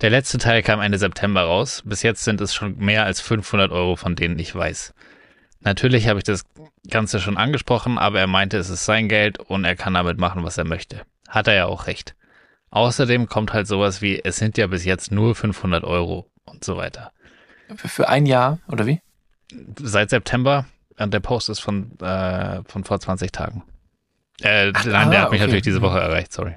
Der 0.00 0.08
letzte 0.08 0.38
Teil 0.38 0.62
kam 0.62 0.80
Ende 0.80 0.96
September 0.96 1.42
raus. 1.42 1.82
Bis 1.84 2.02
jetzt 2.02 2.24
sind 2.24 2.40
es 2.40 2.54
schon 2.54 2.78
mehr 2.78 3.04
als 3.04 3.20
500 3.20 3.70
Euro, 3.70 3.96
von 3.96 4.16
denen 4.16 4.38
ich 4.38 4.54
weiß. 4.54 4.94
Natürlich 5.60 6.08
habe 6.08 6.20
ich 6.20 6.24
das 6.24 6.44
Ganze 6.88 7.20
schon 7.20 7.36
angesprochen, 7.36 7.98
aber 7.98 8.20
er 8.20 8.26
meinte, 8.26 8.56
es 8.56 8.70
ist 8.70 8.86
sein 8.86 9.10
Geld 9.10 9.38
und 9.38 9.66
er 9.66 9.76
kann 9.76 9.94
damit 9.94 10.18
machen, 10.18 10.42
was 10.42 10.56
er 10.56 10.64
möchte. 10.64 11.02
Hat 11.28 11.48
er 11.48 11.54
ja 11.54 11.66
auch 11.66 11.86
recht. 11.86 12.14
Außerdem 12.70 13.28
kommt 13.28 13.52
halt 13.52 13.66
sowas 13.66 14.02
wie, 14.02 14.20
es 14.22 14.36
sind 14.36 14.58
ja 14.58 14.66
bis 14.66 14.84
jetzt 14.84 15.12
nur 15.12 15.34
500 15.34 15.84
Euro 15.84 16.30
und 16.44 16.64
so 16.64 16.76
weiter. 16.76 17.12
Für, 17.76 18.08
ein 18.08 18.26
Jahr, 18.26 18.58
oder 18.68 18.86
wie? 18.86 19.00
Seit 19.78 20.10
September, 20.10 20.66
und 20.98 21.12
der 21.12 21.20
Post 21.20 21.48
ist 21.48 21.60
von, 21.60 21.98
äh, 22.00 22.62
von 22.66 22.84
vor 22.84 23.00
20 23.00 23.32
Tagen. 23.32 23.62
Äh, 24.40 24.72
Ach, 24.74 24.84
nein, 24.84 25.10
der 25.10 25.20
ah, 25.20 25.22
hat 25.24 25.30
mich 25.30 25.40
okay. 25.40 25.46
natürlich 25.46 25.62
diese 25.62 25.82
Woche 25.82 25.98
erreicht, 26.00 26.32
sorry. 26.32 26.56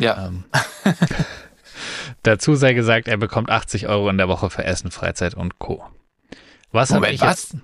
Ja. 0.00 0.26
Ähm, 0.26 0.44
dazu 2.22 2.54
sei 2.54 2.72
gesagt, 2.74 3.06
er 3.08 3.16
bekommt 3.16 3.50
80 3.50 3.86
Euro 3.88 4.08
in 4.08 4.18
der 4.18 4.28
Woche 4.28 4.50
für 4.50 4.64
Essen, 4.64 4.90
Freizeit 4.90 5.34
und 5.34 5.58
Co. 5.58 5.84
Was 6.72 6.92
habe 6.92 7.10
ich 7.10 7.20
was? 7.20 7.56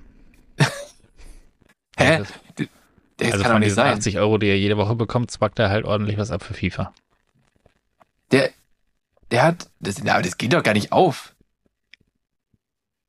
jetzt? 0.58 0.72
Hä? 1.98 2.18
das- 2.18 2.32
Der 2.56 2.66
das 3.18 3.32
also 3.32 3.42
kann 3.42 3.52
von 3.52 3.60
nicht 3.60 3.66
diesen 3.70 3.76
sein. 3.76 3.94
80 3.94 4.18
Euro, 4.18 4.38
die 4.38 4.46
er 4.46 4.58
jede 4.58 4.76
Woche 4.76 4.94
bekommt, 4.94 5.30
zwackt 5.30 5.58
er 5.58 5.70
halt 5.70 5.84
ordentlich 5.84 6.16
was 6.16 6.30
ab 6.30 6.42
für 6.42 6.54
FIFA. 6.54 6.92
Der, 8.32 8.50
der 9.30 9.42
hat, 9.42 9.70
das, 9.80 10.02
na, 10.02 10.20
das 10.22 10.38
geht 10.38 10.52
doch 10.52 10.62
gar 10.62 10.74
nicht 10.74 10.92
auf. 10.92 11.34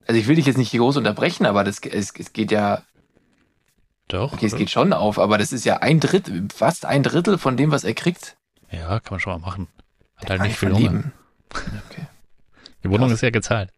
Also 0.08 0.20
ich 0.20 0.28
will 0.28 0.36
dich 0.36 0.46
jetzt 0.46 0.58
nicht 0.58 0.72
hier 0.72 0.80
groß 0.80 0.98
unterbrechen, 0.98 1.46
aber 1.46 1.64
das, 1.64 1.80
es, 1.80 2.12
es 2.18 2.34
geht 2.34 2.52
ja, 2.52 2.82
Doch. 4.08 4.34
okay, 4.34 4.48
es 4.48 4.56
geht 4.56 4.70
schon 4.72 4.94
auf, 4.94 5.20
aber 5.20 5.38
das 5.38 5.54
ist 5.54 5.64
ja 5.64 5.78
ein 5.78 6.00
Drittel, 6.00 6.48
fast 6.54 6.86
ein 6.86 7.04
Drittel 7.04 7.38
von 7.38 7.56
dem, 7.56 7.72
was 7.72 7.84
er 7.84 7.94
kriegt. 7.94 8.36
Ja, 8.72 9.00
kann 9.00 9.12
man 9.12 9.20
schon 9.20 9.34
mal 9.34 9.40
machen. 9.40 9.68
Hat 10.16 10.30
Der 10.30 10.40
halt 10.40 10.50
nicht 10.50 10.60
viel 10.60 10.74
Hunger. 10.74 11.04
Okay. 11.54 12.08
Die 12.84 12.90
Wohnung 12.90 13.10
Krass. 13.10 13.16
ist 13.18 13.22
ja 13.24 13.30
gezahlt. 13.30 13.72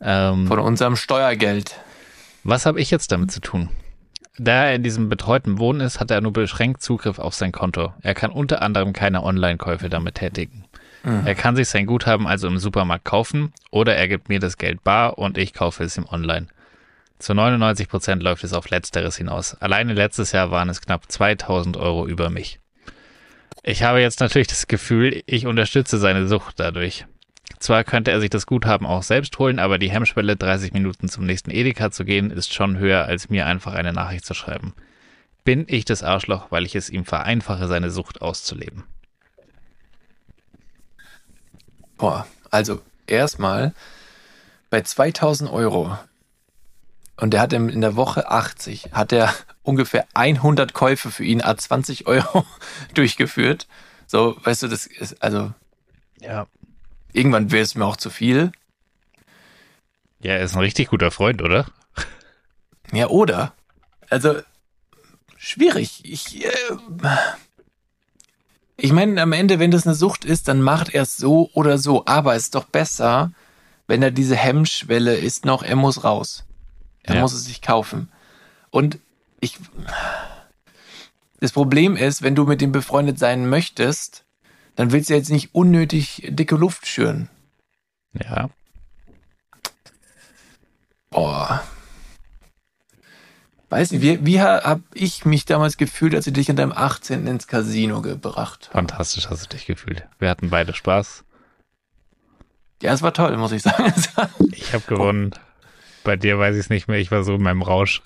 Ähm, 0.00 0.48
Von 0.48 0.58
unserem 0.58 0.96
Steuergeld. 0.96 1.76
Was 2.42 2.66
habe 2.66 2.80
ich 2.80 2.90
jetzt 2.90 3.12
damit 3.12 3.30
zu 3.30 3.40
tun? 3.40 3.68
Da 4.42 4.68
er 4.68 4.74
in 4.74 4.82
diesem 4.82 5.10
betreuten 5.10 5.58
Wohnen 5.58 5.82
ist, 5.82 6.00
hat 6.00 6.10
er 6.10 6.22
nur 6.22 6.32
beschränkt 6.32 6.80
Zugriff 6.80 7.18
auf 7.18 7.34
sein 7.34 7.52
Konto. 7.52 7.92
Er 8.00 8.14
kann 8.14 8.30
unter 8.30 8.62
anderem 8.62 8.94
keine 8.94 9.22
Online-Käufe 9.22 9.90
damit 9.90 10.14
tätigen. 10.14 10.64
Mhm. 11.04 11.26
Er 11.26 11.34
kann 11.34 11.56
sich 11.56 11.68
sein 11.68 11.84
Guthaben 11.84 12.26
also 12.26 12.48
im 12.48 12.56
Supermarkt 12.56 13.04
kaufen 13.04 13.52
oder 13.70 13.96
er 13.96 14.08
gibt 14.08 14.30
mir 14.30 14.40
das 14.40 14.56
Geld 14.56 14.82
bar 14.82 15.18
und 15.18 15.36
ich 15.36 15.52
kaufe 15.52 15.84
es 15.84 15.98
ihm 15.98 16.06
online. 16.10 16.46
Zu 17.18 17.34
99 17.34 17.90
Prozent 17.90 18.22
läuft 18.22 18.42
es 18.42 18.54
auf 18.54 18.70
Letzteres 18.70 19.18
hinaus. 19.18 19.60
Alleine 19.60 19.92
letztes 19.92 20.32
Jahr 20.32 20.50
waren 20.50 20.70
es 20.70 20.80
knapp 20.80 21.12
2000 21.12 21.76
Euro 21.76 22.06
über 22.06 22.30
mich. 22.30 22.60
Ich 23.62 23.82
habe 23.82 24.00
jetzt 24.00 24.20
natürlich 24.20 24.48
das 24.48 24.68
Gefühl, 24.68 25.22
ich 25.26 25.46
unterstütze 25.46 25.98
seine 25.98 26.26
Sucht 26.26 26.58
dadurch. 26.58 27.04
Zwar 27.60 27.84
könnte 27.84 28.10
er 28.10 28.20
sich 28.20 28.30
das 28.30 28.46
Guthaben 28.46 28.86
auch 28.86 29.02
selbst 29.02 29.38
holen, 29.38 29.58
aber 29.58 29.78
die 29.78 29.90
Hemmschwelle, 29.90 30.34
30 30.34 30.72
Minuten 30.72 31.10
zum 31.10 31.26
nächsten 31.26 31.50
Edeka 31.50 31.90
zu 31.90 32.06
gehen, 32.06 32.30
ist 32.30 32.54
schon 32.54 32.78
höher, 32.78 33.04
als 33.04 33.28
mir 33.28 33.44
einfach 33.44 33.74
eine 33.74 33.92
Nachricht 33.92 34.24
zu 34.24 34.32
schreiben. 34.32 34.72
Bin 35.44 35.66
ich 35.68 35.84
das 35.84 36.02
Arschloch, 36.02 36.50
weil 36.50 36.64
ich 36.64 36.74
es 36.74 36.88
ihm 36.88 37.04
vereinfache, 37.04 37.68
seine 37.68 37.90
Sucht 37.90 38.22
auszuleben? 38.22 38.84
Boah, 41.98 42.26
also 42.50 42.80
erstmal 43.06 43.74
bei 44.70 44.80
2000 44.80 45.50
Euro 45.50 45.98
und 47.16 47.34
der 47.34 47.42
hat 47.42 47.52
in 47.52 47.82
der 47.82 47.94
Woche 47.96 48.30
80, 48.30 48.92
hat 48.92 49.12
er 49.12 49.34
ungefähr 49.62 50.06
100 50.14 50.72
Käufe 50.72 51.10
für 51.10 51.24
ihn 51.24 51.42
a 51.42 51.58
20 51.58 52.06
Euro 52.06 52.46
durchgeführt. 52.94 53.66
So, 54.06 54.38
weißt 54.42 54.62
du, 54.62 54.68
das 54.68 54.86
ist, 54.86 55.22
also 55.22 55.52
Ja. 56.22 56.46
Irgendwann 57.12 57.50
wäre 57.50 57.62
es 57.62 57.74
mir 57.74 57.84
auch 57.86 57.96
zu 57.96 58.10
viel. 58.10 58.52
Ja, 60.20 60.34
er 60.34 60.42
ist 60.44 60.54
ein 60.54 60.60
richtig 60.60 60.88
guter 60.88 61.10
Freund, 61.10 61.42
oder? 61.42 61.66
Ja, 62.92 63.06
oder? 63.08 63.54
Also, 64.10 64.40
schwierig. 65.36 66.00
Ich, 66.04 66.44
äh, 66.44 66.50
ich 68.76 68.92
meine, 68.92 69.20
am 69.22 69.32
Ende, 69.32 69.58
wenn 69.58 69.70
das 69.70 69.86
eine 69.86 69.94
Sucht 69.94 70.24
ist, 70.24 70.48
dann 70.48 70.62
macht 70.62 70.90
er 70.94 71.02
es 71.02 71.16
so 71.16 71.50
oder 71.54 71.78
so. 71.78 72.04
Aber 72.06 72.34
es 72.34 72.44
ist 72.44 72.54
doch 72.54 72.64
besser, 72.64 73.32
wenn 73.86 74.02
er 74.02 74.10
diese 74.10 74.36
Hemmschwelle 74.36 75.16
ist 75.16 75.44
noch, 75.44 75.62
er 75.62 75.76
muss 75.76 76.04
raus. 76.04 76.44
Er 77.02 77.16
Ja. 77.16 77.20
muss 77.22 77.32
es 77.32 77.44
sich 77.44 77.62
kaufen. 77.62 78.10
Und 78.70 78.98
ich, 79.40 79.58
das 81.40 81.52
Problem 81.52 81.96
ist, 81.96 82.22
wenn 82.22 82.34
du 82.34 82.44
mit 82.44 82.60
ihm 82.62 82.72
befreundet 82.72 83.18
sein 83.18 83.48
möchtest, 83.48 84.24
dann 84.76 84.92
willst 84.92 85.10
du 85.10 85.14
jetzt 85.14 85.30
nicht 85.30 85.54
unnötig 85.54 86.28
dicke 86.28 86.56
Luft 86.56 86.86
schüren. 86.86 87.28
Ja. 88.12 88.50
Boah. 91.10 91.62
Weiß 93.68 93.92
nicht, 93.92 94.02
wie, 94.02 94.24
wie 94.26 94.40
habe 94.40 94.82
ich 94.94 95.24
mich 95.24 95.44
damals 95.44 95.76
gefühlt, 95.76 96.14
als 96.14 96.26
ich 96.26 96.32
dich 96.32 96.50
an 96.50 96.56
deinem 96.56 96.72
18. 96.72 97.26
ins 97.28 97.46
Casino 97.46 98.02
gebracht 98.02 98.68
habe? 98.68 98.78
Fantastisch 98.78 99.28
hast 99.30 99.44
du 99.44 99.48
dich 99.56 99.66
gefühlt. 99.66 100.08
Wir 100.18 100.28
hatten 100.28 100.50
beide 100.50 100.74
Spaß. 100.74 101.24
Ja, 102.82 102.92
es 102.92 103.02
war 103.02 103.12
toll, 103.12 103.36
muss 103.36 103.52
ich 103.52 103.62
sagen. 103.62 103.92
Ich 104.52 104.74
habe 104.74 104.84
gewonnen. 104.86 105.30
Bei 106.04 106.16
dir 106.16 106.38
weiß 106.38 106.54
ich 106.54 106.60
es 106.60 106.70
nicht 106.70 106.88
mehr. 106.88 106.98
Ich 106.98 107.10
war 107.10 107.22
so 107.22 107.34
in 107.34 107.42
meinem 107.42 107.62
Rausch. 107.62 108.02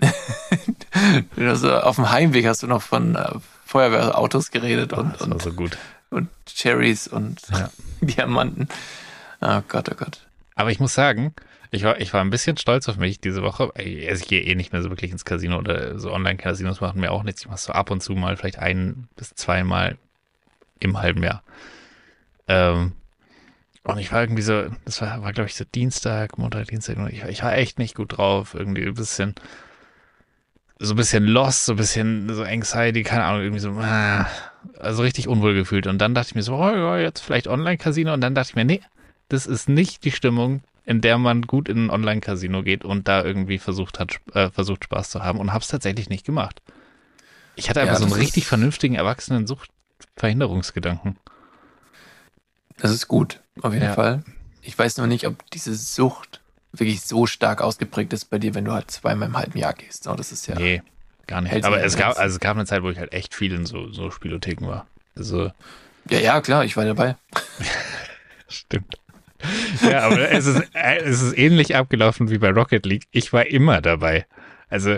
also 1.36 1.74
auf 1.78 1.96
dem 1.96 2.10
Heimweg 2.10 2.46
hast 2.46 2.62
du 2.62 2.66
noch 2.66 2.82
von 2.82 3.14
äh, 3.16 3.30
Feuerwehrautos 3.76 4.50
geredet 4.50 4.94
und, 4.94 5.20
war 5.20 5.28
und, 5.28 5.42
so 5.42 5.52
gut. 5.52 5.76
und 6.08 6.28
Cherries 6.46 7.08
und 7.08 7.42
Ja. 7.50 7.70
Diamanten. 8.00 8.68
Oh 9.42 9.60
Gott, 9.68 9.90
oh 9.92 9.94
Gott. 9.94 10.26
Aber 10.54 10.70
ich 10.70 10.80
muss 10.80 10.94
sagen, 10.94 11.34
ich 11.70 11.82
war, 11.82 12.00
ich 12.00 12.14
war 12.14 12.22
ein 12.22 12.30
bisschen 12.30 12.56
stolz 12.56 12.88
auf 12.88 12.96
mich 12.96 13.20
diese 13.20 13.42
Woche. 13.42 13.70
Also 13.74 14.22
ich 14.22 14.28
gehe 14.28 14.40
eh 14.40 14.54
nicht 14.54 14.72
mehr 14.72 14.82
so 14.82 14.88
wirklich 14.88 15.10
ins 15.10 15.26
Casino 15.26 15.58
oder 15.58 15.98
so 15.98 16.10
Online-Casinos 16.10 16.80
machen 16.80 17.02
mir 17.02 17.12
auch 17.12 17.22
nichts. 17.22 17.42
Ich 17.42 17.48
mache 17.48 17.58
so 17.58 17.72
ab 17.72 17.90
und 17.90 18.02
zu 18.02 18.12
mal, 18.14 18.38
vielleicht 18.38 18.58
ein 18.58 19.08
bis 19.14 19.34
zweimal 19.34 19.98
im 20.80 20.98
halben 20.98 21.22
Jahr. 21.22 21.42
Ähm, 22.48 22.92
und 23.82 23.98
ich 23.98 24.10
war 24.10 24.22
irgendwie 24.22 24.42
so, 24.42 24.64
das 24.86 25.02
war, 25.02 25.22
war 25.22 25.34
glaube 25.34 25.48
ich 25.48 25.54
so 25.54 25.64
Dienstag, 25.64 26.38
Montag, 26.38 26.68
Dienstag. 26.68 26.96
Ich, 27.12 27.22
ich 27.22 27.42
war 27.42 27.54
echt 27.54 27.78
nicht 27.78 27.94
gut 27.94 28.16
drauf. 28.16 28.54
Irgendwie 28.54 28.86
ein 28.86 28.94
bisschen, 28.94 29.34
so 30.78 30.92
ein 30.92 30.96
bisschen 30.96 31.24
lost, 31.24 31.64
so 31.66 31.72
ein 31.72 31.76
bisschen 31.76 32.34
so 32.34 32.42
Anxiety, 32.42 33.02
keine 33.02 33.24
Ahnung, 33.24 33.42
irgendwie 33.42 33.60
so, 33.60 33.70
ah, 33.70 34.26
also 34.78 35.02
richtig 35.02 35.26
unwohl 35.28 35.54
gefühlt. 35.54 35.86
Und 35.86 35.98
dann 35.98 36.14
dachte 36.14 36.28
ich 36.30 36.34
mir 36.34 36.42
so, 36.42 36.54
oh 36.56 36.70
ja, 36.70 36.98
jetzt 36.98 37.20
vielleicht 37.20 37.48
Online-Casino. 37.48 38.12
Und 38.12 38.20
dann 38.20 38.34
dachte 38.34 38.50
ich 38.50 38.56
mir, 38.56 38.64
nee, 38.64 38.82
das 39.28 39.46
ist 39.46 39.68
nicht 39.68 40.04
die 40.04 40.10
Stimmung, 40.12 40.62
in 40.84 41.00
der 41.00 41.18
man 41.18 41.42
gut 41.42 41.68
in 41.68 41.86
ein 41.86 41.90
Online-Casino 41.90 42.62
geht 42.62 42.84
und 42.84 43.08
da 43.08 43.24
irgendwie 43.24 43.58
versucht 43.58 43.98
hat, 43.98 44.18
äh, 44.34 44.50
versucht 44.50 44.84
Spaß 44.84 45.10
zu 45.10 45.22
haben 45.22 45.40
und 45.40 45.52
hab's 45.52 45.68
tatsächlich 45.68 46.10
nicht 46.10 46.26
gemacht. 46.26 46.60
Ich 47.56 47.70
hatte 47.70 47.80
Ja, 47.80 47.86
einfach 47.86 47.98
so 47.98 48.04
einen 48.04 48.12
richtig 48.12 48.46
vernünftigen, 48.46 48.94
erwachsenen 48.96 49.46
Suchtverhinderungsgedanken. 49.46 51.16
Das 52.78 52.90
ist 52.90 53.08
gut, 53.08 53.40
auf 53.62 53.72
jeden 53.72 53.86
Ja. 53.86 53.94
Fall. 53.94 54.22
Ich 54.60 54.78
weiß 54.78 54.98
nur 54.98 55.06
nicht, 55.06 55.26
ob 55.26 55.48
diese 55.52 55.74
Sucht 55.74 56.40
wirklich 56.78 57.02
so 57.02 57.26
stark 57.26 57.60
ausgeprägt 57.60 58.12
ist 58.12 58.26
bei 58.26 58.38
dir, 58.38 58.54
wenn 58.54 58.64
du 58.64 58.72
halt 58.72 58.90
zweimal 58.90 59.28
im 59.28 59.36
halben 59.36 59.58
Jahr 59.58 59.74
gehst. 59.74 60.04
So, 60.04 60.14
das 60.14 60.32
ist 60.32 60.46
ja. 60.46 60.56
Nee, 60.56 60.82
gar 61.26 61.40
nicht. 61.40 61.64
Aber 61.64 61.82
es 61.82 61.96
gab, 61.96 62.18
also 62.18 62.34
es 62.34 62.40
gab 62.40 62.56
eine 62.56 62.66
Zeit, 62.66 62.82
wo 62.82 62.90
ich 62.90 62.98
halt 62.98 63.12
echt 63.12 63.34
viel 63.34 63.52
in 63.52 63.66
so, 63.66 63.90
so 63.92 64.10
Spielotheken 64.10 64.66
war. 64.66 64.86
Also, 65.16 65.50
Ja, 66.08 66.18
ja, 66.18 66.40
klar, 66.40 66.64
ich 66.64 66.76
war 66.76 66.84
dabei. 66.84 67.16
stimmt. 68.48 68.98
Ja, 69.82 70.00
aber 70.00 70.30
es 70.30 70.46
ist, 70.46 70.62
äh, 70.72 70.98
es 70.98 71.22
ist 71.22 71.36
ähnlich 71.36 71.76
abgelaufen 71.76 72.30
wie 72.30 72.38
bei 72.38 72.50
Rocket 72.50 72.86
League. 72.86 73.04
Ich 73.10 73.32
war 73.32 73.46
immer 73.46 73.80
dabei. 73.80 74.26
Also 74.68 74.96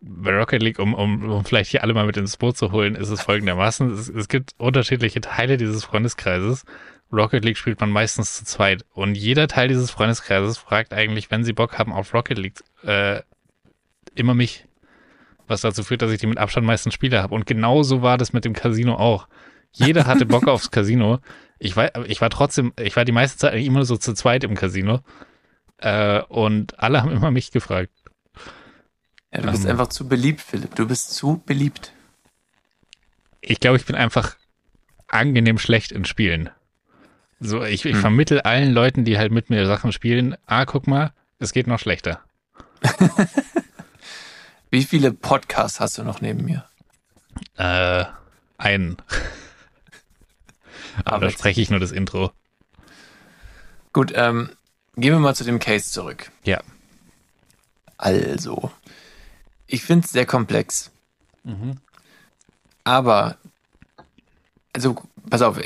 bei 0.00 0.34
Rocket 0.34 0.62
League, 0.62 0.78
um, 0.78 0.94
um, 0.94 1.30
um 1.30 1.44
vielleicht 1.44 1.70
hier 1.70 1.82
alle 1.82 1.92
mal 1.92 2.06
mit 2.06 2.16
ins 2.16 2.36
Boot 2.36 2.56
zu 2.56 2.72
holen, 2.72 2.94
ist 2.94 3.10
es 3.10 3.22
folgendermaßen. 3.22 3.92
Es, 3.92 4.08
es 4.08 4.28
gibt 4.28 4.54
unterschiedliche 4.58 5.20
Teile 5.20 5.56
dieses 5.56 5.84
Freundeskreises. 5.84 6.64
Rocket 7.12 7.44
League 7.44 7.58
spielt 7.58 7.80
man 7.80 7.90
meistens 7.90 8.36
zu 8.36 8.44
zweit. 8.44 8.84
Und 8.92 9.16
jeder 9.16 9.48
Teil 9.48 9.68
dieses 9.68 9.90
Freundeskreises 9.90 10.58
fragt 10.58 10.92
eigentlich, 10.92 11.30
wenn 11.30 11.44
sie 11.44 11.52
Bock 11.52 11.78
haben 11.78 11.92
auf 11.92 12.14
Rocket 12.14 12.38
League, 12.38 12.62
äh, 12.84 13.22
immer 14.14 14.34
mich. 14.34 14.66
Was 15.46 15.62
dazu 15.62 15.82
führt, 15.82 16.02
dass 16.02 16.12
ich 16.12 16.20
die 16.20 16.28
mit 16.28 16.38
Abstand 16.38 16.64
meisten 16.66 16.92
Spiele 16.92 17.20
habe. 17.22 17.34
Und 17.34 17.44
genauso 17.44 18.02
war 18.02 18.16
das 18.18 18.32
mit 18.32 18.44
dem 18.44 18.52
Casino 18.52 18.94
auch. 18.94 19.26
Jeder 19.72 20.06
hatte 20.06 20.24
Bock 20.24 20.46
aufs 20.48 20.70
Casino. 20.70 21.18
Ich 21.58 21.76
war, 21.76 21.90
ich 22.06 22.20
war 22.20 22.30
trotzdem, 22.30 22.72
ich 22.78 22.94
war 22.94 23.04
die 23.04 23.12
meiste 23.12 23.36
Zeit 23.38 23.52
eigentlich 23.52 23.66
immer 23.66 23.84
so 23.84 23.96
zu 23.96 24.14
zweit 24.14 24.44
im 24.44 24.54
Casino. 24.54 25.00
Äh, 25.78 26.22
und 26.22 26.78
alle 26.78 27.02
haben 27.02 27.10
immer 27.10 27.32
mich 27.32 27.50
gefragt. 27.50 27.90
Ja, 29.32 29.40
du 29.42 29.50
bist 29.50 29.64
Ähm. 29.64 29.72
einfach 29.72 29.88
zu 29.88 30.08
beliebt, 30.08 30.40
Philipp. 30.40 30.74
Du 30.76 30.86
bist 30.86 31.14
zu 31.14 31.42
beliebt. 31.44 31.92
Ich 33.40 33.58
glaube, 33.58 33.76
ich 33.76 33.86
bin 33.86 33.96
einfach 33.96 34.36
angenehm 35.08 35.58
schlecht 35.58 35.90
in 35.92 36.04
Spielen. 36.04 36.50
So, 37.40 37.64
ich, 37.64 37.84
ich 37.86 37.94
Hm. 37.94 38.00
vermittel 38.00 38.40
allen 38.42 38.72
Leuten, 38.72 39.04
die 39.04 39.18
halt 39.18 39.32
mit 39.32 39.50
mir 39.50 39.66
Sachen 39.66 39.92
spielen, 39.92 40.36
ah, 40.46 40.64
guck 40.66 40.86
mal, 40.86 41.12
es 41.38 41.52
geht 41.52 41.66
noch 41.66 41.78
schlechter. 41.78 42.20
Wie 44.70 44.84
viele 44.84 45.12
Podcasts 45.12 45.80
hast 45.80 45.98
du 45.98 46.04
noch 46.04 46.20
neben 46.20 46.44
mir? 46.44 46.64
Äh, 47.56 48.04
einen. 48.58 48.96
Aber 51.04 51.26
da 51.26 51.30
spreche 51.30 51.60
ich 51.60 51.70
nur 51.70 51.80
das 51.80 51.92
Intro. 51.92 52.32
Gut, 53.92 54.12
ähm, 54.14 54.50
gehen 54.96 55.12
wir 55.12 55.18
mal 55.18 55.34
zu 55.34 55.44
dem 55.44 55.58
Case 55.58 55.90
zurück. 55.90 56.30
Ja. 56.44 56.60
Also, 57.96 58.70
ich 59.66 59.82
finde 59.82 60.04
es 60.04 60.12
sehr 60.12 60.26
komplex. 60.26 60.90
Mhm. 61.42 61.80
Aber, 62.84 63.36
also, 64.72 64.96
pass 65.28 65.42
auf, 65.42 65.58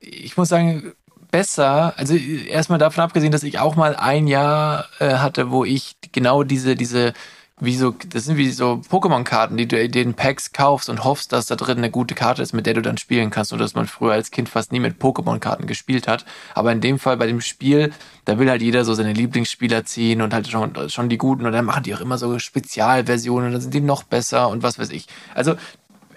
ich 0.00 0.36
muss 0.36 0.48
sagen, 0.48 0.92
besser, 1.30 1.94
also 1.96 2.14
erstmal 2.14 2.78
davon 2.78 3.04
abgesehen, 3.04 3.32
dass 3.32 3.42
ich 3.42 3.58
auch 3.58 3.76
mal 3.76 3.96
ein 3.96 4.26
Jahr 4.26 4.86
äh, 4.98 5.14
hatte, 5.14 5.50
wo 5.50 5.64
ich 5.64 5.96
genau 6.12 6.42
diese, 6.42 6.74
diese, 6.74 7.12
wie 7.60 7.76
so, 7.76 7.90
das 7.90 8.24
sind 8.24 8.36
wie 8.36 8.50
so 8.50 8.80
Pokémon-Karten, 8.88 9.56
die 9.56 9.66
du 9.66 9.78
in 9.80 9.90
den 9.90 10.14
Packs 10.14 10.52
kaufst 10.52 10.88
und 10.88 11.04
hoffst, 11.04 11.32
dass 11.32 11.46
da 11.46 11.56
drin 11.56 11.78
eine 11.78 11.90
gute 11.90 12.14
Karte 12.14 12.40
ist, 12.40 12.52
mit 12.52 12.66
der 12.66 12.74
du 12.74 12.82
dann 12.82 12.98
spielen 12.98 13.30
kannst 13.30 13.52
und 13.52 13.58
dass 13.58 13.74
man 13.74 13.86
früher 13.86 14.12
als 14.12 14.30
Kind 14.30 14.48
fast 14.48 14.72
nie 14.72 14.80
mit 14.80 14.98
Pokémon-Karten 14.98 15.66
gespielt 15.66 16.08
hat. 16.08 16.24
Aber 16.54 16.72
in 16.72 16.80
dem 16.80 16.98
Fall 16.98 17.16
bei 17.16 17.26
dem 17.26 17.40
Spiel, 17.40 17.92
da 18.24 18.38
will 18.38 18.48
halt 18.48 18.62
jeder 18.62 18.84
so 18.84 18.94
seine 18.94 19.12
Lieblingsspieler 19.12 19.84
ziehen 19.84 20.22
und 20.22 20.32
halt 20.32 20.48
schon, 20.48 20.88
schon 20.88 21.08
die 21.08 21.18
guten 21.18 21.46
und 21.46 21.52
dann 21.52 21.64
machen 21.64 21.82
die 21.82 21.94
auch 21.94 22.00
immer 22.00 22.16
so 22.16 22.38
Spezialversionen 22.38 23.52
dann 23.52 23.60
sind 23.60 23.74
die 23.74 23.80
noch 23.80 24.04
besser 24.04 24.48
und 24.48 24.62
was 24.62 24.78
weiß 24.78 24.90
ich. 24.90 25.08
Also 25.34 25.56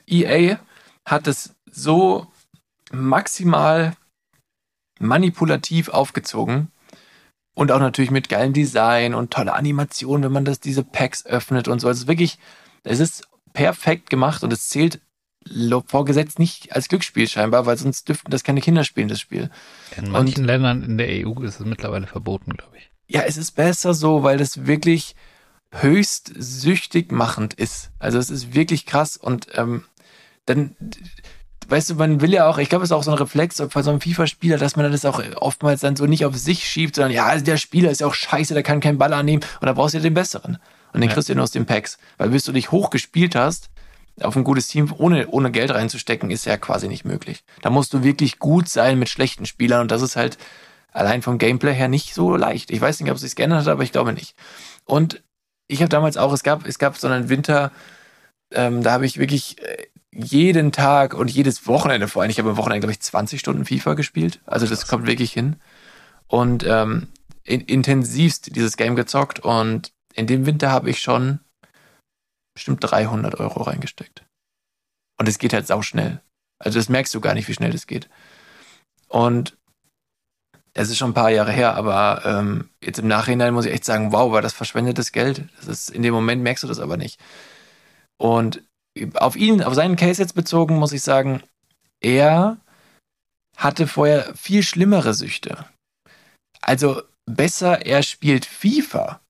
EA 0.08 0.58
hat 1.06 1.28
es 1.28 1.56
so 1.72 2.28
maximal 2.92 3.96
manipulativ 5.00 5.90
aufgezogen 5.90 6.72
und 7.54 7.72
auch 7.72 7.80
natürlich 7.80 8.12
mit 8.12 8.30
geilem 8.30 8.54
Design 8.54 9.14
und 9.14 9.32
toller 9.32 9.56
Animation, 9.56 10.24
wenn 10.24 10.32
man 10.32 10.46
das 10.46 10.60
diese 10.60 10.84
Packs 10.84 11.26
öffnet 11.26 11.68
und 11.68 11.80
so. 11.80 11.88
Also 11.88 12.08
wirklich, 12.08 12.38
es 12.84 13.00
ist 13.00 13.28
perfekt 13.54 14.10
gemacht 14.10 14.44
und 14.44 14.54
es 14.54 14.70
zählt 14.70 15.02
vorgesetzt 15.88 16.38
nicht 16.38 16.76
als 16.76 16.88
Glücksspiel 16.88 17.28
scheinbar, 17.28 17.66
weil 17.66 17.78
sonst 17.78 18.08
dürften 18.08 18.30
das 18.30 18.44
keine 18.44 18.62
Kinder 18.62 18.84
spielen, 18.84 19.08
das 19.08 19.20
Spiel. 19.20 19.50
In 19.98 20.12
manchen 20.12 20.46
Ländern 20.46 20.84
in 20.84 20.98
der 20.98 21.28
EU 21.28 21.42
ist 21.42 21.60
es 21.60 21.66
mittlerweile 21.66 22.06
verboten, 22.06 22.54
glaube 22.54 22.78
ich. 22.78 22.92
Ja, 23.08 23.22
es 23.22 23.38
ist 23.38 23.54
besser 23.54 23.94
so, 23.94 24.24
weil 24.24 24.38
das 24.38 24.68
wirklich 24.68 25.16
höchst 25.74 26.32
süchtig 26.36 27.12
machend 27.12 27.54
ist. 27.56 27.92
Also 27.98 28.20
es 28.20 28.30
ist 28.30 28.54
wirklich 28.54 28.86
krass 28.86 29.18
und 29.18 29.48
ähm, 29.56 29.86
dann, 30.46 30.76
weißt 31.72 31.92
du, 31.92 31.96
man 31.96 32.22
will 32.22 32.34
ja 32.34 32.48
auch, 32.48 32.58
ich 32.58 32.70
glaube, 32.70 32.84
es 32.84 32.90
ist 32.92 32.96
auch 32.96 33.04
so 33.04 33.12
ein 33.12 33.18
Reflex 33.18 33.58
bei 33.74 33.82
so 33.82 33.90
einem 33.90 34.02
FIFA-Spieler, 34.02 34.58
dass 34.58 34.76
man 34.76 34.92
das 34.92 35.06
auch 35.06 35.22
oftmals 35.38 35.82
dann 35.82 35.96
so 35.96 36.06
nicht 36.06 36.26
auf 36.26 36.36
sich 36.38 36.68
schiebt, 36.68 36.96
sondern 36.96 37.12
ja, 37.12 37.26
also 37.26 37.44
der 37.46 37.58
Spieler 37.58 37.90
ist 37.90 38.02
ja 38.02 38.08
auch 38.08 38.14
scheiße, 38.14 38.54
der 38.54 38.64
kann 38.64 38.80
keinen 38.82 38.98
Ball 38.98 39.14
annehmen 39.14 39.44
und 39.62 39.66
da 39.66 39.74
brauchst 39.74 39.94
du 39.94 39.98
ja 40.00 40.04
den 40.04 40.14
besseren. 40.14 40.58
Und 40.94 41.00
den 41.00 41.10
Ja. 41.10 41.14
kriegst 41.14 41.30
du 41.30 41.34
ja 41.34 41.36
nur 41.36 41.44
aus 41.46 41.52
den 41.52 41.66
Packs. 41.66 41.98
Weil 42.18 42.30
bis 42.30 42.44
du 42.44 42.52
dich 42.52 42.72
hoch 42.72 42.90
gespielt 42.90 43.36
hast, 43.36 43.70
auf 44.22 44.36
ein 44.36 44.44
gutes 44.44 44.68
Team 44.68 44.94
ohne, 44.98 45.28
ohne 45.30 45.50
Geld 45.52 45.72
reinzustecken, 45.72 46.30
ist 46.30 46.46
ja 46.46 46.58
quasi 46.58 46.90
nicht 46.90 47.06
möglich. 47.06 47.44
Da 47.62 47.70
musst 47.70 47.94
du 47.94 48.04
wirklich 48.04 48.40
gut 48.40 48.68
sein 48.68 49.00
mit 49.00 49.08
schlechten 49.10 49.46
Spielern 49.46 49.82
und 49.82 49.92
das 49.92 50.02
ist 50.02 50.18
halt 50.18 50.38
allein 50.92 51.22
vom 51.22 51.38
Gameplay 51.38 51.74
her 51.74 51.88
nicht 51.88 52.14
so 52.14 52.36
leicht. 52.36 52.70
Ich 52.72 52.82
weiß 52.82 53.00
nicht, 53.00 53.10
ob 53.10 53.16
es 53.16 53.22
sich 53.22 53.36
geändert 53.36 53.62
hat, 53.62 53.68
aber 53.70 53.84
ich 53.84 53.94
glaube 53.94 54.12
nicht. 54.12 54.36
Und 54.84 55.24
ich 55.68 55.82
habe 55.82 55.90
damals 55.90 56.18
auch, 56.18 56.34
es 56.34 56.44
gab, 56.44 56.68
es 56.68 56.78
gab 56.78 56.98
so 56.98 57.08
einen 57.08 57.30
Winter, 57.30 57.72
ähm, 58.52 58.84
da 58.84 58.92
habe 58.92 59.06
ich 59.06 59.18
wirklich 59.18 59.62
äh, 59.64 59.86
jeden 60.14 60.72
Tag 60.72 61.14
und 61.14 61.32
jedes 61.32 61.68
Wochenende 61.68 62.08
vor 62.08 62.22
allem, 62.22 62.32
ich 62.32 62.40
habe 62.40 62.50
am 62.50 62.58
Wochenende, 62.58 62.82
glaube 62.82 62.92
ich, 62.92 63.00
20 63.00 63.40
Stunden 63.40 63.66
FIFA 63.66 63.94
gespielt. 63.94 64.42
Also 64.46 64.68
das 64.68 64.88
kommt 64.88 65.08
wirklich 65.08 65.32
hin. 65.32 65.56
Und 66.28 66.66
ähm, 66.66 67.08
in, 67.44 67.62
intensivst 67.62 68.56
dieses 68.56 68.78
Game 68.78 68.96
gezockt 68.96 69.40
und 69.40 69.94
in 70.14 70.28
dem 70.28 70.46
Winter 70.46 70.72
habe 70.72 70.90
ich 70.90 71.02
schon 71.02 71.40
bestimmt 72.54 72.80
300 72.84 73.40
Euro 73.40 73.64
reingesteckt. 73.64 74.26
Und 75.18 75.28
es 75.28 75.40
geht 75.40 75.54
halt 75.54 75.68
sau 75.68 75.82
schnell. 75.82 76.22
Also 76.60 76.78
das 76.78 76.90
merkst 76.90 77.14
du 77.14 77.22
gar 77.22 77.34
nicht, 77.34 77.48
wie 77.48 77.54
schnell 77.54 77.72
das 77.72 77.88
geht. 77.88 78.10
Und 79.08 79.58
das 80.74 80.90
ist 80.90 80.98
schon 80.98 81.12
ein 81.12 81.16
paar 81.16 81.30
Jahre 81.30 81.52
her, 81.52 81.76
aber 81.76 82.22
ähm, 82.26 82.70
jetzt 82.82 83.00
im 83.00 83.08
Nachhinein 83.08 83.54
muss 83.54 83.66
ich 83.66 83.74
echt 83.74 83.86
sagen, 83.86 84.12
wow, 84.14 84.32
war 84.32 84.42
das 84.42 84.54
verschwendetes 84.54 85.12
Geld. 85.12 85.44
Das 85.58 85.68
ist, 85.68 85.90
in 85.90 86.02
dem 86.02 86.14
Moment 86.14 86.44
merkst 86.44 86.64
du 86.64 86.68
das 86.68 86.80
aber 86.80 86.98
nicht. 86.98 87.20
Und 88.18 88.64
auf 89.16 89.36
ihn, 89.36 89.64
auf 89.64 89.74
seinen 89.74 89.96
Case 89.96 90.22
jetzt 90.22 90.36
bezogen, 90.36 90.78
muss 90.78 90.92
ich 90.92 91.02
sagen, 91.02 91.44
er 92.02 92.58
hatte 93.58 93.88
vorher 93.88 94.34
viel 94.36 94.64
schlimmere 94.64 95.14
Süchte. 95.14 95.66
Also 96.62 97.02
besser, 97.26 97.86
er 97.86 98.04
spielt 98.04 98.46
FIFA, 98.46 99.22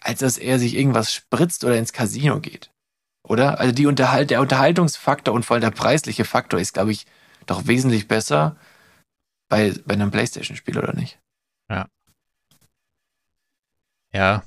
als 0.00 0.20
dass 0.20 0.38
er 0.38 0.58
sich 0.58 0.74
irgendwas 0.74 1.12
spritzt 1.12 1.64
oder 1.64 1.76
ins 1.76 1.92
Casino 1.92 2.40
geht. 2.40 2.70
Oder? 3.26 3.60
Also 3.60 3.72
die 3.72 3.86
Unterhalt, 3.86 4.30
der 4.30 4.40
Unterhaltungsfaktor 4.40 5.34
und 5.34 5.44
vor 5.44 5.54
allem 5.54 5.62
der 5.62 5.70
preisliche 5.70 6.24
Faktor 6.24 6.60
ist, 6.60 6.74
glaube 6.74 6.92
ich, 6.92 7.06
doch 7.46 7.66
wesentlich 7.66 8.08
besser 8.08 8.56
bei, 9.48 9.74
bei 9.84 9.94
einem 9.94 10.10
Playstation-Spiel, 10.10 10.78
oder 10.78 10.94
nicht? 10.94 11.18
Ja. 14.12 14.42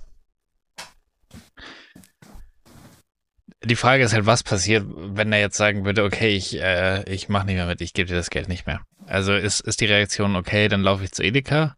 Die 3.65 3.75
Frage 3.75 4.03
ist 4.03 4.13
halt, 4.13 4.25
was 4.25 4.43
passiert, 4.43 4.85
wenn 4.87 5.33
er 5.33 5.39
jetzt 5.39 5.57
sagen 5.57 5.85
würde, 5.85 6.03
okay, 6.03 6.35
ich, 6.35 6.61
äh, 6.61 7.03
ich 7.11 7.29
mache 7.29 7.47
nicht 7.47 7.55
mehr 7.55 7.65
mit, 7.65 7.81
ich 7.81 7.93
gebe 7.93 8.07
dir 8.07 8.15
das 8.15 8.29
Geld 8.29 8.47
nicht 8.47 8.67
mehr. 8.67 8.81
Also 9.07 9.33
ist, 9.33 9.61
ist 9.61 9.81
die 9.81 9.85
Reaktion, 9.85 10.35
okay, 10.35 10.67
dann 10.67 10.81
laufe 10.81 11.03
ich 11.03 11.11
zu 11.11 11.23
Edeka? 11.23 11.75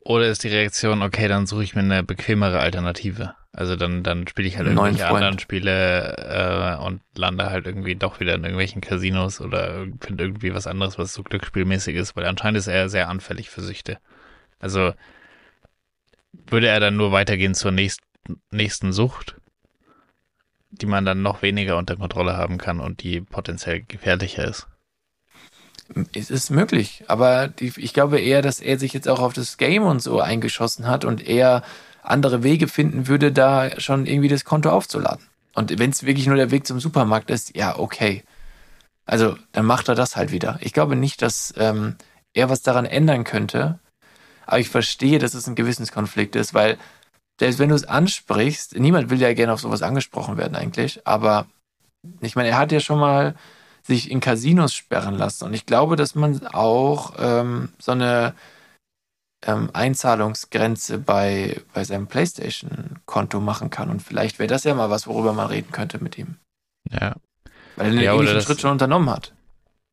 Oder 0.00 0.26
ist 0.28 0.44
die 0.44 0.48
Reaktion, 0.48 1.02
okay, 1.02 1.26
dann 1.26 1.46
suche 1.46 1.64
ich 1.64 1.74
mir 1.74 1.82
eine 1.82 2.04
bequemere 2.04 2.60
Alternative? 2.60 3.34
Also 3.52 3.74
dann, 3.74 4.02
dann 4.02 4.28
spiele 4.28 4.46
ich 4.46 4.56
halt 4.56 4.68
irgendwelche 4.68 5.08
anderen 5.08 5.38
Spiele 5.38 6.78
äh, 6.78 6.84
und 6.84 7.00
lande 7.16 7.50
halt 7.50 7.66
irgendwie 7.66 7.96
doch 7.96 8.20
wieder 8.20 8.34
in 8.34 8.44
irgendwelchen 8.44 8.82
Casinos 8.82 9.40
oder 9.40 9.86
finde 10.00 10.24
irgendwie 10.24 10.54
was 10.54 10.66
anderes, 10.66 10.98
was 10.98 11.14
so 11.14 11.22
glücksspielmäßig 11.22 11.96
ist, 11.96 12.14
weil 12.14 12.26
anscheinend 12.26 12.58
ist 12.58 12.66
er 12.66 12.88
sehr 12.88 13.08
anfällig 13.08 13.50
für 13.50 13.62
Süchte. 13.62 13.98
Also 14.60 14.92
würde 16.32 16.68
er 16.68 16.80
dann 16.80 16.96
nur 16.96 17.12
weitergehen 17.12 17.54
zur 17.54 17.72
nächsten, 17.72 18.04
nächsten 18.50 18.92
Sucht, 18.92 19.36
die 20.70 20.86
man 20.86 21.04
dann 21.04 21.22
noch 21.22 21.42
weniger 21.42 21.76
unter 21.76 21.96
Kontrolle 21.96 22.36
haben 22.36 22.58
kann 22.58 22.80
und 22.80 23.02
die 23.02 23.20
potenziell 23.20 23.82
gefährlicher 23.82 24.44
ist. 24.44 24.66
Es 26.14 26.30
ist 26.30 26.50
möglich, 26.50 27.04
aber 27.06 27.48
die, 27.48 27.72
ich 27.76 27.94
glaube 27.94 28.20
eher, 28.20 28.42
dass 28.42 28.60
er 28.60 28.78
sich 28.78 28.92
jetzt 28.92 29.08
auch 29.08 29.20
auf 29.20 29.32
das 29.32 29.56
Game 29.56 29.84
und 29.84 30.00
so 30.00 30.20
eingeschossen 30.20 30.88
hat 30.88 31.04
und 31.04 31.26
eher 31.26 31.62
andere 32.02 32.42
Wege 32.42 32.68
finden 32.68 33.06
würde, 33.06 33.32
da 33.32 33.80
schon 33.80 34.06
irgendwie 34.06 34.28
das 34.28 34.44
Konto 34.44 34.70
aufzuladen. 34.70 35.26
Und 35.54 35.78
wenn 35.78 35.90
es 35.90 36.04
wirklich 36.04 36.26
nur 36.26 36.36
der 36.36 36.50
Weg 36.50 36.66
zum 36.66 36.80
Supermarkt 36.80 37.30
ist, 37.30 37.56
ja, 37.56 37.78
okay. 37.78 38.24
Also, 39.04 39.36
dann 39.52 39.64
macht 39.64 39.88
er 39.88 39.94
das 39.94 40.16
halt 40.16 40.32
wieder. 40.32 40.58
Ich 40.60 40.72
glaube 40.72 40.96
nicht, 40.96 41.22
dass 41.22 41.54
ähm, 41.56 41.96
er 42.34 42.50
was 42.50 42.62
daran 42.62 42.84
ändern 42.84 43.24
könnte, 43.24 43.78
aber 44.44 44.58
ich 44.58 44.68
verstehe, 44.68 45.18
dass 45.18 45.34
es 45.34 45.46
ein 45.46 45.54
Gewissenskonflikt 45.54 46.36
ist, 46.36 46.52
weil 46.52 46.78
selbst 47.38 47.58
wenn 47.58 47.68
du 47.68 47.74
es 47.74 47.84
ansprichst, 47.84 48.78
niemand 48.78 49.10
will 49.10 49.20
ja 49.20 49.32
gerne 49.34 49.52
auf 49.52 49.60
sowas 49.60 49.82
angesprochen 49.82 50.36
werden 50.36 50.56
eigentlich, 50.56 51.06
aber 51.06 51.46
ich 52.20 52.36
meine, 52.36 52.48
er 52.48 52.58
hat 52.58 52.72
ja 52.72 52.80
schon 52.80 52.98
mal 52.98 53.34
sich 53.82 54.10
in 54.10 54.20
Casinos 54.20 54.74
sperren 54.74 55.16
lassen. 55.16 55.44
Und 55.44 55.54
ich 55.54 55.66
glaube, 55.66 55.96
dass 55.96 56.14
man 56.14 56.46
auch 56.48 57.14
ähm, 57.18 57.70
so 57.78 57.92
eine 57.92 58.34
ähm, 59.46 59.70
Einzahlungsgrenze 59.72 60.98
bei, 60.98 61.60
bei 61.72 61.84
seinem 61.84 62.08
PlayStation-Konto 62.08 63.40
machen 63.40 63.70
kann. 63.70 63.90
Und 63.90 64.02
vielleicht 64.02 64.38
wäre 64.38 64.48
das 64.48 64.64
ja 64.64 64.74
mal 64.74 64.90
was, 64.90 65.06
worüber 65.06 65.32
man 65.32 65.46
reden 65.46 65.70
könnte 65.70 66.02
mit 66.02 66.18
ihm. 66.18 66.36
Ja. 66.90 67.14
Weil 67.76 67.86
er 67.86 67.92
einen 67.92 68.00
Ja, 68.00 68.14
ähnlichen 68.14 68.40
Schritt 68.40 68.60
schon 68.60 68.72
unternommen 68.72 69.10
hat. 69.10 69.32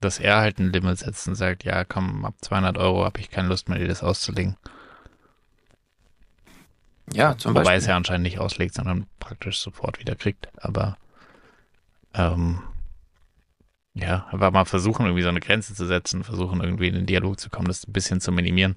Dass 0.02 0.20
er 0.20 0.38
halt 0.38 0.60
ein 0.60 0.72
Limit 0.72 0.98
setzt 0.98 1.28
und 1.28 1.36
sagt, 1.36 1.64
ja, 1.64 1.84
komm, 1.86 2.26
ab 2.26 2.36
200 2.42 2.78
Euro 2.78 3.06
habe 3.06 3.20
ich 3.20 3.30
keine 3.30 3.48
Lust 3.48 3.70
mehr, 3.70 3.78
dir 3.78 3.88
das 3.88 4.04
auszulegen. 4.04 4.58
Ja, 7.12 7.38
zum 7.38 7.52
Wobei 7.52 7.62
Beispiel. 7.64 7.78
es 7.78 7.86
ja 7.88 7.98
anscheinend 7.98 8.24
nicht 8.24 8.40
auslegt, 8.40 8.76
sondern 8.76 9.08
praktisch 9.20 9.60
sofort 9.60 10.00
wieder 10.00 10.16
kriegt. 10.16 10.48
Aber 10.58 10.98
ähm, 12.14 12.60
ja, 13.94 14.28
aber 14.32 14.52
mal 14.52 14.66
versuchen, 14.66 15.06
irgendwie 15.06 15.24
so 15.24 15.30
eine 15.30 15.40
Grenze 15.40 15.76
zu 15.76 15.86
setzen, 15.86 16.24
versuchen 16.24 16.62
irgendwie 16.62 16.88
in 16.88 16.96
den 16.96 17.06
Dialog 17.06 17.40
zu 17.40 17.50
kommen, 17.50 17.68
das 17.68 17.88
ein 17.88 17.94
bisschen 17.94 18.22
zu 18.22 18.32
minimieren. 18.32 18.76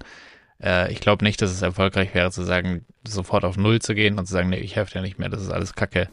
Äh, 0.61 0.91
ich 0.91 0.99
glaube 0.99 1.23
nicht, 1.23 1.41
dass 1.41 1.51
es 1.51 1.61
erfolgreich 1.61 2.13
wäre, 2.13 2.31
zu 2.31 2.43
sagen, 2.43 2.85
sofort 3.07 3.43
auf 3.45 3.57
Null 3.57 3.81
zu 3.81 3.95
gehen 3.95 4.19
und 4.19 4.27
zu 4.27 4.33
sagen, 4.33 4.49
nee, 4.49 4.59
ich 4.59 4.75
helfe 4.75 4.93
dir 4.93 5.01
nicht 5.01 5.17
mehr, 5.19 5.29
das 5.29 5.41
ist 5.41 5.51
alles 5.51 5.73
Kacke, 5.73 6.09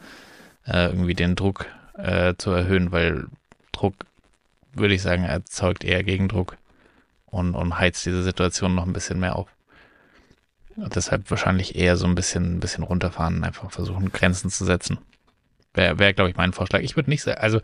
äh, 0.67 0.87
irgendwie 0.87 1.15
den 1.15 1.35
Druck 1.37 1.67
äh, 1.99 2.35
zu 2.39 2.51
erhöhen, 2.51 2.93
weil 2.93 3.27
Druck, 3.73 3.95
würde 4.73 4.95
ich 4.95 5.03
sagen, 5.03 5.25
erzeugt 5.25 5.85
eher 5.85 6.03
Gegendruck 6.03 6.57
und, 7.27 7.55
und 7.55 7.79
heizt 7.79 8.07
diese 8.07 8.23
Situation 8.23 8.75
noch 8.75 8.87
ein 8.87 8.93
bisschen 8.93 9.21
mehr 9.21 9.37
auf. 9.37 9.49
Und 10.77 10.97
deshalb 10.97 11.31
wahrscheinlich 11.31 11.77
eher 11.77 11.97
so 11.97 12.07
ein 12.07 12.15
bisschen, 12.15 12.57
ein 12.57 12.61
bisschen 12.61 12.85
runterfahren, 12.85 13.45
einfach 13.45 13.71
versuchen, 13.71 14.11
Grenzen 14.13 14.51
zu 14.51 14.65
setzen. 14.65 14.99
Wäre, 15.73 15.99
wär, 15.99 16.13
glaube 16.15 16.31
ich, 16.31 16.37
mein 16.37 16.53
Vorschlag. 16.53 16.81
Ich 16.81 16.97
würde 16.97 17.11
nicht 17.11 17.23
sagen, 17.23 17.41
also 17.41 17.61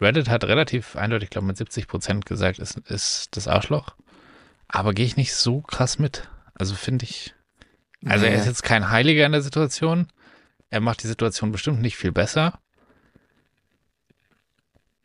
Reddit 0.00 0.28
hat 0.28 0.44
relativ 0.44 0.96
eindeutig, 0.96 1.30
glaube 1.30 1.46
mit 1.46 1.56
70 1.56 1.86
Prozent 1.86 2.26
gesagt, 2.26 2.58
ist, 2.58 2.78
ist 2.88 3.36
das 3.36 3.48
Arschloch. 3.48 3.94
Aber 4.68 4.92
gehe 4.94 5.06
ich 5.06 5.16
nicht 5.16 5.34
so 5.34 5.60
krass 5.60 5.98
mit. 5.98 6.28
Also 6.54 6.74
finde 6.74 7.04
ich. 7.04 7.34
Also 8.06 8.24
er 8.26 8.32
Nee. 8.32 8.38
ist 8.38 8.46
jetzt 8.46 8.62
kein 8.62 8.90
Heiliger 8.90 9.24
in 9.26 9.32
der 9.32 9.42
Situation. 9.42 10.08
Er 10.70 10.80
macht 10.80 11.02
die 11.02 11.06
Situation 11.06 11.52
bestimmt 11.52 11.80
nicht 11.80 11.96
viel 11.96 12.12
besser. 12.12 12.58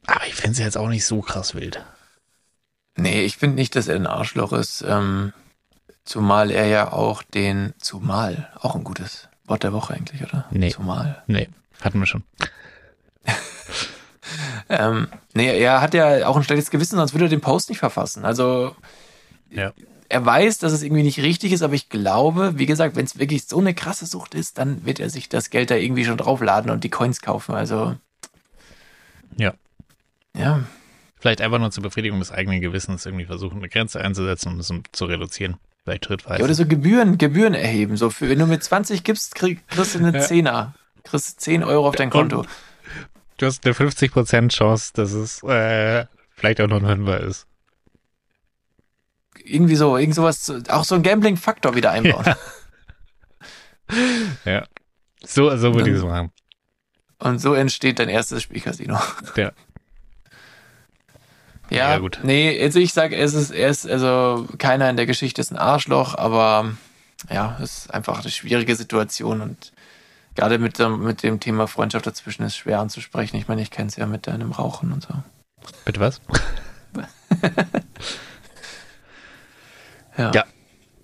Aber 0.07 0.25
ich 0.25 0.35
finde 0.35 0.51
es 0.53 0.59
jetzt 0.59 0.77
auch 0.77 0.89
nicht 0.89 1.05
so 1.05 1.21
krass 1.21 1.55
wild. 1.55 1.85
Nee, 2.97 3.21
ich 3.23 3.37
finde 3.37 3.55
nicht, 3.55 3.75
dass 3.75 3.87
er 3.87 3.95
ein 3.95 4.07
Arschloch 4.07 4.51
ist. 4.53 4.83
Ähm, 4.87 5.33
zumal 6.09 6.49
er 6.51 6.65
ja 6.65 6.91
auch 6.91 7.21
den, 7.23 7.73
zumal, 7.77 8.49
auch 8.59 8.75
ein 8.75 8.83
gutes 8.83 9.29
Wort 9.45 9.63
der 9.63 9.73
Woche 9.73 9.93
eigentlich, 9.93 10.21
oder? 10.23 10.45
Nee. 10.51 10.71
Zumal. 10.71 11.21
Nee, 11.27 11.47
hatten 11.81 11.99
wir 11.99 12.05
schon. 12.07 12.23
Ähm, 14.69 15.07
nee, 15.33 15.59
er 15.59 15.81
hat 15.81 15.95
ja 15.95 16.27
auch 16.27 16.37
ein 16.37 16.43
schlechtes 16.43 16.69
Gewissen, 16.69 16.97
sonst 16.97 17.13
würde 17.13 17.25
er 17.25 17.29
den 17.29 17.41
Post 17.41 17.69
nicht 17.69 17.79
verfassen. 17.79 18.25
Also 18.25 18.75
Ja. 19.49 19.73
er 20.09 20.23
weiß, 20.23 20.59
dass 20.59 20.71
es 20.71 20.83
irgendwie 20.83 21.01
nicht 21.01 21.17
richtig 21.23 21.51
ist, 21.51 21.63
aber 21.63 21.73
ich 21.73 21.89
glaube, 21.89 22.59
wie 22.59 22.67
gesagt, 22.67 22.95
wenn 22.95 23.05
es 23.05 23.17
wirklich 23.17 23.47
so 23.47 23.57
eine 23.59 23.73
krasse 23.73 24.05
Sucht 24.05 24.35
ist, 24.35 24.59
dann 24.59 24.85
wird 24.85 24.99
er 24.99 25.09
sich 25.09 25.29
das 25.29 25.49
Geld 25.49 25.71
da 25.71 25.75
irgendwie 25.75 26.05
schon 26.05 26.17
draufladen 26.17 26.69
und 26.69 26.83
die 26.83 26.89
Coins 26.91 27.21
kaufen. 27.21 27.55
Also 27.55 27.95
Ja. 29.37 29.53
ja, 30.37 30.59
Vielleicht 31.19 31.41
einfach 31.41 31.57
nur 31.59 31.71
zur 31.71 31.83
Befriedigung 31.83 32.19
des 32.19 32.31
eigenen 32.31 32.61
Gewissens 32.61 33.07
irgendwie 33.07 33.25
versuchen, 33.25 33.57
eine 33.57 33.69
Grenze 33.69 33.99
einzusetzen, 33.99 34.53
um 34.53 34.59
es 34.59 34.71
zu 34.91 35.05
reduzieren. 35.05 35.57
Vielleicht 35.83 36.05
schrittweise. 36.05 36.39
ja 36.39 36.45
oder 36.45 36.53
so 36.53 36.65
Gebühren, 36.65 37.17
Gebühren 37.17 37.53
erheben. 37.53 37.97
So 37.97 38.09
für, 38.09 38.29
wenn 38.29 38.39
du 38.39 38.45
mit 38.45 38.63
20 38.63 39.03
gibst, 39.03 39.35
krieg, 39.35 39.67
kriegst 39.67 39.95
du 39.95 39.99
eine 39.99 40.17
Ja. 40.17 40.23
Zehner. 40.23 40.75
Kriegst 41.03 41.39
10 41.41 41.63
Euro 41.63 41.87
auf 41.87 41.95
dein 41.95 42.09
Konto. 42.09 42.45
du 43.37 43.45
hast 43.45 43.65
eine 43.65 43.73
50% 43.73 44.49
Chance, 44.49 44.91
dass 44.93 45.11
es 45.13 45.41
äh, 45.43 46.05
vielleicht 46.35 46.61
auch 46.61 46.67
noch 46.67 46.81
ein 46.81 46.85
Fünfer 46.85 47.19
ist. 47.21 47.47
Irgendwie 49.43 49.75
so, 49.75 49.97
irgend 49.97 50.15
sowas, 50.15 50.51
auch 50.69 50.83
so 50.83 50.95
ein 50.95 51.01
Gambling-Faktor 51.03 51.73
wieder 51.75 51.91
einbauen. 51.91 52.25
Ja. 54.45 54.67
So, 55.25 55.55
so 55.57 55.73
würde 55.73 55.89
ich 55.89 55.97
es 55.97 56.03
machen. 56.03 56.31
Und 57.17 57.39
so 57.39 57.53
entsteht 57.53 57.99
dein 57.99 58.09
erstes 58.09 58.43
Spielcasino. 58.43 58.99
Ja. 59.35 59.51
Ja, 61.69 61.91
Ja, 61.91 61.97
gut. 61.99 62.19
Nee, 62.23 62.61
also 62.61 62.79
ich 62.79 62.93
sage, 62.93 63.15
es 63.15 63.33
ist, 63.33 63.51
er 63.51 63.69
ist, 63.69 63.87
also 63.89 64.47
keiner 64.57 64.89
in 64.89 64.97
der 64.97 65.05
Geschichte 65.05 65.41
ist 65.41 65.51
ein 65.51 65.57
Arschloch, 65.57 66.15
aber 66.15 66.71
ja, 67.31 67.57
es 67.61 67.79
ist 67.79 67.93
einfach 67.93 68.21
eine 68.21 68.31
schwierige 68.31 68.75
Situation 68.75 69.41
und 69.41 69.71
gerade 70.35 70.57
mit 70.57 70.79
dem, 70.79 71.03
mit 71.03 71.21
dem 71.23 71.39
Thema 71.39 71.67
Freundschaft 71.67 72.07
dazwischen 72.07 72.43
ist 72.43 72.55
schwer 72.57 72.79
anzusprechen. 72.79 73.37
Ich 73.37 73.47
meine, 73.47 73.61
ich 73.61 73.71
kenne 73.71 73.89
es 73.89 73.95
ja 73.97 74.05
mit 74.05 74.25
deinem 74.27 74.51
Rauchen 74.51 74.93
und 74.93 75.03
so. 75.03 75.13
Bitte 75.85 75.99
was? 75.99 76.21
Ja. 80.17 80.31
Ja. 80.33 80.43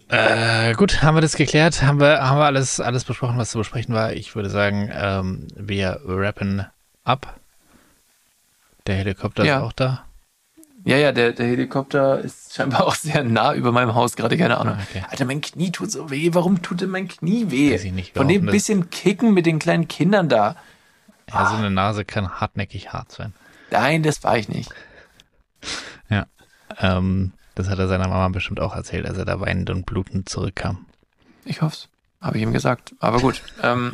Äh, 0.09 0.73
gut, 0.73 1.01
haben 1.01 1.15
wir 1.15 1.21
das 1.21 1.35
geklärt? 1.35 1.81
Haben 1.81 1.99
wir, 1.99 2.27
haben 2.27 2.37
wir 2.37 2.45
alles, 2.45 2.79
alles 2.79 3.05
besprochen, 3.05 3.37
was 3.37 3.51
zu 3.51 3.57
besprechen 3.57 3.95
war? 3.95 4.13
Ich 4.13 4.35
würde 4.35 4.49
sagen, 4.49 4.89
ähm, 4.93 5.47
wir 5.55 6.01
rappen 6.05 6.65
ab. 7.03 7.39
Der 8.87 8.95
Helikopter 8.95 9.43
Ja. 9.45 9.57
ist 9.57 9.63
auch 9.63 9.73
da. 9.73 10.04
Ja, 10.85 10.97
ja, 10.97 11.11
der, 11.11 11.33
der 11.33 11.47
Helikopter 11.47 12.19
ist 12.19 12.55
scheinbar 12.55 12.85
auch 12.85 12.95
sehr 12.95 13.23
nah 13.23 13.53
über 13.53 13.71
meinem 13.71 13.95
Haus, 13.95 14.15
gerade 14.15 14.37
keine 14.37 14.57
Ahnung. 14.59 14.75
Ah, 14.77 14.83
okay. 14.89 15.03
Alter, 15.09 15.25
mein 15.25 15.41
Knie 15.41 15.71
tut 15.71 15.91
so 15.91 16.09
weh. 16.11 16.29
Warum 16.33 16.61
tut 16.61 16.81
denn 16.81 16.89
mein 16.91 17.07
Knie 17.07 17.49
weh? 17.49 17.73
Weiß 17.73 17.83
ich 17.83 17.91
nicht, 17.91 18.15
Von 18.15 18.27
dem 18.27 18.45
bisschen 18.45 18.89
Kicken 18.91 19.33
mit 19.33 19.45
den 19.45 19.59
kleinen 19.59 19.87
Kindern 19.87 20.29
da. 20.29 20.55
Ja, 21.31 21.49
so 21.49 21.55
eine 21.55 21.71
Nase 21.71 22.05
kann 22.05 22.29
hartnäckig 22.39 22.93
hart 22.93 23.11
sein. 23.11 23.33
Nein, 23.71 24.03
das 24.03 24.23
war 24.23 24.37
ich 24.37 24.47
nicht. 24.47 24.71
Ähm, 26.79 27.31
das 27.55 27.69
hat 27.69 27.79
er 27.79 27.87
seiner 27.87 28.07
Mama 28.07 28.27
bestimmt 28.29 28.59
auch 28.59 28.75
erzählt, 28.75 29.05
als 29.05 29.17
er 29.17 29.25
da 29.25 29.39
weinend 29.39 29.69
und 29.69 29.85
blutend 29.85 30.27
zurückkam. 30.29 30.85
Ich 31.45 31.61
hoff's. 31.61 31.89
Habe 32.21 32.37
ich 32.37 32.43
ihm 32.43 32.53
gesagt. 32.53 32.95
Aber 32.99 33.19
gut. 33.19 33.41
ähm, 33.61 33.91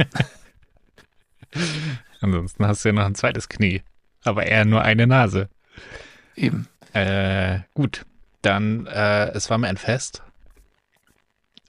Ansonsten 2.21 2.65
hast 2.65 2.83
du 2.83 2.89
ja 2.89 2.93
noch 2.93 3.05
ein 3.05 3.15
zweites 3.15 3.49
Knie. 3.49 3.81
Aber 4.23 4.45
eher 4.45 4.65
nur 4.65 4.81
eine 4.81 5.07
Nase. 5.07 5.49
eben. 6.35 6.67
Äh, 6.93 7.59
gut. 7.73 8.05
Dann, 8.41 8.87
äh, 8.87 9.29
es 9.29 9.49
war 9.49 9.57
mir 9.57 9.67
ein 9.67 9.77
Fest. 9.77 10.23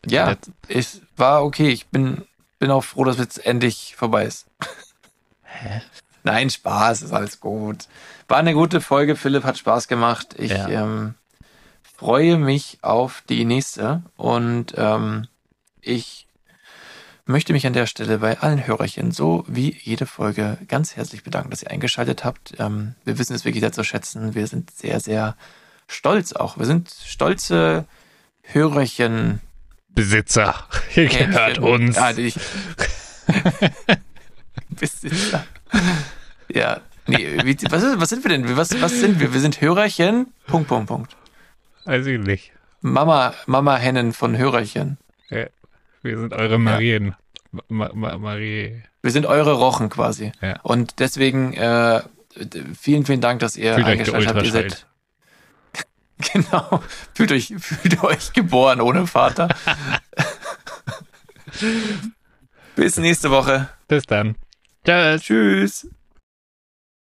Ja, 0.07 0.29
Letz- 0.31 0.51
es 0.69 1.03
war 1.17 1.45
okay. 1.45 1.69
Ich 1.69 1.87
bin, 1.89 2.25
bin 2.59 2.71
auch 2.71 2.83
froh, 2.85 3.05
dass 3.05 3.17
es 3.17 3.21
jetzt 3.23 3.47
endlich 3.47 3.95
vorbei 3.97 4.25
ist. 4.25 4.47
Hä? 5.45 5.83
Nein, 6.25 6.51
Spaß, 6.51 7.03
ist 7.03 7.13
alles 7.13 7.41
gut. 7.41 7.87
War 8.29 8.39
eine 8.39 8.55
gute 8.55 8.81
Folge, 8.81 9.17
Philipp 9.17 9.45
hat 9.45 9.59
Spaß 9.59 9.89
gemacht. 9.89 10.35
Ich 10.39 10.51
Ja. 10.51 10.69
ähm, 10.69 11.15
freue 11.83 12.37
mich 12.39 12.79
auf 12.83 13.23
die 13.29 13.45
nächste 13.45 14.03
und 14.17 14.75
ähm, 14.77 15.27
ich 15.81 16.27
möchte 17.25 17.53
mich 17.53 17.67
an 17.67 17.73
der 17.73 17.87
Stelle 17.87 18.19
bei 18.19 18.39
allen 18.39 18.67
Hörerchen 18.67 19.13
so 19.13 19.45
wie 19.47 19.77
jede 19.81 20.07
Folge 20.07 20.59
ganz 20.69 20.97
herzlich 20.97 21.23
bedanken, 21.23 21.51
dass 21.51 21.63
ihr 21.63 21.71
eingeschaltet 21.71 22.25
habt. 22.25 22.55
Ähm, 22.59 22.95
wir 23.05 23.19
wissen 23.19 23.35
es 23.35 23.45
wirklich 23.45 23.61
sehr 23.61 23.73
zu 23.73 23.85
schätzen. 23.85 24.35
Wir 24.35 24.47
sind 24.47 24.71
sehr, 24.71 25.01
sehr 25.01 25.37
stolz 25.87 26.33
auch. 26.33 26.59
Wir 26.59 26.67
sind 26.67 26.95
stolze 27.05 27.87
Hörerchen. 28.43 29.41
Besitzer. 29.91 30.67
Ihr 30.95 31.07
gehört 31.07 31.59
uns. 31.59 31.97
Ja, 31.97 32.11
ich. 32.11 32.35
Besitzer. 34.71 35.45
Ja. 36.49 36.81
Nee, 37.07 37.39
wie, 37.45 37.57
was, 37.71 37.83
ist, 37.83 38.01
was 38.01 38.09
sind 38.09 38.25
wir 38.25 38.31
denn? 38.31 38.57
Was, 38.57 38.81
was 38.81 38.93
sind 38.93 39.21
wir? 39.21 39.35
Wir 39.35 39.41
sind 39.41 39.61
Hörerchen. 39.61 40.33
Punkt, 40.47 40.69
Punkt, 40.69 40.89
Punkt. 40.89 41.17
Weiß 41.85 42.07
ich 42.07 42.19
nicht. 42.19 42.53
Mama, 42.81 43.35
Mama 43.47 43.77
Hennen 43.77 44.13
von 44.13 44.37
Hörerchen. 44.37 44.99
Ja, 45.29 45.47
wir 46.03 46.19
sind 46.19 46.33
eure 46.33 46.59
Marien. 46.59 47.15
Ma 47.69 47.91
Ma 47.93 48.19
Marie. 48.19 48.83
Wir 49.03 49.11
sind 49.11 49.27
eure 49.27 49.53
Rochen 49.55 49.89
quasi. 49.89 50.33
Ja. 50.41 50.61
Und 50.63 51.01
deswegen 51.01 51.53
äh, 51.55 52.03
vielen, 52.79 53.05
vielen 53.05 53.21
Dank, 53.21 53.41
dass 53.41 53.57
ihr 53.57 53.75
Fühlt 53.75 53.87
euch 53.87 53.93
eingeschaltet 53.93 54.35
habt. 54.35 54.47
Ihr 54.47 54.53
seid 54.53 54.87
genau. 56.33 56.83
Fühlt 57.15 57.33
euch, 57.33 57.55
fühlt 57.59 58.03
euch 58.03 58.33
geboren 58.33 58.81
ohne 58.81 59.07
Vater. 59.07 59.49
Bis 62.77 62.97
nächste 62.97 63.31
Woche. 63.31 63.69
Bis 63.89 64.07
dann. 64.07 64.37
Tschüss. 64.85 65.23
Tschüss. 65.23 65.89